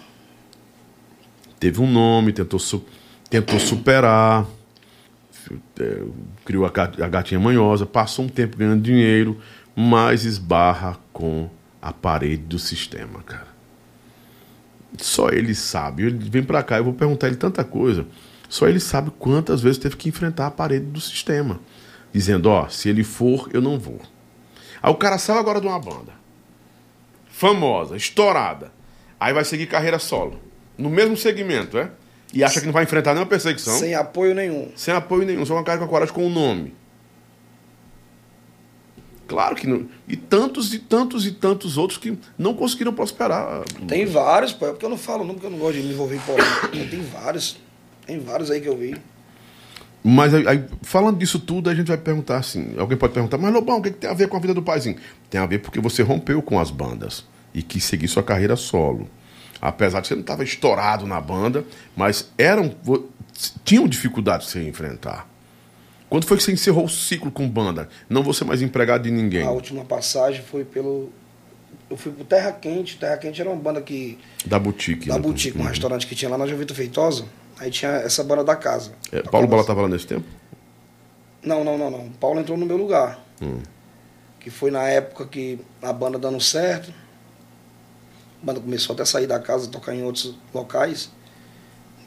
Teve 1.61 1.83
um 1.83 1.93
nome, 1.93 2.33
tentou, 2.33 2.59
su- 2.59 2.87
tentou 3.29 3.61
superar, 3.61 4.47
criou 6.45 6.65
a 6.67 6.71
ga- 6.71 6.93
a 7.03 7.09
gatinha 7.09 7.41
manhosa, 7.41 7.85
passou 7.87 8.25
um 8.25 8.29
tempo 8.29 8.57
ganhando 8.57 8.83
dinheiro, 8.83 9.39
mas 9.75 10.25
esbarra 10.25 10.97
com 11.13 11.49
a 11.81 11.93
parede 11.93 12.43
do 12.45 12.59
sistema, 12.59 13.23
cara. 13.23 13.49
Só 14.99 15.29
ele 15.29 15.55
sabe. 15.55 16.05
Ele 16.05 16.31
vem 16.31 16.43
pra 16.43 16.63
cá, 16.63 16.79
eu 16.79 16.85
vou 16.85 16.93
perguntar 16.95 17.27
ele 17.29 17.37
tanta 17.37 17.63
coisa. 17.65 18.07
Só 18.49 18.67
ele 18.69 18.81
sabe 18.81 19.11
quantas 19.19 19.61
vezes 19.61 19.79
teve 19.79 19.97
que 19.97 20.09
enfrentar 20.09 20.47
a 20.47 20.51
parede 20.51 20.87
do 20.87 21.01
sistema. 21.01 21.61
Dizendo, 22.13 22.49
ó, 22.49 22.69
se 22.69 22.89
ele 22.89 23.05
for, 23.05 23.51
eu 23.53 23.61
não 23.61 23.79
vou. 23.79 24.01
Aí 24.83 24.91
o 24.91 24.95
cara 24.95 25.19
saiu 25.19 25.39
agora 25.39 25.61
de 25.61 25.67
uma 25.67 25.79
banda. 25.79 26.13
Famosa, 27.29 27.97
estourada. 27.97 28.73
Aí 29.21 29.33
vai 29.35 29.45
seguir 29.45 29.67
carreira 29.67 29.99
solo. 29.99 30.41
No 30.79 30.89
mesmo 30.89 31.17
segmento, 31.17 31.77
é? 31.77 31.91
E 32.33 32.45
acha 32.45 32.61
que 32.61 32.67
não 32.67 32.73
vai 32.73 32.85
enfrentar 32.85 33.13
nenhuma 33.13 33.29
perseguição. 33.29 33.79
Sem 33.79 33.95
apoio 33.95 34.35
nenhum. 34.35 34.71
Sem 34.77 34.93
apoio 34.95 35.25
nenhum, 35.25 35.45
só 35.47 35.55
uma 35.55 35.65
cara 35.65 35.79
com 35.79 35.85
a 35.85 35.89
coragem 35.89 36.15
com 36.15 36.27
o 36.27 36.31
nome. 36.31 36.75
Claro 39.27 39.57
que 39.57 39.67
não. 39.67 39.89
E 40.07 40.17
tantos 40.17 40.73
e 40.73 40.79
tantos 40.79 41.27
e 41.27 41.33
tantos 41.33 41.77
outros 41.77 41.99
que 41.99 42.17
não 42.39 42.55
conseguiram 42.55 42.93
prosperar. 42.93 43.65
Tem 43.89 44.07
vários, 44.07 44.53
pô, 44.53 44.67
é 44.67 44.71
porque 44.71 44.85
eu 44.85 44.91
não 44.91 44.97
falo, 44.99 45.25
não, 45.25 45.35
porque 45.35 45.47
eu 45.47 45.51
não 45.51 45.59
gosto 45.59 45.79
de 45.79 45.83
me 45.83 45.93
envolver 45.93 46.17
em 46.17 46.21
polêmica. 46.21 46.69
Tem 46.69 47.03
vários. 47.03 47.57
Tem 48.07 48.21
vários 48.21 48.51
aí 48.51 48.61
que 48.61 48.69
eu 48.69 48.77
vi. 48.77 48.97
Mas 50.09 50.33
aí, 50.33 50.47
aí, 50.47 50.65
falando 50.83 51.19
disso 51.19 51.41
tudo, 51.41 51.69
a 51.69 51.75
gente 51.75 51.89
vai 51.89 51.97
perguntar 51.97 52.39
assim: 52.39 52.75
alguém 52.79 52.97
pode 52.97 53.13
perguntar, 53.13 53.39
mas 53.39 53.53
Lobão, 53.53 53.79
o 53.79 53.83
que, 53.83 53.91
que 53.91 53.99
tem 53.99 54.09
a 54.09 54.15
ver 54.15 54.29
com 54.29 54.37
a 54.37 54.41
vida 54.41 54.55
do 54.55 54.63
paizinho? 54.63 54.97
Tem 55.29 55.41
a 55.41 55.47
ver 55.47 55.59
porque 55.59 55.81
você 55.81 56.03
rompeu 56.03 56.41
com 56.41 56.61
as 56.61 56.71
bandas 56.71 57.25
e 57.53 57.61
quis 57.61 57.83
seguir 57.83 58.07
sua 58.07 58.23
carreira 58.23 58.55
solo. 58.55 59.09
Apesar 59.61 60.01
de 60.01 60.09
você 60.09 60.15
não 60.15 60.21
estava 60.23 60.45
estourado 60.45 61.07
na 61.07 61.21
banda, 61.21 61.65
mas 61.97 62.31
eram 62.37 62.75
tinham 63.65 63.87
dificuldades 63.87 64.47
de 64.47 64.53
você 64.53 64.69
enfrentar. 64.69 65.29
Quando 66.09 66.25
foi 66.27 66.37
que 66.37 66.43
você 66.43 66.53
encerrou 66.53 66.85
o 66.85 66.89
ciclo 66.89 67.31
com 67.31 67.49
banda? 67.49 67.89
Não 68.09 68.23
vou 68.23 68.33
ser 68.33 68.45
mais 68.45 68.63
empregado 68.63 69.03
de 69.03 69.11
ninguém. 69.11 69.45
A 69.45 69.51
última 69.51 69.85
passagem 69.85 70.43
foi 70.43 70.65
pelo. 70.65 71.11
Eu 71.91 71.97
fui 71.97 72.13
pro 72.13 72.25
Terra 72.25 72.53
Quente. 72.53 72.97
Terra 72.97 73.17
Quente 73.17 73.41
era 73.41 73.51
uma 73.51 73.61
banda 73.61 73.81
que. 73.83 74.19
Da 74.45 74.59
boutique. 74.59 75.09
Da 75.09 75.15
né? 75.15 75.21
boutique, 75.21 75.59
um 75.59 75.63
Uhum. 75.63 75.69
restaurante 75.69 76.07
que 76.07 76.15
tinha 76.15 76.31
lá 76.31 76.39
na 76.39 76.47
Jovita 76.47 76.75
Feitosa. 76.75 77.25
Aí 77.59 77.71
tinha 77.71 77.91
essa 77.93 78.23
banda 78.23 78.45
da 78.45 78.55
casa. 78.55 78.93
É, 79.11 79.23
Paulo 79.23 79.47
Bala 79.49 79.63
estava 79.63 79.83
lá 79.83 79.89
nesse 79.89 80.07
tempo? 80.07 80.25
Não, 81.43 81.65
não, 81.65 81.77
não, 81.79 81.91
não. 81.91 82.09
Paulo 82.21 82.41
entrou 82.41 82.57
no 82.57 82.67
meu 82.67 82.77
lugar. 82.77 83.19
Hum. 83.43 83.59
Que 84.41 84.51
foi 84.51 84.71
na 84.71 84.85
época 84.85 85.27
que 85.27 85.59
a 85.83 85.93
banda 85.93 86.19
dando 86.19 86.41
certo. 86.41 86.93
A 88.47 88.55
banda 88.55 88.61
começou 88.61 88.95
até 88.95 89.03
a 89.03 89.07
sair 89.07 89.27
da 89.27 89.41
casa, 89.41 89.67
tocar 89.67 89.93
em 89.93 90.05
outros 90.05 90.37
locais. 90.55 91.11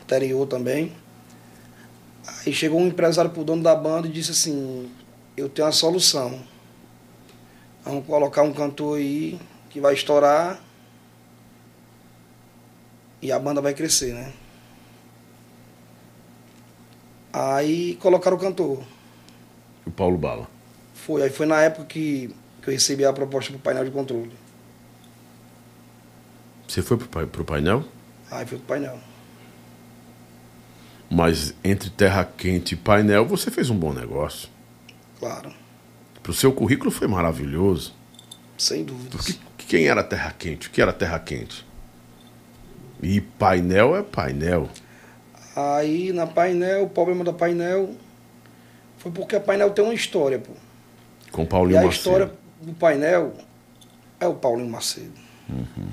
Interior 0.02 0.48
também. 0.48 0.96
Aí 2.26 2.54
chegou 2.54 2.80
um 2.80 2.88
empresário 2.88 3.30
pro 3.30 3.44
dono 3.44 3.62
da 3.62 3.76
banda 3.76 4.08
e 4.08 4.10
disse 4.10 4.32
assim, 4.32 4.90
eu 5.36 5.50
tenho 5.50 5.66
uma 5.66 5.74
solução. 5.74 6.42
Vamos 7.84 8.06
colocar 8.06 8.44
um 8.44 8.54
cantor 8.54 9.00
aí 9.00 9.38
que 9.70 9.82
vai 9.82 9.94
estourar 9.94 10.64
e 13.22 13.34
a 13.34 13.38
banda 13.38 13.60
vai 13.60 13.74
crescer, 13.74 14.14
né? 14.14 14.32
Aí 17.34 17.96
colocaram 17.96 18.38
o 18.38 18.40
cantor. 18.40 18.82
O 19.86 19.92
Paulo 19.92 20.18
Bala. 20.18 20.48
Foi, 20.94 21.22
aí 21.22 21.30
foi 21.30 21.46
na 21.46 21.62
época 21.62 21.84
que, 21.84 22.34
que 22.62 22.70
eu 22.70 22.74
recebi 22.74 23.04
a 23.04 23.12
proposta 23.12 23.52
pro 23.52 23.60
painel 23.60 23.84
de 23.84 23.92
controle. 23.92 24.32
Você 26.70 26.82
foi 26.84 26.98
pro, 26.98 27.28
pro 27.28 27.44
painel? 27.44 27.84
Aí 28.30 28.46
foi 28.46 28.58
pro 28.60 28.68
painel. 28.68 29.00
Mas 31.10 31.54
entre 31.64 31.90
Terra 31.90 32.24
Quente 32.24 32.76
e 32.76 32.78
painel, 32.78 33.26
você 33.26 33.50
fez 33.50 33.70
um 33.72 33.76
bom 33.76 33.92
negócio. 33.92 34.48
Claro, 35.20 35.52
Pro 36.22 36.34
seu 36.34 36.54
currículo 36.54 36.92
foi 36.92 37.08
maravilhoso. 37.08 37.94
sem 38.58 38.84
dúvidas. 38.84 39.32
Porque 39.32 39.66
quem 39.68 39.88
era 39.88 40.04
Terra 40.04 40.32
Quente? 40.38 40.68
O 40.68 40.72
que 40.72 40.82
era 40.82 40.94
Terra 40.94 41.18
Quente? 41.20 41.66
E 43.02 43.20
painel 43.20 43.96
é 43.96 44.04
painel. 44.04 44.70
Aí 45.56 46.14
na 46.14 46.28
painel, 46.28 46.84
o 46.84 46.90
problema 46.90 47.24
da 47.24 47.34
painel, 47.34 47.96
Foi 48.98 49.12
porque 49.12 49.36
a 49.38 49.40
painel 49.40 49.72
tem 49.72 49.84
uma 49.84 49.94
história, 49.94 50.38
pô. 50.38 50.52
Com 51.32 51.44
E 51.44 51.48
Paulinho 51.48 51.80
a 51.80 51.84
Macedo. 51.84 51.98
história 51.98 52.32
do 52.62 52.74
painel 52.74 53.34
é 54.20 54.28
o 54.28 54.36
Paulinho 54.36 54.70
Macedo. 54.70 55.14
Uhum. 55.50 55.88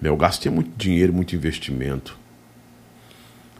Melgaço 0.00 0.40
tinha 0.40 0.52
muito 0.52 0.70
dinheiro, 0.76 1.12
muito 1.12 1.34
investimento. 1.34 2.16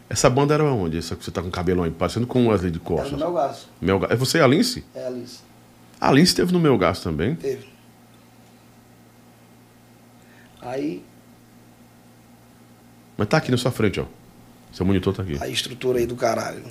Essa 0.09 0.29
banda 0.29 0.53
era 0.53 0.63
onde? 0.63 0.97
Essa 0.97 1.15
que 1.15 1.23
você 1.23 1.31
tá 1.31 1.41
com 1.41 1.49
o 1.49 1.51
cabelão 1.51 1.83
aí, 1.83 1.91
parecendo 1.91 2.25
com 2.25 2.45
o 2.45 2.49
Wesley 2.49 2.71
de 2.71 2.77
Era 2.79 2.85
Costa. 2.87 3.11
no 3.11 3.17
Melgaço. 3.17 3.69
Melga... 3.81 4.07
É 4.09 4.15
você 4.15 4.37
e 4.37 4.41
a 4.41 4.47
Lince? 4.47 4.85
É, 4.95 5.05
Alice. 5.05 5.39
A 5.99 6.11
Lince 6.11 6.27
esteve 6.31 6.53
no 6.53 6.59
Melgaço 6.59 7.03
também. 7.03 7.35
Teve. 7.35 7.67
Aí, 10.61 11.03
Mas 13.17 13.27
tá 13.27 13.37
aqui 13.37 13.51
na 13.51 13.57
sua 13.57 13.71
frente, 13.71 13.99
ó. 13.99 14.05
Seu 14.71 14.85
monitor 14.85 15.13
tá 15.13 15.23
aqui. 15.23 15.37
a 15.41 15.47
estrutura 15.47 15.99
aí 15.99 16.05
do 16.05 16.15
caralho. 16.15 16.63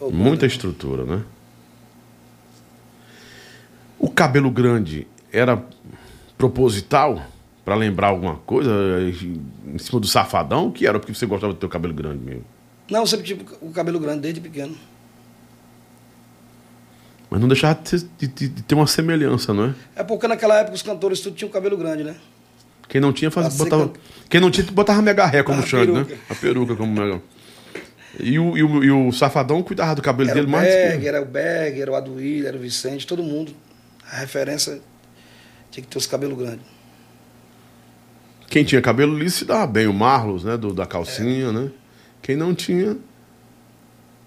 Ô, 0.00 0.10
Muita 0.10 0.30
banda. 0.30 0.46
estrutura, 0.46 1.04
né? 1.04 1.22
O 3.98 4.10
cabelo 4.10 4.50
grande 4.50 5.06
era 5.32 5.62
proposital 6.36 7.22
pra 7.64 7.74
lembrar 7.74 8.08
alguma 8.08 8.36
coisa 8.36 8.70
eh, 8.70 9.10
em 9.74 9.78
cima 9.78 10.00
do 10.00 10.06
safadão? 10.06 10.66
O 10.68 10.72
que 10.72 10.86
era 10.86 10.98
porque 10.98 11.14
você 11.14 11.26
gostava 11.26 11.52
de 11.52 11.58
ter 11.58 11.66
o 11.66 11.68
cabelo 11.68 11.94
grande 11.94 12.22
mesmo? 12.24 12.44
Não, 12.90 13.00
eu 13.00 13.06
sempre 13.06 13.24
tive 13.26 13.46
o 13.60 13.70
cabelo 13.70 13.98
grande 13.98 14.20
desde 14.20 14.40
pequeno. 14.40 14.76
Mas 17.30 17.40
não 17.40 17.48
deixava 17.48 17.80
de, 17.82 18.26
de- 18.28 18.48
de- 18.48 18.62
ter 18.62 18.74
uma 18.74 18.86
semelhança, 18.86 19.52
não 19.52 19.66
é? 19.66 19.74
É 19.96 20.02
porque 20.04 20.28
naquela 20.28 20.58
época 20.58 20.74
os 20.76 20.82
cantores 20.82 21.20
tudo 21.20 21.34
tinham 21.34 21.50
cabelo 21.50 21.76
grande, 21.76 22.04
né? 22.04 22.14
Quem 22.88 23.00
não 23.00 23.12
tinha, 23.12 23.30
faz, 23.30 23.52
ser 23.54 23.64
botava, 23.64 23.92
quem 24.28 24.40
não 24.40 24.50
tinha, 24.50 24.66
botava 24.70 25.00
mega 25.02 25.24
ré 25.26 25.42
como 25.42 25.60
A 25.60 25.66
Xande, 25.66 25.90
né? 25.90 26.06
A 26.28 26.34
peruca 26.34 26.76
como 26.76 26.92
mega. 26.92 27.20
E 28.20 28.38
o, 28.38 28.56
e, 28.56 28.62
o, 28.62 28.84
e 28.84 28.90
o 28.90 29.10
safadão 29.10 29.62
cuidava 29.62 29.94
do 29.96 30.02
cabelo 30.02 30.30
Era 30.30 30.38
dele 30.40 30.52
mais 30.52 30.68
Berg, 30.68 31.00
que... 31.00 31.08
era 31.08 31.22
o 31.22 31.24
Berg, 31.24 31.80
era 31.80 31.90
o 31.90 31.94
Aduílio, 31.96 32.46
era 32.46 32.56
o 32.56 32.60
Vicente, 32.60 33.06
todo 33.06 33.22
mundo. 33.22 33.52
A 34.12 34.18
referência 34.18 34.80
tinha 35.70 35.82
que 35.82 35.90
ter 35.90 35.98
os 35.98 36.06
cabelos 36.06 36.38
grandes. 36.38 36.64
Quem 38.48 38.62
tinha 38.62 38.80
cabelo 38.80 39.18
liso 39.18 39.38
se 39.38 39.44
dava 39.44 39.66
bem, 39.66 39.88
o 39.88 39.92
Marlos, 39.92 40.44
né? 40.44 40.56
Do, 40.56 40.72
da 40.72 40.86
calcinha, 40.86 41.50
né? 41.50 41.70
Quem 42.24 42.36
não 42.36 42.54
tinha. 42.54 42.96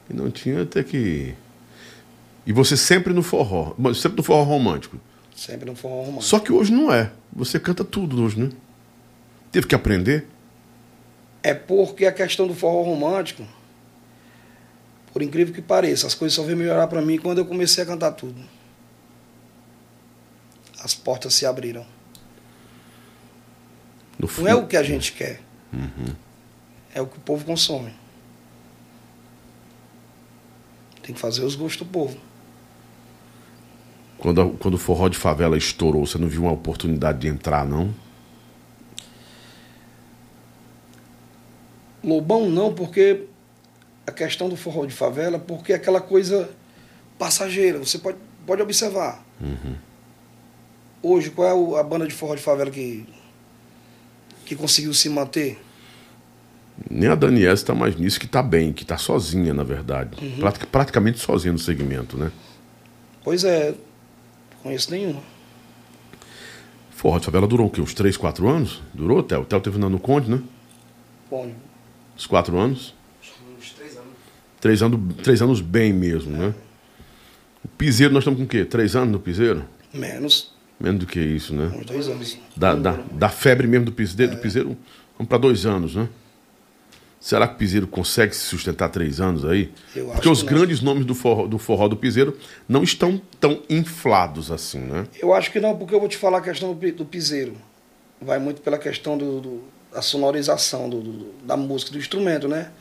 Quem 0.06 0.16
não 0.16 0.30
tinha 0.30 0.64
ter 0.68 0.84
que. 0.84 1.34
E 2.46 2.54
você 2.54 2.78
sempre 2.78 3.12
no 3.12 3.24
forró. 3.24 3.76
Sempre 3.96 4.18
no 4.18 4.24
forró 4.24 4.44
romântico. 4.44 5.00
Sempre 5.36 5.66
no 5.66 5.76
forró 5.76 6.02
romântico. 6.02 6.24
Só 6.24 6.40
que 6.40 6.52
hoje 6.52 6.72
não 6.72 6.94
é. 6.94 7.12
Você 7.34 7.60
canta 7.60 7.84
tudo 7.84 8.22
hoje, 8.22 8.40
né? 8.40 8.52
Teve 9.52 9.66
que 9.66 9.74
aprender. 9.74 10.28
É 11.42 11.56
porque 11.56 12.06
a 12.06 12.12
questão 12.12 12.46
do 12.46 12.54
forró 12.54 12.84
romântico, 12.84 13.44
por 15.12 15.24
incrível 15.24 15.52
que 15.52 15.62
pareça, 15.62 16.06
as 16.06 16.14
coisas 16.14 16.36
só 16.36 16.44
veio 16.44 16.56
melhorar 16.56 16.86
pra 16.86 17.02
mim 17.02 17.18
quando 17.18 17.40
eu 17.40 17.46
comecei 17.46 17.84
a 17.84 17.88
cantar 17.88 18.12
tudo. 18.12 18.40
As 20.84 20.94
portas 20.94 21.34
se 21.34 21.48
abriram. 21.48 21.84
Não 24.38 24.48
é 24.48 24.54
o 24.54 24.68
que 24.68 24.78
a 24.78 24.84
gente 24.84 25.14
quer. 25.14 25.42
É 26.98 27.02
o 27.02 27.06
que 27.06 27.16
o 27.16 27.22
povo 27.22 27.46
consome. 27.46 27.94
Tem 31.04 31.14
que 31.14 31.22
fazer 31.22 31.46
os 31.46 31.54
gostos 31.54 31.86
do 31.86 31.92
povo. 31.94 32.18
quando, 34.18 34.50
quando 34.58 34.74
o 34.74 34.78
forró 34.80 35.08
de 35.08 35.16
favela 35.16 35.56
estourou, 35.56 36.08
você 36.08 36.18
não 36.18 36.28
viu 36.28 36.42
uma 36.42 36.52
oportunidade 36.52 37.20
de 37.20 37.28
entrar, 37.28 37.64
não? 37.64 37.94
Lobão 42.04 42.50
não, 42.50 42.74
porque 42.74 43.28
a 44.08 44.12
questão 44.12 44.50
do 44.50 44.58
forró 44.58 44.84
de 44.84 44.94
favela, 44.94 45.38
porque 45.38 45.74
é 45.74 45.76
aquela 45.76 46.02
coisa 46.02 46.50
passageira. 47.20 47.78
Você 47.78 48.00
pode, 48.00 48.18
pode 48.44 48.64
observar. 48.64 49.24
Hoje, 51.04 51.30
qual 51.30 51.78
é 51.78 51.80
a 51.80 51.84
banda 51.84 52.08
de 52.08 52.14
forró 52.16 52.34
de 52.34 52.42
favela 52.42 52.72
que, 52.72 53.06
que 54.48 54.56
conseguiu 54.56 54.96
se 54.96 55.08
manter? 55.10 55.67
Nem 56.90 57.10
a 57.10 57.16
Daniela 57.16 57.54
está 57.54 57.74
mais 57.74 57.96
nisso, 57.96 58.20
que 58.20 58.26
está 58.26 58.42
bem, 58.44 58.72
que 58.72 58.84
está 58.84 58.98
sozinha, 58.98 59.54
na 59.54 59.64
verdade. 59.64 60.12
Pratic- 60.40 60.68
praticamente 60.68 61.20
sozinha 61.20 61.52
no 61.52 61.60
segmento, 61.60 62.18
né? 62.18 62.32
Pois 63.24 63.44
é, 63.44 63.74
conheço 64.62 64.92
nenhuma. 64.92 65.22
Forró 66.92 67.20
de 67.20 67.26
favela 67.26 67.48
durou 67.48 67.68
o 67.68 67.70
quê? 67.70 67.82
Uns 67.82 67.94
3, 67.94 68.16
4 68.18 68.48
anos? 68.48 68.82
Durou, 68.94 69.22
Theo? 69.22 69.42
O 69.42 69.46
Theo 69.46 69.60
teve 69.60 69.78
no 69.78 70.00
Conde, 70.00 70.30
né? 70.32 70.42
Bom, 71.30 71.52
Uns 72.16 72.26
4 72.26 72.58
anos. 72.58 72.94
Uns 73.60 73.72
três 73.74 73.96
anos. 73.98 74.08
Três 74.60 74.82
anos, 74.82 75.16
três 75.24 75.42
anos 75.42 75.62
bem 75.62 75.94
mesmo, 75.94 76.32
né? 76.32 76.54
O 77.64 77.68
piseiro, 77.68 78.14
nós 78.14 78.22
estamos 78.22 78.40
com 78.40 78.46
o 78.46 78.48
quê? 78.48 78.66
Três 78.66 78.96
anos 78.96 79.12
no 79.12 79.20
piseiro? 79.20 79.64
menos, 79.94 80.54
Menos 80.80 81.00
do 81.00 81.06
que 81.08 81.20
isso, 81.20 81.56
né? 81.56 81.72
uns 81.76 81.86
dois 81.86 82.08
anos. 82.08 82.38
Da, 82.56 82.76
da, 82.76 82.92
da 83.12 83.30
febre 83.30 83.66
mesmo 83.68 83.86
do 83.86 83.92
piseiro, 83.92 84.36
do 84.36 84.42
piseiro 84.42 84.78
vamos 85.18 85.28
para 85.30 85.38
dois 85.40 85.66
anos, 85.66 85.96
né? 85.96 86.08
Será 87.28 87.46
que 87.46 87.56
o 87.56 87.58
piseiro 87.58 87.86
consegue 87.88 88.34
se 88.34 88.40
sustentar 88.44 88.88
três 88.88 89.20
anos 89.20 89.44
aí? 89.44 89.74
Eu 89.94 90.08
Porque 90.12 90.30
os 90.30 90.44
grandes 90.44 90.80
nomes 90.80 91.04
do 91.06 91.14
forró, 91.14 91.46
do 91.46 91.58
forró 91.60 91.90
do 91.90 91.98
piseiro 91.98 92.38
não 92.70 92.84
estão 92.84 93.22
tão 93.38 93.62
inflados 93.70 94.50
assim, 94.50 94.80
né? 94.80 95.06
Eu 95.22 95.34
acho 95.34 95.52
que 95.52 95.60
não, 95.60 95.78
porque 95.78 95.94
eu 95.94 96.00
vou 96.00 96.08
te 96.08 96.16
falar 96.16 96.38
a 96.38 96.42
questão 96.42 96.70
do, 96.74 96.80
pi- 96.80 96.94
do 96.94 97.04
piseiro. 97.04 97.58
Vai 98.22 98.40
muito 98.40 98.62
pela 98.62 98.78
questão 98.78 99.18
do, 99.18 99.42
do- 99.42 99.64
da 99.92 100.02
sonorização 100.02 100.90
do, 100.90 101.02
do- 101.02 101.34
da 101.44 101.58
música, 101.58 101.92
do 101.92 101.98
instrumento, 101.98 102.48
né? 102.48 102.72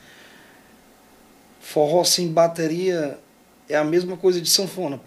Forró 1.59 2.05
sem 2.05 2.31
bateria 2.31 3.19
é 3.67 3.75
a 3.75 3.83
mesma 3.83 4.15
coisa 4.15 4.39
de 4.39 4.49
sanfona. 4.49 4.97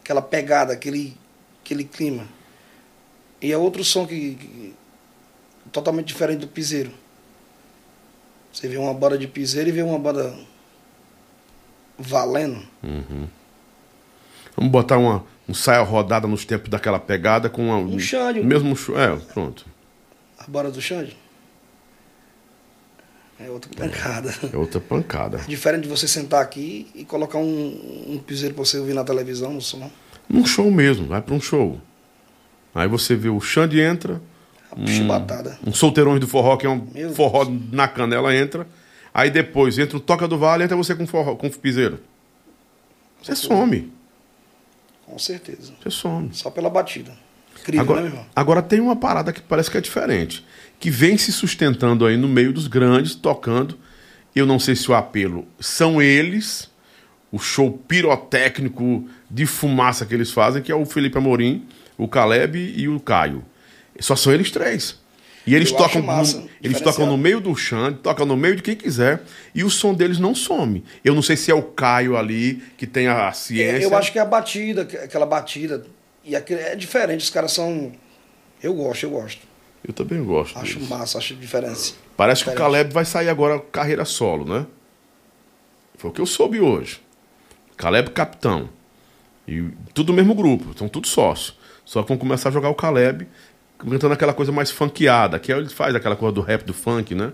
Aquela 0.00 0.22
pegada, 0.22 0.72
aquele, 0.72 1.16
aquele 1.64 1.82
clima. 1.82 2.24
E 3.42 3.50
é 3.50 3.58
outro 3.58 3.82
som 3.82 4.06
que, 4.06 4.36
que- 4.36 4.74
totalmente 5.72 6.06
diferente 6.06 6.38
do 6.38 6.46
piseiro. 6.46 6.92
Você 8.52 8.68
vê 8.68 8.76
uma 8.76 8.92
banda 8.94 9.16
de 9.16 9.26
piseiro 9.26 9.68
e 9.68 9.72
vê 9.72 9.82
uma 9.82 9.98
banda 9.98 10.34
valendo. 11.98 12.62
Vamos 14.56 14.70
botar 14.72 14.98
uma, 14.98 15.24
um 15.48 15.54
saia 15.54 15.82
rodada 15.82 16.26
nos 16.26 16.44
tempos 16.44 16.68
daquela 16.68 16.98
pegada 16.98 17.48
com 17.48 17.66
uma, 17.66 17.76
Um 17.76 17.98
Xande. 17.98 18.42
mesmo 18.42 18.74
show. 18.76 18.98
É, 18.98 19.16
pronto. 19.16 19.64
A 20.38 20.46
banda 20.50 20.70
do 20.70 20.80
Xande. 20.80 21.16
É 23.38 23.48
outra 23.50 23.70
pancada. 23.74 24.34
É 24.52 24.56
outra 24.56 24.80
pancada. 24.80 25.38
Diferente 25.48 25.84
de 25.84 25.88
você 25.88 26.06
sentar 26.06 26.42
aqui 26.42 26.90
e 26.94 27.04
colocar 27.04 27.38
um, 27.38 28.04
um 28.08 28.18
piseiro 28.18 28.54
pra 28.54 28.64
você 28.64 28.78
ouvir 28.78 28.92
na 28.92 29.04
televisão, 29.04 29.52
no 29.52 29.62
som. 29.62 29.90
Num 30.28 30.44
show 30.44 30.70
mesmo, 30.70 31.06
vai 31.06 31.22
para 31.22 31.34
um 31.34 31.40
show. 31.40 31.80
Aí 32.74 32.86
você 32.86 33.16
vê 33.16 33.28
o 33.30 33.40
Xande 33.40 33.80
entra, 33.80 34.20
A 34.72 34.86
chibatada. 34.86 35.58
um 35.66 35.72
solteirões 35.72 36.20
do 36.20 36.28
forró, 36.28 36.56
que 36.56 36.66
é 36.66 36.68
um 36.68 36.86
Meu 36.94 37.12
forró 37.14 37.46
na 37.72 37.88
canela, 37.88 38.34
entra. 38.34 38.66
Aí 39.12 39.30
depois 39.30 39.78
entra 39.78 39.96
o 39.96 40.00
Toca 40.00 40.28
do 40.28 40.38
Vale, 40.38 40.62
entra 40.64 40.76
você 40.76 40.94
com 40.94 41.06
forró, 41.06 41.34
com 41.34 41.50
piseiro. 41.50 41.98
Você 43.22 43.34
some, 43.34 43.92
Com 45.04 45.18
certeza. 45.18 45.72
você 45.82 45.90
some. 45.90 46.30
Só 46.32 46.50
pela 46.50 46.70
batida. 46.70 47.12
Incrível, 47.60 47.84
né, 47.84 47.84
meu 47.84 47.94
Agora, 48.00 48.06
irmão? 48.06 48.26
agora 48.34 48.62
tem 48.62 48.80
uma 48.80 48.96
parada 48.96 49.32
que 49.32 49.42
parece 49.42 49.70
que 49.70 49.76
é 49.76 49.80
diferente. 49.80 50.46
Que 50.78 50.90
vem 50.90 51.18
se 51.18 51.32
sustentando 51.32 52.06
aí 52.06 52.16
no 52.16 52.28
meio 52.28 52.52
dos 52.52 52.66
grandes, 52.66 53.14
tocando. 53.14 53.78
Eu 54.34 54.46
não 54.46 54.58
sei 54.58 54.76
se 54.76 54.90
o 54.90 54.94
apelo 54.94 55.46
são 55.58 56.00
eles, 56.00 56.70
o 57.32 57.38
show 57.38 57.70
pirotécnico 57.86 59.06
de 59.30 59.44
fumaça 59.44 60.06
que 60.06 60.14
eles 60.14 60.30
fazem, 60.30 60.62
que 60.62 60.70
é 60.72 60.74
o 60.74 60.86
Felipe 60.86 61.18
Amorim, 61.18 61.66
o 61.98 62.06
Caleb 62.08 62.56
e 62.76 62.88
o 62.88 62.98
Caio. 63.00 63.44
Só 64.00 64.16
são 64.16 64.32
eles 64.32 64.50
três. 64.50 64.98
E 65.46 65.54
eles 65.54 65.70
Eu 65.70 65.76
tocam, 65.78 66.02
no, 66.02 66.48
eles 66.62 66.80
tocam 66.80 67.06
no 67.06 67.16
meio 67.16 67.40
do 67.40 67.56
chão, 67.56 67.92
tocam 67.94 68.26
no 68.26 68.36
meio 68.36 68.56
de 68.56 68.62
quem 68.62 68.76
quiser, 68.76 69.22
e 69.54 69.64
o 69.64 69.70
som 69.70 69.94
deles 69.94 70.18
não 70.18 70.34
some. 70.34 70.84
Eu 71.02 71.14
não 71.14 71.22
sei 71.22 71.34
se 71.36 71.50
é 71.50 71.54
o 71.54 71.62
Caio 71.62 72.16
ali, 72.16 72.62
que 72.76 72.86
tem 72.86 73.08
a 73.08 73.32
ciência. 73.32 73.82
Eu 73.84 73.96
acho 73.96 74.12
que 74.12 74.18
é 74.18 74.22
a 74.22 74.26
batida, 74.26 74.84
que- 74.84 74.96
aquela 74.98 75.24
batida. 75.24 75.86
E 76.24 76.34
é 76.36 76.76
diferente, 76.76 77.22
os 77.22 77.30
caras 77.30 77.52
são. 77.52 77.92
Eu 78.62 78.74
gosto, 78.74 79.04
eu 79.04 79.10
gosto. 79.10 79.40
Eu 79.86 79.94
também 79.94 80.22
gosto. 80.22 80.58
Acho 80.58 80.78
disso. 80.78 80.90
massa, 80.90 81.16
acho 81.16 81.34
diferença. 81.34 81.94
Parece 82.16 82.44
que 82.44 82.50
o 82.50 82.52
diferente. 82.52 82.72
Caleb 82.72 82.92
vai 82.92 83.04
sair 83.06 83.30
agora 83.30 83.58
carreira 83.58 84.04
solo, 84.04 84.44
né? 84.44 84.66
Foi 85.96 86.10
o 86.10 86.12
que 86.12 86.20
eu 86.20 86.26
soube 86.26 86.60
hoje. 86.60 87.00
Caleb 87.78 88.10
capitão. 88.10 88.68
E 89.48 89.68
tudo 89.94 90.08
no 90.12 90.16
mesmo 90.16 90.34
grupo, 90.34 90.70
estão 90.72 90.86
tudo 90.86 91.08
sócio. 91.08 91.54
Só 91.84 92.02
que 92.02 92.08
vão 92.08 92.18
começar 92.18 92.50
a 92.50 92.52
jogar 92.52 92.68
o 92.68 92.74
Caleb 92.74 93.26
cantando 93.88 94.14
aquela 94.14 94.32
coisa 94.34 94.52
mais 94.52 94.70
funkeada, 94.70 95.38
que 95.38 95.52
é 95.52 95.56
ele 95.56 95.68
faz 95.68 95.94
aquela 95.94 96.16
coisa 96.16 96.34
do 96.34 96.40
rap 96.40 96.64
do 96.64 96.74
funk, 96.74 97.14
né? 97.14 97.32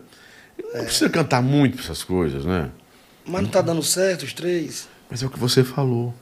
Não 0.74 0.84
precisa 0.84 1.08
cantar 1.10 1.42
muito 1.42 1.74
pra 1.76 1.84
essas 1.84 2.02
coisas, 2.02 2.44
né? 2.44 2.70
Mas 3.26 3.42
não 3.42 3.48
tá 3.50 3.60
dando 3.60 3.82
certo 3.82 4.22
os 4.24 4.32
três. 4.32 4.88
Mas 5.10 5.22
é 5.22 5.26
o 5.26 5.30
que 5.30 5.38
você 5.38 5.62
falou. 5.64 6.14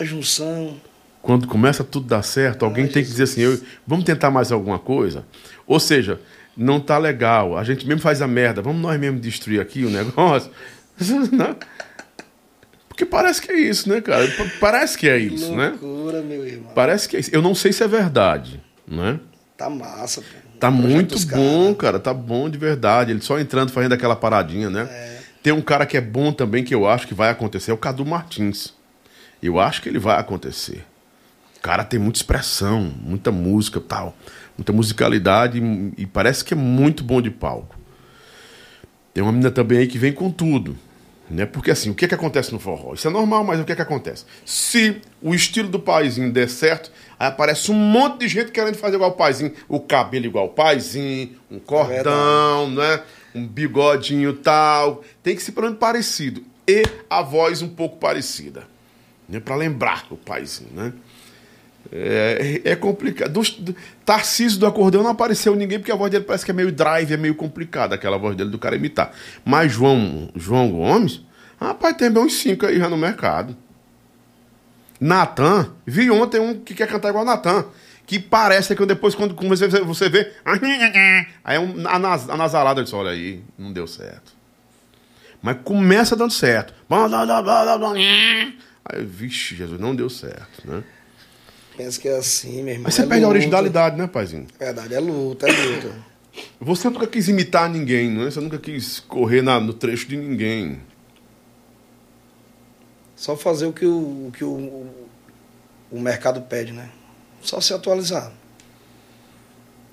A 0.00 0.04
junção. 0.04 0.80
Quando 1.20 1.46
começa 1.46 1.84
tudo 1.84 2.06
dar 2.06 2.22
certo, 2.22 2.64
alguém 2.64 2.84
Ai, 2.84 2.90
tem 2.90 3.02
que 3.04 3.08
dizer 3.10 3.24
assim, 3.24 3.42
eu- 3.42 3.60
vamos 3.86 4.04
tentar 4.04 4.30
mais 4.30 4.50
alguma 4.50 4.78
coisa? 4.78 5.24
Ou 5.66 5.78
seja, 5.78 6.20
não 6.56 6.80
tá 6.80 6.98
legal, 6.98 7.56
a 7.56 7.62
gente 7.62 7.86
mesmo 7.86 8.00
faz 8.00 8.20
a 8.20 8.26
merda, 8.26 8.60
vamos 8.60 8.82
nós 8.82 8.98
mesmo 8.98 9.20
destruir 9.20 9.60
aqui 9.60 9.84
o 9.84 9.90
negócio? 9.90 10.50
Né? 11.32 11.56
Porque 12.88 13.06
parece 13.06 13.40
que 13.40 13.50
é 13.50 13.56
isso, 13.58 13.88
né, 13.88 14.00
cara? 14.00 14.26
Pa- 14.28 14.44
Parece 14.60 14.98
que 14.98 15.08
é 15.08 15.16
isso, 15.16 15.54
né? 15.54 15.70
Loucura, 15.80 16.20
meu 16.22 16.46
irmão. 16.46 16.70
Parece 16.74 17.08
que 17.08 17.16
é 17.16 17.20
isso. 17.20 17.30
Eu 17.32 17.40
não 17.40 17.54
sei 17.54 17.72
se 17.72 17.82
é 17.82 17.88
verdade, 17.88 18.60
né? 18.86 19.18
Tá 19.62 19.70
massa, 19.70 20.20
pô. 20.20 20.58
Tá 20.58 20.70
muito 20.70 21.18
bom, 21.26 21.74
caras. 21.74 21.76
cara. 21.78 21.98
Tá 22.00 22.14
bom 22.14 22.50
de 22.50 22.58
verdade. 22.58 23.12
Ele 23.12 23.20
só 23.20 23.38
entrando, 23.38 23.70
fazendo 23.70 23.92
aquela 23.92 24.16
paradinha, 24.16 24.68
né? 24.68 24.88
É. 24.90 25.18
Tem 25.42 25.52
um 25.52 25.60
cara 25.60 25.86
que 25.86 25.96
é 25.96 26.00
bom 26.00 26.32
também, 26.32 26.64
que 26.64 26.74
eu 26.74 26.88
acho 26.88 27.06
que 27.06 27.14
vai 27.14 27.30
acontecer, 27.30 27.70
é 27.70 27.74
o 27.74 27.78
Cadu 27.78 28.04
Martins. 28.04 28.74
Eu 29.42 29.58
acho 29.58 29.82
que 29.82 29.88
ele 29.88 29.98
vai 29.98 30.18
acontecer. 30.18 30.84
O 31.58 31.60
cara 31.60 31.84
tem 31.84 31.98
muita 31.98 32.18
expressão, 32.18 32.92
muita 33.02 33.30
música 33.30 33.78
e 33.78 33.82
tal. 33.82 34.16
Muita 34.56 34.72
musicalidade 34.72 35.62
e, 35.96 36.06
parece 36.06 36.44
que 36.44 36.54
é 36.54 36.56
muito 36.56 37.02
bom 37.02 37.20
de 37.22 37.30
palco. 37.30 37.76
Tem 39.14 39.22
uma 39.22 39.32
menina 39.32 39.50
também 39.50 39.78
aí 39.78 39.86
que 39.86 39.98
vem 39.98 40.12
com 40.12 40.30
tudo. 40.30 40.76
Né? 41.30 41.46
Porque 41.46 41.70
assim, 41.70 41.90
o 41.90 41.94
que, 41.94 42.06
que 42.06 42.14
acontece 42.14 42.52
no 42.52 42.58
forró? 42.58 42.94
Isso 42.94 43.08
é 43.08 43.10
normal, 43.10 43.42
mas 43.42 43.58
o 43.58 43.64
que, 43.64 43.74
que 43.74 43.82
acontece? 43.82 44.24
Se 44.44 45.00
o 45.20 45.34
estilo 45.34 45.68
do 45.68 45.80
paizinho 45.80 46.32
der 46.32 46.48
certo, 46.48 46.90
aí 47.22 47.28
aparece 47.28 47.70
um 47.70 47.74
monte 47.74 48.20
de 48.20 48.28
gente 48.28 48.50
querendo 48.50 48.76
fazer 48.76 48.96
igual 48.96 49.10
o 49.10 49.14
paizinho, 49.14 49.52
o 49.68 49.78
cabelo 49.80 50.26
igual 50.26 50.46
o 50.46 50.50
paizinho, 50.50 51.36
um 51.50 51.58
cordão, 51.58 52.70
né? 52.70 53.02
um 53.34 53.46
bigodinho 53.46 54.34
tal. 54.34 55.02
Tem 55.22 55.34
que 55.34 55.42
ser 55.42 55.52
pelo 55.52 55.66
menos 55.66 55.78
parecido. 55.78 56.42
E 56.66 56.82
a 57.08 57.22
voz 57.22 57.62
um 57.62 57.68
pouco 57.68 57.96
parecida. 57.96 58.64
Né? 59.28 59.40
Para 59.40 59.56
lembrar 59.56 60.06
o 60.10 60.16
paizinho, 60.16 60.70
né? 60.72 60.92
É, 61.90 62.60
é 62.64 62.76
complicado. 62.76 63.32
Do, 63.32 63.42
do, 63.42 63.76
Tarcísio 64.04 64.58
do 64.58 64.66
acordeão 64.66 65.02
não 65.02 65.10
apareceu 65.10 65.54
ninguém 65.54 65.78
porque 65.78 65.92
a 65.92 65.96
voz 65.96 66.10
dele 66.10 66.24
parece 66.24 66.44
que 66.44 66.50
é 66.50 66.54
meio 66.54 66.72
drive, 66.72 67.12
é 67.12 67.16
meio 67.16 67.34
complicada 67.34 67.94
aquela 67.94 68.16
voz 68.16 68.36
dele 68.36 68.50
do 68.50 68.58
cara 68.58 68.76
imitar. 68.76 69.12
Mas 69.44 69.72
João, 69.72 70.30
João 70.34 70.70
Gomes, 70.70 71.20
rapaz, 71.60 71.96
tem 71.96 72.10
bem 72.10 72.22
uns 72.22 72.34
cinco 72.34 72.66
aí 72.66 72.78
já 72.78 72.88
no 72.88 72.96
mercado. 72.96 73.56
Natan, 75.02 75.72
vi 75.84 76.08
ontem 76.12 76.40
um 76.40 76.60
que 76.60 76.74
quer 76.74 76.86
cantar 76.86 77.08
igual 77.08 77.24
Natan. 77.24 77.64
Que 78.06 78.18
parece 78.20 78.74
que 78.76 78.86
depois, 78.86 79.14
quando 79.14 79.34
você, 79.48 79.66
você 79.66 80.08
vê. 80.08 80.32
Aí 81.44 81.56
é 81.56 81.58
um, 81.60 81.74
disse: 82.84 82.94
olha 82.94 83.10
aí, 83.10 83.42
não 83.58 83.72
deu 83.72 83.86
certo. 83.86 84.32
Mas 85.40 85.56
começa 85.64 86.14
dando 86.14 86.32
certo. 86.32 86.72
Aí, 88.84 89.04
vixe, 89.04 89.56
Jesus, 89.56 89.80
não 89.80 89.94
deu 89.94 90.08
certo, 90.08 90.62
né? 90.64 90.84
Pensa 91.76 92.00
que 92.00 92.08
é 92.08 92.16
assim, 92.18 92.62
meu 92.62 92.74
irmão. 92.74 92.84
Mas 92.84 92.94
você 92.94 93.02
é 93.02 93.06
perde 93.06 93.24
a 93.24 93.28
originalidade, 93.28 93.96
né, 93.96 94.06
paizinho? 94.06 94.46
Verdade, 94.58 94.94
é 94.94 95.00
luta, 95.00 95.48
é 95.48 95.52
luta. 95.52 95.94
Você 96.60 96.88
nunca 96.90 97.06
quis 97.06 97.28
imitar 97.28 97.68
ninguém, 97.68 98.10
né? 98.10 98.24
Você 98.26 98.40
nunca 98.40 98.58
quis 98.58 99.00
correr 99.00 99.42
na- 99.42 99.58
no 99.60 99.72
trecho 99.72 100.06
de 100.08 100.16
ninguém. 100.16 100.80
Só 103.22 103.36
fazer 103.36 103.66
o 103.66 103.72
que 103.72 103.86
o, 103.86 104.26
o 104.26 104.32
que 104.36 104.42
o, 104.42 104.84
o 105.92 106.00
mercado 106.00 106.40
pede, 106.42 106.72
né? 106.72 106.90
Só 107.40 107.60
se 107.60 107.72
atualizar. 107.72 108.32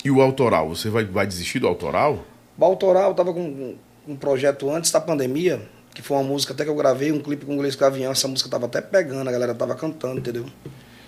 E 0.04 0.10
o 0.10 0.20
autoral? 0.20 0.68
Você 0.70 0.90
vai, 0.90 1.06
vai 1.06 1.28
desistir 1.28 1.60
do 1.60 1.68
autoral? 1.68 2.26
O 2.58 2.66
autoral, 2.66 3.12
eu 3.12 3.16
tava 3.16 3.32
com 3.32 3.76
um- 4.08 4.16
projeto 4.16 4.68
antes 4.72 4.90
da 4.90 5.00
pandemia, 5.00 5.62
que 5.94 6.02
foi 6.02 6.18
uma 6.18 6.24
música 6.24 6.54
até 6.54 6.64
que 6.64 6.72
eu 6.72 6.76
gravei, 6.76 7.12
um 7.12 7.20
clipe 7.22 7.46
com 7.46 7.52
o 7.52 7.56
Inglês 7.56 7.76
Gavião. 7.76 8.12
Essa 8.12 8.28
música 8.28 8.50
tava 8.50 8.66
até 8.66 8.82
pegando, 8.82 9.28
a 9.28 9.32
galera 9.32 9.54
tava 9.54 9.76
cantando, 9.76 10.18
entendeu? 10.18 10.48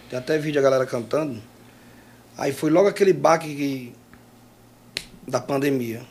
Tem 0.07 0.19
até 0.19 0.37
vídeo 0.37 0.59
a 0.59 0.63
galera 0.63 0.85
cantando. 0.85 1.41
Aí 2.37 2.53
foi 2.53 2.69
logo 2.69 2.87
aquele 2.87 3.13
baque 3.13 3.47
que- 3.55 3.93
da 5.27 5.41
pandemia. 5.41 6.03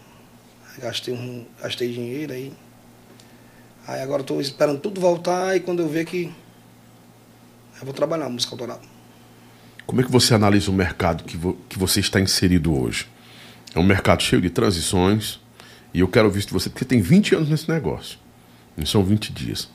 Gastei, 0.78 1.14
um, 1.14 1.46
gastei 1.62 1.92
dinheiro 1.92 2.32
aí. 2.32 2.52
Aí 3.90 4.00
agora 4.02 4.22
tô 4.22 4.40
esperando 4.40 4.78
tudo 4.78 5.00
voltar 5.00 5.56
e 5.56 5.58
quando 5.60 5.80
eu 5.82 5.88
ver 5.88 6.04
que. 6.04 6.32
Eu 7.80 7.84
vou 7.84 7.92
trabalhar 7.92 8.26
a 8.26 8.28
música 8.28 8.54
autoral. 8.54 8.80
Como 9.84 10.00
é 10.00 10.04
que 10.04 10.10
você 10.12 10.32
analisa 10.32 10.70
o 10.70 10.74
mercado 10.74 11.24
que, 11.24 11.36
vo- 11.36 11.58
que 11.68 11.76
você 11.76 11.98
está 11.98 12.20
inserido 12.20 12.72
hoje? 12.72 13.08
É 13.74 13.80
um 13.80 13.82
mercado 13.82 14.22
cheio 14.22 14.40
de 14.40 14.48
transições. 14.48 15.40
E 15.92 15.98
eu 15.98 16.06
quero 16.06 16.26
ouvir 16.26 16.44
de 16.46 16.52
você, 16.52 16.70
porque 16.70 16.84
tem 16.84 17.00
20 17.00 17.34
anos 17.34 17.48
nesse 17.48 17.68
negócio. 17.68 18.16
Não 18.76 18.86
são 18.86 19.02
20 19.02 19.32
dias. 19.32 19.68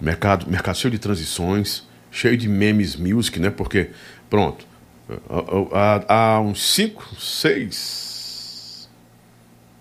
Mercado, 0.00 0.48
mercado 0.48 0.76
cheio 0.76 0.92
de 0.92 1.00
transições, 1.00 1.82
cheio 2.12 2.36
de 2.36 2.48
memes 2.48 2.94
music, 2.94 3.40
né? 3.40 3.50
Porque, 3.50 3.90
pronto, 4.30 4.64
há- 5.72 6.04
há 6.36 6.40
uns 6.40 6.62
5, 6.62 7.16
6. 7.18 8.88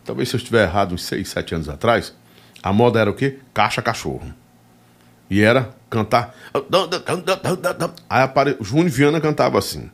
Talvez 0.04 0.30
se 0.30 0.36
eu 0.36 0.40
estiver 0.40 0.64
errado, 0.64 0.96
uns 0.96 1.04
6, 1.04 1.30
7 1.30 1.54
anos 1.54 1.70
atrás, 1.70 2.12
a 2.64 2.72
moda 2.74 3.00
era 3.00 3.10
o 3.10 3.14
quê? 3.14 3.38
Caixa 3.54 3.82
cachorro. 3.82 4.34
E 5.30 5.42
era 5.42 5.70
cantar. 5.90 6.36
Aí 8.10 8.22
apare... 8.24 8.56
o 8.60 8.64
Júnior 8.64 8.90
Viana 8.90 9.22
cantava 9.22 9.58
assim. 9.58 9.90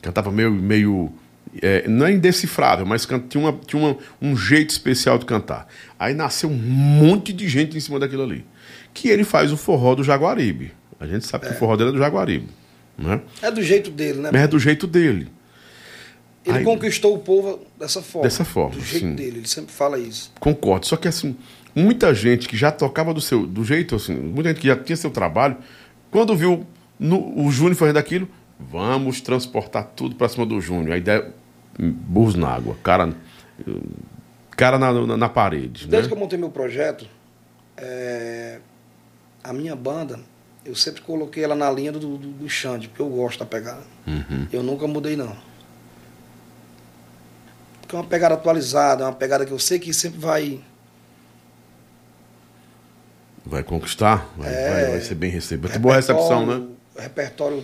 Cantava 0.00 0.30
meio. 0.30 0.50
meio 0.50 1.12
é, 1.60 1.86
não 1.86 2.06
é 2.06 2.12
indecifrável, 2.12 2.86
mas 2.86 3.06
tinha, 3.28 3.44
uma, 3.44 3.52
tinha 3.52 3.80
uma- 3.82 3.96
um 4.20 4.34
jeito 4.36 4.70
especial 4.70 5.18
de 5.18 5.26
cantar. 5.26 5.68
Aí 5.98 6.14
nasceu 6.14 6.48
um 6.48 6.54
monte 6.56 7.32
de 7.32 7.46
gente 7.48 7.76
em 7.76 7.80
cima 7.80 7.98
daquilo 8.00 8.22
ali. 8.22 8.44
Que 8.94 9.08
ele 9.08 9.22
faz 9.22 9.52
o 9.52 9.56
forró 9.56 9.94
do 9.94 10.02
Jaguaribe. 10.02 10.72
A 10.98 11.06
gente 11.06 11.26
sabe 11.26 11.46
que 11.46 11.52
o 11.52 11.56
forró 11.56 11.76
dele 11.76 11.90
é 11.90 11.92
do 11.92 11.98
Jaguaribe. 11.98 12.48
Né? 12.96 13.20
É 13.42 13.50
do 13.50 13.62
jeito 13.62 13.90
dele, 13.90 14.18
né? 14.20 14.30
Mas 14.32 14.42
é 14.42 14.46
do 14.46 14.58
jeito 14.58 14.86
dele. 14.86 15.28
Ele 16.44 16.58
Aí- 16.58 16.64
conquistou 16.64 17.14
o 17.14 17.18
povo 17.18 17.64
dessa 17.78 18.02
forma. 18.02 18.24
Dessa 18.28 18.44
forma, 18.44 18.74
Do 18.74 18.80
jeito 18.84 19.06
sim. 19.06 19.14
dele, 19.14 19.38
ele 19.38 19.48
sempre 19.48 19.72
fala 19.72 19.98
isso. 19.98 20.32
Concordo. 20.40 20.86
Só 20.86 20.96
que 20.96 21.06
assim, 21.06 21.36
muita 21.74 22.14
gente 22.14 22.48
que 22.48 22.56
já 22.56 22.70
tocava 22.70 23.12
do 23.14 23.20
seu 23.20 23.46
do 23.46 23.64
jeito 23.64 23.96
assim, 23.96 24.14
muita 24.14 24.50
gente 24.50 24.60
que 24.60 24.66
já 24.68 24.76
tinha 24.76 24.96
seu 24.96 25.10
trabalho, 25.10 25.56
quando 26.10 26.36
viu 26.36 26.66
no- 26.98 27.44
o 27.44 27.50
Júnior 27.50 27.74
fazendo 27.76 27.96
aquilo, 27.98 28.28
vamos 28.58 29.20
transportar 29.20 29.84
tudo 29.96 30.14
para 30.14 30.28
cima 30.28 30.44
do 30.46 30.60
Júnior. 30.60 30.94
A 30.94 30.98
ideia 30.98 31.32
burros 31.78 32.34
na 32.34 32.48
água, 32.48 32.76
cara 32.82 33.14
cara 34.50 34.78
na, 34.78 34.92
na, 34.92 35.16
na 35.16 35.28
parede, 35.28 35.84
né? 35.84 35.90
Desde 35.92 36.08
que 36.08 36.14
eu 36.14 36.18
montei 36.18 36.38
meu 36.38 36.50
projeto, 36.50 37.06
é, 37.76 38.58
a 39.42 39.52
minha 39.52 39.74
banda, 39.74 40.20
eu 40.64 40.74
sempre 40.76 41.00
coloquei 41.00 41.42
ela 41.42 41.54
na 41.54 41.70
linha 41.70 41.90
do, 41.90 41.98
do, 41.98 42.16
do 42.18 42.48
Xande, 42.48 42.88
porque 42.88 43.02
eu 43.02 43.08
gosto 43.08 43.40
da 43.40 43.46
pegada. 43.46 43.82
Uhum. 44.06 44.46
Eu 44.52 44.62
nunca 44.62 44.86
mudei, 44.86 45.16
não. 45.16 45.34
Porque 47.80 47.96
é 47.96 47.98
uma 47.98 48.04
pegada 48.04 48.34
atualizada, 48.34 49.04
é 49.04 49.06
uma 49.06 49.12
pegada 49.12 49.44
que 49.44 49.52
eu 49.52 49.58
sei 49.58 49.78
que 49.78 49.92
sempre 49.92 50.18
vai. 50.20 50.60
Vai 53.44 53.62
conquistar, 53.62 54.30
vai, 54.36 54.52
É, 54.52 54.70
vai, 54.70 54.90
vai 54.92 55.00
ser 55.00 55.14
bem 55.14 55.30
recebido. 55.30 55.78
Boa 55.78 55.96
recepção, 55.96 56.46
né? 56.46 56.66
Repertório 56.96 57.62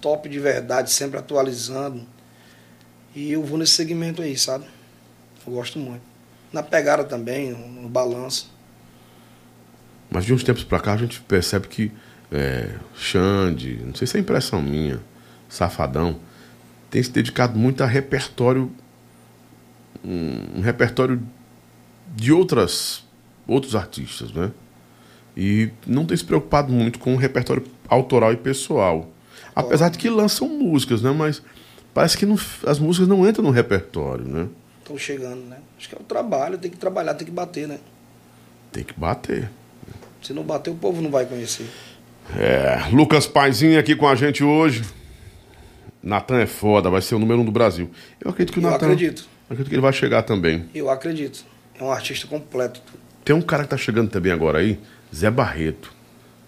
top 0.00 0.28
de 0.28 0.38
verdade, 0.38 0.90
sempre 0.90 1.18
atualizando. 1.18 2.06
E 3.14 3.32
eu 3.32 3.42
vou 3.42 3.58
nesse 3.58 3.72
segmento 3.72 4.22
aí, 4.22 4.36
sabe? 4.36 4.64
Eu 5.46 5.52
gosto 5.52 5.78
muito. 5.78 6.02
Na 6.52 6.62
pegada 6.62 7.04
também, 7.04 7.50
no, 7.50 7.82
no 7.82 7.88
balanço. 7.88 8.50
Mas 10.10 10.24
de 10.24 10.32
uns 10.32 10.42
tempos 10.42 10.64
pra 10.64 10.80
cá 10.80 10.94
a 10.94 10.96
gente 10.96 11.20
percebe 11.20 11.68
que 11.68 11.92
é, 12.32 12.74
Xande, 12.96 13.80
não 13.84 13.94
sei 13.94 14.06
se 14.06 14.16
é 14.16 14.20
impressão 14.20 14.62
minha, 14.62 15.00
Safadão, 15.48 16.18
tem 16.90 17.02
se 17.02 17.10
dedicado 17.10 17.58
muito 17.58 17.82
a 17.82 17.86
repertório, 17.86 18.72
um, 20.04 20.58
um 20.58 20.60
repertório 20.60 21.22
de 22.14 22.32
outras, 22.32 23.04
outros 23.48 23.74
artistas, 23.74 24.30
né? 24.32 24.52
E 25.36 25.70
não 25.86 26.04
tem 26.04 26.16
se 26.16 26.24
preocupado 26.24 26.72
muito 26.72 26.98
com 26.98 27.14
o 27.14 27.16
repertório 27.16 27.64
autoral 27.88 28.32
e 28.32 28.36
pessoal. 28.36 29.08
Apesar 29.54 29.88
de 29.88 29.98
que 29.98 30.08
lançam 30.10 30.48
músicas, 30.48 31.02
né? 31.02 31.10
Mas 31.10 31.42
parece 31.94 32.16
que 32.16 32.26
não- 32.26 32.38
as 32.66 32.78
músicas 32.78 33.08
não 33.08 33.26
entram 33.28 33.42
no 33.44 33.50
repertório, 33.50 34.24
né? 34.24 34.46
Estão 34.80 34.98
chegando, 34.98 35.42
né? 35.46 35.56
Acho 35.78 35.88
que 35.88 35.94
é 35.94 35.98
o 35.98 36.04
trabalho, 36.04 36.58
tem 36.58 36.70
que 36.70 36.76
trabalhar, 36.76 37.14
tem 37.14 37.24
que 37.26 37.32
bater, 37.32 37.66
né? 37.66 37.78
Tem 38.72 38.84
que 38.84 38.92
bater. 38.98 39.50
Se 40.22 40.32
não 40.32 40.42
bater, 40.42 40.70
o 40.70 40.74
povo 40.74 41.00
não 41.00 41.10
vai 41.10 41.24
conhecer. 41.24 41.66
É, 42.36 42.88
Lucas 42.92 43.26
Paizinho 43.26 43.78
aqui 43.78 43.94
com 43.96 44.06
a 44.08 44.14
gente 44.14 44.42
hoje. 44.44 44.82
Natan 46.02 46.40
é 46.40 46.46
foda, 46.46 46.90
vai 46.90 47.00
ser 47.00 47.14
o 47.14 47.18
número 47.18 47.40
um 47.40 47.44
do 47.44 47.50
Brasil. 47.52 47.90
Eu 48.20 48.30
acredito 48.30 48.52
que 48.52 48.60
o 48.60 48.62
Eu 48.62 48.70
Natan. 48.70 48.86
acredito. 48.86 49.26
Acredito 49.46 49.68
que 49.68 49.74
ele 49.74 49.82
vai 49.82 49.92
chegar 49.92 50.22
também. 50.22 50.68
Eu 50.74 50.90
acredito. 50.90 51.44
É 51.78 51.82
um 51.82 51.90
artista 51.90 52.26
completo. 52.26 52.80
Tem 53.28 53.36
um 53.36 53.42
cara 53.42 53.64
que 53.64 53.68
tá 53.68 53.76
chegando 53.76 54.08
também 54.08 54.32
agora 54.32 54.60
aí, 54.60 54.80
Zé 55.14 55.30
Barreto. 55.30 55.92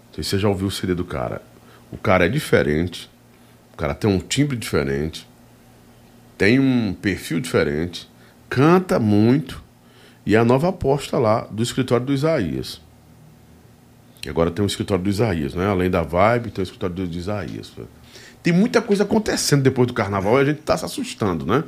Não 0.07 0.15
sei 0.15 0.23
se 0.23 0.31
você 0.31 0.39
já 0.39 0.49
ouviu 0.49 0.65
o 0.65 0.71
CD 0.71 0.95
do 0.95 1.05
cara. 1.05 1.39
O 1.91 1.97
cara 1.97 2.25
é 2.25 2.27
diferente. 2.27 3.07
O 3.71 3.77
cara 3.77 3.93
tem 3.93 4.09
um 4.09 4.17
timbre 4.17 4.57
diferente. 4.57 5.29
Tem 6.39 6.59
um 6.59 6.91
perfil 6.91 7.39
diferente. 7.39 8.09
Canta 8.49 8.97
muito. 8.97 9.63
E 10.25 10.33
é 10.33 10.39
a 10.39 10.43
nova 10.43 10.69
aposta 10.69 11.19
lá 11.19 11.41
do 11.51 11.61
escritório 11.61 12.03
do 12.03 12.13
Isaías. 12.13 12.81
Agora 14.27 14.49
tem 14.49 14.65
o 14.65 14.67
escritório 14.67 15.03
do 15.03 15.09
Isaías, 15.11 15.53
né? 15.53 15.67
Além 15.67 15.87
da 15.87 16.01
vibe, 16.01 16.49
tem 16.49 16.63
o 16.63 16.65
escritório 16.65 16.95
do 16.95 17.15
Isaías. 17.15 17.71
Tem 18.41 18.51
muita 18.51 18.81
coisa 18.81 19.03
acontecendo 19.03 19.61
depois 19.61 19.87
do 19.87 19.93
carnaval 19.93 20.39
e 20.39 20.41
a 20.41 20.45
gente 20.45 20.61
tá 20.61 20.75
se 20.75 20.85
assustando, 20.85 21.45
né? 21.45 21.63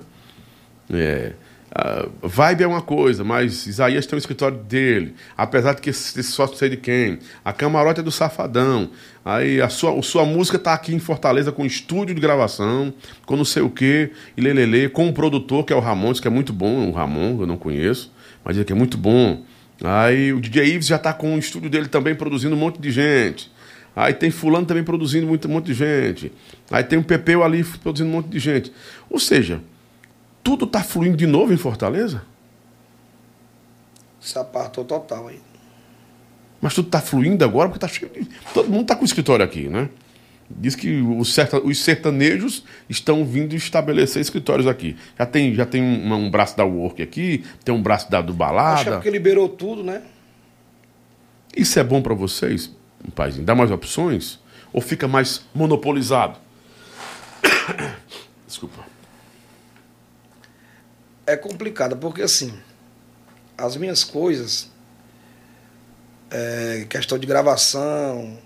É. 0.90 1.34
a 1.76 2.08
vibe 2.22 2.64
é 2.64 2.68
uma 2.68 2.84
coisa, 2.84 3.24
mas 3.24 3.66
Isaías 3.66 4.06
tem 4.06 4.16
o 4.16 4.20
escritório 4.20 4.58
dele. 4.58 5.16
Apesar 5.36 5.74
de 5.74 5.82
que 5.82 5.90
esse 5.90 6.22
sócio 6.22 6.56
sei 6.56 6.70
de 6.70 6.78
quem. 6.78 7.18
A 7.44 7.52
camarote 7.52 8.00
é 8.00 8.04
do 8.04 8.12
Safadão. 8.12 8.92
Aí 9.26 9.60
a 9.60 9.70
sua, 9.70 9.98
a 9.98 10.04
sua 10.04 10.24
música 10.24 10.60
tá 10.60 10.74
aqui 10.74 10.94
em 10.94 11.00
Fortaleza 11.00 11.52
com 11.52 11.66
estúdio 11.66 12.14
de 12.14 12.22
gravação, 12.22 12.94
com 13.26 13.36
não 13.36 13.46
sei 13.46 13.64
o 13.64 13.72
quê, 13.72 14.12
e 14.38 14.42
lelele, 14.42 14.88
com 14.88 15.08
um 15.08 15.14
produtor 15.14 15.66
que 15.66 15.74
é 15.74 15.76
o 15.76 15.80
Ramon, 15.80 16.14
que 16.14 16.28
é 16.28 16.32
muito 16.32 16.54
bom, 16.54 16.90
o 16.90 16.92
Ramon, 16.92 17.42
eu 17.42 17.48
não 17.48 17.58
conheço, 17.58 18.14
mas 18.46 18.56
diz 18.56 18.66
que 18.66 18.74
é 18.74 18.76
muito 18.76 18.98
bom. 18.98 19.44
Aí 19.84 20.32
o 20.32 20.40
DJ 20.40 20.76
Ives 20.76 20.88
já 20.88 21.00
tá 21.00 21.12
com 21.12 21.34
o 21.36 21.40
estúdio 21.40 21.70
dele 21.70 21.88
também 21.88 22.14
produzindo 22.14 22.56
um 22.56 22.60
monte 22.60 22.80
de 22.80 22.92
gente. 22.92 23.52
Aí 23.96 24.14
tem 24.14 24.30
fulano 24.30 24.66
também 24.66 24.84
produzindo 24.84 25.26
muito, 25.26 25.48
um 25.48 25.52
monte 25.52 25.68
de 25.68 25.74
gente. 25.74 26.32
Aí 26.70 26.84
tem 26.84 27.00
o 27.00 27.04
Pepeu 27.04 27.44
ali 27.44 27.64
produzindo 27.64 28.10
um 28.10 28.14
monte 28.14 28.28
de 28.28 28.40
gente. 28.40 28.72
Ou 29.10 29.20
seja, 29.20 29.62
tudo 30.44 30.68
tá 30.68 30.84
fluindo 30.84 31.16
de 31.16 31.26
novo 31.26 31.54
em 31.54 31.58
Fortaleza? 31.58 32.24
Se 34.20 34.38
apartou 34.38 34.84
total 34.84 35.28
aí. 35.28 35.40
Mas 36.62 36.74
tudo 36.74 36.90
tá 36.90 37.02
fluindo 37.02 37.44
agora 37.44 37.70
porque 37.70 37.80
tá 37.80 37.88
cheio 37.88 38.12
de... 38.12 38.28
Todo 38.54 38.70
mundo 38.70 38.86
tá 38.86 38.96
com 38.96 39.02
o 39.02 39.06
escritório 39.06 39.44
aqui, 39.44 39.68
né? 39.68 39.90
Diz 40.50 40.76
que 40.76 41.02
os, 41.02 41.34
serta... 41.34 41.60
os 41.60 41.80
sertanejos 41.80 42.64
estão 42.90 43.26
vindo 43.26 43.56
estabelecer 43.56 44.22
escritórios 44.22 44.68
aqui. 44.68 44.96
Já 45.18 45.26
tem, 45.26 45.54
já 45.56 45.66
tem 45.66 45.82
um, 45.82 46.14
um 46.14 46.30
braço 46.30 46.56
da 46.56 46.64
Work 46.64 47.02
aqui, 47.02 47.44
tem 47.64 47.74
um 47.74 47.82
braço 47.82 48.10
da 48.10 48.22
do 48.22 48.32
Acho 48.32 48.38
que 48.38 48.44
é 48.44 48.46
Balada. 48.46 48.92
porque 48.92 49.10
liberou 49.10 49.50
tudo, 49.50 49.84
né? 49.84 50.04
Isso 51.56 51.78
é 51.80 51.84
bom 51.84 52.02
pra 52.02 52.14
vocês, 52.14 52.72
paizinho? 53.14 53.46
Dá 53.46 53.54
mais 53.56 53.72
opções? 53.72 54.40
Ou 54.72 54.82
fica 54.82 55.08
mais 55.08 55.46
monopolizado? 55.54 56.38
Desculpa. 58.48 58.93
É 61.26 61.36
complicado, 61.38 61.96
porque 61.98 62.22
assim, 62.22 62.54
as 63.58 63.76
minhas 63.78 64.04
coisas, 64.04 64.70
é, 66.30 66.86
questão 66.90 67.18
de 67.18 67.26
gravação, 67.26 68.38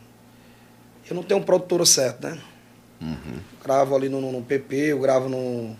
eu 1.09 1.15
não 1.15 1.23
tenho 1.23 1.39
um 1.39 1.43
produtora 1.43 1.85
certo, 1.85 2.27
né? 2.27 2.39
Gravo 3.63 3.95
ali 3.95 4.09
no, 4.09 4.21
no- 4.21 4.31
no 4.31 4.41
PP, 4.41 4.75
eu 4.91 4.99
gravo 4.99 5.27
no, 5.29 5.75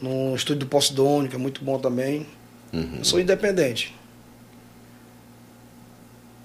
no 0.00 0.34
estúdio 0.34 0.60
do 0.60 0.66
Posidônio, 0.66 1.28
que 1.30 1.36
é 1.36 1.38
muito 1.38 1.64
bom 1.64 1.78
também. 1.78 2.26
Eu 2.98 3.04
sou 3.04 3.20
independente. 3.20 3.94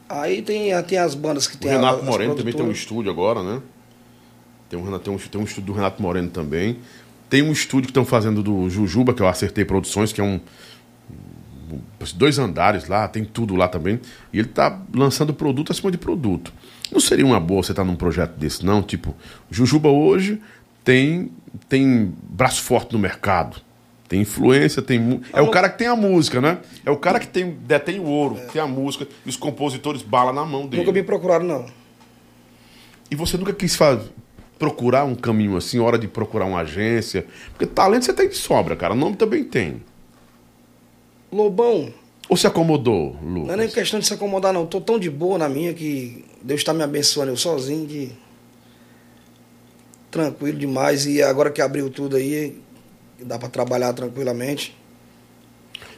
Aí 0.07 0.41
tem, 0.41 0.71
tem 0.83 0.97
as 0.97 1.13
bandas 1.13 1.47
que 1.47 1.55
O 1.55 1.59
tem 1.59 1.71
Renato 1.71 1.99
as 1.99 2.05
Moreno 2.05 2.35
também 2.35 2.53
tem 2.53 2.65
um 2.65 2.71
estúdio 2.71 3.11
agora, 3.11 3.43
né? 3.43 3.61
Tem 4.69 4.79
um, 4.79 4.99
tem, 4.99 5.13
um, 5.13 5.17
tem 5.17 5.41
um 5.41 5.43
estúdio 5.43 5.65
do 5.67 5.73
Renato 5.73 6.01
Moreno 6.01 6.29
também. 6.29 6.79
Tem 7.29 7.41
um 7.43 7.51
estúdio 7.51 7.83
que 7.87 7.91
estão 7.91 8.05
fazendo 8.05 8.41
do 8.41 8.69
Jujuba, 8.69 9.13
que 9.13 9.21
eu 9.21 9.27
acertei 9.27 9.63
produções, 9.63 10.11
que 10.11 10.19
é 10.19 10.23
um. 10.23 10.39
Dois 12.15 12.39
andares 12.39 12.87
lá, 12.87 13.07
tem 13.07 13.23
tudo 13.23 13.55
lá 13.55 13.67
também. 13.67 13.99
E 14.33 14.39
ele 14.39 14.47
tá 14.47 14.81
lançando 14.93 15.33
produto 15.33 15.71
acima 15.71 15.91
de 15.91 15.97
produto. 15.97 16.51
Não 16.91 16.99
seria 16.99 17.25
uma 17.25 17.39
boa 17.39 17.61
você 17.61 17.71
estar 17.71 17.83
num 17.83 17.95
projeto 17.95 18.31
desse, 18.31 18.65
não? 18.65 18.81
Tipo, 18.81 19.15
Jujuba 19.51 19.89
hoje 19.89 20.41
tem, 20.83 21.31
tem 21.67 22.11
braço 22.23 22.63
forte 22.63 22.93
no 22.93 22.97
mercado. 22.99 23.61
Tem 24.07 24.21
influência, 24.21 24.81
tem. 24.81 25.21
É 25.31 25.39
o 25.41 25.51
cara 25.51 25.69
que 25.69 25.77
tem 25.77 25.85
a 25.87 25.95
música, 25.95 26.41
né? 26.41 26.57
É 26.83 26.89
o 26.89 26.97
cara 26.97 27.19
que 27.19 27.27
tem, 27.27 27.51
detém 27.67 27.99
o 27.99 28.05
ouro, 28.05 28.39
tem 28.51 28.59
a 28.59 28.65
música, 28.65 29.07
e 29.23 29.29
os 29.29 29.37
compositores 29.37 30.01
bala 30.01 30.33
na 30.33 30.43
mão 30.43 30.65
dele. 30.65 30.81
Nunca 30.81 30.91
me 30.91 31.03
procuraram, 31.03 31.45
não. 31.45 31.65
E 33.11 33.15
você 33.15 33.37
nunca 33.37 33.53
quis 33.53 33.75
fa- 33.75 34.01
procurar 34.59 35.05
um 35.05 35.15
caminho 35.15 35.55
assim, 35.57 35.79
hora 35.79 35.97
de 35.97 36.07
procurar 36.07 36.45
uma 36.45 36.59
agência? 36.59 37.25
Porque 37.51 37.65
talento 37.65 38.05
você 38.05 38.13
tem 38.13 38.27
de 38.29 38.35
sobra, 38.35 38.75
cara. 38.75 38.93
Nome 38.93 39.15
também 39.15 39.43
tem. 39.43 39.81
Lobão, 41.31 41.93
Ou 42.27 42.35
se 42.37 42.45
acomodou, 42.45 43.15
Lucas? 43.23 43.47
Não 43.47 43.53
é 43.53 43.57
nem 43.57 43.69
questão 43.69 43.99
de 43.99 44.05
se 44.05 44.13
acomodar, 44.13 44.51
não. 44.53 44.65
Tô 44.65 44.79
tão 44.81 44.99
de 44.99 45.09
boa 45.09 45.37
na 45.37 45.47
minha 45.49 45.73
que 45.73 46.23
Deus 46.43 46.59
está 46.61 46.73
me 46.73 46.83
abençoando 46.83 47.31
eu 47.31 47.37
sozinho 47.37 47.87
que. 47.87 48.11
Tranquilo 50.11 50.57
demais. 50.57 51.05
E 51.05 51.21
agora 51.21 51.51
que 51.51 51.61
abriu 51.61 51.89
tudo 51.89 52.15
aí, 52.15 52.59
dá 53.21 53.37
para 53.37 53.49
trabalhar 53.49 53.93
tranquilamente. 53.93 54.75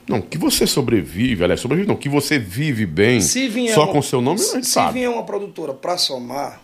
Não, 0.08 0.20
que 0.20 0.38
você 0.38 0.68
sobrevive, 0.68 1.44
aliás, 1.44 1.60
sobrevive 1.62 1.88
não, 1.88 1.96
que 1.96 2.10
você 2.10 2.38
vive 2.38 2.86
bem 2.86 3.22
Se 3.22 3.50
só 3.74 3.84
uma- 3.86 3.94
com 3.94 4.02
seu 4.02 4.20
nome, 4.22 4.40
a 4.40 4.44
se, 4.44 4.54
gente 4.56 4.66
se 4.68 4.74
sabe. 4.74 4.94
vier 5.00 5.10
uma 5.10 5.24
produtora 5.24 5.74
para 5.74 5.98
somar, 5.98 6.62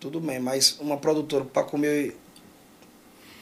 tudo 0.00 0.20
bem, 0.20 0.38
mas 0.38 0.78
uma 0.80 0.96
produtora 0.96 1.44
para 1.44 1.64
comer 1.64 2.16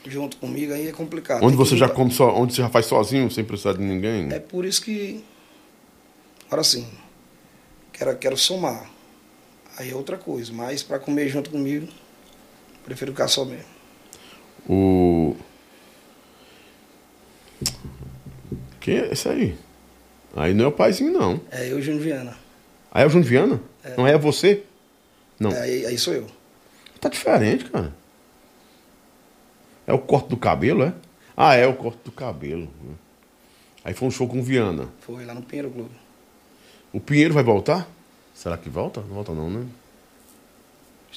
junto 0.07 0.37
comigo 0.37 0.73
aí 0.73 0.89
é 0.89 0.93
complicado. 0.93 1.43
Onde 1.45 1.57
você 1.57 1.77
já 1.77 1.89
come 1.89 2.11
só, 2.11 2.35
onde 2.35 2.55
você 2.55 2.63
já 2.63 2.69
faz 2.69 2.87
sozinho, 2.87 3.31
sem 3.31 3.45
precisar 3.45 3.75
de 3.75 3.81
ninguém? 3.83 4.33
É 4.33 4.39
por 4.39 4.65
isso 4.65 4.83
que. 4.83 5.25
Agora 6.47 6.63
sim, 6.63 6.87
quero, 7.93 8.17
quero 8.17 8.37
somar. 8.37 8.91
Aí 9.77 9.91
é 9.91 9.95
outra 9.95 10.17
coisa, 10.17 10.53
mas 10.53 10.83
para 10.83 10.99
comer 10.99 11.29
junto 11.29 11.51
comigo, 11.51 11.89
prefiro 12.85 13.13
ficar 13.13 13.29
só 13.29 13.45
mesmo. 13.45 13.67
O. 14.69 15.37
Quem 18.81 18.99
é 18.99 19.13
esse 19.13 19.29
aí? 19.29 19.59
Aí 20.35 20.55
não 20.55 20.67
é 20.67 20.69
o 20.69 20.73
paizinho, 20.73 21.13
não. 21.13 21.41
É 21.51 21.71
eu, 21.71 21.83
Júnior 21.83 22.03
Viana. 22.03 22.37
Aí 22.91 23.03
é 23.03 23.07
o 23.07 23.11
Júnior 23.11 23.29
Viana? 23.29 23.61
Não 23.97 24.07
é 24.07 24.17
você? 24.17 24.63
Não. 25.39 25.51
É, 25.51 25.61
aí, 25.61 25.87
aí 25.87 25.99
sou 25.99 26.15
eu. 26.15 26.27
Tá 27.07 27.11
diferente, 27.11 27.67
cara. 27.67 27.95
É 29.87 29.93
o 29.93 29.99
corte 30.01 30.29
do 30.29 30.37
cabelo, 30.37 30.83
é? 30.83 30.93
Ah, 31.37 31.55
é 31.55 31.65
o 31.65 31.75
corte 31.75 32.01
do 32.05 32.11
cabelo. 32.11 32.69
Aí 33.85 33.95
foi 33.95 34.09
um 34.09 34.11
show 34.11 34.27
com 34.27 34.41
o 34.41 34.43
Viana. 34.43 34.89
Foi 35.01 35.25
lá 35.25 35.33
no 35.33 35.43
Pinheiro 35.43 35.71
Clube. 35.71 35.95
O 36.93 36.99
Pinheiro 36.99 37.33
vai 37.33 37.45
voltar? 37.45 37.89
Será 38.35 38.59
que 38.59 38.69
volta? 38.69 39.01
Não 39.03 39.15
volta 39.15 39.33
não, 39.33 39.49
né? 39.49 39.65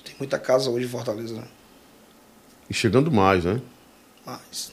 Tem 0.03 0.16
muita 0.20 0.38
casa 0.38 0.70
hoje 0.70 0.86
em 0.86 0.90
Fortaleza, 0.90 1.34
né? 1.34 1.48
E 2.70 2.74
chegando 2.74 3.11
mais, 3.11 3.44
né? 3.44 3.60
Mas 4.24 4.72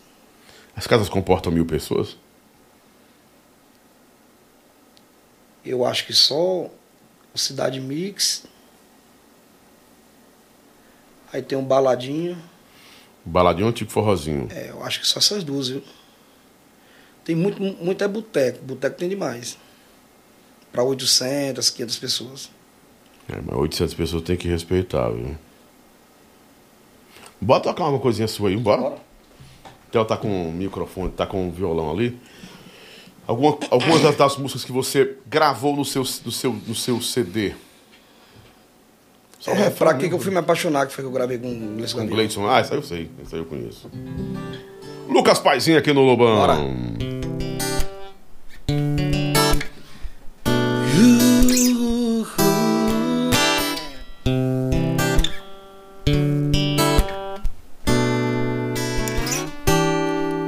As 0.74 0.86
casas 0.86 1.08
comportam 1.08 1.50
mil 1.50 1.64
pessoas? 1.64 2.18
eu 5.64 5.84
acho 5.84 6.06
que 6.06 6.12
só 6.12 6.70
o 7.34 7.38
Cidade 7.38 7.80
Mix. 7.80 8.44
Aí 11.32 11.42
tem 11.42 11.56
um 11.58 11.64
baladinho. 11.64 12.36
Baladinho 13.24 13.72
tipo 13.72 13.90
forrozinho. 13.90 14.48
É, 14.50 14.70
eu 14.70 14.82
acho 14.84 15.00
que 15.00 15.06
só 15.06 15.18
essas 15.18 15.42
duas, 15.42 15.68
viu? 15.68 15.82
Tem 17.24 17.34
muito, 17.34 17.60
muito 17.60 18.04
é 18.04 18.08
boteco. 18.08 18.64
Boteco 18.64 18.96
tem 18.96 19.08
demais. 19.08 19.58
Para 20.70 20.82
800, 20.84 21.68
500 21.70 21.98
pessoas. 21.98 22.50
É, 23.28 23.40
mas 23.44 23.56
800 23.58 23.94
pessoas 23.94 24.22
tem 24.22 24.36
que 24.36 24.46
respeitar, 24.46 25.08
viu? 25.10 25.36
Bora 27.40 27.60
tocar 27.62 27.88
uma 27.88 27.98
coisinha 27.98 28.28
sua 28.28 28.48
aí, 28.48 28.56
bora? 28.56 28.80
Bora. 28.82 28.96
Então 29.88 30.04
tá 30.04 30.16
com 30.16 30.48
o 30.48 30.52
microfone, 30.52 31.10
tá 31.10 31.26
com 31.26 31.48
o 31.48 31.50
violão 31.52 31.90
ali. 31.90 32.18
Alguma, 33.26 33.58
algumas 33.70 34.02
das- 34.02 34.16
das 34.16 34.36
músicas 34.36 34.64
que 34.64 34.72
você 34.72 35.16
gravou 35.26 35.74
no 35.74 35.84
seu, 35.84 36.02
no 36.02 36.30
seu, 36.32 36.52
no 36.52 36.74
seu 36.74 37.00
CD. 37.02 37.54
Só 39.40 39.52
o 39.52 39.54
é, 39.54 39.64
refrão 39.64 39.96
que 39.98 40.06
eu 40.06 40.18
fui 40.18 40.32
me 40.32 40.38
apaixonar, 40.38 40.86
que 40.86 40.92
foi 40.92 41.04
que 41.04 41.08
eu 41.08 41.12
gravei 41.12 41.38
com 41.38 41.48
o 41.48 41.76
Gleison. 41.76 41.98
Com 41.98 42.06
Gleison. 42.06 42.48
Ah, 42.48 42.60
isso 42.60 42.72
aí 42.72 42.78
eu 42.78 42.82
sei. 42.82 43.10
Isso 43.22 43.34
aí 43.34 43.40
eu 43.40 43.44
conheço. 43.44 43.90
Lucas 45.08 45.38
Paizinho 45.38 45.78
aqui 45.78 45.92
no 45.92 46.02
Lobão. 46.02 46.36
Bora. 46.36 46.56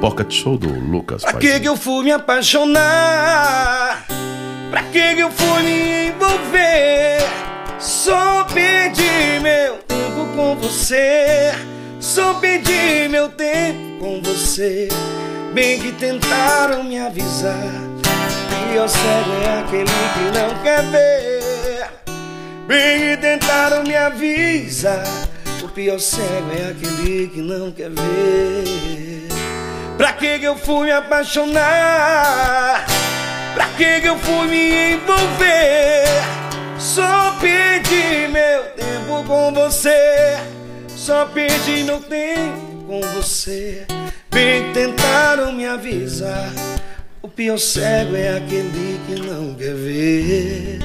Pocket 0.01 0.33
Show 0.33 0.57
do 0.57 0.69
Lucas 0.69 1.23
Pra 1.23 1.35
que, 1.35 1.61
que 1.61 1.69
eu 1.69 1.77
fui 1.77 2.05
me 2.05 2.13
apaixonar? 2.13 4.07
Pra 4.71 4.83
que, 4.85 5.15
que 5.15 5.21
eu 5.21 5.31
fui 5.31 5.63
me 5.63 6.09
envolver? 6.09 7.38
Só 7.79 8.45
perdi 8.45 9.39
meu 9.41 9.79
tempo 9.87 10.27
com 10.35 10.57
você. 10.57 11.53
Só 12.01 12.35
perdi 12.35 13.09
meu 13.09 13.29
tempo 13.29 14.01
com 14.01 14.21
você. 14.21 14.89
Bem 15.55 15.79
que 15.79 15.93
tentaram 15.93 16.83
me 16.83 16.99
avisar. 16.99 17.55
E 18.75 18.79
o 18.79 18.89
cego 18.89 19.33
é 19.45 19.61
aquele 19.61 19.85
que 19.85 20.39
não 20.39 20.63
quer 20.63 20.83
ver. 20.91 21.89
Bem 22.67 23.01
que 23.01 23.17
tentaram 23.23 23.85
me 23.85 23.95
avisar. 23.95 25.05
O 25.63 25.69
pior 25.69 26.01
cego 26.01 26.51
é 26.59 26.71
aquele 26.71 27.29
que 27.29 27.41
não 27.41 27.71
quer 27.71 27.91
ver. 27.91 29.29
Pra 29.97 30.13
que 30.13 30.43
eu 30.43 30.57
fui 30.57 30.87
me 30.87 30.93
apaixonar? 30.93 32.85
Pra 33.55 33.67
que 33.77 34.05
eu 34.05 34.19
fui 34.19 34.49
me 34.49 34.95
envolver? 34.95 36.48
Só 36.79 37.33
perdi 37.41 38.29
meu 38.29 38.63
tempo 38.77 39.25
com 39.27 39.53
você. 39.53 40.39
Só 40.89 41.27
perdi 41.27 41.83
meu 41.83 42.01
tempo 42.01 42.85
com 42.87 43.01
você. 43.17 43.85
Bem 44.31 44.73
tentaram 44.73 45.53
me 45.53 45.67
avisar. 45.67 46.53
O 47.21 47.29
pior 47.29 47.59
cego 47.59 48.15
é 48.15 48.37
aquele 48.37 49.01
que 49.07 49.21
não 49.21 49.55
quer 49.55 49.75
ver. 49.75 50.79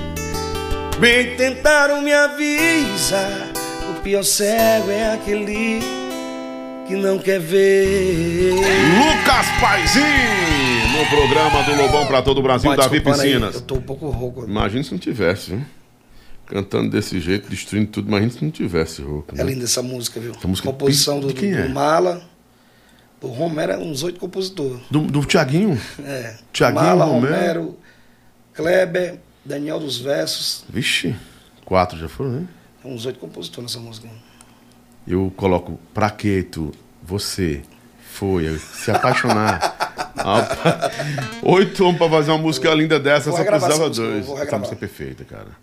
Bem 1.00 1.36
tentaram 1.36 2.02
me 2.02 2.12
avisar. 2.12 3.52
O 3.92 4.02
pior 4.02 4.24
cego 4.24 4.90
é 4.90 5.14
aquele 5.14 5.80
que 6.88 6.96
não 6.96 7.20
quer 7.20 7.40
ver. 7.40 8.52
Lucas 8.52 9.46
Paizinho 9.62 10.04
no 10.98 11.06
programa 11.06 11.62
do 11.64 11.76
Lobão 11.76 12.08
pra 12.08 12.24
todo 12.24 12.40
o 12.40 12.42
Brasil, 12.42 12.72
Pode 12.72 12.82
Davi 12.82 13.00
desculpar 13.00 13.22
aí, 13.22 13.28
Piscinas. 13.28 13.56
Eu 13.56 13.62
tô 13.62 13.76
um 13.76 13.82
pouco 13.82 14.10
rouco. 14.10 14.44
Imagina 14.44 14.84
se 14.84 14.92
não 14.92 14.98
tivesse, 14.98 15.52
viu? 15.52 15.62
Cantando 16.54 16.92
desse 16.92 17.20
jeito, 17.20 17.50
destruindo 17.50 17.88
tudo, 17.88 18.10
imagina 18.10 18.32
se 18.32 18.44
não 18.44 18.52
tivesse 18.52 19.02
rouco. 19.02 19.34
É 19.34 19.44
né? 19.44 19.52
linda 19.52 19.64
essa 19.64 19.82
música, 19.82 20.20
viu? 20.20 20.34
Essa 20.38 20.48
música 20.48 20.68
Composição 20.68 21.20
de 21.20 21.26
do, 21.26 21.34
do, 21.34 21.46
é? 21.48 21.64
do 21.64 21.70
Mala. 21.74 22.30
Do 23.20 23.28
Romero 23.28 23.72
é 23.72 23.78
uns 23.80 24.04
oito 24.04 24.20
compositores. 24.20 24.80
Do, 24.92 25.02
do 25.02 25.26
Tiaguinho? 25.26 25.82
É. 26.06 26.36
Tiaguinho, 26.54 26.84
Mala, 26.84 27.06
Romero. 27.06 27.34
Romero, 27.34 27.78
Kleber, 28.54 29.20
Daniel 29.44 29.80
dos 29.80 29.98
Versos. 29.98 30.64
Vixe, 30.70 31.16
quatro 31.66 31.98
já 31.98 32.08
foram, 32.08 32.34
né? 32.34 32.48
É 32.86 32.88
uns 32.88 33.04
oito 33.08 33.18
compositores 33.18 33.74
nessa 33.74 33.84
música. 33.84 34.08
Eu 35.08 35.34
coloco 35.36 35.80
pra 35.92 36.12
que 36.12 36.44
tu, 36.44 36.72
você, 37.02 37.64
foi, 38.12 38.60
se 38.60 38.92
apaixonar. 38.92 40.14
Oito 41.42 41.84
homens 41.84 41.98
pra 41.98 42.10
fazer 42.10 42.32
uma 42.32 42.38
música 42.38 42.72
linda 42.76 43.00
dessa, 43.00 43.32
só 43.32 43.44
precisava 43.44 43.90
dois. 43.90 44.30
Essa 44.30 44.58
música 44.60 44.76
é 44.76 44.78
perfeita, 44.78 45.26
cara. 45.26 45.63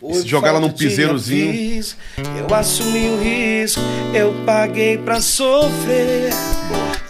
Se 0.00 0.26
jogar 0.26 0.48
ela 0.48 0.60
num 0.60 0.70
piseirozinho. 0.70 1.50
aviso, 1.50 1.96
Eu 2.38 2.54
assumi 2.54 3.10
o 3.10 3.22
risco, 3.22 3.82
eu 4.14 4.32
paguei 4.46 4.96
pra 4.96 5.20
sofrer. 5.20 6.32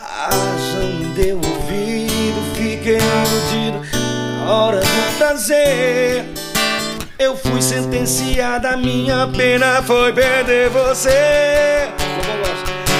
Ah, 0.01 0.31
já 0.73 0.81
me 0.81 1.05
deu 1.15 1.37
ouvido, 1.37 2.57
fiquei 2.57 2.99
iludido 2.99 3.81
na 4.41 4.53
hora 4.53 4.81
do 4.81 5.19
prazer. 5.19 6.25
Eu 7.17 7.37
fui 7.37 7.63
sentenciada, 7.63 8.77
minha 8.77 9.29
pena 9.37 9.81
foi 9.83 10.13
perder 10.13 10.69
você. 10.71 11.89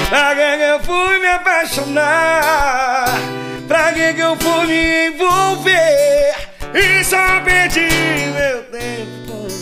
Pra 0.07 0.35
que 0.35 0.63
eu 0.63 0.79
fui 0.83 1.19
me 1.19 1.27
apaixonar? 1.27 3.19
Pra 3.67 3.91
que 3.91 4.13
que 4.13 4.21
eu 4.21 4.37
fui 4.37 4.67
me 4.67 5.07
envolver? 5.07 6.35
E 6.73 7.03
só 7.03 7.41
perdi 7.41 7.89
meu 8.33 8.63
tempo 8.63 9.20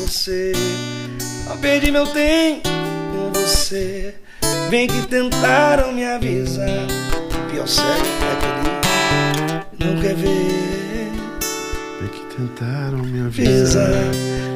você. 0.09 0.51
Só 1.45 1.55
perdi 1.57 1.91
meu 1.91 2.05
tempo 2.07 2.67
com 2.67 3.31
você. 3.39 4.15
Bem 4.69 4.87
que 4.87 5.01
tentaram 5.07 5.91
me 5.93 6.03
avisar. 6.05 6.67
O 6.67 7.51
pior 7.51 7.67
cego 7.67 7.89
é 7.89 8.33
aquele 8.33 9.67
que 9.77 9.85
não 9.85 10.01
quer 10.01 10.15
ver. 10.15 11.11
Tem 11.99 12.07
que 12.09 12.35
tentaram 12.35 12.97
me 12.99 13.21
Avisa. 13.27 13.83
avisar. 13.83 14.11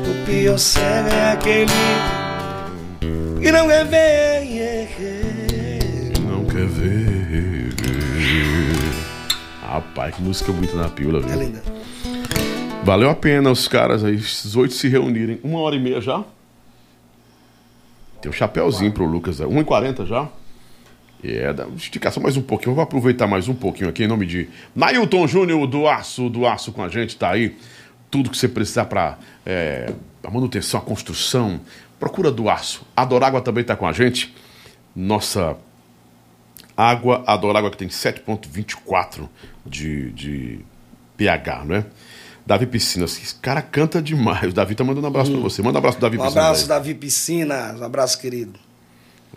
O 0.09 0.25
pior 0.25 0.57
cego 0.57 1.09
é 1.09 1.31
aquele 1.33 1.71
que 3.41 3.51
não 3.51 3.67
quer 3.67 3.85
ver. 3.85 4.43
Não 6.21 6.45
quer 6.45 6.67
ver. 6.67 7.73
Rapaz, 9.61 10.15
que 10.15 10.21
música 10.21 10.51
bonita 10.51 10.75
na 10.75 10.89
pílula, 10.89 11.19
É 11.25 11.29
viu? 11.31 11.39
linda. 11.39 11.61
Valeu 12.83 13.09
a 13.09 13.15
pena 13.15 13.49
os 13.49 13.65
caras 13.65 14.03
aí, 14.03 14.15
esses 14.15 14.57
oito 14.57 14.73
se 14.73 14.89
reunirem. 14.89 15.39
Uma 15.41 15.59
hora 15.59 15.73
e 15.73 15.79
meia 15.79 16.01
já? 16.01 16.21
Tem 18.21 18.29
um 18.29 18.33
chapéuzinho 18.33 18.91
pro 18.91 19.05
Lucas. 19.05 19.39
1h40 19.39 20.05
já? 20.05 20.27
É, 21.23 21.53
dá 21.53 21.65
uma 21.65 21.77
esticação 21.77 22.21
mais 22.21 22.35
um 22.35 22.41
pouquinho. 22.41 22.75
Vou 22.75 22.83
aproveitar 22.83 23.25
mais 23.25 23.47
um 23.47 23.53
pouquinho 23.53 23.89
aqui 23.89 24.03
em 24.03 24.07
nome 24.07 24.25
de 24.25 24.49
Nailton 24.75 25.25
Júnior 25.25 25.65
do 25.65 25.87
Aço, 25.87 26.29
do 26.29 26.45
Aço 26.45 26.73
com 26.73 26.83
a 26.83 26.89
gente, 26.89 27.15
tá 27.15 27.31
aí. 27.31 27.55
Tudo 28.11 28.29
que 28.29 28.37
você 28.37 28.49
precisar 28.49 28.85
para 28.85 29.17
a 30.21 30.29
manutenção, 30.29 30.77
a 30.77 30.83
construção. 30.83 31.61
Procura 31.97 32.29
do 32.29 32.49
Aço. 32.49 32.85
A 32.97 33.05
Dorágua 33.05 33.39
também 33.39 33.63
tá 33.63 33.77
com 33.77 33.87
a 33.87 33.93
gente. 33.93 34.35
Nossa 34.93 35.55
água, 36.75 37.23
a 37.25 37.37
Dorágua 37.37 37.71
que 37.71 37.77
tem 37.77 37.87
7,24 37.87 39.29
de, 39.65 40.11
de 40.11 40.59
pH, 41.15 41.63
não 41.63 41.75
é? 41.77 41.85
Davi 42.45 42.65
Piscinas, 42.65 43.17
esse 43.21 43.35
cara 43.35 43.61
canta 43.61 44.01
demais. 44.01 44.51
O 44.51 44.53
Davi 44.53 44.75
tá 44.75 44.83
mandando 44.83 45.05
um 45.07 45.09
abraço 45.09 45.31
pra 45.31 45.39
você. 45.39 45.61
Manda 45.61 45.77
um 45.77 45.79
abraço 45.79 45.99
Davi 45.99 46.17
Um 46.17 46.21
Piscinas. 46.21 46.43
abraço, 46.43 46.61
aí. 46.63 46.67
Davi 46.67 46.93
Piscina. 46.93 47.75
Um 47.79 47.83
abraço, 47.83 48.19
querido. 48.19 48.59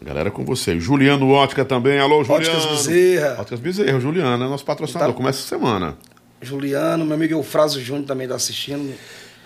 Galera 0.02 0.30
com 0.30 0.44
você. 0.44 0.78
Juliano 0.78 1.30
Ótica 1.30 1.64
também. 1.64 1.98
Alô, 1.98 2.22
Juliano. 2.24 2.56
Óticas 2.58 2.66
Bezerra. 2.86 3.36
Óticas 3.40 3.60
Bezerra. 3.60 4.00
Juliano 4.00 4.44
é 4.44 4.48
nosso 4.48 4.64
patrocinador. 4.64 5.12
Tá. 5.12 5.16
Começa 5.16 5.46
semana. 5.46 5.96
Juliano, 6.42 7.04
meu 7.04 7.14
amigo 7.14 7.32
Eufrásio 7.32 7.80
Júnior 7.80 8.04
também 8.06 8.28
tá 8.28 8.34
assistindo. 8.34 8.92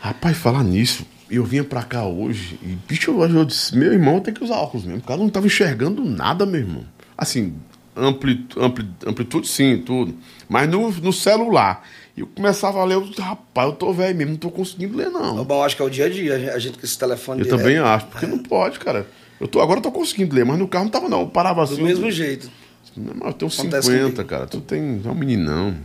Rapaz, 0.01 0.37
falar 0.37 0.65
nisso, 0.65 1.07
eu 1.31 1.45
vinha 1.45 1.63
pra 1.63 1.83
cá 1.83 2.05
hoje 2.05 2.59
e, 2.63 2.69
bicho, 2.89 3.11
eu, 3.11 3.23
eu 3.23 3.45
disse, 3.45 3.77
meu 3.77 3.93
irmão 3.93 4.19
tem 4.19 4.33
que 4.33 4.43
usar 4.43 4.57
óculos 4.57 4.87
mesmo. 4.87 5.01
O 5.01 5.05
cara 5.05 5.21
não 5.21 5.29
tava 5.29 5.47
enxergando 5.47 6.03
nada, 6.03 6.45
meu 6.47 6.61
irmão. 6.61 6.85
Assim, 7.17 7.55
ampli, 7.95 8.47
ampli, 8.57 8.89
amplitude 9.07 9.47
sim, 9.47 9.83
tudo. 9.85 10.17
Mas 10.49 10.69
no, 10.69 10.91
no 10.91 11.13
celular. 11.13 11.87
E 12.17 12.21
eu 12.21 12.27
começava 12.27 12.81
a 12.81 12.85
ler, 12.85 12.95
eu, 12.95 13.09
rapaz, 13.19 13.69
eu 13.69 13.75
tô 13.75 13.93
velho 13.93 14.17
mesmo, 14.17 14.33
não 14.33 14.39
tô 14.39 14.51
conseguindo 14.51 14.97
ler, 14.97 15.11
não. 15.11 15.45
Bom, 15.45 15.63
acho 15.63 15.77
que 15.77 15.83
é 15.83 15.85
o 15.85 15.91
dia 15.91 16.07
a 16.07 16.09
dia, 16.09 16.55
a 16.55 16.59
gente- 16.59 16.79
com 16.79 16.85
esse 16.85 16.99
telefone 16.99 17.41
Eu 17.41 17.45
direto. 17.45 17.59
também 17.61 17.79
acho, 17.79 18.07
porque 18.07 18.27
não 18.27 18.39
pode, 18.39 18.79
cara. 18.79 19.07
Eu 19.41 19.49
tô, 19.49 19.61
agora 19.61 19.79
eu 19.79 19.83
tô 19.83 19.91
conseguindo 19.93 20.35
ler, 20.35 20.45
mas 20.45 20.59
no 20.59 20.69
carro 20.69 20.85
não 20.85 20.91
tava, 20.91 21.09
não. 21.09 21.21
Eu 21.23 21.29
parava 21.29 21.63
assim. 21.63 21.77
Do 21.77 21.83
mesmo 21.83 22.11
jeito. 22.11 22.51
Não, 22.97 23.15
mas 23.15 23.29
eu 23.29 23.33
tenho 23.33 23.51
Acontece 23.53 23.87
50, 23.87 24.11
comigo. 24.11 24.25
cara. 24.25 24.47
Tu 24.47 24.61
tem. 24.61 25.01
É 25.05 25.09
um 25.09 25.15
meninão. 25.15 25.77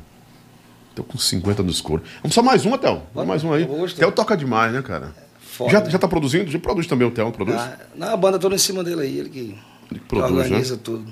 Tô 0.96 1.04
com 1.04 1.18
50 1.18 1.62
no 1.62 1.70
escuro. 1.70 2.02
Vamos 2.22 2.34
só 2.34 2.42
mais 2.42 2.66
um, 2.66 2.76
Theo. 2.78 3.02
Vamos 3.14 3.28
mais 3.30 3.44
um 3.44 3.54
aí. 3.54 3.62
eu. 3.64 3.88
Theo 3.94 4.12
toca 4.12 4.36
demais, 4.36 4.74
né, 4.74 4.82
cara? 4.82 5.14
Foda, 5.40 5.72
já, 5.72 5.80
né? 5.82 5.90
já 5.90 5.98
tá 6.00 6.08
produzindo? 6.08 6.50
Já 6.52 6.58
produz 6.60 6.88
também 6.88 7.08
o 7.08 7.14
não 7.16 7.32
produz? 7.32 7.56
Ah, 7.56 7.78
não, 7.96 8.10
a 8.14 8.18
banda 8.18 8.38
toda 8.40 8.56
em 8.56 8.58
cima 8.58 8.84
dele 8.84 9.02
aí, 9.02 9.20
ele 9.20 9.30
que, 9.30 9.40
Ele 9.40 9.60
que 9.90 10.00
que 10.00 10.00
produz, 10.06 10.32
organiza 10.32 10.76
né? 10.76 10.82
tudo. 10.84 11.06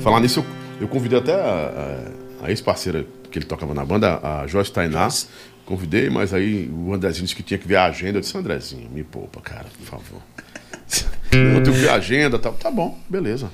Falar 0.00 0.20
nisso, 0.20 0.40
eu, 0.40 0.82
eu 0.82 0.88
convidei 0.88 1.18
até 1.18 1.34
a, 1.34 2.10
a- 2.42 2.46
a 2.46 2.50
ex-parceira 2.50 3.04
que 3.26 3.38
ele 3.38 3.46
tocava 3.46 3.74
na 3.74 3.84
banda, 3.84 4.20
a 4.22 4.46
Joyce 4.46 4.72
Tainá. 4.72 5.08
Joyce. 5.08 5.26
Convidei, 5.66 6.08
mas 6.08 6.32
aí 6.32 6.70
o 6.72 6.94
Andrezinho 6.94 7.24
disse 7.24 7.34
que 7.34 7.42
tinha 7.42 7.58
que 7.58 7.66
ver 7.66 7.74
a 7.74 7.86
agenda. 7.86 8.18
Eu 8.18 8.20
disse, 8.20 8.38
Andrezinho, 8.38 8.88
me 8.88 9.02
poupa, 9.02 9.40
cara, 9.40 9.66
por 9.76 9.84
favor. 9.84 10.22
Não, 11.34 11.58
eu 11.58 11.62
tenho 11.64 11.74
que 11.74 11.82
ver 11.82 11.88
a 11.88 11.94
agenda, 11.94 12.38
tá, 12.38 12.52
tá 12.52 12.70
bom, 12.70 12.96
beleza. 13.10 13.50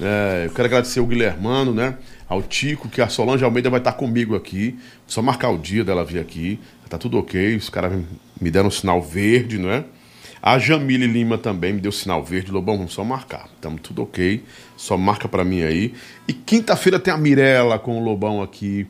É, 0.00 0.46
eu 0.46 0.50
quero 0.50 0.66
agradecer 0.66 0.98
o 0.98 1.06
Guilhermano, 1.06 1.72
né? 1.72 1.96
Ao 2.28 2.42
Tico, 2.42 2.88
que 2.88 3.00
a 3.00 3.08
Solange 3.08 3.44
Almeida 3.44 3.70
vai 3.70 3.78
estar 3.78 3.92
comigo 3.92 4.34
aqui. 4.34 4.76
Só 5.06 5.22
marcar 5.22 5.50
o 5.50 5.58
dia 5.58 5.84
dela 5.84 6.04
vir 6.04 6.18
aqui. 6.18 6.58
Tá 6.88 6.98
tudo 6.98 7.18
ok. 7.18 7.54
Os 7.54 7.70
caras 7.70 8.02
me 8.40 8.50
deram 8.50 8.66
um 8.66 8.72
sinal 8.72 9.00
verde, 9.00 9.56
não 9.56 9.70
é? 9.70 9.84
A 10.42 10.58
Jamile 10.58 11.06
Lima 11.06 11.38
também 11.38 11.72
me 11.72 11.80
deu 11.80 11.92
sinal 11.92 12.24
verde. 12.24 12.50
Lobão, 12.50 12.76
vamos 12.76 12.92
só 12.92 13.04
marcar. 13.04 13.48
Estamos 13.54 13.80
tudo 13.80 14.02
ok. 14.02 14.42
Só 14.76 14.96
marca 14.96 15.28
pra 15.28 15.44
mim 15.44 15.62
aí. 15.62 15.94
E 16.26 16.32
quinta-feira 16.32 16.98
tem 16.98 17.12
a 17.12 17.16
Mirella 17.16 17.78
com 17.78 17.98
o 18.00 18.04
Lobão 18.04 18.42
aqui. 18.42 18.86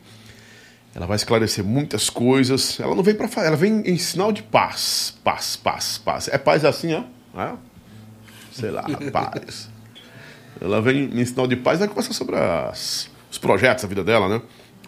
Ela 0.95 1.07
vai 1.07 1.17
esclarecer 1.17 1.65
muitas 1.65 2.09
coisas. 2.09 2.79
Ela 2.81 2.95
não 2.95 3.03
vem 3.03 3.15
pra 3.15 3.29
falar, 3.29 3.49
ela 3.49 3.57
vem 3.57 3.83
em 3.85 3.99
sinal 3.99 4.33
de 4.33 4.43
paz. 4.43 5.17
Paz, 5.25 5.57
paz, 5.57 5.99
paz. 5.99 6.29
É 6.29 6.39
paz 6.39 6.65
assim, 6.65 6.93
é? 6.95 7.05
É? 7.37 7.53
Sei 8.53 8.71
lá, 8.71 8.85
paz. 9.13 9.69
Ela 10.61 10.81
vem 10.81 11.11
em 11.13 11.25
sinal 11.25 11.47
de 11.47 11.57
paz 11.57 11.81
vai 11.81 11.89
conversar 11.89 12.13
sobre 12.15 12.37
as- 12.37 13.11
os 13.31 13.39
projetos, 13.39 13.85
a 13.85 13.89
vida 13.89 14.05
dela, 14.05 14.29
né? 14.29 14.41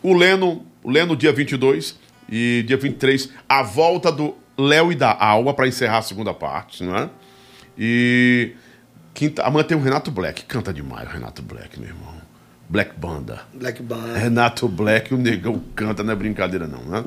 O 0.02 0.14
Leno, 0.14 0.64
o 0.82 0.90
Leno 0.90 1.16
dia 1.16 1.32
22 1.32 1.98
e 2.30 2.64
dia 2.66 2.76
23, 2.76 3.28
a 3.48 3.62
volta 3.64 4.12
do 4.12 4.36
Léo 4.56 4.92
e 4.92 4.94
da 4.94 5.12
Alma 5.12 5.52
para 5.52 5.66
encerrar 5.66 5.98
a 5.98 6.02
segunda 6.02 6.32
parte, 6.32 6.84
não 6.84 6.96
é? 6.96 7.10
E 7.76 8.52
quinta, 9.16 9.42
amanhã 9.42 9.64
tem 9.64 9.76
o 9.76 9.80
Renato 9.80 10.10
Black, 10.10 10.44
canta 10.44 10.74
demais 10.74 11.08
o 11.08 11.10
Renato 11.10 11.40
Black, 11.40 11.80
meu 11.80 11.88
irmão. 11.88 12.14
Black 12.68 12.98
Banda. 12.98 13.40
Black 13.54 13.82
Band. 13.82 14.12
Renato 14.14 14.68
Black, 14.68 15.14
o 15.14 15.16
negão 15.16 15.62
canta, 15.74 16.02
não 16.02 16.12
é 16.12 16.16
brincadeira 16.16 16.66
não, 16.66 16.82
né? 16.84 17.02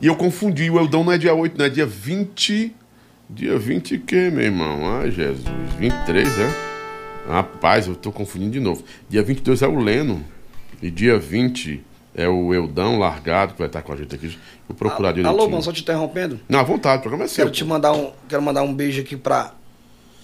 E 0.00 0.06
eu 0.06 0.14
confundi, 0.14 0.70
o 0.70 0.78
Eldão 0.78 1.02
não 1.02 1.12
é 1.12 1.18
dia 1.18 1.34
8, 1.34 1.58
não 1.58 1.64
é 1.64 1.68
dia 1.68 1.86
20. 1.86 2.72
Dia 3.28 3.58
20 3.58 3.98
que, 3.98 4.30
meu 4.30 4.44
irmão? 4.44 5.00
Ai, 5.00 5.10
Jesus. 5.10 5.44
23, 5.78 6.38
é? 6.38 6.70
Rapaz, 7.28 7.88
eu 7.88 7.96
tô 7.96 8.12
confundindo 8.12 8.52
de 8.52 8.60
novo. 8.60 8.84
Dia 9.08 9.22
22 9.22 9.62
é 9.62 9.66
o 9.66 9.78
Leno. 9.78 10.24
E 10.80 10.90
dia 10.90 11.18
20 11.18 11.82
é 12.14 12.28
o 12.28 12.54
Eldão 12.54 12.98
Largado, 12.98 13.54
que 13.54 13.58
vai 13.58 13.68
estar 13.68 13.82
com 13.82 13.92
a 13.92 13.96
gente 13.96 14.14
aqui. 14.14 14.38
Vou 14.68 14.76
procurar 14.76 15.12
direitinho. 15.12 15.40
Alô, 15.40 15.50
mano, 15.50 15.62
só 15.62 15.72
te 15.72 15.82
interrompendo. 15.82 16.38
Não, 16.48 16.60
à 16.60 16.62
vontade, 16.62 16.98
o 16.98 17.02
programa 17.02 17.24
é 17.24 17.28
seu. 17.28 17.44
Quero 17.44 17.54
te 17.54 17.64
mandar 17.64 17.92
um, 17.92 18.12
quero 18.28 18.42
mandar 18.42 18.62
um 18.62 18.74
beijo 18.74 19.00
aqui 19.00 19.16
pra 19.16 19.54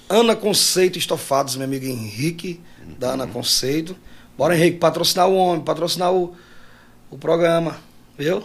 Ana 0.09 0.37
Conceito 0.37 0.99
Estofados, 0.99 1.57
meu 1.57 1.65
amigo 1.65 1.85
Henrique, 1.85 2.61
da 2.99 3.13
Ana 3.13 3.27
Conceito. 3.27 3.97
Bora, 4.39 4.57
Henrique, 4.57 4.79
patrocinar 4.79 5.29
o 5.29 5.35
homem, 5.35 5.65
patrocinar 5.65 6.13
o, 6.13 6.37
o 7.11 7.19
programa, 7.19 7.77
viu? 8.17 8.43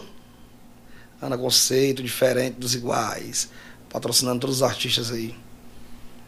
Ana 1.20 1.38
Conceito, 1.38 2.02
diferente 2.02 2.54
dos 2.58 2.74
iguais. 2.74 3.48
Patrocinando 3.88 4.40
todos 4.40 4.56
os 4.56 4.62
artistas 4.62 5.12
aí. 5.12 5.34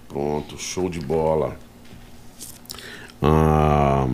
Pronto, 0.07 0.57
show 0.57 0.89
de 0.89 1.01
bola. 1.01 1.59
Ah, 3.21 4.07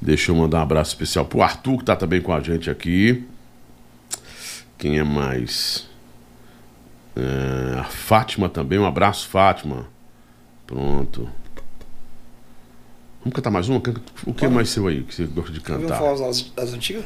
deixa 0.00 0.30
eu 0.30 0.36
mandar 0.36 0.58
um 0.58 0.62
abraço 0.62 0.90
especial 0.90 1.24
pro 1.24 1.42
Arthur, 1.42 1.78
que 1.78 1.84
tá 1.84 1.96
também 1.96 2.20
com 2.20 2.32
a 2.32 2.40
gente 2.40 2.70
aqui. 2.70 3.26
Quem 4.78 4.98
é 4.98 5.02
mais? 5.02 5.88
É, 7.16 7.78
a 7.80 7.84
Fátima 7.84 8.48
também, 8.48 8.78
um 8.78 8.86
abraço, 8.86 9.28
Fátima. 9.28 9.93
Pronto. 10.66 11.28
Vamos 13.20 13.34
cantar 13.36 13.50
mais 13.50 13.68
uma? 13.68 13.80
O 14.26 14.34
que 14.34 14.44
é 14.44 14.48
mais 14.48 14.68
seu 14.70 14.86
aí 14.86 15.02
que 15.02 15.14
você 15.14 15.24
gosta 15.24 15.52
de 15.52 15.60
cantar? 15.60 15.98
forró 15.98 16.26
das, 16.26 16.42
das 16.42 16.72
antigas? 16.74 17.04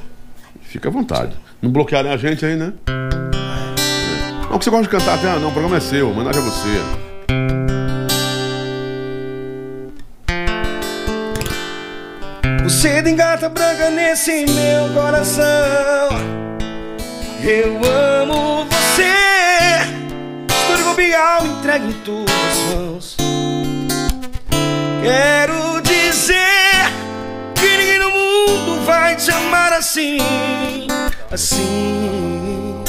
Fica 0.63 0.89
à 0.89 0.93
vontade. 0.93 1.37
Não 1.63 1.71
bloquearem 1.71 2.11
a 2.11 2.17
gente 2.17 2.45
aí, 2.45 2.57
né? 2.57 2.73
É. 2.89 4.49
Não, 4.51 4.59
que 4.59 4.65
você 4.65 4.71
gosta 4.71 4.85
de 4.85 4.89
cantar 4.89 5.19
até. 5.19 5.29
ah, 5.31 5.39
Não, 5.39 5.49
o 5.51 5.53
programa 5.53 5.77
é 5.77 5.81
seu, 5.81 6.11
homenagem 6.11 6.41
a 6.41 6.45
você. 6.45 7.89
Você 12.65 13.03
tem 13.03 13.17
gata 13.17 13.49
branca 13.49 13.91
nesse 13.91 14.45
meu 14.47 14.93
coração. 14.95 15.45
Eu 17.43 17.77
amo 17.85 18.65
você. 18.67 19.05
Histórico 20.51 20.95
bial 20.95 21.47
entregue 21.47 21.87
em 21.87 21.93
tuas 22.05 22.75
mãos. 22.75 23.17
Quero 25.03 25.81
dizer 25.83 26.93
que 27.55 27.77
ninguém 27.77 27.99
no 27.99 28.11
mundo 28.11 28.85
vai 28.85 29.16
te 29.16 29.31
amar 29.31 29.73
assim. 29.73 30.19
Assim. 31.31 32.83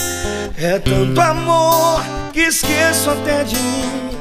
É 0.57 0.77
tanto 0.79 1.21
amor 1.21 2.03
que 2.33 2.41
esqueço 2.41 3.09
até 3.11 3.43
de 3.43 3.55
mim. 3.55 4.11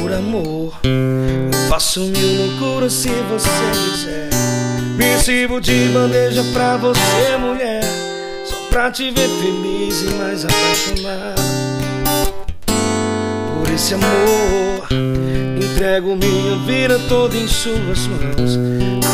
Por 0.00 0.12
amor. 0.12 0.78
Eu 0.84 1.68
faço 1.68 2.00
mil 2.00 2.46
loucuras 2.46 2.92
se 2.92 3.08
você 3.08 3.48
quiser. 3.72 4.28
Me 4.96 5.18
sirvo 5.18 5.60
de 5.60 5.88
bandeja 5.88 6.44
pra 6.52 6.76
você, 6.76 7.36
mulher. 7.38 7.82
Só 8.44 8.56
pra 8.68 8.90
te 8.90 9.10
ver 9.10 9.28
feliz 9.28 10.02
e 10.02 10.14
mais 10.14 10.44
apaixonado. 10.44 11.61
Esse 13.74 13.94
amor, 13.94 14.86
entrego 15.56 16.14
minha 16.14 16.56
vida 16.66 17.00
toda 17.08 17.34
em 17.34 17.48
suas 17.48 18.06
mãos. 18.06 18.58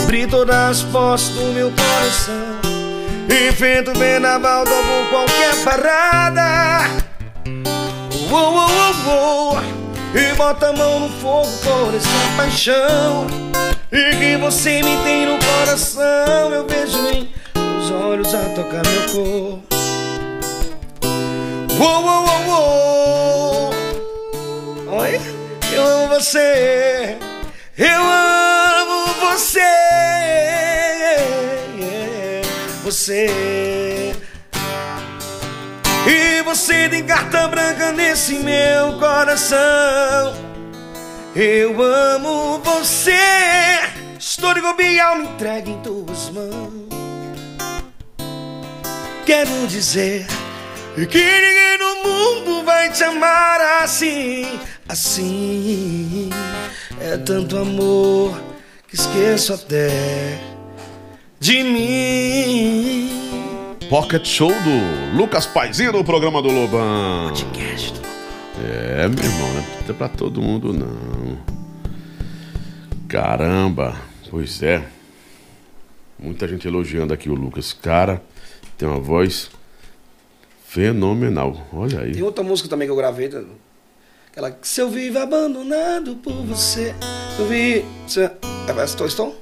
Abri 0.02 0.26
todas 0.26 0.54
as 0.56 0.82
portas 0.82 1.28
do 1.28 1.52
meu 1.52 1.70
coração. 1.70 2.58
Enfrento 3.48 3.92
o 3.92 3.94
vendaval, 3.94 4.64
dobro 4.64 5.06
qualquer 5.10 5.54
parada. 5.64 6.90
Uou, 8.28 8.54
uou, 8.54 8.68
uou. 9.06 9.78
E 10.14 10.34
bota 10.34 10.70
a 10.70 10.72
mão 10.72 11.00
no 11.00 11.08
fogo 11.08 11.50
por 11.58 11.94
essa 11.94 12.08
paixão 12.34 13.26
E 13.92 14.16
que 14.16 14.36
você 14.38 14.82
me 14.82 14.96
tem 15.04 15.26
no 15.26 15.38
coração 15.38 16.50
Eu 16.50 16.66
vejo 16.66 16.96
em 17.08 17.28
os 17.78 17.90
olhos 17.90 18.34
a 18.34 18.38
tocar 18.54 18.82
meu 18.86 19.02
corpo 19.12 19.62
Uou, 21.78 22.04
uou, 22.04 22.24
uou, 22.24 22.48
uou 22.48 23.57
Oi? 24.90 25.20
Eu 25.70 25.82
amo 25.84 26.08
você 26.14 27.18
Eu 27.76 28.02
amo 28.02 29.06
você 29.20 29.60
Você 32.82 33.98
e 36.10 36.42
você 36.42 36.88
tem 36.88 37.04
carta 37.04 37.46
branca 37.48 37.92
nesse 37.92 38.36
meu 38.36 38.98
coração. 38.98 39.58
Eu 41.36 41.82
amo 41.82 42.58
você. 42.60 43.12
Histórico 44.18 44.72
Bial 44.74 45.16
me 45.16 45.24
entregue 45.26 45.72
em 45.72 45.82
tuas 45.82 46.30
mãos. 46.30 46.88
Quero 49.26 49.66
dizer 49.66 50.26
que 51.10 51.18
ninguém 51.18 51.78
no 51.78 52.08
mundo 52.08 52.64
vai 52.64 52.90
te 52.90 53.04
amar 53.04 53.60
assim. 53.82 54.58
Assim. 54.88 56.30
É 57.00 57.18
tanto 57.18 57.58
amor 57.58 58.40
que 58.88 58.94
esqueço 58.94 59.52
até 59.52 60.40
de 61.38 61.62
mim. 61.62 63.10
Pocket 63.90 64.26
Show 64.26 64.50
do 64.50 65.16
Lucas 65.16 65.46
Paizinho 65.46 65.92
do 65.92 66.02
programa 66.02 66.40
do 66.40 66.48
Lobão. 66.48 67.32
É, 68.58 69.06
meu 69.08 69.24
irmão, 69.24 69.52
não 69.54 69.60
é 69.88 69.92
pra 69.92 70.08
todo 70.08 70.42
mundo 70.42 70.72
não. 70.72 71.38
Caramba, 73.08 73.94
pois 74.30 74.62
é. 74.62 74.84
Muita 76.18 76.48
gente 76.48 76.66
elogiando 76.66 77.14
aqui 77.14 77.30
o 77.30 77.34
Lucas. 77.34 77.72
Cara, 77.72 78.20
tem 78.76 78.88
uma 78.88 78.98
voz 78.98 79.50
fenomenal. 80.66 81.66
Olha 81.72 82.00
aí. 82.00 82.12
Tem 82.12 82.22
outra 82.22 82.42
música 82.42 82.68
também 82.68 82.88
que 82.88 82.92
eu 82.92 82.96
gravei. 82.96 83.30
Aquela 84.38 84.56
Se 84.62 84.80
eu 84.80 84.88
vivo 84.88 85.18
abandonado 85.18 86.14
por 86.14 86.32
você. 86.44 86.94
Se 87.34 87.42
eu 87.42 87.48
vi. 87.48 87.84
Se... 88.06 88.22
É 88.22 88.86
Stone? 88.86 89.34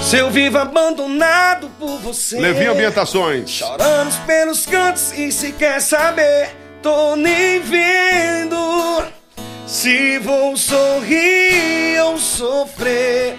Se 0.00 0.18
eu 0.18 0.30
vivo 0.30 0.56
abandonado 0.56 1.68
por 1.80 1.98
você. 1.98 2.38
Levinho 2.38 2.70
Ambientações. 2.70 3.50
Chorando 3.50 4.26
pelos 4.26 4.64
cantos 4.66 5.12
e 5.18 5.32
se 5.32 5.50
quer 5.50 5.80
saber, 5.80 6.54
tô 6.80 7.16
nem 7.16 7.60
vendo 7.60 9.04
se 9.66 10.18
vou 10.20 10.56
sorrir 10.56 12.00
ou 12.04 12.16
sofrer. 12.16 13.36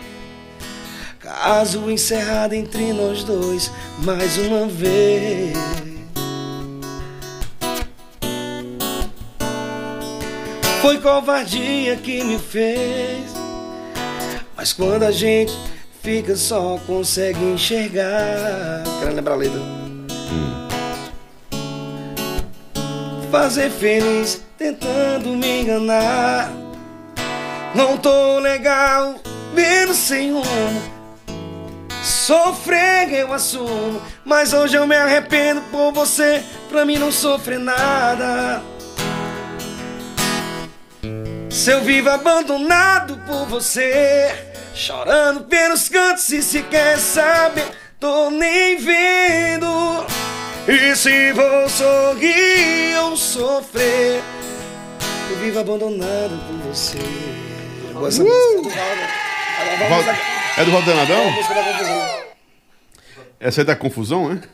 Caso 1.21 1.89
encerrado 1.89 2.51
entre 2.51 2.91
nós 2.91 3.23
dois 3.23 3.71
mais 3.99 4.37
uma 4.37 4.67
vez. 4.67 5.90
Foi 10.81 10.97
covardia 10.97 11.95
que 11.95 12.23
me 12.23 12.39
fez. 12.39 13.31
Mas 14.57 14.73
quando 14.73 15.03
a 15.03 15.11
gente 15.11 15.53
fica 16.01 16.35
só, 16.35 16.79
consegue 16.87 17.39
enxergar. 17.39 18.83
Quero 18.99 19.13
lembrar 19.13 19.35
a 19.35 19.37
letra. 19.37 19.61
Fazer 23.31 23.69
feliz, 23.69 24.41
tentando 24.57 25.29
me 25.29 25.61
enganar. 25.61 26.51
Não 27.75 27.95
tô 27.95 28.39
legal, 28.39 29.15
vendo 29.53 29.93
sem 29.93 30.31
rumo. 30.31 30.81
Sofrer 32.03 33.13
eu 33.13 33.31
assumo, 33.31 34.01
mas 34.25 34.51
hoje 34.51 34.77
eu 34.77 34.87
me 34.87 34.95
arrependo 34.95 35.61
por 35.71 35.93
você. 35.93 36.43
Pra 36.69 36.85
mim 36.85 36.97
não 36.97 37.11
sofrer 37.11 37.59
nada. 37.59 38.63
Se 41.51 41.71
eu 41.71 41.81
vivo 41.83 42.09
abandonado 42.09 43.17
por 43.27 43.45
você, 43.45 44.33
chorando 44.73 45.41
pelos 45.45 45.89
cantos 45.89 46.29
e 46.29 46.41
se 46.41 46.63
quer 46.63 46.97
saber, 46.97 47.65
tô 47.99 48.29
nem 48.29 48.77
vendo. 48.77 50.05
E 50.67 50.95
se 50.95 51.33
vou 51.33 51.67
sorrir 51.69 52.95
ou 53.03 53.17
sofrer, 53.17 54.21
eu 55.29 55.35
vivo 55.37 55.59
abandonado 55.59 56.39
por 56.47 56.69
você. 56.69 56.97
Essa 58.07 58.23
música 58.23 58.61
do 58.61 58.69
Valdo. 58.69 59.01
Ela 59.59 59.75
vai 59.77 59.89
Val- 59.89 60.03
música- 60.03 60.17
É 60.57 60.65
do 60.65 60.71
a 61.27 61.31
música 61.31 61.53
da 61.53 61.63
confusão. 61.63 62.21
Essa 63.39 63.61
aí 63.61 63.65
da 63.65 63.75
confusão, 63.75 64.29
né? 64.33 64.41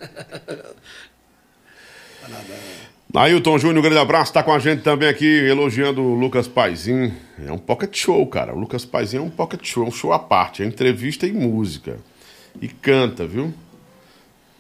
Ailton 3.14 3.58
Júnior, 3.58 3.80
um 3.80 3.82
grande 3.82 4.00
abraço, 4.00 4.34
tá 4.34 4.44
com 4.44 4.52
a 4.52 4.60
gente 4.60 4.84
também 4.84 5.08
aqui, 5.08 5.26
elogiando 5.26 6.02
o 6.02 6.14
Lucas 6.14 6.48
Paizinho. 6.48 7.16
É 7.44 7.52
um 7.52 7.58
pocket 7.58 7.96
show, 7.98 8.26
cara. 8.28 8.54
O 8.54 8.60
Lucas 8.60 8.86
Paizinho 8.86 9.24
é 9.24 9.26
um 9.26 9.30
pocket 9.30 9.66
show, 9.66 9.86
é 9.86 9.88
um 9.88 9.92
show 9.92 10.12
à 10.12 10.20
parte, 10.20 10.62
é 10.62 10.66
entrevista 10.66 11.26
e 11.26 11.32
música. 11.32 11.98
E 12.62 12.68
canta, 12.68 13.26
viu? 13.26 13.54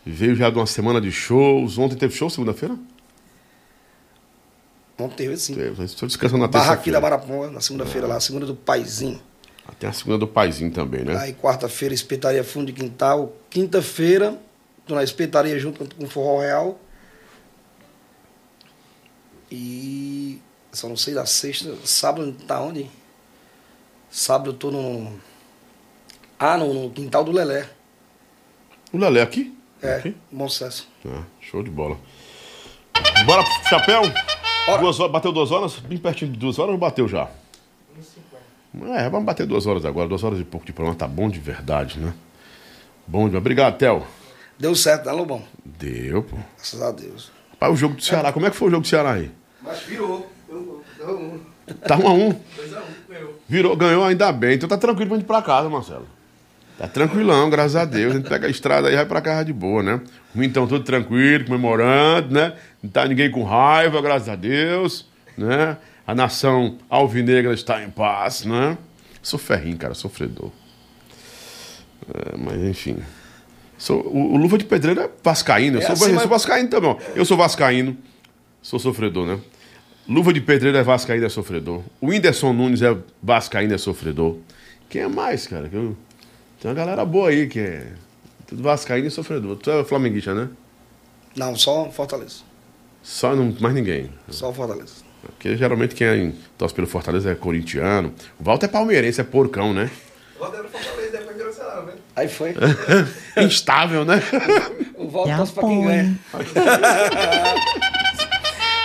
Veio 0.06 0.36
já 0.36 0.50
de 0.50 0.58
uma 0.58 0.66
semana 0.66 1.02
de 1.02 1.12
shows. 1.12 1.78
Ontem 1.78 1.98
teve 1.98 2.16
show, 2.16 2.30
segunda-feira? 2.30 2.76
Não 4.98 5.10
teve. 5.10 5.36
Teve. 5.36 5.84
Estou 5.84 6.08
descansando 6.08 6.42
na 6.42 6.48
Barra 6.48 6.74
aqui 6.74 6.90
da 6.90 7.00
terça-feira. 7.00 7.02
Baraponga, 7.02 7.52
na 7.52 7.60
segunda-feira 7.60 8.08
lá, 8.08 8.20
segunda 8.20 8.46
do 8.46 8.56
Paizinho. 8.56 9.22
Tem 9.78 9.90
a 9.90 9.94
segunda 9.94 10.18
do 10.18 10.28
Paizinho 10.28 10.72
também, 10.72 11.04
né? 11.04 11.16
Aí 11.18 11.34
quarta-feira, 11.34 11.94
espetaria 11.94 12.44
fundo 12.44 12.68
de 12.68 12.74
quintal. 12.74 13.34
Quinta-feira, 13.50 14.40
tô 14.88 14.96
na 14.96 15.04
espetaria 15.04 15.60
junto 15.60 15.86
com 15.94 16.06
o 16.06 16.08
Forró 16.08 16.40
Real. 16.40 16.80
E 19.52 20.42
só 20.72 20.88
não 20.88 20.98
sei 20.98 21.14
da 21.14 21.26
sexta. 21.26 21.76
Sábado 21.84 22.34
tá 22.48 22.60
onde? 22.62 22.90
Sábado 24.10 24.52
eu 24.52 24.54
tô 24.54 24.72
no. 24.72 25.14
Ah, 26.40 26.58
no, 26.58 26.74
no 26.74 26.90
quintal 26.92 27.24
do 27.24 27.32
Lelé. 27.32 27.70
O 28.92 28.98
Lelé 28.98 29.22
aqui? 29.22 29.58
É, 29.82 29.96
Aqui? 29.96 30.16
bom 30.32 30.48
sucesso. 30.50 30.88
Ah, 31.06 31.24
show 31.40 31.62
de 31.64 31.70
bola. 31.70 31.98
Bora 33.26 33.44
pro 33.44 33.70
chapéu? 33.70 34.02
Bora. 34.66 34.82
Duas 34.82 35.00
horas, 35.00 35.12
bateu 35.12 35.32
duas 35.32 35.52
horas? 35.52 35.74
Bem 35.80 35.98
pertinho 35.98 36.32
de 36.32 36.38
duas 36.40 36.58
horas 36.60 36.72
ou 36.74 36.78
bateu 36.78 37.08
já? 37.08 37.30
É, 38.96 39.10
vamos 39.10 39.26
bater 39.26 39.46
duas 39.46 39.66
horas 39.66 39.86
agora. 39.86 40.08
Duas 40.08 40.24
horas 40.24 40.40
e 40.40 40.44
pouco 40.44 40.66
de 40.66 40.74
programa. 40.74 40.98
Tá 40.98 41.08
bom 41.08 41.30
de 41.30 41.40
verdade, 41.40 42.00
né? 42.00 42.14
Bom 43.06 43.30
de 43.30 43.36
Obrigado, 43.38 43.78
Theo. 43.78 44.06
Deu 44.60 44.76
certo, 44.76 45.06
né, 45.06 45.12
Lobão? 45.12 45.44
Deu, 45.64 46.24
pô. 46.24 46.36
Graças 46.56 46.82
a 46.82 46.92
Deus. 46.92 47.32
Rapaz, 47.52 47.74
o 47.74 47.76
jogo 47.76 47.96
do 47.96 48.02
Ceará. 48.04 48.34
Como 48.34 48.46
é 48.46 48.50
que 48.52 48.56
foi 48.58 48.68
o 48.68 48.72
jogo 48.72 48.82
do 48.82 48.88
Ceará 48.88 49.14
aí? 49.14 49.32
Mas 49.68 49.80
virou. 49.84 50.32
Tá 51.86 51.98
um 51.98 52.08
a 52.08 52.14
um. 52.14 52.32
2x1, 52.32 52.82
ganhou. 53.10 53.42
Virou, 53.48 53.76
ganhou 53.76 54.04
ainda 54.06 54.32
bem. 54.32 54.56
Então 54.56 54.70
tá 54.70 54.78
tranquilo 54.78 55.08
pra 55.10 55.18
gente 55.18 55.26
ir 55.26 55.28
pra 55.28 55.42
casa, 55.42 55.70
Marcelo. 55.70 56.08
Tá 56.78 56.88
tranquilão, 56.88 57.50
graças 57.50 57.76
a 57.76 57.86
Deus. 57.86 58.14
A 58.14 58.18
gente 58.18 58.30
pega 58.30 58.48
a 58.48 58.50
estrada 58.50 58.88
aí 58.88 58.94
e 58.94 58.98
vai 58.98 59.06
pra 59.06 59.20
casa 59.22 59.44
de 59.44 59.52
boa, 59.52 59.82
né? 59.84 60.00
O 60.36 60.44
então 60.44 60.68
tudo 60.68 60.84
tranquilo, 60.84 61.46
comemorando, 61.46 62.34
né? 62.34 62.54
Não 62.82 62.90
tá 62.90 63.06
ninguém 63.06 63.30
com 63.32 63.44
raiva, 63.44 64.02
graças 64.02 64.30
a 64.30 64.36
Deus, 64.36 65.06
né? 65.38 65.76
A 66.06 66.14
nação 66.16 66.78
alvinegra 66.90 67.54
está 67.54 67.84
em 67.84 67.90
paz, 67.90 68.46
né? 68.46 68.78
Sou 69.22 69.38
ferrinho, 69.40 69.76
cara, 69.78 69.94
sofredor. 69.94 70.52
É, 72.14 72.38
mas 72.38 72.64
enfim. 72.64 72.98
Sou, 73.78 74.02
o, 74.08 74.34
o 74.34 74.38
Luva 74.38 74.58
de 74.58 74.64
Pedreiro 74.66 75.02
é 75.02 75.10
vascaíno. 75.24 75.78
Eu 75.78 75.82
É 75.82 75.86
sou, 75.86 75.94
assim, 75.94 76.06
eu 76.06 76.12
mas- 76.14 76.22
sou 76.22 76.30
vascaíno 76.30 76.70
também. 76.70 76.90
ó. 76.92 76.98
Eu 77.16 77.26
sou 77.26 77.36
vascaíno. 77.36 77.98
Sou 78.62 78.80
sofredor, 78.80 79.26
né? 79.26 79.40
Luva 80.08 80.32
de 80.32 80.40
Pedreiro 80.40 80.78
é 80.78 80.84
vascaíno, 80.84 81.26
é 81.26 81.30
sofredor. 81.30 81.82
O 82.00 82.08
Whindersson 82.08 82.54
Nunes 82.54 82.82
é 82.82 82.96
vascaíno, 83.22 83.74
é 83.74 83.78
sofredor. 83.78 84.38
Quem 84.90 85.02
é 85.02 85.08
mais, 85.08 85.46
cara? 85.48 85.70
Eu- 85.72 85.98
Tem 86.62 86.70
uma 86.72 86.76
galera 86.76 87.06
boa 87.06 87.30
aí 87.30 87.46
que 87.48 87.60
é 87.60 87.88
tudo 88.48 88.64
vascaíno 88.64 89.08
e 89.08 89.12
sofredor. 89.12 89.58
Tu 89.58 89.70
é 89.70 89.84
flamenguista, 89.84 90.34
né? 90.34 90.48
Não, 91.36 91.56
só 91.56 91.90
Fortaleza. 91.92 92.38
Só 93.04 93.36
não, 93.36 93.54
mais 93.60 93.76
ninguém. 93.76 94.10
Só 94.30 94.52
Fortaleza. 94.54 95.06
Porque 95.22 95.56
geralmente 95.58 95.94
quem 95.94 96.08
é, 96.08 96.32
torce 96.58 96.74
pelo 96.74 96.88
Fortaleza 96.88 97.30
é 97.32 97.36
corintiano. 97.36 98.14
O 98.40 98.44
Walter 98.44 98.66
é 98.68 98.70
palmeirense, 98.70 99.20
é 99.22 99.24
porcão, 99.24 99.74
né? 99.74 99.92
Volta 100.40 100.64
no 100.64 100.70
Fortaleza, 100.70 101.12
depois 101.12 101.36
virou 101.38 101.52
Ceará, 101.54 101.82
velho. 101.82 101.98
Aí 102.16 102.28
foi. 102.28 102.56
Instável, 103.44 104.06
né? 104.06 104.22
O 104.96 105.08
Volta 105.10 105.32
É 105.32 105.38
torce 105.38 105.54
pra 105.54 105.64
quem 105.64 105.84
ganha. 105.84 106.20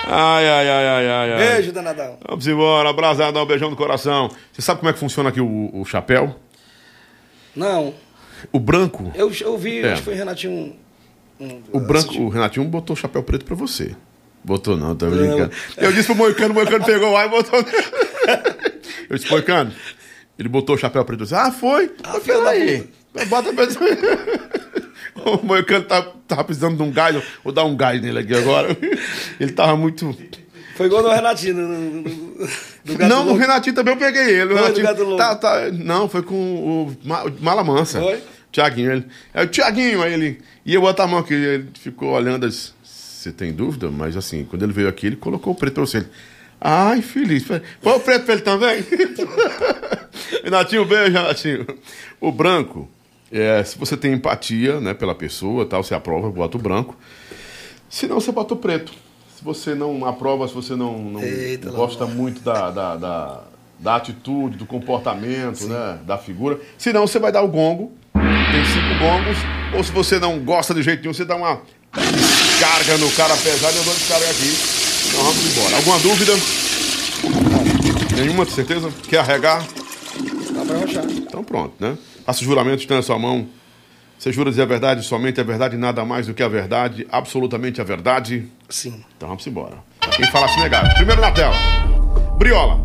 Ai, 0.05 0.49
ai, 0.49 0.69
ai, 0.69 0.87
ai, 0.87 1.09
ai. 1.09 1.33
ai. 1.33 1.39
Beijo, 1.55 1.73
danadão. 1.73 2.19
Vamos 2.29 2.47
embora, 2.47 2.91
abraçadão, 2.91 3.47
beijão 3.47 3.71
no 3.71 3.77
coração. 3.77 4.31
Você 4.53 4.61
sabe 4.63 4.81
como 4.81 4.91
é 4.91 4.93
que 4.93 4.99
funciona 4.99 5.29
aqui 5.29 5.41
o, 5.41 5.71
o 5.73 5.85
chapéu? 5.85 6.37
Não, 7.55 7.95
O 8.53 8.59
branco, 8.59 9.13
eu, 9.15 9.31
eu 9.41 9.57
vi, 9.59 9.81
É. 9.81 9.93
acho 9.93 10.03
que 10.03 10.07
foi 10.07 10.15
Renatinho. 10.15 10.75
Um, 11.39 11.47
um- 11.47 11.63
o 11.73 11.81
branco, 11.81 12.07
assistiu. 12.09 12.23
o 12.25 12.29
Renatinho 12.29 12.67
botou 12.67 12.95
o 12.95 12.97
chapéu 12.99 13.23
preto 13.23 13.45
pra 13.45 13.55
você. 13.55 13.95
Botou 14.45 14.77
não, 14.77 14.97
tô 14.97 15.07
brincando. 15.09 15.53
Eu 15.77 15.93
disse 15.93 16.07
pro 16.07 16.17
Moicano, 16.17 16.51
o 16.51 16.55
Moicano 16.55 16.85
pegou 16.85 17.13
lá 17.13 17.27
e 17.27 17.29
botou. 17.29 17.61
Eu 19.09 19.17
disse, 19.19 19.31
Moicano, 19.31 19.73
ele 20.39 20.49
botou 20.49 20.75
o 20.75 20.79
chapéu 20.79 21.05
preto. 21.05 21.23
Disse, 21.23 21.35
ah, 21.35 21.53
foi? 21.53 21.93
Ah, 22.03 22.13
da 22.15 22.21
peraí. 22.21 22.89
Bota 23.29 23.53
preto. 23.53 23.79
O 25.25 25.45
Moicano 25.45 25.85
tá, 25.85 26.03
tava 26.27 26.43
precisando 26.45 26.77
de 26.77 26.83
um 26.83 26.91
gás, 26.91 27.23
vou 27.45 27.53
dar 27.53 27.65
um 27.65 27.77
gás 27.77 28.01
nele 28.01 28.19
aqui 28.21 28.35
agora. 28.35 28.75
Ele 29.39 29.53
tava 29.53 29.77
muito. 29.77 30.17
Foi 30.75 30.87
igual 30.87 31.03
no 31.03 31.11
Renatinho. 31.11 31.55
No, 31.55 31.69
no- 31.69 32.03
no- 32.03 33.09
não, 33.09 33.25
no. 33.27 33.35
Renatinho 33.35 33.75
também 33.75 33.93
eu 33.95 33.99
peguei 34.01 34.23
ele. 34.41 34.45
O 34.45 34.49
do 34.49 34.55
Renatinho, 34.55 35.17
tá, 35.19 35.37
tá, 35.37 35.71
não, 35.71 36.09
foi 36.09 36.23
com 36.23 36.35
o 36.35 36.97
Ma- 37.05 37.25
Mala 37.41 37.63
Mansa. 37.63 38.01
Foi? 38.01 38.23
Tiaguinho. 38.51 38.91
Ele, 38.93 39.07
é 39.35 39.43
o 39.43 39.47
Tiaguinho, 39.47 40.03
aí 40.03 40.15
ele. 40.15 40.41
E 40.65 40.73
eu 40.75 40.81
botar 40.81 41.05
a 41.05 41.07
mão 41.07 41.19
aqui, 41.21 41.35
ele 41.35 41.69
ficou 41.79 42.11
olhando. 42.13 42.47
as- 42.47 42.73
Você 42.83 43.31
tem 43.31 43.53
dúvida? 43.53 43.91
Mas 43.91 44.17
assim, 44.17 44.45
quando 44.49 44.63
ele 44.63 44.73
veio 44.73 44.89
aqui, 44.89 45.07
ele 45.09 45.17
colocou 45.17 45.53
o 45.53 45.57
preto 45.57 45.75
pra 45.75 45.85
você. 45.87 45.99
Ele, 45.99 46.07
Ai, 46.59 47.03
feliz. 47.03 47.45
Foi 47.45 47.61
o 47.83 48.01
preto 48.01 48.25
pra 48.25 48.35
ele 48.35 48.43
também? 48.43 48.83
Renatinho, 50.43 50.85
beijo, 50.85 51.13
Renatinho. 51.13 51.67
O 52.21 52.33
branco, 52.33 52.89
é, 53.33 53.65
se 53.65 53.79
você 53.79 53.97
tem 53.97 54.13
empatia 54.13 54.79
né, 54.79 54.93
pela 54.93 55.15
pessoa, 55.15 55.65
tal, 55.65 55.83
você 55.83 55.95
aprova, 55.95 56.31
bota 56.31 56.59
o 56.59 56.61
branco. 56.61 56.95
Se 57.89 58.07
não, 58.07 58.21
você 58.21 58.31
bota 58.31 58.53
o 58.53 58.57
preto. 58.59 58.93
Se 59.35 59.43
você 59.43 59.75
não 59.75 60.05
aprova, 60.05 60.47
se 60.47 60.55
você 60.55 60.77
não, 60.77 60.99
não 60.99 61.23
Eita, 61.23 61.71
lá 61.71 61.77
gosta 61.77 62.05
muito 62.05 62.43
da, 62.43 62.71
da, 62.71 62.97
da, 62.97 63.41
da 63.79 63.97
atitude, 63.97 64.59
do 64.59 64.67
comportamento, 64.67 65.67
né, 65.67 65.99
da 66.07 66.19
figura, 66.19 66.61
se 66.77 66.93
não, 66.93 67.07
você 67.07 67.19
vai 67.19 67.33
dar 67.33 67.43
o 67.43 67.49
gongo. 67.49 67.93
Tem 68.13 68.65
cinco 68.67 68.99
gongos. 68.99 69.39
Ou 69.75 69.83
se 69.83 69.91
você 69.91 70.19
não 70.19 70.39
gosta 70.41 70.75
de 70.75 70.83
jeito 70.83 71.01
nenhum, 71.01 71.15
você 71.15 71.25
dá 71.25 71.35
uma 71.35 71.63
descarga 71.95 72.99
no 72.99 73.11
cara 73.13 73.35
pesado 73.39 73.75
e 73.75 73.79
eu 73.79 73.85
dou 73.85 73.95
descarga 73.95 74.31
aqui. 74.31 74.55
Então 75.09 75.25
vamos 75.25 75.57
embora. 75.57 75.77
Alguma 75.77 75.99
dúvida? 76.01 76.33
Nenhuma, 78.15 78.45
certeza? 78.45 78.93
Quer 79.09 79.19
arregar? 79.19 79.67
Dá 80.55 80.65
pra 80.67 80.77
rochar. 80.77 81.05
Então 81.05 81.43
pronto, 81.43 81.75
né? 81.81 81.97
Faça 82.25 82.43
o 82.43 82.45
juramento, 82.45 82.83
está 82.83 82.95
na 82.95 83.03
sua 83.03 83.19
mão. 83.19 83.47
Você 84.19 84.33
jura 84.33 84.51
dizer 84.51 84.63
a 84.63 84.67
verdade, 84.67 85.03
somente 85.05 85.41
a 85.41 85.45
verdade, 85.45 85.77
nada 85.77 86.05
mais 86.05 86.29
do 86.29 86.35
que 86.35 86.43
a 86.45 86.49
verdade, 86.49 87.07
absolutamente 87.11 87.81
a 87.81 87.85
verdade. 87.85 88.49
Sim. 88.69 89.03
Então 89.17 89.29
vamos 89.29 89.45
embora. 89.47 89.79
Quem 90.15 90.25
fala 90.31 90.47
se 90.47 90.61
negar. 90.61 90.95
Primeiro 90.95 91.21
na 91.21 91.33
tela. 91.33 91.57
Briola. 92.39 92.81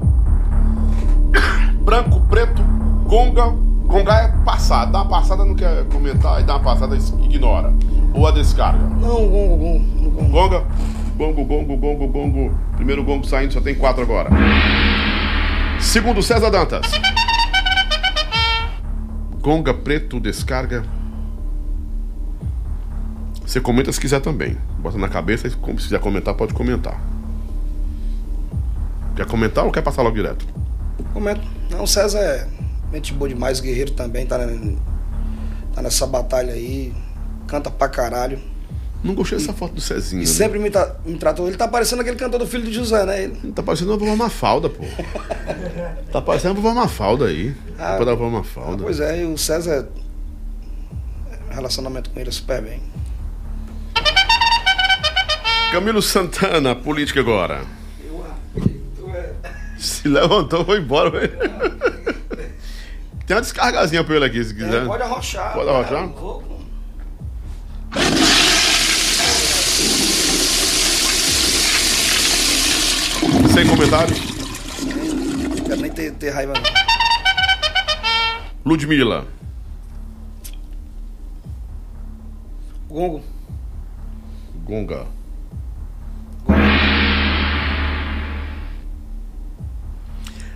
Branco, 1.81 2.22
preto, 2.27 2.61
conga. 3.07 3.53
Conga 3.88 4.14
é 4.14 4.27
passada. 4.43 4.91
Dá 4.91 5.01
uma 5.03 5.09
passada, 5.09 5.45
não 5.45 5.55
quer 5.55 5.85
comentar. 5.85 6.41
E 6.41 6.43
dá 6.43 6.55
uma 6.55 6.64
passada, 6.64 6.95
ignora. 6.95 7.72
Ou 8.14 8.27
a 8.27 8.31
descarga. 8.31 8.80
Não, 8.80 9.27
gongo, 9.27 9.57
gongo. 9.57 10.30
Gonga. 10.30 10.64
Gongo, 11.15 11.45
gongo, 11.45 11.77
gongo, 11.77 12.07
gongo. 12.07 12.57
Primeiro 12.76 13.03
gongo 13.03 13.26
saindo, 13.26 13.53
só 13.53 13.61
tem 13.61 13.76
quatro 13.76 14.01
agora. 14.01 14.30
Segundo, 15.80 16.22
César 16.22 16.49
Dantas. 16.49 16.88
Gonga, 19.48 19.74
preto, 19.74 20.19
descarga. 20.19 20.84
Você 23.45 23.61
comenta 23.61 23.90
se 23.94 23.98
quiser 24.02 24.19
também. 24.19 24.57
Bota 24.80 24.98
na 24.98 25.07
cabeça 25.07 25.48
e 25.48 25.49
se 25.49 25.56
quiser 25.56 26.02
comentar, 26.02 26.34
pode 26.34 26.53
comentar. 26.53 27.02
Quer 29.15 29.26
comentar 29.26 29.64
ou 29.64 29.72
quer 29.72 29.82
passar 29.82 30.02
logo 30.02 30.18
direto? 30.18 30.45
Comento. 31.14 31.40
Não, 31.72 31.84
o 31.84 31.88
César 31.88 32.19
é 32.19 32.45
gente 32.95 33.14
boa 33.14 33.30
demais, 33.30 33.61
guerreiro 33.61 33.91
também, 33.91 34.26
tá, 34.26 34.38
ne- 34.45 34.78
tá 35.74 35.82
nessa 35.82 36.06
batalha 36.06 36.52
aí. 36.53 36.94
Canta 37.48 37.72
pra 37.72 37.88
caralho. 37.88 38.40
Não 39.03 39.14
gostei 39.14 39.38
dessa 39.38 39.53
foto 39.53 39.74
do 39.76 39.82
Cezinho. 39.82 40.24
E 40.24 40.26
né? 40.26 40.32
sempre 40.32 40.57
me, 40.60 40.69
tra- 40.69 40.95
me 41.06 41.18
tratou. 41.18 41.48
Ele 41.48 41.56
tá 41.56 41.68
parecendo 41.68 42.02
aquele 42.02 42.18
cantor 42.18 42.40
do 42.40 42.48
filho 42.48 42.64
do 42.64 42.74
José, 42.74 43.06
né? 43.06 43.24
Ele, 43.24 43.52
Tá 43.53 43.61
parecendo 43.64 43.91
uma 43.91 43.98
vovó 43.98 44.15
Mafalda, 44.15 44.69
pô. 44.69 44.84
tá 46.11 46.22
parecendo 46.22 46.56
uma 46.56 46.61
vovó 46.61 46.74
Mafalda 46.76 47.26
aí. 47.26 47.56
Ah, 47.78 47.98
da 47.98 48.14
vovó 48.15 48.28
ah, 48.28 48.40
Mafalda. 48.40 48.84
pois 48.84 48.99
é, 48.99 49.22
e 49.22 49.26
o 49.26 49.38
César. 49.38 49.88
Relacionamento 51.49 52.10
com 52.10 52.19
ele 52.19 52.30
é 52.30 52.32
super 52.32 52.61
bem. 52.61 52.82
Camilo 55.72 56.02
Santana, 56.02 56.76
política 56.76 57.19
agora. 57.19 57.61
Se 59.78 60.07
levantou, 60.07 60.65
foi 60.65 60.80
embora. 60.80 61.10
velho. 61.11 61.38
Tem 63.26 63.36
uma 63.36 63.41
descargazinha 63.41 64.03
pra 64.03 64.15
ele 64.15 64.26
aqui, 64.26 64.44
se 64.44 64.53
quiser. 64.53 64.84
É, 64.84 64.86
pode 64.86 65.03
arrochar. 65.03 65.53
Pode 65.53 65.69
arrochar? 65.69 66.07
cara, 66.10 66.22
louco. 66.22 66.57
Sem 73.53 73.68
comentários? 73.68 74.18
Sem, 74.18 75.64
quero 75.64 75.81
nem 75.81 75.91
ter, 75.91 76.30
raiva. 76.30 76.53
Ludmilla. 78.65 79.26
Gongo. 82.89 83.23
Gonga. 84.64 85.07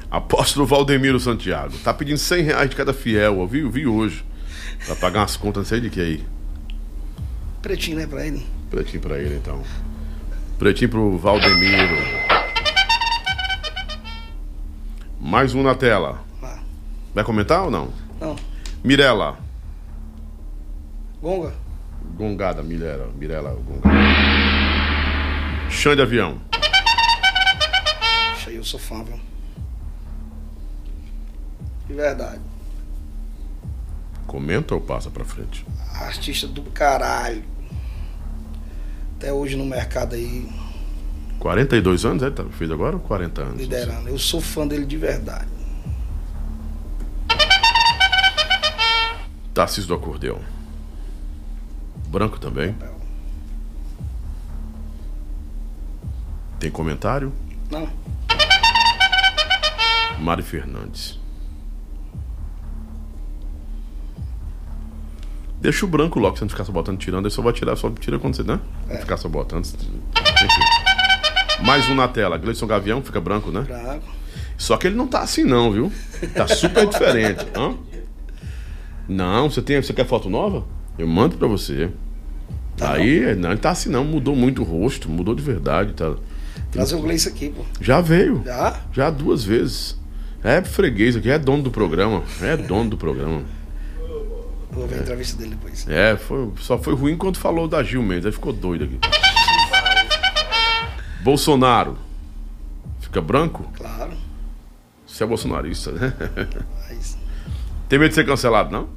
Apóstolo 0.09 0.65
Valdemiro 0.65 1.19
Santiago. 1.19 1.77
Tá 1.77 1.93
pedindo 1.93 2.17
100 2.17 2.43
reais 2.43 2.69
de 2.69 2.75
cada 2.75 2.93
fiel, 2.93 3.39
ó. 3.39 3.45
Vi, 3.45 3.61
vi 3.69 3.87
hoje. 3.87 4.25
Pra 4.85 4.95
pagar 4.95 5.21
umas 5.21 5.37
contas, 5.37 5.63
não 5.63 5.69
sei 5.69 5.79
de 5.79 5.89
que 5.89 6.01
aí. 6.01 6.25
Pretinho, 7.61 7.97
né, 7.97 8.07
pra 8.07 8.25
ele? 8.25 8.45
Pretinho 8.69 9.01
pra 9.01 9.17
ele, 9.17 9.35
então. 9.35 9.61
Pretinho 10.59 10.89
pro 10.89 11.17
Valdemiro. 11.17 12.30
Mais 15.21 15.53
um 15.53 15.61
na 15.61 15.75
tela. 15.75 16.19
Vai 17.13 17.23
comentar 17.23 17.63
ou 17.63 17.69
não? 17.69 17.93
Não. 18.19 18.35
Mirela. 18.83 19.37
Gonga? 21.21 21.53
Gongada, 22.15 22.63
Mirela. 22.63 23.07
Mirela, 23.15 23.51
Gongada. 23.51 23.95
Chão 25.69 25.95
de 25.95 26.01
avião. 26.01 26.41
Isso 28.35 28.49
aí 28.49 28.55
eu 28.55 28.63
sou 28.63 28.79
fã, 28.79 29.03
viu? 29.03 29.19
De 31.87 31.93
verdade. 31.93 32.41
Comenta 34.25 34.73
ou 34.73 34.81
passa 34.81 35.11
pra 35.11 35.23
frente? 35.23 35.63
Artista 35.93 36.47
do 36.47 36.63
caralho. 36.63 37.43
Até 39.17 39.31
hoje 39.31 39.55
no 39.55 39.65
mercado 39.65 40.15
aí, 40.15 40.49
42 41.41 42.05
anos, 42.05 42.21
é? 42.21 42.29
Tá, 42.29 42.45
fez 42.51 42.69
agora 42.69 42.95
ou 42.95 43.01
40 43.01 43.41
anos? 43.41 43.59
liderando. 43.59 44.07
Eu 44.07 44.19
sou 44.19 44.39
fã 44.39 44.67
dele 44.67 44.85
de 44.85 44.95
verdade. 44.95 45.47
Tarcísio 49.51 49.87
do 49.87 49.95
Acordeão. 49.95 50.39
Branco 52.09 52.39
também. 52.39 52.75
Tem 56.59 56.69
comentário? 56.69 57.33
Não. 57.71 57.89
Mari 60.19 60.43
Fernandes. 60.43 61.19
Deixa 65.59 65.85
o 65.85 65.87
branco 65.87 66.19
logo, 66.19 66.37
você 66.37 66.43
não 66.43 66.49
ficar 66.49 66.65
só 66.65 66.71
botando 66.71 66.99
tirando, 66.99 67.25
aí 67.25 67.31
só 67.31 67.41
vai 67.41 67.53
tirar, 67.53 67.75
só 67.75 67.89
tira 67.89 68.19
quando 68.19 68.35
você, 68.35 68.43
né? 68.43 68.59
Não 68.87 68.97
ficar 68.97 69.17
só 69.17 69.27
botando. 69.27 69.65
Mais 71.63 71.87
um 71.89 71.95
na 71.95 72.07
tela. 72.07 72.37
Gleison 72.37 72.65
Gavião 72.65 73.01
fica 73.01 73.21
branco, 73.21 73.51
né? 73.51 73.61
Branco. 73.61 74.07
Só 74.57 74.77
que 74.77 74.87
ele 74.87 74.95
não 74.95 75.07
tá 75.07 75.21
assim 75.21 75.43
não, 75.43 75.71
viu? 75.71 75.91
Tá 76.35 76.47
super 76.47 76.87
diferente. 76.87 77.45
Hã? 77.55 77.75
Não, 79.07 79.49
você 79.49 79.61
tem, 79.61 79.81
você 79.81 79.93
quer 79.93 80.05
foto 80.05 80.29
nova? 80.29 80.65
Eu 80.97 81.07
mando 81.07 81.37
pra 81.37 81.47
você. 81.47 81.89
Aí, 82.79 83.35
não, 83.35 83.51
ele 83.51 83.59
tá 83.59 83.71
assim 83.71 83.89
não, 83.89 84.03
mudou 84.03 84.35
muito 84.35 84.61
o 84.61 84.65
rosto, 84.65 85.09
mudou 85.09 85.35
de 85.35 85.43
verdade, 85.43 85.93
tá. 85.93 86.15
Trazer 86.71 86.95
o 86.95 87.01
Gleice 87.01 87.27
aqui, 87.27 87.49
pô. 87.49 87.63
Já 87.79 88.01
veio. 88.01 88.41
Já? 88.45 88.79
Já 88.91 89.09
duas 89.09 89.43
vezes. 89.43 89.99
É 90.43 90.61
freguês 90.63 91.15
aqui, 91.15 91.29
é 91.29 91.37
dono 91.37 91.63
do 91.63 91.71
programa. 91.71 92.23
É 92.41 92.57
dono 92.57 92.89
do 92.89 92.97
programa. 92.97 93.43
Vou 94.71 94.87
ver 94.87 94.99
a 94.99 95.01
entrevista 95.01 95.37
dele 95.37 95.51
depois. 95.51 95.85
É, 95.87 96.15
foi, 96.15 96.49
só 96.59 96.77
foi 96.77 96.95
ruim 96.95 97.17
quando 97.17 97.37
falou 97.37 97.67
da 97.67 97.83
Gil 97.83 98.01
Mendes, 98.01 98.25
aí 98.25 98.31
ficou 98.31 98.53
doido 98.53 98.85
aqui. 98.85 98.97
Bolsonaro. 101.23 101.97
Fica 102.99 103.21
branco? 103.21 103.69
Claro. 103.75 104.13
Você 105.05 105.23
é 105.23 105.27
bolsonarista, 105.27 105.91
né? 105.91 106.13
Mas 106.89 107.17
Tem 107.89 107.99
medo 107.99 108.09
de 108.09 108.15
ser 108.15 108.25
cancelado, 108.25 108.71
não? 108.71 108.89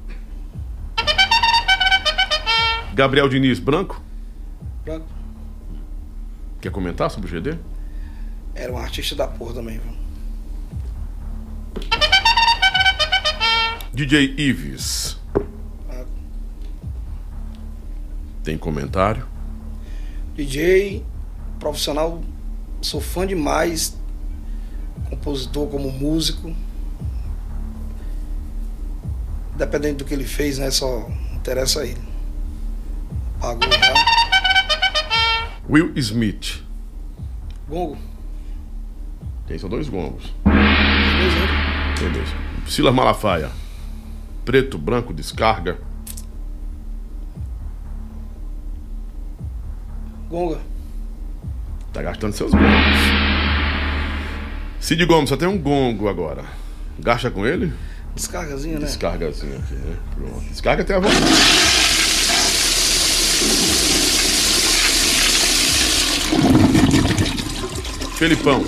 Gabriel 2.93 3.27
Diniz, 3.27 3.59
branco? 3.59 4.01
branco. 4.85 5.05
Quer 6.61 6.71
comentar 6.71 7.11
sobre 7.11 7.27
o 7.27 7.31
GD? 7.41 7.57
Era 8.55 8.71
um 8.71 8.77
artista 8.77 9.15
da 9.15 9.27
porra 9.27 9.55
também, 9.55 9.79
viu? 9.79 9.93
DJ 13.93 14.33
Ives. 14.37 15.19
Tem 18.43 18.57
comentário? 18.57 19.25
DJ, 20.35 21.03
profissional, 21.65 22.21
sou 22.79 23.01
fã 23.01 23.25
demais. 23.25 23.97
Compositor 25.09 25.67
como 25.67 25.91
músico. 25.91 26.55
Dependendo 29.57 29.99
do 29.99 30.05
que 30.05 30.13
ele 30.13 30.25
fez, 30.25 30.59
né? 30.59 30.69
Só 30.69 31.09
interessa 31.35 31.81
a 31.81 31.85
ele. 31.87 32.01
Pagou 33.39 33.71
já. 33.71 33.93
Will 35.67 35.91
Smith. 35.95 36.63
Gongo. 37.67 37.97
Tem 39.47 39.57
só 39.57 39.67
dois 39.67 39.89
gongos. 39.89 40.31
Beleza, 40.43 41.37
hein? 41.37 42.11
Beleza. 42.11 42.33
Silas 42.67 42.93
Malafaia. 42.93 43.49
Preto, 44.43 44.77
branco, 44.77 45.11
descarga. 45.11 45.79
Gonga. 50.29 50.74
Tá 51.95 52.01
gastando 52.01 52.33
seus 52.33 52.51
gongos. 52.51 52.67
Cid 54.81 55.05
Gomes, 55.05 55.29
só 55.29 55.37
tem 55.37 55.47
um 55.47 55.57
gongo 55.57 56.09
agora. 56.09 56.43
Gasta 56.99 57.31
com 57.31 57.47
ele? 57.47 57.71
Descargazinha, 58.13 58.79
né? 58.79 58.85
Descargazinho 58.85 59.57
aqui, 59.57 59.75
né? 59.75 59.95
Pronto. 60.13 60.41
Descarga 60.41 60.81
até 60.81 60.93
a 60.93 60.99
vontade. 60.99 61.25
Felipão. 68.17 68.61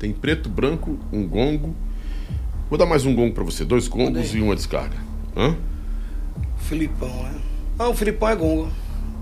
Tem 0.00 0.12
preto, 0.12 0.48
branco, 0.48 0.98
um 1.12 1.24
gongo. 1.24 1.76
Vou 2.68 2.76
dar 2.76 2.86
mais 2.86 3.06
um 3.06 3.14
gongo 3.14 3.32
pra 3.32 3.44
você. 3.44 3.64
Dois 3.64 3.86
gongos 3.86 4.34
e 4.34 4.40
uma 4.40 4.56
descarga. 4.56 4.96
Hã? 5.36 5.56
Filipão, 6.56 7.22
né? 7.22 7.34
Ah, 7.78 7.88
o 7.88 7.94
Filipão 7.94 8.28
é 8.28 8.34
gonga. 8.34 8.72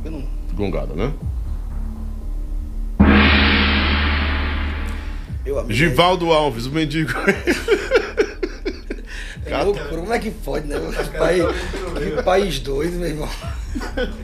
Eu 0.03 0.13
não. 0.13 0.40
Gongada, 0.53 0.95
né? 0.95 1.13
Meu 5.45 5.59
amigo. 5.59 5.73
Givaldo 5.73 6.33
Alves, 6.33 6.67
o 6.67 6.71
mendigo. 6.71 7.13
É 9.51 9.63
loucura. 9.65 9.89
Como 9.89 10.13
é 10.13 10.19
que 10.19 10.31
pode, 10.31 10.67
né? 10.69 10.77
Que 10.79 11.19
país, 11.19 11.45
que 11.99 12.23
país 12.23 12.59
doido, 12.61 12.97
meu 12.97 13.09
irmão. 13.09 13.29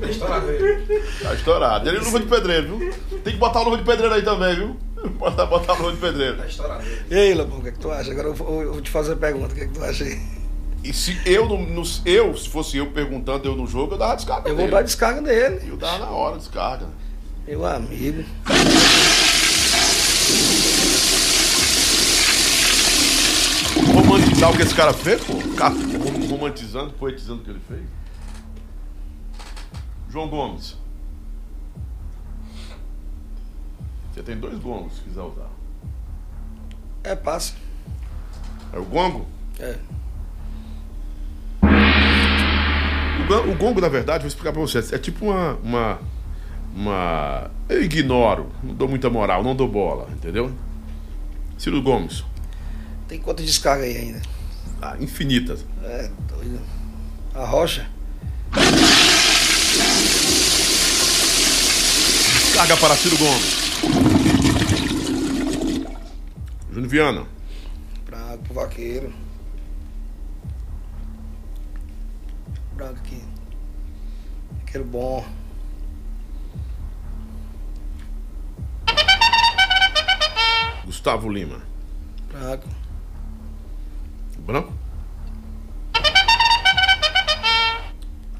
História 0.08 0.40
dele. 0.40 1.02
Tá 1.20 1.34
estourado. 1.34 1.88
Ele 1.88 1.98
é 1.98 2.00
luva 2.00 2.20
de 2.20 2.26
pedreiro, 2.26 2.78
viu? 2.78 2.92
Tem 3.24 3.32
que 3.32 3.38
botar 3.38 3.60
a 3.60 3.62
luva 3.62 3.76
de 3.76 3.84
pedreiro 3.84 4.14
aí 4.14 4.22
também, 4.22 4.54
viu? 4.54 4.76
Botar, 5.18 5.46
botar 5.46 5.74
a 5.74 5.76
luva 5.76 5.92
de 5.92 5.98
pedreiro. 5.98 6.44
História 6.46 6.76
dele. 6.78 7.06
E 7.10 7.14
aí, 7.14 7.34
Lobão, 7.34 7.58
o 7.58 7.62
que 7.62 7.68
é 7.68 7.72
que 7.72 7.78
tu 7.78 7.90
acha? 7.90 8.10
Agora 8.10 8.28
eu 8.28 8.34
vou, 8.34 8.62
eu 8.62 8.72
vou 8.72 8.80
te 8.80 8.90
fazer 8.90 9.12
a 9.12 9.16
pergunta. 9.16 9.52
O 9.52 9.56
que 9.56 9.62
é 9.62 9.66
que 9.66 9.74
tu 9.74 9.84
acha 9.84 10.04
aí? 10.04 10.20
E 10.88 10.92
se 10.92 11.18
eu, 11.26 11.48
no, 11.48 11.58
no- 11.66 11.82
eu, 12.04 12.36
se 12.36 12.48
fosse 12.48 12.76
eu 12.76 12.90
perguntando 12.92 13.48
eu 13.48 13.56
no 13.56 13.66
jogo, 13.66 13.94
eu 13.94 13.98
dava 13.98 14.14
descarga 14.14 14.48
Eu 14.48 14.54
vou 14.54 14.64
dele. 14.66 14.70
dar 14.76 14.82
descarga 14.82 15.20
nele. 15.20 15.68
Eu 15.68 15.76
dava 15.76 15.98
na 15.98 16.10
hora 16.10 16.38
descarga. 16.38 16.86
Meu 17.46 17.66
amigo. 17.66 18.24
Romantizar 23.94 24.50
o 24.50 24.56
que 24.56 24.62
esse 24.62 24.74
cara 24.74 24.92
fez, 24.92 25.22
pô? 25.24 25.34
Romantizando, 26.28 26.92
poetizando 26.94 27.40
o 27.40 27.44
que 27.44 27.50
ele 27.50 27.60
fez. 27.68 27.82
João 30.10 30.28
Gomes. 30.28 30.76
Você 34.12 34.22
tem 34.22 34.36
dois 34.38 34.58
gongos 34.58 34.94
se 34.96 35.00
quiser 35.02 35.20
usar. 35.22 35.48
É, 37.04 37.14
passa. 37.14 37.54
É 38.72 38.78
o 38.78 38.84
gongo? 38.84 39.26
É. 39.58 39.76
O, 43.28 43.50
o 43.50 43.54
gongo, 43.56 43.80
na 43.80 43.88
verdade, 43.88 44.20
vou 44.20 44.28
explicar 44.28 44.52
pra 44.52 44.60
você. 44.60 44.78
É 44.94 44.98
tipo 44.98 45.26
uma, 45.26 45.54
uma. 45.62 45.98
Uma. 46.74 47.50
Eu 47.68 47.82
ignoro, 47.82 48.52
não 48.62 48.74
dou 48.74 48.88
muita 48.88 49.08
moral, 49.10 49.42
não 49.42 49.56
dou 49.56 49.66
bola, 49.66 50.08
entendeu? 50.12 50.52
Ciro 51.58 51.82
Gomes. 51.82 52.22
Tem 53.08 53.18
quantas 53.18 53.46
descargas 53.46 53.86
aí 53.86 53.96
ainda? 53.96 54.22
Ah, 54.80 54.96
infinitas. 55.00 55.64
É, 55.82 56.10
doido. 56.28 56.60
A 57.34 57.44
rocha? 57.46 57.88
Descarga 62.44 62.76
para 62.76 62.96
Ciro 62.96 63.16
Gomes. 63.16 63.56
Júnior 66.72 66.90
Viana. 66.90 67.26
Branco 68.04 68.38
pro 68.44 68.54
vaqueiro. 68.54 69.12
Branco 72.76 73.00
aqui. 73.00 73.24
Vaqueiro 74.60 74.84
bom. 74.84 75.24
Gustavo 80.84 81.30
Lima. 81.30 81.62
Branco. 82.30 82.68
Branco? 84.40 84.72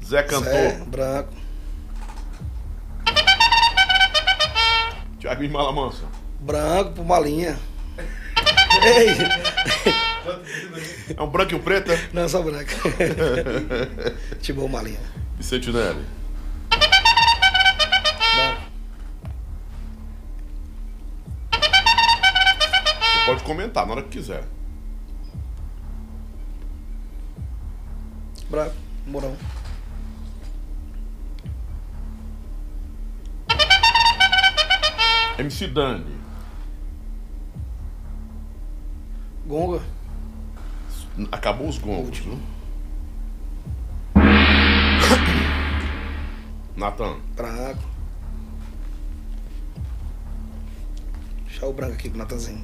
Zé 0.05 0.21
Cantor. 0.21 0.53
Zé, 0.53 0.85
branco. 0.85 1.33
Thiago 5.19 5.49
Malamansa. 5.49 6.05
Branco 6.39 6.91
por 6.91 7.05
malinha. 7.05 7.57
Ei! 8.85 10.06
É 11.15 11.21
um 11.21 11.27
branco 11.27 11.53
e 11.53 11.55
um 11.55 11.59
preto, 11.59 11.91
é? 11.91 12.09
Não, 12.13 12.27
só 12.27 12.41
branco. 12.41 12.71
tipo 14.41 14.67
malinha. 14.67 14.99
Vicente. 15.37 15.71
Você 15.71 16.05
pode 23.25 23.43
comentar 23.43 23.85
na 23.85 23.93
hora 23.93 24.03
que 24.03 24.09
quiser. 24.09 24.43
Branco. 28.49 28.75
Mourão. 29.05 29.37
MC 35.37 35.67
Dani. 35.67 36.17
Gonga. 39.45 39.96
Acabou 41.31 41.67
os 41.67 41.77
gongos, 41.77 42.19
viu? 42.19 42.37
Natan. 46.75 47.17
Branco. 47.35 47.83
Deixar 51.45 51.67
o 51.67 51.73
branco 51.73 51.93
aqui 51.93 52.09
pro 52.09 52.19
Natanzinho. 52.19 52.63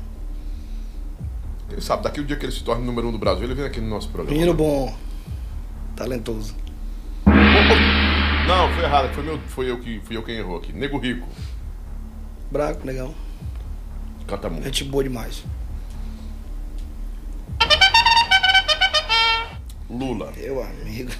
Quem 1.70 1.82
sabe, 1.82 2.04
daqui 2.04 2.20
o 2.20 2.26
dia 2.26 2.36
que 2.36 2.46
ele 2.46 2.52
se 2.52 2.64
torne 2.64 2.86
número 2.86 3.08
um 3.08 3.12
do 3.12 3.18
Brasil, 3.18 3.46
ele 3.46 3.56
vem 3.56 3.66
aqui 3.66 3.82
no 3.82 3.90
nosso 3.90 4.10
programa. 4.10 4.38
Menino 4.38 4.54
bom. 4.54 4.96
Talentoso. 5.96 6.56
Não, 8.48 8.72
foi 8.74 8.84
errado. 8.84 9.14
Foi, 9.14 9.24
meu, 9.24 9.40
foi, 9.48 9.72
eu 9.72 9.80
que, 9.80 10.00
fui 10.02 10.16
eu 10.16 10.24
quem 10.24 10.36
errou 10.36 10.58
aqui. 10.58 10.72
Nego 10.72 11.00
Rico. 11.00 11.28
Branco, 12.52 12.86
negão. 12.86 13.16
Canta 14.28 14.50
muito. 14.50 14.66
Gente 14.66 14.84
boa 14.84 15.04
demais. 15.04 15.44
Lula. 19.98 20.32
Meu 20.36 20.64
amigo. 20.64 21.12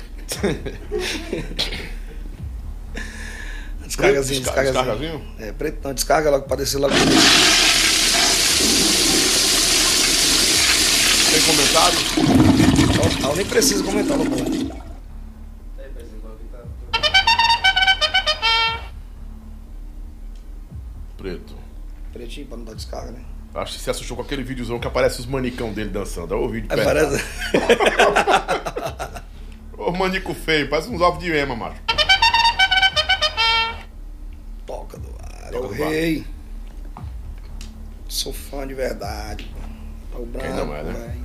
Descargazinho, 3.86 4.42
Desca- 4.42 4.64
descargazinho. 4.64 5.20
descargazinho? 5.20 5.22
É, 5.40 5.52
preto 5.52 5.80
não, 5.84 5.94
descarga 5.94 6.30
logo 6.30 6.46
pra 6.48 6.58
descer 6.58 6.78
logo. 6.80 6.94
Tem 11.32 11.42
comentário? 11.42 11.98
Ó, 13.26 13.30
ó, 13.32 13.36
nem 13.36 13.46
precisa 13.46 13.84
comentar, 13.84 14.18
não 14.18 14.26
pode. 14.26 14.66
Tá. 14.66 14.76
Preto. 21.18 21.56
Pretinho 22.12 22.48
pra 22.48 22.58
não 22.58 22.66
dar 22.66 22.74
descarga, 22.76 23.12
né? 23.12 23.24
Acho 23.56 23.74
que 23.78 23.84
você 23.84 23.92
assustou 23.92 24.18
com 24.18 24.24
aquele 24.24 24.42
videozão 24.44 24.80
que 24.80 24.88
aparece 24.88 25.20
os 25.20 25.28
manicão 25.28 25.72
dele 25.72 25.90
dançando. 25.92 26.34
É 26.34 26.38
o 26.38 26.50
vídeo 26.50 26.68
Aí 26.72 26.78
perto. 26.84 26.88
parece. 26.88 27.24
Ô, 29.78 29.92
manico 29.92 30.34
feio, 30.34 30.70
parece 30.70 30.90
uns 30.90 31.02
ovos 31.02 31.24
de 31.24 31.32
ema, 31.32 31.56
macho. 31.56 31.80
Toca 34.66 34.98
do 34.98 35.10
ar, 35.20 35.50
é 35.50 35.52
Toca 35.52 35.66
o 35.66 35.68
do 35.68 35.74
rei. 35.74 36.26
Sou 38.08 38.34
fã 38.34 38.66
de 38.66 38.74
verdade. 38.74 39.52
pô. 39.54 40.18
É 40.18 40.22
o 40.22 40.26
branco, 40.26 40.66
não 40.66 40.76
é, 40.76 40.84
né? 40.84 40.94
velho. 40.94 41.24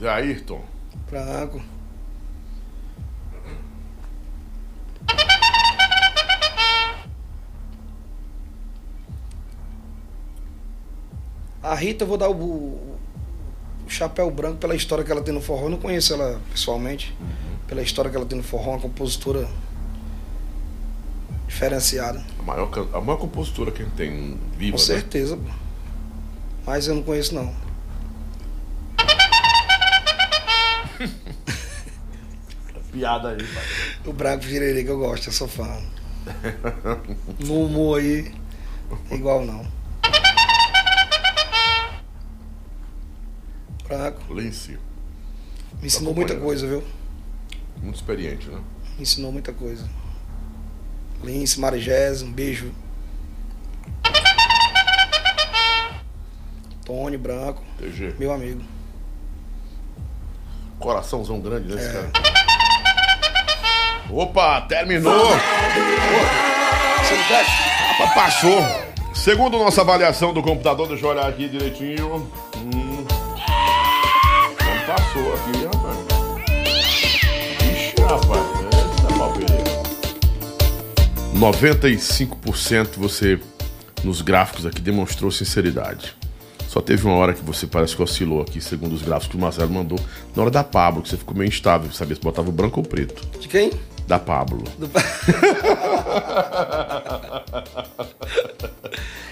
Zé 0.00 0.08
Ayrton. 0.08 0.64
A 11.62 11.74
Rita, 11.74 12.04
eu 12.04 12.08
vou 12.08 12.16
dar 12.16 12.28
o, 12.30 12.34
o- 12.34 12.96
chapéu 13.88 14.30
branco 14.30 14.58
pela 14.58 14.74
história 14.74 15.04
que 15.04 15.10
ela 15.12 15.22
tem 15.22 15.34
no 15.34 15.40
forró. 15.40 15.64
Eu 15.66 15.70
não 15.70 15.78
conheço 15.78 16.14
ela 16.14 16.40
pessoalmente. 16.50 17.14
Pela 17.66 17.82
história 17.82 18.10
que 18.10 18.16
ela 18.16 18.26
tem 18.26 18.38
no 18.38 18.44
forró, 18.44 18.72
uma 18.72 18.80
compositora 18.80 19.48
diferenciada. 21.46 22.22
A 22.38 22.42
maior, 22.42 22.70
a 22.92 23.00
maior 23.00 23.18
compositora 23.18 23.70
que 23.70 23.82
a 23.82 23.84
gente 23.84 23.94
tem 23.94 24.38
viva. 24.56 24.76
Com 24.76 24.82
né? 24.82 24.86
certeza, 24.86 25.36
pô. 25.36 25.50
Mas 26.66 26.86
eu 26.86 26.94
não 26.94 27.02
conheço, 27.02 27.34
não. 27.34 27.50
Piada 32.92 33.30
aí, 33.30 33.38
pai. 33.38 33.64
O 34.06 34.12
Branco 34.12 34.42
Girerê 34.44 34.82
que 34.84 34.90
eu 34.90 34.98
gosto, 34.98 35.28
eu 35.28 35.32
sou 35.32 35.46
fã. 35.48 35.78
No 37.44 37.64
humor 37.66 38.00
aí, 38.00 38.32
igual 39.12 39.44
não. 39.44 39.64
Lince. 44.30 44.78
me 45.80 45.86
ensinou 45.86 46.14
muita 46.14 46.36
coisa, 46.36 46.66
viu? 46.66 46.82
Muito 47.82 47.96
experiente, 47.96 48.48
né? 48.48 48.58
Me 48.96 49.02
ensinou 49.02 49.32
muita 49.32 49.52
coisa. 49.52 49.88
Lince, 51.24 51.58
Marigés, 51.58 52.22
um 52.22 52.30
beijo. 52.32 52.70
Tony 56.84 57.16
Branco, 57.16 57.62
TG. 57.78 58.14
meu 58.18 58.32
amigo. 58.32 58.62
Coraçãozão 60.78 61.40
grande, 61.40 61.74
né, 61.74 61.82
É. 61.84 61.92
cara? 61.92 62.10
Opa, 64.10 64.60
terminou! 64.62 65.28
Rapaz, 67.98 68.14
Passou. 68.14 68.60
Segundo 69.14 69.58
nossa 69.58 69.82
avaliação 69.82 70.32
do 70.32 70.42
computador, 70.42 70.88
deixa 70.88 71.04
eu 71.04 71.10
olhar 71.10 71.28
aqui 71.28 71.48
direitinho. 71.48 72.30
Passou 75.12 75.34
aqui, 75.34 75.64
rapaz. 75.64 75.98
Ixi, 77.72 77.94
rapaz. 78.00 78.46
Essa 78.78 79.08
papeleira. 79.18 79.64
95% 81.34 82.90
você, 82.96 83.40
nos 84.04 84.22
gráficos 84.22 84.66
aqui, 84.66 84.80
demonstrou 84.80 85.32
sinceridade. 85.32 86.14
Só 86.68 86.80
teve 86.80 87.04
uma 87.06 87.16
hora 87.16 87.34
que 87.34 87.42
você 87.42 87.66
parece 87.66 87.96
que 87.96 88.02
oscilou 88.02 88.40
aqui, 88.40 88.60
segundo 88.60 88.92
os 88.92 89.02
gráficos 89.02 89.32
que 89.32 89.36
o 89.36 89.40
Marcelo 89.40 89.72
mandou. 89.72 89.98
Na 90.36 90.42
hora 90.42 90.50
da 90.52 90.62
Pablo, 90.62 91.02
que 91.02 91.08
você 91.08 91.16
ficou 91.16 91.36
meio 91.36 91.48
instável, 91.48 91.90
sabia 91.90 92.14
se 92.14 92.22
botava 92.22 92.48
o 92.48 92.52
branco 92.52 92.78
ou 92.78 92.86
preto. 92.86 93.26
De 93.40 93.48
quem? 93.48 93.72
Da 94.06 94.20
Pablo. 94.20 94.62
Do... 94.78 94.88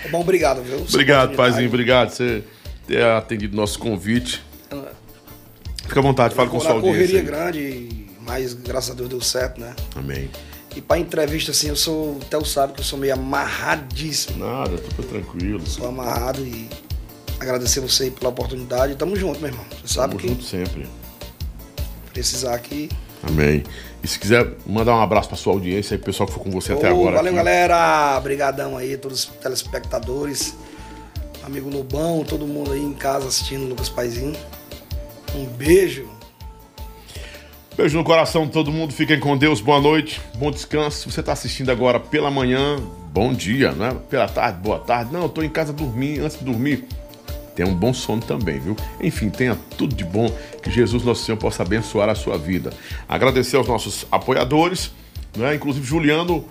é 0.05 0.09
bom, 0.10 0.22
obrigado, 0.22 0.60
viu? 0.60 0.80
Obrigado, 0.80 1.36
paizinho. 1.36 1.68
Obrigado 1.68 2.09
por 2.09 2.16
você 2.16 2.42
ter 2.88 3.05
atendido 3.05 3.56
nosso 3.56 3.78
convite. 3.78 4.47
Fica 5.89 6.01
à 6.01 6.02
vontade, 6.02 6.35
fala 6.35 6.48
com 6.48 6.60
sua 6.60 6.73
audiência. 6.73 7.01
correria 7.01 7.23
grande, 7.23 8.06
mas 8.20 8.52
graças 8.55 8.90
a 8.90 8.94
Deus 8.94 9.09
deu 9.09 9.20
certo, 9.20 9.60
né? 9.60 9.74
Amém. 9.97 10.31
E 10.77 10.81
pra 10.82 10.98
entrevista, 10.98 11.51
assim, 11.51 11.69
eu 11.69 11.77
sou. 11.77 12.12
O 12.16 12.20
Theo 12.31 12.44
sabe 12.44 12.74
que 12.74 12.81
eu 12.81 12.85
sou 12.85 12.98
meio 12.98 13.15
amarradíssimo. 13.15 14.44
Nada, 14.44 14.77
tudo 14.78 15.02
tranquilo. 15.09 15.66
Sou 15.66 15.89
amarrado 15.89 16.44
e 16.47 16.69
agradecer 17.40 17.81
você 17.81 18.05
aí 18.05 18.10
pela 18.10 18.28
oportunidade. 18.31 18.94
Tamo 18.94 19.16
junto, 19.16 19.40
meu 19.40 19.48
irmão. 19.51 19.65
Você 19.82 19.94
sabe 19.94 20.09
Tamo 20.15 20.20
que 20.20 20.28
junto 20.28 20.44
sempre. 20.44 20.86
precisar 22.12 22.55
aqui. 22.55 22.89
Amém. 23.23 23.65
E 24.02 24.06
se 24.06 24.19
quiser 24.19 24.47
mandar 24.66 24.94
um 24.94 25.01
abraço 25.01 25.28
pra 25.28 25.36
sua 25.36 25.52
audiência 25.52 25.97
aí, 25.97 26.01
pessoal 26.01 26.27
que 26.28 26.35
foi 26.35 26.44
com 26.44 26.51
você 26.51 26.73
até 26.73 26.89
Ô, 26.93 26.94
agora. 27.01 27.16
valeu, 27.16 27.32
aqui. 27.32 27.36
galera. 27.36 28.16
Obrigadão 28.19 28.77
aí, 28.77 28.97
todos 28.97 29.20
os 29.20 29.27
telespectadores. 29.43 30.55
Amigo 31.43 31.70
Lobão, 31.70 32.23
todo 32.24 32.47
mundo 32.47 32.73
aí 32.73 32.81
em 32.81 32.93
casa 32.93 33.27
assistindo 33.27 33.65
o 33.65 33.69
Lucas 33.70 33.89
Paizinho. 33.89 34.36
Um 35.34 35.44
beijo. 35.44 36.09
Beijo 37.76 37.96
no 37.96 38.02
coração 38.05 38.44
de 38.46 38.52
todo 38.52 38.72
mundo. 38.72 38.92
Fiquem 38.92 39.20
com 39.20 39.36
Deus. 39.36 39.60
Boa 39.60 39.80
noite. 39.80 40.20
Bom 40.36 40.50
descanso. 40.50 40.98
Se 41.09 41.10
você 41.14 41.22
tá 41.22 41.32
assistindo 41.32 41.70
agora 41.70 42.00
pela 42.00 42.30
manhã, 42.30 42.76
bom 43.12 43.32
dia, 43.32 43.70
né? 43.72 43.96
Pela 44.10 44.26
tarde, 44.28 44.59
boa 44.60 44.78
tarde. 44.80 45.12
Não, 45.12 45.22
eu 45.22 45.28
tô 45.28 45.42
em 45.42 45.48
casa 45.48 45.72
dormir, 45.72 46.20
antes 46.20 46.38
de 46.38 46.44
dormir. 46.44 46.84
Tenha 47.55 47.68
um 47.68 47.74
bom 47.74 47.92
sono 47.92 48.22
também, 48.22 48.59
viu? 48.60 48.76
Enfim, 49.00 49.28
tenha 49.30 49.56
tudo 49.76 49.94
de 49.94 50.05
bom. 50.05 50.28
Que 50.62 50.70
Jesus, 50.70 51.05
nosso 51.05 51.24
Senhor, 51.24 51.38
possa 51.38 51.62
abençoar 51.62 52.09
a 52.09 52.14
sua 52.14 52.36
vida. 52.38 52.70
Agradecer 53.09 53.56
aos 53.56 53.66
nossos 53.68 54.06
apoiadores, 54.10 54.90
né? 55.36 55.55
Inclusive 55.55 55.84
Juliano. 55.86 56.44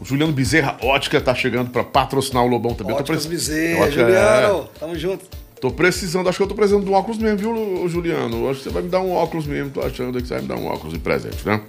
O 0.00 0.04
Juliano 0.04 0.32
Bezerra 0.32 0.76
Ótica 0.82 1.20
tá 1.20 1.32
chegando 1.32 1.70
para 1.70 1.84
patrocinar 1.84 2.42
o 2.44 2.48
Lobão 2.48 2.74
também. 2.74 2.92
Óticas 2.96 3.24
pre- 3.24 3.36
Bezerra, 3.36 3.84
Ótica- 3.84 4.00
Juliano. 4.02 4.68
Tamo 4.80 4.98
junto. 4.98 5.24
Tô 5.62 5.70
precisando, 5.70 6.28
acho 6.28 6.38
que 6.38 6.42
eu 6.42 6.48
tô 6.48 6.56
precisando 6.56 6.84
de 6.84 6.90
um 6.90 6.94
óculos 6.94 7.18
mesmo, 7.18 7.38
viu, 7.38 7.88
Juliano? 7.88 8.50
Acho 8.50 8.58
que 8.58 8.64
você 8.64 8.70
vai 8.70 8.82
me 8.82 8.88
dar 8.88 8.98
um 8.98 9.12
óculos 9.12 9.46
mesmo, 9.46 9.70
tô 9.70 9.80
achando 9.80 10.20
que 10.20 10.26
você 10.26 10.34
vai 10.34 10.42
me 10.42 10.48
dar 10.48 10.56
um 10.56 10.66
óculos 10.66 10.92
de 10.92 10.98
presente, 10.98 11.46
né? 11.46 11.62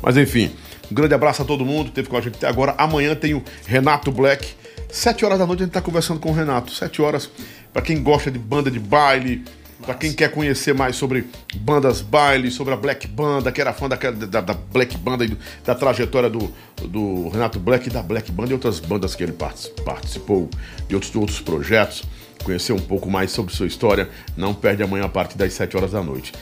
Mas 0.00 0.16
enfim, 0.16 0.52
um 0.88 0.94
grande 0.94 1.12
abraço 1.12 1.42
a 1.42 1.44
todo 1.44 1.64
mundo 1.64 1.86
que 1.86 1.96
teve 1.96 2.08
com 2.08 2.16
a 2.16 2.20
gente 2.20 2.36
até 2.36 2.46
agora. 2.46 2.76
Amanhã 2.78 3.16
tem 3.16 3.34
o 3.34 3.42
Renato 3.66 4.12
Black. 4.12 4.54
Sete 4.88 5.24
horas 5.24 5.40
da 5.40 5.48
noite 5.48 5.64
a 5.64 5.66
gente 5.66 5.72
tá 5.72 5.80
conversando 5.80 6.20
com 6.20 6.30
o 6.30 6.32
Renato. 6.32 6.70
Sete 6.70 7.02
horas, 7.02 7.28
para 7.72 7.82
quem 7.82 8.00
gosta 8.04 8.30
de 8.30 8.38
banda 8.38 8.70
de 8.70 8.78
baile, 8.78 9.42
Para 9.84 9.94
quem 9.94 10.12
quer 10.12 10.30
conhecer 10.30 10.74
mais 10.74 10.94
sobre 10.94 11.26
bandas 11.56 12.02
baile, 12.02 12.50
sobre 12.50 12.74
a 12.74 12.76
Black 12.76 13.08
Banda, 13.08 13.50
que 13.50 13.60
era 13.60 13.72
fã 13.72 13.88
da, 13.88 13.96
da, 13.96 14.40
da 14.42 14.54
Black 14.54 14.96
Banda 14.98 15.24
e 15.24 15.28
do, 15.28 15.38
da 15.64 15.74
trajetória 15.74 16.28
do, 16.28 16.52
do 16.86 17.30
Renato 17.30 17.58
Black 17.58 17.88
da 17.88 18.02
Black 18.02 18.30
Banda 18.30 18.50
e 18.50 18.52
outras 18.52 18.78
bandas 18.78 19.14
que 19.14 19.22
ele 19.22 19.32
participou 19.32 20.50
e 20.88 20.94
outros, 20.94 21.16
outros 21.16 21.40
projetos, 21.40 22.04
conhecer 22.44 22.72
um 22.72 22.78
pouco 22.78 23.10
mais 23.10 23.30
sobre 23.30 23.54
sua 23.54 23.66
história, 23.66 24.08
não 24.36 24.54
perde 24.54 24.82
amanhã 24.82 25.04
a 25.04 25.08
partir 25.08 25.36
das 25.36 25.52
7 25.52 25.76
horas 25.76 25.92
da 25.92 26.02
noite. 26.02 26.32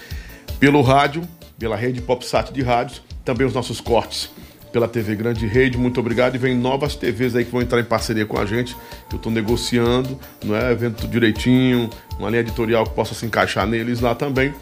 Pelo 0.58 0.82
rádio, 0.82 1.22
pela 1.58 1.76
rede 1.76 2.00
PopSat 2.00 2.52
de 2.52 2.62
rádios, 2.62 3.02
também 3.24 3.46
os 3.46 3.54
nossos 3.54 3.80
cortes 3.80 4.30
pela 4.72 4.86
TV 4.86 5.14
Grande 5.16 5.46
Rede, 5.46 5.78
muito 5.78 6.00
obrigado. 6.00 6.34
E 6.34 6.38
vem 6.38 6.54
novas 6.54 6.94
TVs 6.94 7.34
aí 7.34 7.44
que 7.44 7.50
vão 7.50 7.62
entrar 7.62 7.80
em 7.80 7.84
parceria 7.84 8.26
com 8.26 8.38
a 8.38 8.46
gente, 8.46 8.74
que 9.08 9.14
eu 9.14 9.16
estou 9.16 9.32
negociando, 9.32 10.18
não 10.44 10.56
é? 10.56 10.70
Evento 10.70 11.06
direitinho, 11.08 11.90
uma 12.18 12.28
linha 12.28 12.40
editorial 12.40 12.84
que 12.84 12.94
possa 12.94 13.14
se 13.14 13.24
encaixar 13.26 13.66
neles 13.66 14.00
lá 14.00 14.14
também. 14.14 14.54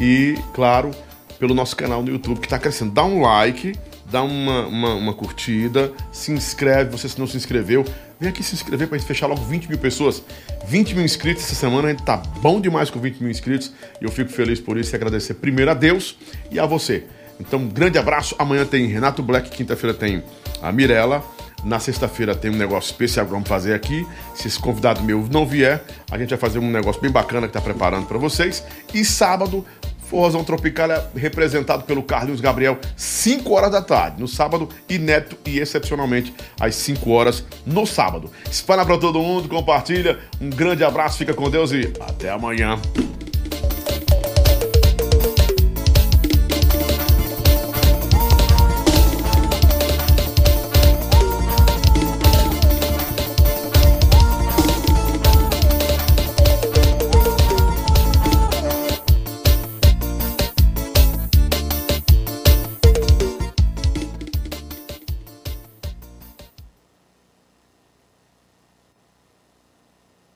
E, 0.00 0.34
claro, 0.54 0.90
pelo 1.38 1.54
nosso 1.54 1.76
canal 1.76 2.02
no 2.02 2.10
YouTube 2.10 2.40
que 2.40 2.46
está 2.46 2.58
crescendo. 2.58 2.92
Dá 2.92 3.04
um 3.04 3.22
like, 3.22 3.74
dá 4.10 4.22
uma, 4.22 4.66
uma, 4.66 4.94
uma, 4.94 5.14
curtida, 5.14 5.92
se 6.12 6.32
inscreve, 6.32 6.90
você 6.90 7.08
se 7.08 7.18
não 7.18 7.26
se 7.26 7.36
inscreveu, 7.36 7.84
vem 8.18 8.28
aqui 8.28 8.42
se 8.42 8.54
inscrever 8.54 8.88
para 8.88 8.98
gente 8.98 9.06
fechar 9.06 9.26
logo 9.26 9.42
20 9.42 9.68
mil 9.68 9.78
pessoas. 9.78 10.22
20 10.66 10.94
mil 10.94 11.04
inscritos 11.04 11.44
essa 11.44 11.54
semana, 11.54 11.88
a 11.88 11.90
gente 11.90 12.02
tá 12.02 12.16
bom 12.16 12.60
demais 12.60 12.90
com 12.90 12.98
20 12.98 13.20
mil 13.20 13.30
inscritos 13.30 13.72
e 14.00 14.04
eu 14.04 14.10
fico 14.10 14.30
feliz 14.30 14.60
por 14.60 14.76
isso 14.76 14.94
e 14.94 14.96
agradecer 14.96 15.34
primeiro 15.34 15.70
a 15.70 15.74
Deus 15.74 16.16
e 16.50 16.58
a 16.58 16.66
você. 16.66 17.04
Então, 17.38 17.60
um 17.60 17.68
grande 17.68 17.98
abraço. 17.98 18.34
Amanhã 18.38 18.64
tem 18.64 18.86
Renato 18.86 19.22
Black, 19.22 19.50
quinta-feira 19.50 19.94
tem 19.94 20.22
a 20.62 20.72
Mirella. 20.72 21.22
Na 21.64 21.80
sexta-feira 21.80 22.34
tem 22.34 22.50
um 22.50 22.56
negócio 22.56 22.90
especial 22.90 23.26
que 23.26 23.32
vamos 23.32 23.48
fazer 23.48 23.74
aqui. 23.74 24.06
Se 24.34 24.46
esse 24.46 24.58
convidado 24.58 25.02
meu 25.02 25.26
não 25.30 25.46
vier, 25.46 25.82
a 26.10 26.18
gente 26.18 26.30
vai 26.30 26.38
fazer 26.38 26.58
um 26.58 26.70
negócio 26.70 27.00
bem 27.00 27.10
bacana 27.10 27.46
que 27.48 27.56
está 27.56 27.60
preparando 27.60 28.06
para 28.06 28.18
vocês. 28.18 28.62
E 28.94 29.04
sábado, 29.04 29.64
Forrozão 30.08 30.44
Tropical 30.44 30.90
é 30.90 31.04
representado 31.16 31.84
pelo 31.84 32.02
Carlos 32.02 32.40
Gabriel, 32.40 32.78
5 32.96 33.52
horas 33.52 33.70
da 33.70 33.82
tarde. 33.82 34.20
No 34.20 34.28
sábado, 34.28 34.68
inédito 34.88 35.36
e 35.44 35.58
excepcionalmente 35.58 36.34
às 36.60 36.74
5 36.76 37.10
horas 37.10 37.44
no 37.64 37.86
sábado. 37.86 38.30
Espalha 38.50 38.84
para 38.84 38.98
todo 38.98 39.20
mundo, 39.20 39.48
compartilha. 39.48 40.18
Um 40.40 40.48
grande 40.48 40.84
abraço, 40.84 41.18
fica 41.18 41.34
com 41.34 41.50
Deus 41.50 41.72
e 41.72 41.92
até 42.00 42.30
amanhã. 42.30 42.80